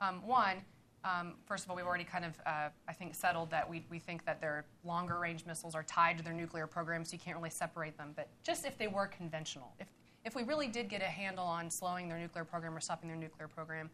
Um, 0.00 0.26
one, 0.26 0.56
um, 1.04 1.34
first 1.44 1.64
of 1.64 1.70
all, 1.70 1.76
we've 1.76 1.84
already 1.84 2.04
kind 2.04 2.24
of, 2.24 2.38
uh, 2.46 2.68
I 2.88 2.92
think, 2.94 3.14
settled 3.14 3.50
that 3.50 3.68
we, 3.68 3.84
we 3.90 3.98
think 3.98 4.24
that 4.24 4.40
their 4.40 4.64
longer 4.82 5.18
range 5.18 5.44
missiles 5.44 5.74
are 5.74 5.82
tied 5.82 6.16
to 6.16 6.24
their 6.24 6.32
nuclear 6.32 6.66
program, 6.66 7.04
so 7.04 7.12
you 7.12 7.18
can't 7.18 7.36
really 7.36 7.50
separate 7.50 7.98
them. 7.98 8.12
But 8.16 8.28
just 8.42 8.64
if 8.64 8.78
they 8.78 8.88
were 8.88 9.06
conventional, 9.08 9.74
if, 9.78 9.88
if 10.24 10.34
we 10.34 10.42
really 10.42 10.68
did 10.68 10.88
get 10.88 11.02
a 11.02 11.06
handle 11.06 11.44
on 11.44 11.70
slowing 11.70 12.08
their 12.08 12.18
nuclear 12.18 12.44
program 12.44 12.76
or 12.76 12.80
stopping 12.80 13.08
their 13.08 13.18
nuclear 13.18 13.48
program, 13.48 13.90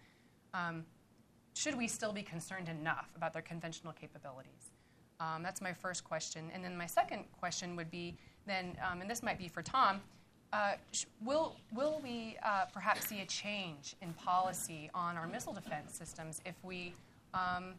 um, 0.53 0.85
should 1.55 1.77
we 1.77 1.87
still 1.87 2.13
be 2.13 2.23
concerned 2.23 2.69
enough 2.69 3.11
about 3.17 3.33
their 3.33 3.43
conventional 3.43 3.93
capabilities? 3.93 4.71
Um, 5.21 5.43
that's 5.43 5.61
my 5.61 5.73
first 5.73 6.05
question. 6.05 6.51
And 6.53 6.65
then 6.65 6.77
my 6.77 6.87
second 6.87 7.25
question 7.39 7.77
would 7.77 7.91
be 7.91 8.17
then, 8.47 8.77
um, 8.91 9.01
and 9.01 9.09
this 9.09 9.23
might 9.23 9.39
be 9.39 9.49
for 9.49 9.63
Tom, 9.63 10.01
uh, 10.53 10.73
sh- 10.93 11.05
will, 11.25 11.57
will 11.73 12.01
we 12.03 12.37
uh, 12.45 12.67
perhaps 12.73 13.09
see 13.09 13.21
a 13.21 13.27
change 13.27 13.97
in 14.03 14.13
policy 14.15 14.91
on 14.95 15.17
our 15.17 15.27
missile 15.27 15.53
defense 15.53 15.97
systems 15.97 16.41
if 16.45 16.55
we, 16.63 16.95
um, 17.33 17.75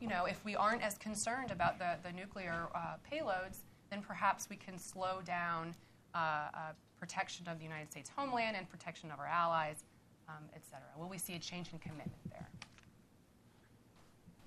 you 0.00 0.08
know, 0.08 0.26
if 0.26 0.44
we 0.44 0.54
aren't 0.54 0.82
as 0.82 0.96
concerned 0.98 1.50
about 1.50 1.78
the, 1.78 1.96
the 2.02 2.12
nuclear 2.12 2.68
uh, 2.74 2.94
payloads, 3.10 3.58
then 3.90 4.02
perhaps 4.02 4.48
we 4.48 4.56
can 4.56 4.78
slow 4.78 5.20
down 5.24 5.74
uh, 6.14 6.18
uh, 6.18 6.72
protection 6.98 7.48
of 7.48 7.58
the 7.58 7.64
United 7.64 7.90
States 7.90 8.10
homeland 8.14 8.56
and 8.56 8.68
protection 8.68 9.10
of 9.10 9.18
our 9.18 9.26
allies, 9.26 9.84
um, 10.28 10.44
et 10.54 10.62
cetera. 10.64 10.88
Will 10.98 11.08
we 11.08 11.18
see 11.18 11.34
a 11.34 11.38
change 11.38 11.72
in 11.72 11.78
commitment 11.78 12.12
there? 12.30 12.48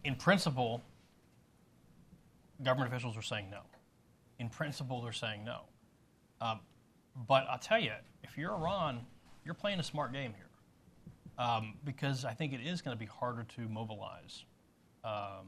In 0.04 0.16
principle, 0.16 0.82
government 2.64 2.92
officials 2.92 3.16
are 3.16 3.22
saying 3.22 3.50
no 3.50 3.62
in 4.42 4.50
principle, 4.50 5.02
they're 5.02 5.12
saying 5.12 5.46
no. 5.46 5.62
Um, 6.42 6.60
but 7.28 7.46
I'll 7.48 7.60
tell 7.60 7.80
you, 7.80 7.92
if 8.24 8.38
you're 8.38 8.52
Iran, 8.52 9.06
you're 9.46 9.54
playing 9.54 9.80
a 9.80 9.84
smart 9.84 10.12
game 10.12 10.34
here. 10.36 10.48
Um, 11.38 11.76
because 11.86 12.26
I 12.26 12.34
think 12.34 12.52
it 12.52 12.60
is 12.60 12.82
going 12.82 12.96
to 12.96 13.00
be 13.00 13.06
harder 13.06 13.44
to 13.56 13.70
mobilize 13.70 14.44
uh, 15.04 15.42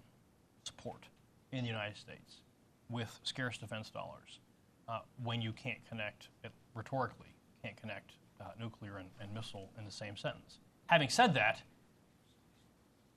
support 0.63 1.07
in 1.51 1.63
the 1.63 1.69
United 1.69 1.97
States 1.97 2.41
with 2.89 3.19
scarce 3.23 3.57
defense 3.57 3.89
dollars 3.89 4.39
uh, 4.87 4.99
when 5.23 5.41
you 5.41 5.51
can't 5.53 5.79
connect, 5.89 6.27
rhetorically, 6.75 7.27
can't 7.63 7.77
connect 7.77 8.11
uh, 8.41 8.45
nuclear 8.59 8.97
and, 8.97 9.09
and, 9.21 9.33
missile 9.33 9.69
in 9.77 9.85
the 9.85 9.91
same 9.91 10.17
sentence. 10.17 10.57
Having 10.87 11.09
said 11.09 11.33
that, 11.35 11.61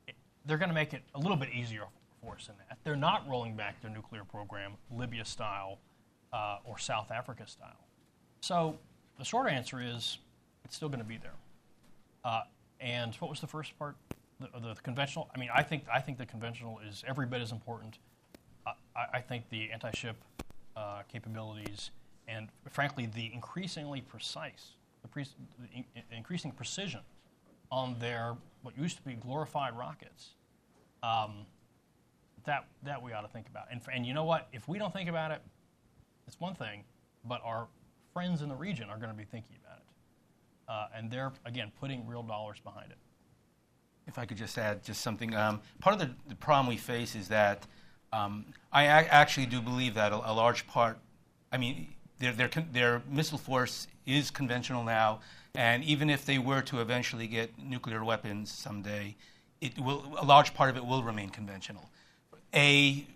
it, 0.06 0.14
they're 0.44 0.58
going 0.58 0.68
to 0.68 0.74
make 0.74 0.94
it 0.94 1.02
a 1.14 1.18
little 1.18 1.36
bit 1.36 1.48
easier 1.52 1.84
for 2.22 2.34
us 2.34 2.48
in 2.48 2.54
that. 2.68 2.78
They're 2.84 2.96
not 2.96 3.28
rolling 3.28 3.56
back 3.56 3.80
their 3.82 3.90
nuclear 3.90 4.24
program, 4.24 4.72
Libya 4.90 5.24
style 5.24 5.78
uh, 6.32 6.58
or 6.64 6.78
South 6.78 7.10
Africa 7.10 7.46
style. 7.46 7.86
So 8.40 8.78
the 9.18 9.24
short 9.24 9.50
answer 9.50 9.80
is 9.80 10.18
it's 10.64 10.76
still 10.76 10.88
going 10.88 11.00
to 11.00 11.04
be 11.04 11.16
there. 11.16 11.34
Uh, 12.24 12.42
and 12.80 13.14
what 13.16 13.30
was 13.30 13.40
the 13.40 13.46
first 13.46 13.78
part? 13.78 13.96
The, 14.40 14.48
the, 14.60 14.74
conventional. 14.82 15.30
I 15.34 15.38
mean, 15.38 15.48
I 15.54 15.62
think 15.62 15.84
I 15.92 16.00
think 16.00 16.18
the 16.18 16.26
conventional 16.26 16.78
is 16.86 17.02
every 17.06 17.26
bit 17.26 17.40
as 17.40 17.52
important. 17.52 17.98
I, 18.66 18.72
I 19.14 19.20
think 19.20 19.48
the 19.48 19.70
anti-ship 19.72 20.16
uh, 20.76 21.02
capabilities 21.10 21.90
and, 22.28 22.48
frankly, 22.70 23.06
the 23.06 23.32
increasingly 23.32 24.00
precise, 24.00 24.72
the, 25.02 25.08
pre- 25.08 25.24
the 25.24 25.68
in- 25.74 25.84
increasing 26.10 26.50
precision 26.50 27.00
on 27.70 27.96
their 27.98 28.36
what 28.62 28.76
used 28.78 28.96
to 28.96 29.02
be 29.02 29.14
glorified 29.14 29.76
rockets. 29.76 30.30
Um, 31.02 31.46
that 32.46 32.64
that 32.84 33.02
we 33.02 33.12
ought 33.12 33.22
to 33.22 33.28
think 33.28 33.48
about. 33.48 33.66
And 33.70 33.80
and 33.92 34.06
you 34.06 34.14
know 34.14 34.24
what? 34.24 34.48
If 34.52 34.68
we 34.68 34.78
don't 34.78 34.92
think 34.92 35.08
about 35.08 35.30
it, 35.30 35.42
it's 36.26 36.40
one 36.40 36.54
thing, 36.54 36.84
but 37.24 37.40
our 37.44 37.68
friends 38.12 38.40
in 38.40 38.48
the 38.48 38.54
region 38.54 38.88
are 38.88 38.96
going 38.96 39.10
to 39.10 39.16
be 39.16 39.24
thinking 39.24 39.56
about 39.64 39.78
it, 39.78 39.84
uh, 40.68 40.96
and 40.96 41.10
they're 41.10 41.32
again 41.44 41.70
putting 41.78 42.06
real 42.06 42.22
dollars 42.22 42.58
behind 42.60 42.90
it. 42.90 42.98
If 44.06 44.18
I 44.18 44.24
could 44.24 44.36
just 44.36 44.56
add 44.56 44.84
just 44.84 45.02
something, 45.02 45.34
um, 45.34 45.60
part 45.80 45.94
of 45.94 46.00
the, 46.00 46.14
the, 46.28 46.36
problem 46.36 46.68
we 46.68 46.76
face 46.76 47.16
is 47.16 47.26
that 47.26 47.66
um, 48.12 48.46
I 48.72 48.86
actually 48.86 49.46
do 49.46 49.60
believe 49.60 49.94
that 49.94 50.12
a, 50.12 50.30
a 50.30 50.32
large 50.32 50.64
part, 50.68 50.98
I 51.50 51.58
mean, 51.58 51.88
their, 52.18 52.32
their, 52.32 52.48
their 52.72 53.02
missile 53.08 53.38
force 53.38 53.86
is 54.06 54.30
conventional 54.30 54.84
now, 54.84 55.20
and 55.54 55.84
even 55.84 56.10
if 56.10 56.24
they 56.24 56.38
were 56.38 56.62
to 56.62 56.80
eventually 56.80 57.26
get 57.26 57.50
nuclear 57.58 58.04
weapons 58.04 58.50
someday, 58.50 59.16
it 59.60 59.78
will, 59.78 60.04
a 60.18 60.24
large 60.24 60.54
part 60.54 60.70
of 60.70 60.76
it 60.76 60.84
will 60.84 61.02
remain 61.02 61.30
conventional. 61.30 61.88
A, 62.54 63.06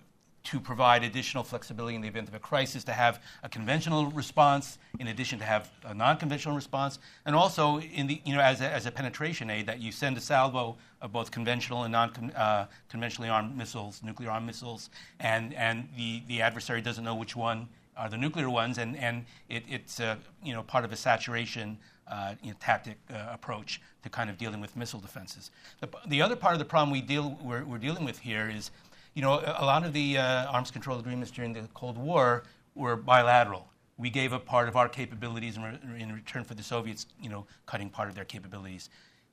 to 0.43 0.59
provide 0.59 1.05
additional 1.05 1.45
flexibility 1.45 1.95
in 1.95 2.01
the 2.01 2.09
event 2.09 2.27
of 2.29 2.35
a 2.35 2.39
crisis, 2.39 2.83
to 2.85 2.93
have 2.93 3.23
a 3.43 3.49
conventional 3.49 4.07
response 4.07 4.79
in 4.99 5.09
addition 5.09 5.39
to 5.39 5.45
have 5.45 5.71
a 5.85 5.95
non-conventional 5.95 6.57
response, 6.57 6.99
and 7.27 7.37
also 7.37 7.79
in 7.81 8.07
the 8.07 8.21
you 8.25 8.35
know 8.35 8.41
as 8.41 8.63
a, 8.63 8.69
as 8.71 8.87
a 8.87 8.91
penetration 8.91 9.51
aid 9.51 9.67
that 9.67 9.81
you 9.81 9.93
send 9.93 10.17
a 10.17 10.21
salvo 10.21 10.77
of 11.03 11.13
both 11.13 11.31
conventional 11.31 11.85
and 11.85 11.93
non-conventionally 11.93 13.29
uh, 13.29 13.35
armed 13.35 13.57
missiles, 13.57 14.03
nuclear 14.03 14.31
armed 14.31 14.47
missiles, 14.47 14.89
and 15.21 15.53
and 15.55 15.89
the 15.97 16.23
the 16.27 16.41
adversary 16.41 16.81
doesn't 16.81 17.05
know 17.05 17.15
which 17.15 17.37
one 17.37 17.69
are 18.01 18.09
the 18.09 18.19
nuclear 18.19 18.51
ones, 18.51 18.79
and 18.79 18.97
and 18.97 19.25
it, 19.49 19.63
it's 19.69 20.01
uh, 20.01 20.17
you 20.43 20.53
know 20.53 20.63
part 20.63 20.85
of 20.85 20.93
a 20.93 20.97
saturation. 20.97 21.79
Uh, 22.09 22.35
you 22.43 22.51
know, 22.51 22.57
tactic 22.59 22.97
uh, 23.15 23.29
approach 23.31 23.81
to 24.03 24.09
kind 24.09 24.29
of 24.29 24.37
dealing 24.37 24.61
with 24.61 24.75
missile 24.75 24.99
defenses. 24.99 25.53
The, 25.79 25.89
the 26.09 26.21
other 26.21 26.35
part 26.35 26.55
of 26.55 26.59
the 26.59 26.65
problem 26.65 26.91
we 26.91 27.01
deal 27.01 27.39
we're, 27.41 27.65
we're 27.65 27.79
dealing 27.79 28.05
with 28.05 28.19
here 28.19 28.51
is 28.53 28.73
you 29.15 29.23
know, 29.23 29.41
a 29.41 29.65
lot 29.65 29.85
of 29.85 29.93
the 29.93 30.19
uh, 30.19 30.47
arms 30.47 30.71
control 30.71 30.99
agreements 30.99 31.31
during 31.31 31.53
the 31.53 31.63
Cold 31.75 31.99
War 31.99 32.45
were 32.75 32.97
bilateral. 32.97 33.69
We 33.99 34.09
gave 34.09 34.33
up 34.33 34.47
part 34.47 34.69
of 34.69 34.77
our 34.77 34.89
capabilities 34.89 35.57
in, 35.57 35.63
re- 35.63 36.01
in 36.01 36.13
return 36.13 36.45
for 36.45 36.55
the 36.55 36.63
Soviets, 36.63 37.07
you 37.21 37.29
know, 37.29 37.45
cutting 37.67 37.91
part 37.91 38.09
of 38.09 38.15
their 38.15 38.25
capabilities. 38.25 38.89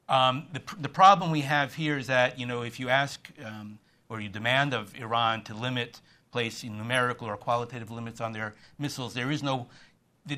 Um, 0.09 0.47
the, 0.51 0.61
pr- 0.61 0.75
the 0.81 0.89
problem 0.89 1.31
we 1.31 1.41
have 1.41 1.73
here 1.73 1.97
is 1.97 2.07
that, 2.07 2.39
you 2.39 2.45
know, 2.45 2.63
if 2.63 2.79
you 2.79 2.89
ask 2.89 3.29
um, 3.45 3.77
or 4.09 4.19
you 4.19 4.29
demand 4.29 4.73
of 4.73 4.95
Iran 4.95 5.43
to 5.43 5.53
limit, 5.53 6.01
placing 6.37 6.77
numerical 6.77 7.27
or 7.27 7.35
qualitative 7.35 7.89
limits 7.89 8.21
on 8.21 8.31
their 8.31 8.53
missiles, 8.77 9.15
there 9.15 9.31
is 9.31 9.41
no 9.41 9.65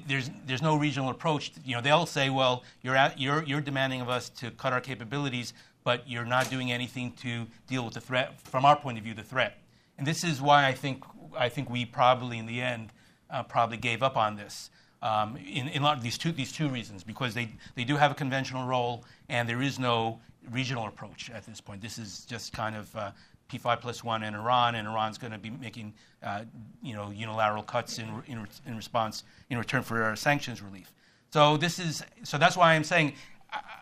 there's 0.07 0.30
there's 0.45 0.61
no 0.61 0.77
regional 0.77 1.09
approach. 1.09 1.51
You 1.65 1.76
know, 1.76 1.81
they'll 1.81 2.05
say, 2.05 2.30
well, 2.30 2.63
you're 2.84 2.95
at, 2.95 3.19
you're 3.19 3.43
you're 3.43 3.59
demanding 3.59 3.99
of 3.99 4.07
us 4.07 4.30
to 4.41 4.51
cut 4.51 4.71
our 4.71 4.80
capabilities, 4.80 5.53
but 5.84 6.07
you're 6.07 6.30
not 6.38 6.49
doing 6.49 6.71
anything 6.71 7.11
to 7.23 7.47
deal 7.67 7.84
with 7.84 7.95
the 7.95 8.01
threat, 8.01 8.39
from 8.39 8.63
our 8.63 8.77
point 8.77 8.97
of 8.97 9.03
view, 9.03 9.13
the 9.13 9.23
threat. 9.23 9.57
And 9.97 10.07
this 10.07 10.23
is 10.23 10.41
why 10.41 10.65
I 10.71 10.73
think, 10.73 11.03
I 11.38 11.49
think 11.49 11.69
we 11.69 11.84
probably, 11.84 12.38
in 12.38 12.45
the 12.45 12.61
end, 12.61 12.91
uh, 13.30 13.43
probably 13.43 13.77
gave 13.77 14.01
up 14.01 14.15
on 14.15 14.38
this. 14.38 14.69
Um, 15.01 15.38
in, 15.38 15.67
in 15.67 15.84
these, 16.01 16.17
two, 16.17 16.31
these 16.31 16.53
two 16.53 16.69
reasons, 16.69 17.03
because 17.03 17.34
they, 17.34 17.49
they 17.76 17.84
do 17.84 17.97
have 17.97 18.11
a 18.11 18.15
conventional 18.15 18.65
role 18.65 19.03
and 19.27 19.49
there 19.49 19.61
is 19.61 19.80
no 19.80 20.19
regional 20.51 20.88
approach 20.88 21.30
at 21.30 21.45
this 21.45 21.61
point. 21.61 21.81
This 21.81 21.97
is 21.97 22.26
just 22.26 22.53
kind 22.53 22.76
of 22.76 22.95
uh, 22.95 23.11
P5 23.49 23.81
plus 23.81 24.03
one 24.03 24.23
in 24.23 24.35
Iran, 24.35 24.76
and 24.76 24.88
Iran's 24.88 25.17
going 25.17 25.34
to 25.34 25.39
be 25.39 25.49
making 25.49 25.93
uh, 26.23 26.43
you 26.81 26.93
know, 26.93 27.09
unilateral 27.09 27.63
cuts 27.63 27.97
in, 27.97 28.07
in, 28.27 28.47
in, 28.65 28.76
response, 28.76 29.23
in 29.49 29.57
return 29.57 29.81
for 29.81 30.15
sanctions 30.15 30.61
relief. 30.61 30.93
So, 31.31 31.57
this 31.57 31.80
is, 31.80 32.03
so 32.23 32.38
that's 32.38 32.57
why 32.57 32.73
I'm 32.73 32.84
saying 32.84 33.13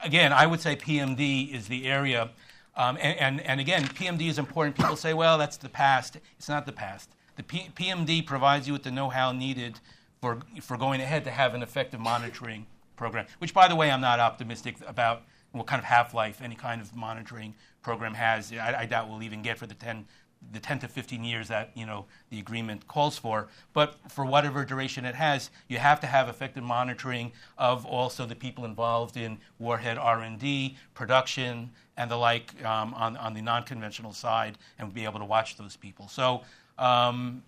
again, 0.03 0.33
I 0.33 0.45
would 0.45 0.61
say 0.61 0.75
PMD 0.75 1.53
is 1.53 1.67
the 1.67 1.87
area 1.87 2.29
Um, 2.75 2.95
and, 3.01 3.17
and, 3.19 3.41
and, 3.41 3.59
again, 3.59 3.83
PMD 3.85 4.29
is 4.29 4.37
important. 4.37 4.75
People 4.75 4.95
say, 4.95 5.15
well, 5.15 5.39
that's 5.39 5.57
the 5.57 5.69
past. 5.69 6.17
It's 6.37 6.47
not 6.47 6.67
the 6.67 6.71
past. 6.71 7.09
The 7.35 7.41
P- 7.41 7.69
PMD 7.75 8.23
provides 8.23 8.67
you 8.67 8.73
with 8.73 8.83
the 8.83 8.91
know 8.91 9.09
how 9.09 9.31
needed 9.31 9.79
for, 10.21 10.39
for 10.61 10.77
going 10.77 11.01
ahead 11.01 11.23
to 11.23 11.31
have 11.31 11.55
an 11.55 11.63
effective 11.63 11.99
monitoring 11.99 12.67
program, 12.95 13.25
which, 13.39 13.51
by 13.51 13.67
the 13.67 13.75
way, 13.75 13.89
I'm 13.89 14.01
not 14.01 14.19
optimistic 14.19 14.75
about 14.85 15.23
what 15.53 15.65
kind 15.65 15.79
of 15.79 15.85
half 15.85 16.13
life 16.13 16.39
any 16.39 16.53
kind 16.53 16.79
of 16.79 16.95
monitoring 16.95 17.55
program 17.87 18.13
has. 18.15 18.51
I, 18.51 18.79
I, 18.79 18.85
doubt 18.85 19.07
we'll 19.09 19.23
even 19.23 19.41
get 19.41 19.57
for 19.57 19.65
the 19.65 19.73
10, 19.73 20.05
the 20.51 20.59
10 20.59 20.79
to 20.79 20.89
15 20.89 21.23
years 21.23 21.47
that 21.47 21.71
you 21.73 21.85
know 21.85 22.05
the 22.29 22.37
agreement 22.37 22.85
calls 22.89 23.17
for. 23.17 23.47
But 23.71 23.95
for 24.09 24.25
whatever 24.25 24.65
duration 24.65 25.05
it 25.05 25.15
has, 25.15 25.51
you 25.69 25.77
have 25.77 26.01
to 26.01 26.07
have 26.07 26.27
effective 26.27 26.63
monitoring 26.63 27.31
of 27.57 27.85
also 27.85 28.25
the 28.25 28.35
people 28.35 28.65
involved 28.65 29.15
in 29.15 29.37
warhead 29.57 29.97
R&D, 29.97 30.75
production, 30.95 31.71
and 31.95 32.11
the 32.11 32.17
like 32.17 32.61
um, 32.65 32.93
on, 32.93 33.15
on 33.15 33.33
the 33.33 33.41
non-conventional 33.41 34.11
side, 34.11 34.57
and 34.77 34.93
be 34.93 35.05
able 35.05 35.19
to 35.19 35.25
watch 35.25 35.55
those 35.55 35.77
people. 35.77 36.09
So, 36.09 36.41
um, 36.77 37.41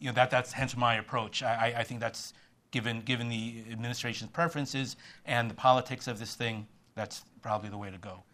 you 0.00 0.08
know, 0.08 0.14
that, 0.14 0.32
that's 0.32 0.50
hence 0.50 0.76
my 0.76 0.96
approach. 0.96 1.44
I, 1.44 1.74
I 1.78 1.84
think 1.84 2.00
that's 2.00 2.32
given 2.72 3.02
given 3.02 3.28
the 3.28 3.62
administration's 3.70 4.32
preferences 4.32 4.96
and 5.26 5.48
the 5.48 5.54
politics 5.54 6.08
of 6.08 6.18
this 6.18 6.34
thing, 6.34 6.66
that's 6.96 7.24
probably 7.40 7.70
the 7.70 7.78
way 7.78 7.92
to 7.92 7.98
go. 7.98 8.24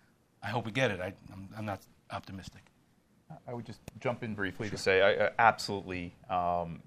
I 0.42 0.48
hope 0.48 0.66
we 0.66 0.72
get 0.72 0.90
it. 0.90 1.00
I, 1.00 1.12
am 1.56 1.64
not 1.64 1.80
optimistic. 2.10 2.62
I 3.46 3.54
would 3.54 3.64
just 3.64 3.80
jump 4.00 4.22
in 4.22 4.34
briefly 4.34 4.68
sure. 4.68 4.76
to 4.76 4.82
say, 4.82 5.02
I, 5.02 5.30
absolutely, 5.38 6.14
um, 6.28 6.82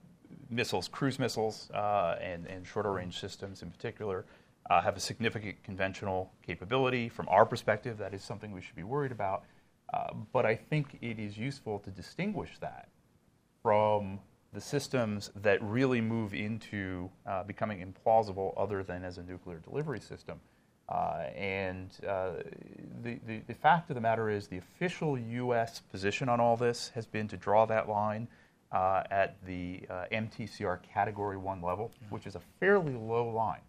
missiles, 0.49 0.87
cruise 0.87 1.17
missiles, 1.17 1.69
uh, 1.73 2.17
and, 2.21 2.45
and 2.47 2.65
shorter 2.65 2.91
range 2.91 3.19
systems 3.19 3.61
in 3.61 3.71
particular, 3.71 4.25
uh, 4.69 4.81
have 4.81 4.97
a 4.97 4.99
significant 4.99 5.61
conventional 5.63 6.31
capability. 6.45 7.09
From 7.09 7.27
our 7.29 7.45
perspective, 7.45 7.97
that 7.97 8.13
is 8.13 8.23
something 8.23 8.51
we 8.51 8.61
should 8.61 8.75
be 8.75 8.83
worried 8.83 9.11
about. 9.11 9.43
Uh, 9.93 10.13
but 10.33 10.45
I 10.45 10.55
think 10.55 10.97
it 11.01 11.19
is 11.19 11.37
useful 11.37 11.79
to 11.79 11.89
distinguish 11.89 12.57
that 12.59 12.89
from 13.61 14.19
the 14.53 14.61
systems 14.61 15.31
that 15.35 15.61
really 15.61 16.01
move 16.01 16.33
into 16.33 17.09
uh, 17.27 17.43
becoming 17.43 17.85
implausible 17.85 18.53
other 18.57 18.83
than 18.83 19.03
as 19.03 19.17
a 19.17 19.23
nuclear 19.23 19.59
delivery 19.59 19.99
system. 19.99 20.39
Uh, 20.87 21.23
and 21.35 21.89
uh, 22.07 22.33
the, 23.01 23.19
the, 23.25 23.41
the, 23.47 23.53
fact 23.55 23.89
of 23.89 23.95
the 23.95 24.01
matter 24.01 24.29
is, 24.29 24.47
the 24.47 24.57
official 24.57 25.17
U.S. 25.17 25.81
position 25.91 26.29
on 26.29 26.39
all 26.39 26.55
this 26.55 26.91
has 26.93 27.07
been 27.07 27.27
to 27.29 27.37
draw 27.37 27.65
that 27.65 27.89
line 27.89 28.27
uh, 28.71 29.01
at 29.09 29.43
the 29.45 29.81
uh, 29.89 30.05
MTCR 30.11 30.79
Category 30.83 31.37
1 31.37 31.61
level, 31.61 31.91
which 32.09 32.27
is 32.27 32.35
a 32.35 32.41
fairly 32.59 32.93
low 32.93 33.27
line. 33.29 33.61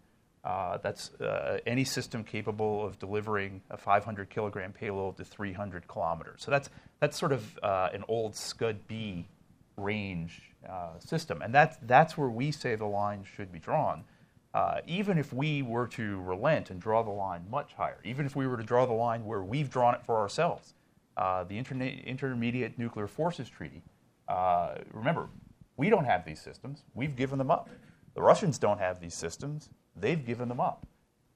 Uh, 0.43 0.77
that's 0.77 1.11
uh, 1.15 1.59
any 1.65 1.83
system 1.83 2.23
capable 2.23 2.85
of 2.85 2.99
delivering 2.99 3.61
a 3.71 3.77
500 3.77 4.29
kilogram 4.29 4.71
payload 4.71 5.17
to 5.17 5.25
300 5.25 5.87
kilometers. 5.87 6.43
So 6.43 6.51
that's, 6.51 6.69
that's 6.99 7.17
sort 7.17 7.31
of 7.31 7.57
an 7.63 8.03
old 8.07 8.35
Scud 8.35 8.87
B 8.87 9.25
range 9.75 10.51
system. 10.99 11.41
And 11.41 11.53
that's, 11.53 11.77
that's 11.81 12.15
where 12.15 12.29
we 12.29 12.51
say 12.51 12.75
the 12.75 12.85
line 12.85 13.25
should 13.35 13.51
be 13.51 13.59
drawn. 13.59 14.03
Uh, 14.53 14.79
even 14.87 15.17
if 15.17 15.33
we 15.33 15.61
were 15.61 15.87
to 15.87 16.19
relent 16.21 16.69
and 16.69 16.81
draw 16.81 17.03
the 17.03 17.11
line 17.11 17.45
much 17.49 17.73
higher, 17.73 17.99
even 18.03 18.25
if 18.25 18.35
we 18.35 18.47
were 18.47 18.57
to 18.57 18.63
draw 18.63 18.85
the 18.85 18.93
line 18.93 19.23
where 19.25 19.43
we've 19.43 19.69
drawn 19.69 19.93
it 19.93 20.03
for 20.03 20.17
ourselves, 20.17 20.73
uh, 21.17 21.43
the 21.43 21.61
Interna- 21.61 22.03
Intermediate 22.05 22.77
Nuclear 22.79 23.07
Forces 23.07 23.49
Treaty, 23.49 23.83
uh, 24.27 24.75
remember, 24.93 25.29
we 25.75 25.89
don't 25.89 26.05
have 26.05 26.25
these 26.25 26.41
systems. 26.41 26.83
We've 26.95 27.15
given 27.15 27.37
them 27.37 27.51
up. 27.51 27.69
The 28.15 28.21
Russians 28.21 28.57
don't 28.57 28.79
have 28.79 28.99
these 28.99 29.13
systems. 29.13 29.69
They've 29.95 30.25
given 30.25 30.49
them 30.49 30.59
up. 30.59 30.87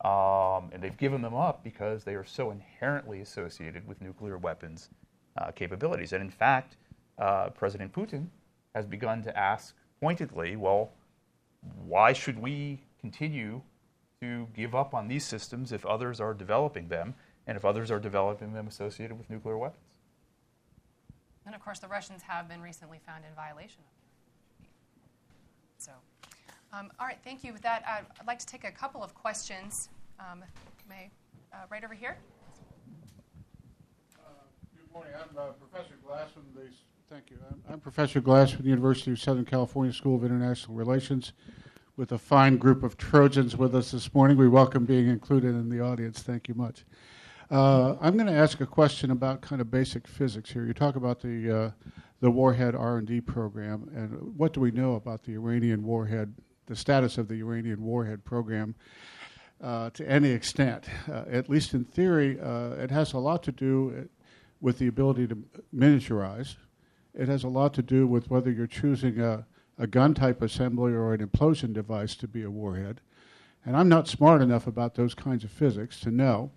Um, 0.04 0.72
and 0.74 0.82
they've 0.82 0.98
given 0.98 1.22
them 1.22 1.36
up 1.36 1.64
because 1.64 2.04
they 2.04 2.16
are 2.16 2.24
so 2.24 2.50
inherently 2.50 3.22
associated 3.22 3.88
with 3.88 4.02
nuclear 4.02 4.38
weapons 4.40 4.90
uh, 5.38 5.52
capabilities. 5.52 6.12
And 6.14 6.24
in 6.24 6.32
fact, 6.32 6.78
uh, 7.20 7.50
President 7.50 7.94
Putin 7.94 8.28
has 8.74 8.88
begun 8.88 9.22
to 9.24 9.38
ask 9.38 9.76
pointedly, 10.02 10.56
well, 10.56 10.92
why 11.86 12.14
should 12.14 12.40
we 12.40 12.82
continue 13.02 13.62
to 14.22 14.48
give 14.56 14.76
up 14.76 14.94
on 14.94 15.08
these 15.08 15.26
systems 15.26 15.72
if 15.72 15.86
others 15.86 16.22
are 16.22 16.34
developing 16.34 16.88
them, 16.88 17.16
and 17.48 17.58
if 17.58 17.66
others 17.66 17.90
are 17.90 18.00
developing 18.00 18.54
them 18.54 18.68
associated 18.68 19.18
with 19.18 19.30
nuclear 19.30 19.58
weapons. 19.58 19.98
And 21.46 21.56
of 21.56 21.62
course, 21.62 21.80
the 21.80 21.88
Russians 21.88 22.22
have 22.22 22.48
been 22.48 22.62
recently 22.62 23.00
found 23.06 23.24
in 23.28 23.34
violation 23.36 23.82
of 23.82 23.90
the 25.78 25.84
So, 25.84 25.92
um, 26.72 26.92
all 27.00 27.08
right, 27.08 27.18
thank 27.24 27.44
you. 27.44 27.52
With 27.52 27.64
that, 27.64 27.84
I'd, 27.88 28.06
I'd, 28.20 28.28
like 28.28 28.38
to 28.40 28.46
take 28.46 28.64
a 28.64 28.72
couple 28.72 29.04
of 29.04 29.16
questions. 29.16 29.90
Um, 30.20 30.44
may, 30.88 31.10
uh, 31.52 31.58
right 31.72 31.84
over 31.84 31.96
here. 31.96 32.18
Uh, 34.20 34.30
good 34.78 34.94
morning. 34.94 35.14
I'm 35.16 35.36
uh, 35.36 35.52
Professor 35.54 35.96
Glass 36.06 36.30
from 36.32 36.44
the. 36.54 36.70
Thank 37.10 37.32
you. 37.32 37.38
I'm, 37.50 37.74
I'm 37.74 37.80
Professor 37.80 38.22
Glass 38.22 38.52
from 38.52 38.64
the 38.64 38.70
University 38.70 39.12
of 39.12 39.20
Southern 39.20 39.46
California 39.46 39.92
School 39.92 40.16
of 40.16 40.24
International 40.24 40.76
Relations 40.76 41.34
with 41.98 42.12
a 42.12 42.18
fine 42.18 42.58
group 42.58 42.84
of 42.84 42.98
Trojans 42.98 43.58
with 43.58 43.76
us 43.76 43.92
this 43.92 44.14
morning. 44.14 44.38
We 44.38 44.48
welcome 44.48 44.86
being 44.86 45.08
included 45.08 45.50
in 45.50 45.70
the 45.70 45.82
audience. 45.82 46.22
Thank 46.22 46.48
you 46.48 46.56
much. 46.56 46.86
Uh, 47.50 47.96
I'm 48.00 48.16
going 48.16 48.28
to 48.28 48.34
ask 48.34 48.62
a 48.62 48.66
question 48.66 49.12
about 49.12 49.42
kind 49.42 49.60
of 49.60 49.70
basic 49.70 50.08
physics 50.08 50.50
here. 50.50 50.66
You 50.66 50.74
talk 50.74 50.96
about 50.96 51.20
the 51.22 51.58
uh, 51.58 51.72
the 52.22 52.32
warhead 52.32 52.76
R&D 52.76 53.22
program, 53.22 53.90
and 53.96 54.38
what 54.38 54.54
do 54.54 54.62
we 54.62 54.70
know 54.72 54.94
about 54.94 55.24
the 55.24 55.34
Iranian 55.34 55.84
warhead, 55.84 56.34
the 56.68 56.76
status 56.76 57.18
of 57.18 57.28
the 57.28 57.36
Iranian 57.36 57.84
warhead 57.84 58.24
program? 58.24 58.76
Uh, 59.60 59.90
to 59.92 60.08
any 60.08 60.30
extent, 60.30 60.86
uh, 61.12 61.24
at 61.30 61.50
least 61.50 61.74
in 61.74 61.84
theory, 61.84 62.40
uh, 62.40 62.72
it 62.72 62.90
has 62.90 63.14
a 63.14 63.18
lot 63.18 63.44
to 63.44 63.52
do 63.52 64.08
with 64.62 64.78
the 64.78 64.88
ability 64.88 65.28
to 65.28 65.36
miniaturize. 65.76 66.56
It 67.14 67.28
has 67.28 67.44
a 67.44 67.48
lot 67.48 67.74
to 67.74 67.82
do 67.82 68.08
with 68.08 68.30
whether 68.30 68.52
you're 68.52 68.68
choosing 68.68 69.20
a 69.20 69.46
a 69.78 69.88
gun 69.88 70.14
type 70.14 70.42
assembly 70.42 70.94
or 70.94 71.14
an 71.14 71.26
implosion 71.26 71.74
device 71.74 72.16
to 72.16 72.28
be 72.28 72.44
a 72.44 72.52
warhead. 72.52 73.02
And 73.66 73.76
I'm 73.76 73.90
not 73.90 74.08
smart 74.08 74.42
enough 74.42 74.68
about 74.68 74.96
those 74.96 75.14
kinds 75.14 75.44
of 75.44 75.52
physics 75.52 76.00
to 76.02 76.12
know. 76.12 76.52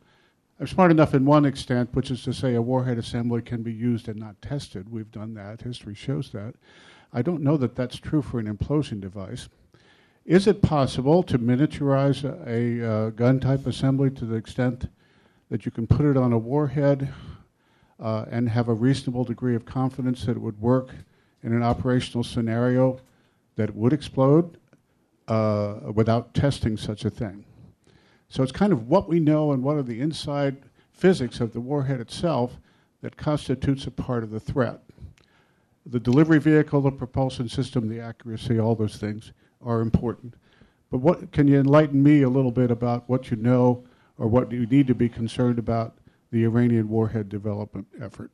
I'm 0.59 0.67
smart 0.67 0.91
enough 0.91 1.15
in 1.15 1.25
one 1.25 1.45
extent, 1.45 1.95
which 1.95 2.11
is 2.11 2.23
to 2.25 2.33
say 2.33 2.55
a 2.55 2.63
warhead 2.63 2.99
assembly 2.99 3.43
can 3.43 3.63
be 3.63 3.73
used 3.73 4.09
and 4.09 4.19
not 4.19 4.41
tested. 4.41 4.91
We've 4.91 5.11
done 5.11 5.35
that. 5.35 5.63
History 5.63 5.95
shows 5.95 6.31
that. 6.31 6.55
I 7.13 7.23
don't 7.23 7.43
know 7.43 7.57
that 7.57 7.77
that's 7.77 7.97
true 7.97 8.23
for 8.23 8.39
an 8.39 8.55
implosion 8.55 9.01
device. 9.01 9.49
Is 10.25 10.47
it 10.47 10.63
possible 10.63 11.23
to 11.25 11.39
miniaturize 11.39 12.25
a, 12.25 12.81
a 12.83 12.91
uh, 12.91 13.11
gun 13.11 13.41
type 13.41 13.67
assembly 13.67 14.11
to 14.13 14.25
the 14.25 14.37
extent 14.37 14.89
that 15.51 15.67
you 15.67 15.71
can 15.71 15.87
put 15.87 16.07
it 16.07 16.17
on 16.17 16.33
a 16.33 16.39
warhead 16.39 17.13
uh, 18.01 18.25
and 18.31 18.49
have 18.49 18.69
a 18.69 18.75
reasonable 18.75 19.25
degree 19.25 19.55
of 19.55 19.67
confidence 19.67 20.25
that 20.25 20.37
it 20.37 20.41
would 20.41 20.61
work 20.61 20.91
in 21.45 21.53
an 21.53 21.63
operational 21.63 22.25
scenario 22.25 22.99
that 23.57 23.75
would 23.77 23.93
explode 23.93 24.59
uh, 25.29 25.77
without 25.93 26.35
testing 26.35 26.77
such 26.77 27.05
a 27.05 27.11
thing. 27.11 27.45
So 28.29 28.43
it's 28.43 28.51
kind 28.51 28.73
of 28.73 28.89
what 28.89 29.09
we 29.09 29.21
know 29.21 29.53
and 29.53 29.63
what 29.63 29.77
are 29.77 29.83
the 29.83 30.01
inside 30.01 30.57
physics 30.93 31.41
of 31.41 31.53
the 31.53 31.61
warhead 31.61 32.01
itself 32.01 32.59
that 33.03 33.17
constitutes 33.17 33.87
a 33.87 33.91
part 33.91 34.25
of 34.25 34.31
the 34.31 34.41
threat. 34.41 34.81
The 35.87 36.01
delivery 36.01 36.41
vehicle, 36.41 36.81
the 36.81 36.91
propulsion 36.91 37.49
system, 37.49 37.89
the 37.89 38.01
accuracy, 38.01 38.59
all 38.59 38.75
those 38.75 38.97
things 38.97 39.33
are 39.63 39.83
important. 39.83 40.35
But 40.91 40.99
what 40.99 41.31
can 41.31 41.47
you 41.47 41.61
enlighten 41.61 42.03
me 42.03 42.23
a 42.23 42.29
little 42.29 42.51
bit 42.51 42.71
about 42.71 43.09
what 43.09 43.31
you 43.31 43.37
know 43.37 43.85
or 44.17 44.29
what 44.29 44.51
you 44.51 44.65
need 44.67 44.87
to 44.87 44.95
be 44.95 45.09
concerned 45.09 45.59
about 45.59 45.99
the 46.31 46.45
Iranian 46.45 46.89
warhead 46.89 47.29
development 47.29 47.87
effort? 48.01 48.31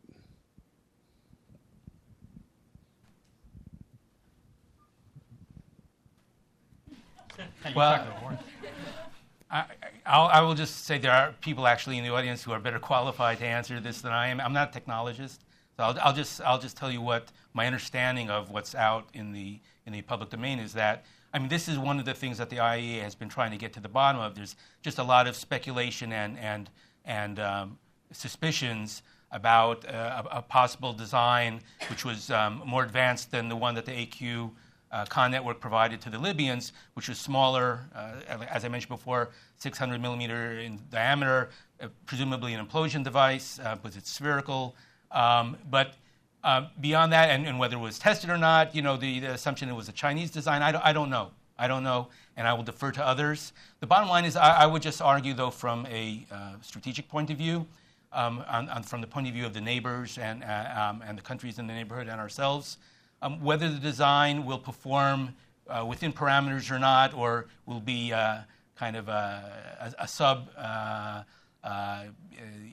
Well, 7.74 8.06
I, 9.50 9.64
I'll, 10.06 10.26
I 10.26 10.40
will 10.42 10.54
just 10.54 10.84
say 10.84 10.98
there 10.98 11.12
are 11.12 11.34
people 11.40 11.66
actually 11.66 11.98
in 11.98 12.04
the 12.04 12.10
audience 12.10 12.42
who 12.42 12.52
are 12.52 12.60
better 12.60 12.78
qualified 12.78 13.38
to 13.38 13.46
answer 13.46 13.80
this 13.80 14.00
than 14.00 14.12
I 14.12 14.28
am. 14.28 14.40
I'm 14.40 14.52
not 14.52 14.74
a 14.74 14.80
technologist, 14.80 15.38
so 15.76 15.84
I'll, 15.84 15.98
I'll, 16.00 16.12
just 16.12 16.40
I'll 16.42 16.58
just 16.58 16.76
tell 16.76 16.90
you 16.90 17.00
what 17.00 17.32
my 17.52 17.66
understanding 17.66 18.30
of 18.30 18.50
what's 18.50 18.74
out 18.74 19.08
in 19.14 19.32
the 19.32 19.58
in 19.86 19.92
the 19.92 20.02
public 20.02 20.30
domain 20.30 20.58
is 20.58 20.72
that. 20.74 21.04
I 21.32 21.38
mean, 21.38 21.48
this 21.48 21.68
is 21.68 21.78
one 21.78 21.98
of 21.98 22.04
the 22.04 22.14
things 22.14 22.38
that 22.38 22.50
the 22.50 22.56
IAEA 22.56 23.02
has 23.02 23.14
been 23.14 23.28
trying 23.28 23.52
to 23.52 23.56
get 23.56 23.72
to 23.74 23.80
the 23.80 23.88
bottom 23.88 24.20
of. 24.20 24.34
There's 24.34 24.56
just 24.82 24.98
a 24.98 25.04
lot 25.04 25.26
of 25.26 25.36
speculation 25.36 26.12
and 26.12 26.38
and 26.38 26.70
and 27.04 27.38
um, 27.40 27.78
suspicions 28.12 29.02
about 29.32 29.88
uh, 29.88 30.24
a, 30.30 30.38
a, 30.38 30.42
possible 30.42 30.92
design 30.92 31.60
which 31.88 32.04
was 32.04 32.32
um, 32.32 32.62
more 32.66 32.82
advanced 32.82 33.30
than 33.30 33.48
the 33.48 33.54
one 33.54 33.76
that 33.76 33.86
the 33.86 33.92
AQ 33.92 34.50
uh, 34.92 35.04
Khan 35.06 35.30
network 35.30 35.60
provided 35.60 36.00
to 36.02 36.10
the 36.10 36.18
Libyans, 36.18 36.72
which 36.94 37.08
was 37.08 37.18
smaller, 37.18 37.80
uh, 37.94 38.44
as 38.50 38.64
I 38.64 38.68
mentioned 38.68 38.90
before, 38.90 39.30
600 39.58 40.00
millimeter 40.00 40.58
in 40.58 40.80
diameter, 40.90 41.50
uh, 41.80 41.88
presumably 42.06 42.54
an 42.54 42.66
implosion 42.66 43.04
device, 43.04 43.58
uh, 43.60 43.76
was 43.82 43.96
it 43.96 44.06
spherical? 44.06 44.74
Um, 45.10 45.56
but 45.70 45.94
uh, 46.42 46.66
beyond 46.80 47.12
that, 47.12 47.30
and, 47.30 47.46
and, 47.46 47.58
whether 47.58 47.76
it 47.76 47.80
was 47.80 47.98
tested 47.98 48.30
or 48.30 48.38
not, 48.38 48.74
you 48.74 48.82
know, 48.82 48.96
the, 48.96 49.20
the 49.20 49.32
assumption 49.32 49.68
it 49.68 49.74
was 49.74 49.88
a 49.88 49.92
Chinese 49.92 50.30
design, 50.30 50.62
I 50.62 50.72
don't, 50.72 50.84
I 50.84 50.92
don't 50.92 51.10
know. 51.10 51.30
I 51.58 51.68
don't 51.68 51.82
know, 51.82 52.08
and 52.38 52.48
I 52.48 52.54
will 52.54 52.62
defer 52.62 52.90
to 52.92 53.06
others. 53.06 53.52
The 53.80 53.86
bottom 53.86 54.08
line 54.08 54.24
is, 54.24 54.34
I, 54.34 54.62
I 54.62 54.66
would 54.66 54.80
just 54.80 55.02
argue, 55.02 55.34
though, 55.34 55.50
from 55.50 55.86
a 55.90 56.24
uh, 56.32 56.54
strategic 56.62 57.06
point 57.06 57.28
of 57.28 57.36
view, 57.36 57.66
um, 58.14 58.42
on, 58.48 58.70
on, 58.70 58.82
from 58.82 59.02
the 59.02 59.06
point 59.06 59.26
of 59.26 59.34
view 59.34 59.44
of 59.44 59.52
the 59.52 59.60
neighbors 59.60 60.16
and, 60.16 60.42
um, 60.42 61.02
and 61.06 61.18
the 61.18 61.22
countries 61.22 61.58
in 61.58 61.66
the 61.66 61.74
neighborhood 61.74 62.08
and 62.08 62.18
ourselves. 62.18 62.78
Um, 63.22 63.42
whether 63.42 63.68
the 63.68 63.78
design 63.78 64.46
will 64.46 64.58
perform 64.58 65.34
uh, 65.68 65.84
within 65.86 66.12
parameters 66.12 66.70
or 66.70 66.78
not, 66.78 67.14
or 67.14 67.46
will 67.66 67.80
be 67.80 68.12
uh, 68.12 68.38
kind 68.76 68.96
of 68.96 69.08
a, 69.08 69.92
a, 69.98 70.04
a 70.04 70.08
sub, 70.08 70.48
uh, 70.56 71.22
uh, 71.62 72.04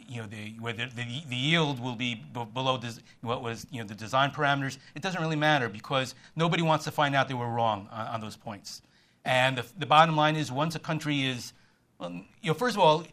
you 0.08 0.22
know, 0.22 0.28
the, 0.28 0.54
whether 0.60 0.86
the, 0.86 1.04
the 1.28 1.36
yield 1.36 1.82
will 1.82 1.96
be 1.96 2.16
b- 2.16 2.48
below 2.54 2.78
des- 2.78 3.02
what 3.22 3.44
was 3.44 3.68
you 3.72 3.82
know 3.82 3.88
the 3.88 3.94
design 3.94 4.32
parameters. 4.32 4.78
It 4.96 5.02
doesn't 5.02 5.22
really 5.22 5.36
matter 5.36 5.68
because 5.68 6.16
nobody 6.36 6.64
wants 6.64 6.86
to 6.86 6.92
find 6.92 7.14
out 7.14 7.28
they 7.28 7.34
were 7.34 7.50
wrong 7.50 7.90
on, 7.92 8.08
on 8.08 8.22
those 8.22 8.38
points. 8.38 8.82
And 9.26 9.58
the, 9.58 9.66
the 9.78 9.86
bottom 9.86 10.16
line 10.16 10.38
is, 10.38 10.50
once 10.50 10.76
a 10.76 10.80
country 10.80 11.26
is, 11.26 11.52
well, 12.00 12.12
you 12.12 12.26
know, 12.44 12.54
first 12.54 12.78
of 12.78 12.82
all, 12.82 13.06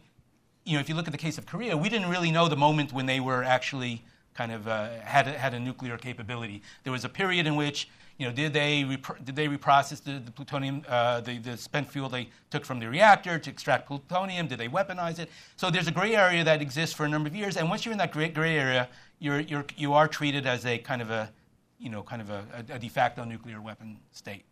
you 0.63 0.73
know, 0.75 0.79
if 0.79 0.87
you 0.87 0.95
look 0.95 1.07
at 1.07 1.11
the 1.11 1.17
case 1.17 1.37
of 1.37 1.45
Korea, 1.45 1.75
we 1.75 1.89
didn't 1.89 2.09
really 2.09 2.31
know 2.31 2.47
the 2.47 2.55
moment 2.55 2.93
when 2.93 3.05
they 3.05 3.19
were 3.19 3.43
actually 3.43 4.01
kind 4.35 4.51
of 4.51 4.67
uh, 4.67 4.89
had, 5.03 5.27
a, 5.27 5.31
had 5.31 5.53
a 5.53 5.59
nuclear 5.59 5.97
capability. 5.97 6.61
There 6.83 6.93
was 6.93 7.05
a 7.05 7.09
period 7.09 7.47
in 7.47 7.55
which, 7.55 7.89
you 8.17 8.25
know, 8.25 8.33
did 8.33 8.53
they, 8.53 8.83
did 9.23 9.35
they 9.35 9.47
reprocess 9.47 10.03
the, 10.03 10.19
the 10.23 10.31
plutonium, 10.31 10.83
uh, 10.87 11.21
the, 11.21 11.37
the 11.39 11.57
spent 11.57 11.89
fuel 11.89 12.09
they 12.09 12.29
took 12.49 12.65
from 12.65 12.79
the 12.79 12.87
reactor 12.87 13.39
to 13.39 13.49
extract 13.49 13.87
plutonium? 13.87 14.47
Did 14.47 14.59
they 14.59 14.67
weaponize 14.67 15.19
it? 15.19 15.29
So 15.55 15.69
there's 15.69 15.87
a 15.87 15.91
gray 15.91 16.15
area 16.15 16.43
that 16.43 16.61
exists 16.61 16.95
for 16.95 17.05
a 17.05 17.09
number 17.09 17.27
of 17.27 17.35
years. 17.35 17.57
And 17.57 17.69
once 17.69 17.85
you're 17.85 17.91
in 17.91 17.97
that 17.97 18.11
gray, 18.11 18.29
gray 18.29 18.57
area, 18.57 18.89
you're, 19.19 19.39
you're, 19.39 19.65
you 19.75 19.93
are 19.93 20.07
treated 20.07 20.45
as 20.45 20.65
a 20.65 20.77
kind 20.77 21.01
of 21.01 21.09
a, 21.09 21.31
you 21.79 21.89
know, 21.89 22.03
kind 22.03 22.21
of 22.21 22.29
a, 22.29 22.45
a 22.69 22.79
de 22.79 22.89
facto 22.89 23.23
nuclear 23.25 23.61
weapon 23.61 23.97
state. 24.11 24.43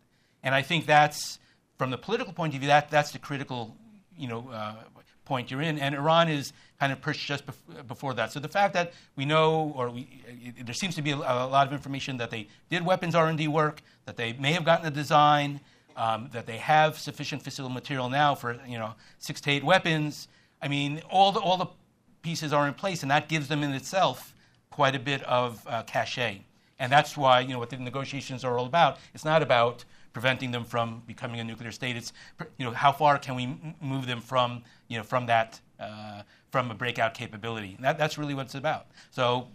And 0.42 0.54
I 0.54 0.62
think 0.62 0.86
that's, 0.86 1.38
from 1.78 1.90
the 1.90 1.98
political 1.98 2.32
point 2.32 2.54
of 2.54 2.60
view, 2.60 2.68
that, 2.68 2.90
that's 2.90 3.12
the 3.12 3.18
critical, 3.18 3.76
you 4.16 4.28
know, 4.28 4.48
uh, 4.52 4.74
point 5.24 5.50
you're 5.50 5.62
in, 5.62 5.78
and 5.78 5.94
Iran 5.94 6.28
is 6.28 6.52
kind 6.78 6.92
of 6.92 7.00
pushed 7.00 7.26
just 7.26 7.44
bef- 7.46 7.86
before 7.86 8.14
that. 8.14 8.32
So 8.32 8.40
the 8.40 8.48
fact 8.48 8.74
that 8.74 8.92
we 9.16 9.24
know, 9.24 9.72
or 9.76 9.90
we, 9.90 10.08
it, 10.26 10.66
there 10.66 10.74
seems 10.74 10.94
to 10.96 11.02
be 11.02 11.12
a, 11.12 11.16
a, 11.16 11.46
lot 11.46 11.66
of 11.66 11.72
information 11.72 12.16
that 12.18 12.30
they 12.30 12.48
did 12.68 12.84
weapons 12.84 13.14
R&D 13.14 13.48
work, 13.48 13.82
that 14.06 14.16
they 14.16 14.34
may 14.34 14.52
have 14.52 14.64
gotten 14.64 14.86
a 14.86 14.90
design, 14.90 15.60
um, 15.96 16.28
that 16.32 16.46
they 16.46 16.58
have 16.58 16.98
sufficient 16.98 17.42
fissile 17.42 17.72
material 17.72 18.08
now 18.08 18.34
for 18.34 18.58
you 18.66 18.78
know 18.78 18.94
six 19.18 19.40
to 19.42 19.50
eight 19.50 19.64
weapons. 19.64 20.28
I 20.60 20.68
mean, 20.68 21.02
all 21.10 21.32
the 21.32 21.40
all 21.40 21.56
the 21.56 21.68
pieces 22.22 22.52
are 22.52 22.66
in 22.66 22.74
place, 22.74 23.02
and 23.02 23.10
that 23.10 23.28
gives 23.28 23.48
them 23.48 23.62
in 23.62 23.72
itself 23.72 24.34
quite 24.70 24.94
a 24.94 24.98
bit 24.98 25.22
of 25.22 25.64
uh, 25.68 25.82
cachet. 25.84 26.44
And 26.78 26.90
that's 26.90 27.16
why 27.16 27.40
you 27.40 27.52
know 27.52 27.58
what 27.58 27.70
the 27.70 27.76
negotiations 27.76 28.44
are 28.44 28.58
all 28.58 28.66
about. 28.66 28.98
It's 29.14 29.24
not 29.24 29.42
about 29.42 29.84
preventing 30.14 30.52
them 30.52 30.64
from 30.64 31.02
becoming 31.06 31.40
a 31.40 31.44
nuclear 31.44 31.72
state. 31.72 31.96
It's 31.96 32.14
you 32.56 32.64
know 32.64 32.70
how 32.70 32.92
far 32.92 33.18
can 33.18 33.34
we 33.34 33.58
move 33.82 34.06
them 34.06 34.20
from 34.20 34.62
you 34.88 34.96
know 34.96 35.04
from 35.04 35.26
that 35.26 35.60
uh, 35.78 36.22
from 36.50 36.70
a 36.70 36.74
breakout 36.74 37.12
capability. 37.12 37.76
That, 37.80 37.98
that's 37.98 38.16
really 38.16 38.32
what 38.32 38.46
it's 38.46 38.54
about. 38.54 38.86
So 39.10 39.48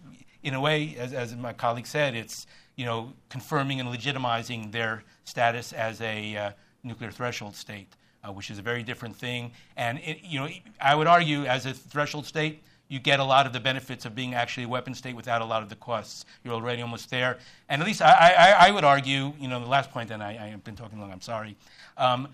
in 0.44 0.54
a 0.54 0.62
way, 0.62 0.96
as, 1.00 1.14
as 1.14 1.36
my 1.36 1.54
colleague 1.54 1.88
said, 1.88 2.14
it's 2.14 2.46
you 2.76 2.86
know 2.86 3.14
confirming 3.30 3.80
and 3.80 3.90
legitimizing 3.90 4.72
their 4.72 5.04
status 5.24 5.74
as 5.74 6.02
a 6.02 6.36
uh, 6.36 6.52
nuclear 6.84 7.10
threshold 7.10 7.56
state, 7.56 7.96
uh, 8.24 8.32
which 8.32 8.52
is 8.52 8.60
a 8.60 8.62
very 8.62 8.84
different 8.84 9.16
thing. 9.16 9.52
And 9.78 9.98
it, 10.00 10.20
you 10.24 10.40
know 10.40 10.50
I 10.80 10.94
would 10.94 11.08
argue 11.08 11.46
as 11.46 11.66
a 11.66 11.74
threshold 11.74 12.26
state 12.26 12.62
you 12.90 13.00
get 13.00 13.20
a 13.20 13.24
lot 13.24 13.46
of 13.46 13.54
the 13.54 13.60
benefits 13.60 14.06
of 14.06 14.16
being 14.16 14.34
actually 14.34 14.64
a 14.64 14.68
weapon 14.68 14.94
state 14.96 15.16
without 15.16 15.42
a 15.42 15.46
lot 15.46 15.62
of 15.62 15.70
the 15.70 15.76
costs. 15.76 16.26
You're 16.44 16.56
already 16.56 16.82
almost 16.82 17.10
there. 17.10 17.38
And 17.70 17.82
at 17.82 17.88
least 17.88 18.02
I, 18.02 18.34
I, 18.38 18.68
I 18.68 18.72
would 18.72 18.84
argue, 18.84 19.32
you 19.40 19.48
know, 19.48 19.60
the 19.60 19.68
last 19.68 19.92
point, 19.92 20.10
and 20.10 20.22
I, 20.24 20.34
have 20.34 20.64
been 20.64 20.76
talking 20.76 21.00
long, 21.00 21.12
I'm 21.12 21.22
sorry. 21.22 21.56
Um, 21.98 22.30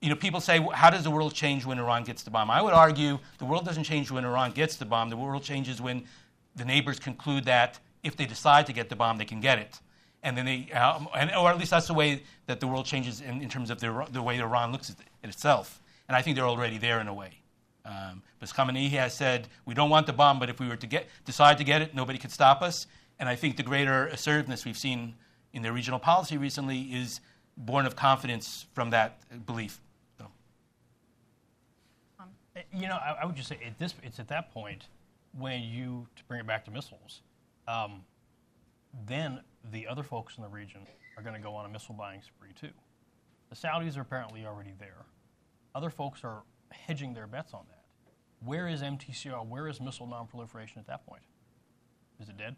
you 0.00 0.08
know, 0.08 0.16
people 0.16 0.40
say, 0.40 0.66
how 0.72 0.88
does 0.90 1.04
the 1.04 1.10
world 1.10 1.34
change 1.34 1.66
when 1.66 1.78
Iran 1.78 2.04
gets 2.04 2.22
the 2.22 2.30
bomb? 2.30 2.50
I 2.50 2.62
would 2.62 2.72
argue 2.72 3.18
the 3.38 3.44
world 3.44 3.66
doesn't 3.66 3.84
change 3.84 4.10
when 4.10 4.24
Iran 4.24 4.52
gets 4.52 4.76
the 4.76 4.86
bomb. 4.86 5.10
The 5.10 5.16
world 5.16 5.42
changes 5.42 5.80
when 5.80 6.04
the 6.56 6.64
neighbors 6.64 6.98
conclude 6.98 7.44
that 7.44 7.78
if 8.02 8.16
they 8.16 8.24
decide 8.24 8.66
to 8.66 8.72
get 8.72 8.88
the 8.88 8.96
bomb, 8.96 9.18
they 9.18 9.24
can 9.24 9.40
get 9.40 9.58
it. 9.58 9.78
And 10.22 10.36
then 10.36 10.46
they, 10.46 10.70
um, 10.72 11.08
and, 11.14 11.30
or 11.34 11.50
at 11.50 11.58
least 11.58 11.70
that's 11.70 11.86
the 11.86 11.94
way 11.94 12.22
that 12.46 12.60
the 12.60 12.66
world 12.66 12.86
changes 12.86 13.20
in, 13.20 13.42
in 13.42 13.48
terms 13.48 13.70
of 13.70 13.78
the, 13.80 14.06
the 14.10 14.22
way 14.22 14.38
Iran 14.38 14.72
looks 14.72 14.90
at 14.90 14.96
itself. 15.28 15.82
And 16.08 16.16
I 16.16 16.22
think 16.22 16.36
they're 16.36 16.46
already 16.46 16.78
there 16.78 17.00
in 17.00 17.08
a 17.08 17.14
way. 17.14 17.40
Um, 17.88 18.22
but 18.38 18.50
Khamenei 18.50 18.90
has 18.90 19.14
said, 19.14 19.48
we 19.64 19.72
don't 19.72 19.88
want 19.88 20.06
the 20.06 20.12
bomb, 20.12 20.38
but 20.38 20.50
if 20.50 20.60
we 20.60 20.68
were 20.68 20.76
to 20.76 20.86
get, 20.86 21.08
decide 21.24 21.56
to 21.58 21.64
get 21.64 21.80
it, 21.80 21.94
nobody 21.94 22.18
could 22.18 22.30
stop 22.30 22.60
us. 22.60 22.86
And 23.18 23.28
I 23.28 23.34
think 23.34 23.56
the 23.56 23.62
greater 23.62 24.06
assertiveness 24.08 24.66
we've 24.66 24.76
seen 24.76 25.14
in 25.54 25.62
their 25.62 25.72
regional 25.72 25.98
policy 25.98 26.36
recently 26.36 26.82
is 26.82 27.20
born 27.56 27.86
of 27.86 27.96
confidence 27.96 28.66
from 28.74 28.90
that 28.90 29.46
belief. 29.46 29.80
So. 30.18 30.26
Um, 32.20 32.28
you 32.72 32.88
know, 32.88 32.96
I, 32.96 33.16
I, 33.22 33.26
would 33.26 33.34
just 33.34 33.48
say 33.48 33.58
at 33.66 33.78
this, 33.78 33.94
it's 34.02 34.20
at 34.20 34.28
that 34.28 34.52
point 34.52 34.88
when 35.36 35.62
you, 35.62 36.06
to 36.16 36.24
bring 36.24 36.40
it 36.40 36.46
back 36.46 36.66
to 36.66 36.70
missiles, 36.70 37.22
um, 37.66 38.02
then 39.06 39.40
the 39.72 39.86
other 39.86 40.02
folks 40.02 40.36
in 40.36 40.42
the 40.42 40.48
region 40.48 40.82
are 41.16 41.22
going 41.22 41.34
to 41.34 41.40
go 41.40 41.54
on 41.54 41.64
a 41.64 41.68
missile 41.68 41.94
buying 41.94 42.20
spree 42.20 42.52
too. 42.60 42.72
The 43.48 43.56
Saudis 43.56 43.96
are 43.96 44.02
apparently 44.02 44.44
already 44.44 44.74
there. 44.78 45.06
Other 45.74 45.90
folks 45.90 46.22
are 46.22 46.42
hedging 46.70 47.14
their 47.14 47.26
bets 47.26 47.54
on 47.54 47.64
that. 47.68 47.77
Where 48.44 48.68
is 48.68 48.82
MTCR? 48.82 49.46
Where 49.46 49.68
is 49.68 49.80
missile 49.80 50.06
nonproliferation 50.06 50.76
at 50.78 50.86
that 50.86 51.06
point? 51.06 51.22
Is 52.20 52.28
it 52.28 52.36
dead? 52.36 52.56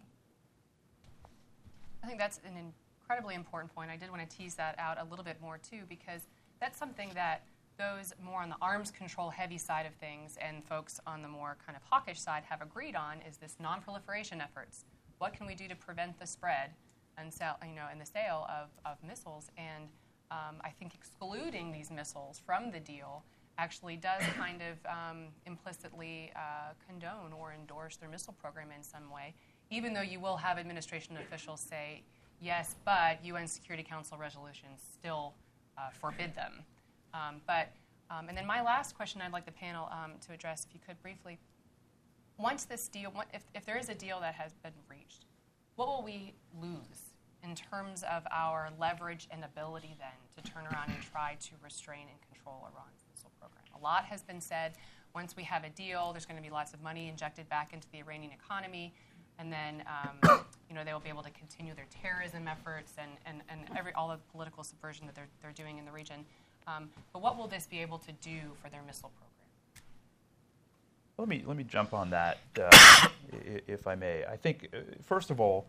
I 2.02 2.06
think 2.06 2.18
that's 2.18 2.40
an 2.44 2.72
incredibly 3.00 3.34
important 3.34 3.74
point. 3.74 3.90
I 3.90 3.96
did 3.96 4.10
want 4.10 4.28
to 4.28 4.36
tease 4.36 4.54
that 4.56 4.74
out 4.78 4.98
a 5.00 5.04
little 5.04 5.24
bit 5.24 5.40
more 5.40 5.58
too, 5.58 5.82
because 5.88 6.22
that's 6.60 6.78
something 6.78 7.10
that 7.14 7.42
those 7.78 8.12
more 8.22 8.42
on 8.42 8.50
the 8.50 8.56
arms 8.60 8.90
control 8.90 9.30
heavy 9.30 9.56
side 9.56 9.86
of 9.86 9.94
things 9.94 10.36
and 10.40 10.62
folks 10.62 11.00
on 11.06 11.22
the 11.22 11.28
more 11.28 11.56
kind 11.64 11.76
of 11.76 11.82
hawkish 11.82 12.20
side 12.20 12.42
have 12.46 12.60
agreed 12.60 12.94
on 12.94 13.20
is 13.26 13.38
this 13.38 13.56
nonproliferation 13.62 14.42
efforts. 14.42 14.84
What 15.18 15.32
can 15.32 15.46
we 15.46 15.54
do 15.54 15.66
to 15.68 15.74
prevent 15.74 16.18
the 16.18 16.26
spread 16.26 16.70
and 17.16 17.32
sell, 17.32 17.56
you 17.66 17.74
know, 17.74 17.86
and 17.90 18.00
the 18.00 18.06
sale 18.06 18.46
of, 18.50 18.68
of 18.84 18.98
missiles? 19.06 19.50
And 19.56 19.88
um, 20.30 20.56
I 20.62 20.70
think 20.70 20.94
excluding 20.94 21.72
these 21.72 21.90
missiles 21.90 22.38
from 22.44 22.70
the 22.70 22.80
deal 22.80 23.24
actually 23.60 23.96
does 23.96 24.22
kind 24.38 24.62
of 24.62 24.78
um, 24.90 25.26
implicitly 25.44 26.32
uh, 26.34 26.72
condone 26.88 27.30
or 27.38 27.52
endorse 27.52 27.96
their 27.96 28.08
missile 28.08 28.34
program 28.40 28.68
in 28.74 28.82
some 28.82 29.10
way, 29.10 29.34
even 29.70 29.92
though 29.92 30.00
you 30.00 30.18
will 30.18 30.38
have 30.38 30.56
administration 30.56 31.18
officials 31.18 31.60
say, 31.60 32.02
yes, 32.40 32.76
but 32.86 33.22
UN 33.22 33.46
Security 33.46 33.82
Council 33.82 34.16
resolutions 34.16 34.80
still 34.94 35.34
uh, 35.76 35.90
forbid 36.00 36.34
them. 36.34 36.64
Um, 37.12 37.42
but, 37.46 37.68
um, 38.10 38.30
and 38.30 38.38
then 38.38 38.46
my 38.46 38.62
last 38.62 38.96
question 38.96 39.20
I'd 39.20 39.32
like 39.32 39.44
the 39.44 39.52
panel 39.52 39.90
um, 39.92 40.12
to 40.26 40.32
address, 40.32 40.66
if 40.66 40.74
you 40.74 40.80
could 40.86 41.00
briefly. 41.02 41.38
Once 42.38 42.64
this 42.64 42.88
deal, 42.88 43.12
if, 43.34 43.44
if 43.54 43.66
there 43.66 43.76
is 43.76 43.90
a 43.90 43.94
deal 43.94 44.20
that 44.20 44.34
has 44.34 44.52
been 44.62 44.72
reached, 44.88 45.26
what 45.76 45.86
will 45.86 46.02
we 46.02 46.32
lose 46.62 47.12
in 47.44 47.54
terms 47.54 48.04
of 48.10 48.22
our 48.32 48.70
leverage 48.80 49.28
and 49.30 49.44
ability 49.44 49.94
then 49.98 50.42
to 50.42 50.50
turn 50.50 50.64
around 50.72 50.88
and 50.88 51.02
try 51.02 51.36
to 51.40 51.50
restrain 51.62 52.06
and 52.10 52.18
control 52.32 52.66
Iran? 52.72 52.99
A 53.80 53.82
lot 53.82 54.04
has 54.04 54.22
been 54.22 54.40
said. 54.40 54.72
Once 55.14 55.34
we 55.36 55.42
have 55.42 55.64
a 55.64 55.70
deal, 55.70 56.12
there's 56.12 56.26
going 56.26 56.36
to 56.36 56.42
be 56.42 56.50
lots 56.50 56.72
of 56.72 56.82
money 56.82 57.08
injected 57.08 57.48
back 57.48 57.72
into 57.72 57.88
the 57.92 57.98
Iranian 57.98 58.32
economy, 58.32 58.92
and 59.38 59.52
then 59.52 59.82
um, 59.86 60.40
you 60.68 60.74
know 60.74 60.84
they 60.84 60.92
will 60.92 61.00
be 61.00 61.08
able 61.08 61.22
to 61.22 61.30
continue 61.30 61.74
their 61.74 61.86
terrorism 61.90 62.46
efforts 62.46 62.92
and, 62.98 63.10
and, 63.26 63.42
and 63.48 63.76
every, 63.76 63.92
all 63.94 64.08
the 64.08 64.18
political 64.30 64.62
subversion 64.62 65.06
that 65.06 65.14
they're, 65.14 65.28
they're 65.42 65.52
doing 65.52 65.78
in 65.78 65.84
the 65.84 65.90
region. 65.90 66.24
Um, 66.66 66.90
but 67.12 67.22
what 67.22 67.36
will 67.36 67.48
this 67.48 67.66
be 67.66 67.80
able 67.80 67.98
to 67.98 68.12
do 68.12 68.38
for 68.62 68.68
their 68.70 68.82
missile 68.82 69.10
program? 69.16 69.30
Let 71.18 71.28
me 71.28 71.42
let 71.46 71.56
me 71.56 71.64
jump 71.64 71.92
on 71.92 72.10
that, 72.10 72.38
uh, 72.60 73.08
if 73.66 73.86
I 73.86 73.94
may. 73.94 74.24
I 74.24 74.36
think 74.36 74.68
uh, 74.72 74.78
first 75.02 75.30
of 75.30 75.40
all, 75.40 75.66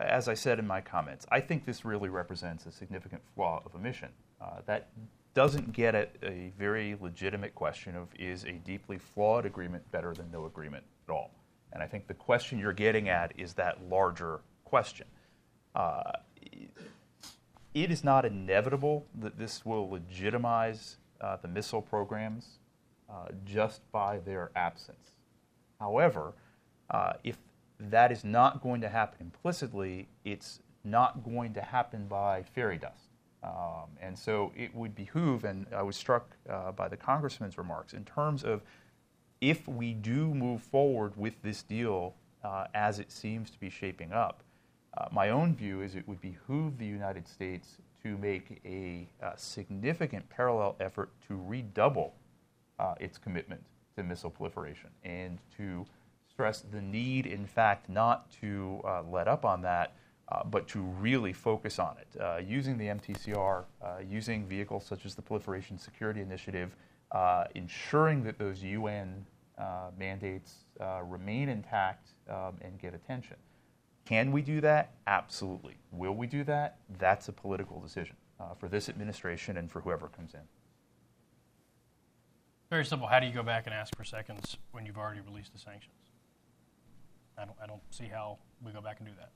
as 0.00 0.28
I 0.28 0.34
said 0.34 0.58
in 0.58 0.66
my 0.66 0.80
comments, 0.80 1.26
I 1.30 1.40
think 1.40 1.66
this 1.66 1.84
really 1.84 2.08
represents 2.08 2.66
a 2.66 2.72
significant 2.72 3.22
flaw 3.34 3.62
of 3.66 3.74
a 3.74 3.78
mission. 3.78 4.08
Uh, 4.40 4.60
that 4.66 4.88
doesn't 5.38 5.72
get 5.72 5.94
at 5.94 6.10
a 6.24 6.50
very 6.58 6.96
legitimate 7.00 7.54
question 7.54 7.94
of 7.94 8.08
is 8.18 8.42
a 8.42 8.54
deeply 8.54 8.98
flawed 8.98 9.46
agreement 9.46 9.88
better 9.92 10.12
than 10.12 10.28
no 10.32 10.46
agreement 10.46 10.82
at 11.08 11.12
all? 11.12 11.30
And 11.72 11.80
I 11.80 11.86
think 11.86 12.08
the 12.08 12.14
question 12.14 12.58
you're 12.58 12.72
getting 12.72 13.08
at 13.08 13.30
is 13.38 13.52
that 13.52 13.80
larger 13.88 14.40
question. 14.64 15.06
Uh, 15.76 16.10
it 17.72 17.92
is 17.92 18.02
not 18.02 18.24
inevitable 18.24 19.06
that 19.20 19.38
this 19.38 19.64
will 19.64 19.88
legitimize 19.88 20.96
uh, 21.20 21.36
the 21.36 21.46
missile 21.46 21.82
programs 21.82 22.58
uh, 23.08 23.26
just 23.44 23.80
by 23.92 24.18
their 24.18 24.50
absence. 24.56 25.12
However, 25.78 26.32
uh, 26.90 27.12
if 27.22 27.38
that 27.78 28.10
is 28.10 28.24
not 28.24 28.60
going 28.60 28.80
to 28.80 28.88
happen 28.88 29.18
implicitly, 29.20 30.08
it's 30.24 30.58
not 30.82 31.22
going 31.22 31.54
to 31.54 31.60
happen 31.60 32.08
by 32.08 32.42
fairy 32.42 32.76
dust. 32.76 33.07
Um, 33.42 33.90
and 34.00 34.18
so 34.18 34.52
it 34.56 34.74
would 34.74 34.94
behoove, 34.94 35.44
and 35.44 35.66
I 35.72 35.82
was 35.82 35.96
struck 35.96 36.36
uh, 36.48 36.72
by 36.72 36.88
the 36.88 36.96
congressman's 36.96 37.56
remarks, 37.56 37.92
in 37.92 38.04
terms 38.04 38.42
of 38.42 38.62
if 39.40 39.68
we 39.68 39.94
do 39.94 40.34
move 40.34 40.62
forward 40.62 41.16
with 41.16 41.40
this 41.42 41.62
deal 41.62 42.14
uh, 42.42 42.66
as 42.74 42.98
it 42.98 43.12
seems 43.12 43.50
to 43.50 43.60
be 43.60 43.70
shaping 43.70 44.12
up, 44.12 44.42
uh, 44.96 45.06
my 45.12 45.30
own 45.30 45.54
view 45.54 45.82
is 45.82 45.94
it 45.94 46.06
would 46.08 46.20
behoove 46.20 46.78
the 46.78 46.86
United 46.86 47.28
States 47.28 47.78
to 48.02 48.16
make 48.18 48.60
a, 48.64 49.06
a 49.24 49.36
significant 49.36 50.28
parallel 50.28 50.76
effort 50.80 51.10
to 51.28 51.40
redouble 51.46 52.14
uh, 52.78 52.94
its 52.98 53.18
commitment 53.18 53.62
to 53.96 54.02
missile 54.02 54.30
proliferation 54.30 54.90
and 55.04 55.38
to 55.56 55.86
stress 56.28 56.62
the 56.72 56.80
need, 56.80 57.26
in 57.26 57.46
fact, 57.46 57.88
not 57.88 58.30
to 58.40 58.80
uh, 58.84 59.02
let 59.02 59.28
up 59.28 59.44
on 59.44 59.62
that, 59.62 59.94
uh, 60.30 60.44
but 60.44 60.68
to 60.68 60.80
really 60.80 61.32
focus 61.32 61.78
on 61.78 61.96
it. 61.98 62.20
Uh, 62.20 62.36
using 62.36 62.76
the 62.76 62.86
MTCR, 62.86 63.64
uh, 63.82 63.86
using 64.06 64.46
vehicles 64.46 64.84
such 64.84 65.06
as 65.06 65.14
the 65.14 65.22
Proliferation 65.22 65.78
Security 65.78 66.20
Initiative, 66.20 66.76
uh, 67.12 67.44
ensuring 67.54 68.22
that 68.24 68.38
those 68.38 68.62
UN 68.62 69.24
uh, 69.56 69.90
mandates 69.98 70.64
remain 71.04 71.48
intact 71.48 72.10
um, 72.28 72.56
and 72.60 72.78
get 72.78 72.94
attention. 72.94 73.36
Can 74.04 74.30
we 74.30 74.42
do 74.42 74.60
that? 74.60 74.92
Absolutely. 75.06 75.76
Will 75.92 76.14
we 76.14 76.26
do 76.26 76.44
that? 76.44 76.78
That's 76.98 77.28
a 77.28 77.32
political 77.32 77.80
decision 77.80 78.16
for 78.58 78.68
this 78.68 78.88
administration 78.88 79.56
and 79.56 79.70
for 79.70 79.80
whoever 79.80 80.08
comes 80.08 80.34
in. 80.34 80.40
Very 82.70 82.84
simple. 82.84 83.08
How 83.08 83.18
do 83.18 83.26
you 83.26 83.32
go 83.32 83.42
back 83.42 83.66
and 83.66 83.74
ask 83.74 83.96
for 83.96 84.04
seconds 84.04 84.58
when 84.72 84.84
you've 84.84 84.98
already 84.98 85.20
released 85.20 85.52
the 85.52 85.58
sanctions? 85.58 85.94
I 87.36 87.44
don't, 87.44 87.56
I 87.62 87.66
don't 87.66 87.80
see 87.90 88.04
how 88.04 88.38
we 88.64 88.72
go 88.72 88.80
back 88.80 89.00
and 89.00 89.08
do 89.08 89.14
that. 89.18 89.30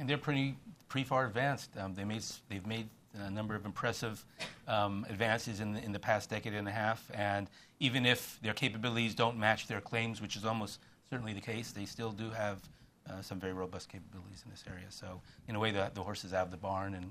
And 0.00 0.08
they're 0.08 0.18
pretty, 0.18 0.56
pretty 0.88 1.06
far 1.06 1.26
advanced. 1.26 1.70
Um, 1.78 1.94
they 1.94 2.04
made, 2.04 2.24
they've 2.48 2.66
made 2.66 2.88
a 3.26 3.30
number 3.30 3.54
of 3.54 3.66
impressive 3.66 4.24
um, 4.66 5.06
advances 5.10 5.60
in 5.60 5.74
the, 5.74 5.84
in 5.84 5.92
the 5.92 5.98
past 5.98 6.30
decade 6.30 6.54
and 6.54 6.66
a 6.66 6.70
half. 6.70 7.08
And 7.14 7.48
even 7.80 8.06
if 8.06 8.38
their 8.42 8.54
capabilities 8.54 9.14
don't 9.14 9.36
match 9.36 9.66
their 9.66 9.80
claims, 9.80 10.22
which 10.22 10.36
is 10.36 10.44
almost 10.46 10.80
certainly 11.10 11.34
the 11.34 11.40
case, 11.40 11.72
they 11.72 11.84
still 11.84 12.12
do 12.12 12.30
have 12.30 12.60
uh, 13.08 13.20
some 13.20 13.38
very 13.38 13.52
robust 13.52 13.90
capabilities 13.90 14.42
in 14.44 14.50
this 14.50 14.64
area. 14.66 14.86
So, 14.88 15.20
in 15.48 15.54
a 15.54 15.60
way, 15.60 15.70
the, 15.70 15.90
the 15.92 16.02
horse 16.02 16.24
is 16.24 16.32
out 16.32 16.46
of 16.46 16.50
the 16.50 16.56
barn 16.56 16.94
in, 16.94 17.10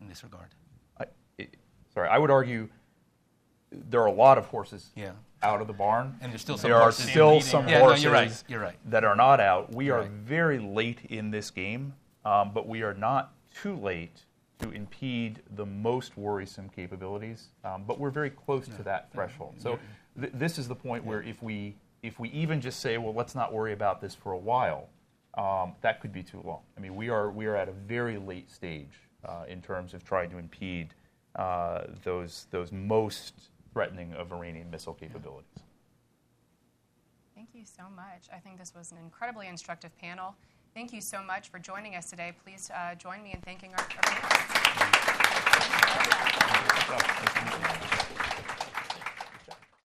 in 0.00 0.08
this 0.08 0.24
regard. 0.24 0.48
I, 0.98 1.04
it, 1.38 1.56
sorry, 1.94 2.08
I 2.08 2.18
would 2.18 2.30
argue 2.30 2.68
there 3.70 4.00
are 4.00 4.06
a 4.06 4.12
lot 4.12 4.38
of 4.38 4.46
horses 4.46 4.90
yeah. 4.96 5.12
Out 5.42 5.60
of 5.60 5.66
the 5.66 5.72
barn, 5.72 6.16
and 6.20 6.32
there's 6.32 6.40
still 6.40 6.58
some 6.58 6.70
there 6.70 6.80
are 6.80 6.92
still 6.92 7.40
some 7.40 7.68
yeah, 7.68 7.80
horses 7.80 8.04
no, 8.04 8.10
you're 8.10 8.20
right. 8.20 8.44
You're 8.48 8.60
right. 8.60 8.76
that 8.86 9.04
are 9.04 9.16
not 9.16 9.40
out. 9.40 9.72
We 9.72 9.86
You're 9.86 9.98
are 9.98 10.02
right. 10.02 10.10
very 10.10 10.58
late 10.58 11.00
in 11.08 11.30
this 11.30 11.50
game, 11.50 11.94
um, 12.24 12.50
but 12.52 12.66
we 12.68 12.82
are 12.82 12.94
not 12.94 13.32
too 13.54 13.76
late 13.76 14.24
to 14.60 14.70
impede 14.70 15.40
the 15.54 15.64
most 15.64 16.16
worrisome 16.16 16.68
capabilities. 16.68 17.48
Um, 17.64 17.84
but 17.86 17.98
we're 18.00 18.10
very 18.10 18.30
close 18.30 18.66
to 18.66 18.82
that 18.82 19.12
threshold. 19.12 19.54
So 19.58 19.78
th- 20.20 20.32
this 20.34 20.58
is 20.58 20.66
the 20.66 20.74
point 20.74 21.04
where 21.04 21.22
if 21.22 21.42
we 21.42 21.76
if 22.02 22.18
we 22.18 22.28
even 22.30 22.60
just 22.60 22.80
say, 22.80 22.98
well, 22.98 23.14
let's 23.14 23.34
not 23.34 23.52
worry 23.52 23.72
about 23.72 24.00
this 24.00 24.14
for 24.14 24.32
a 24.32 24.38
while, 24.38 24.88
um, 25.36 25.74
that 25.80 26.00
could 26.00 26.12
be 26.12 26.22
too 26.22 26.40
long. 26.44 26.60
I 26.76 26.80
mean, 26.80 26.96
we 26.96 27.08
are 27.08 27.30
we 27.30 27.46
are 27.46 27.56
at 27.56 27.68
a 27.68 27.72
very 27.72 28.18
late 28.18 28.50
stage 28.50 29.00
uh, 29.24 29.44
in 29.48 29.62
terms 29.62 29.94
of 29.94 30.04
trying 30.04 30.30
to 30.30 30.38
impede 30.38 30.94
uh, 31.36 31.84
those 32.02 32.46
those 32.50 32.72
most 32.72 33.34
threatening 33.72 34.12
of 34.14 34.32
Iranian 34.32 34.70
missile 34.70 34.94
capabilities. 34.94 35.62
Thank 37.34 37.50
you 37.54 37.64
so 37.64 37.84
much. 37.94 38.26
I 38.32 38.38
think 38.38 38.58
this 38.58 38.74
was 38.74 38.92
an 38.92 38.98
incredibly 38.98 39.48
instructive 39.48 39.96
panel. 39.98 40.34
Thank 40.74 40.92
you 40.92 41.00
so 41.00 41.22
much 41.22 41.48
for 41.50 41.58
joining 41.58 41.96
us 41.96 42.10
today. 42.10 42.32
Please 42.44 42.70
uh, 42.74 42.94
join 42.96 43.22
me 43.22 43.32
in 43.32 43.40
thanking 43.40 43.72
our. 43.74 43.80
our 46.90 48.24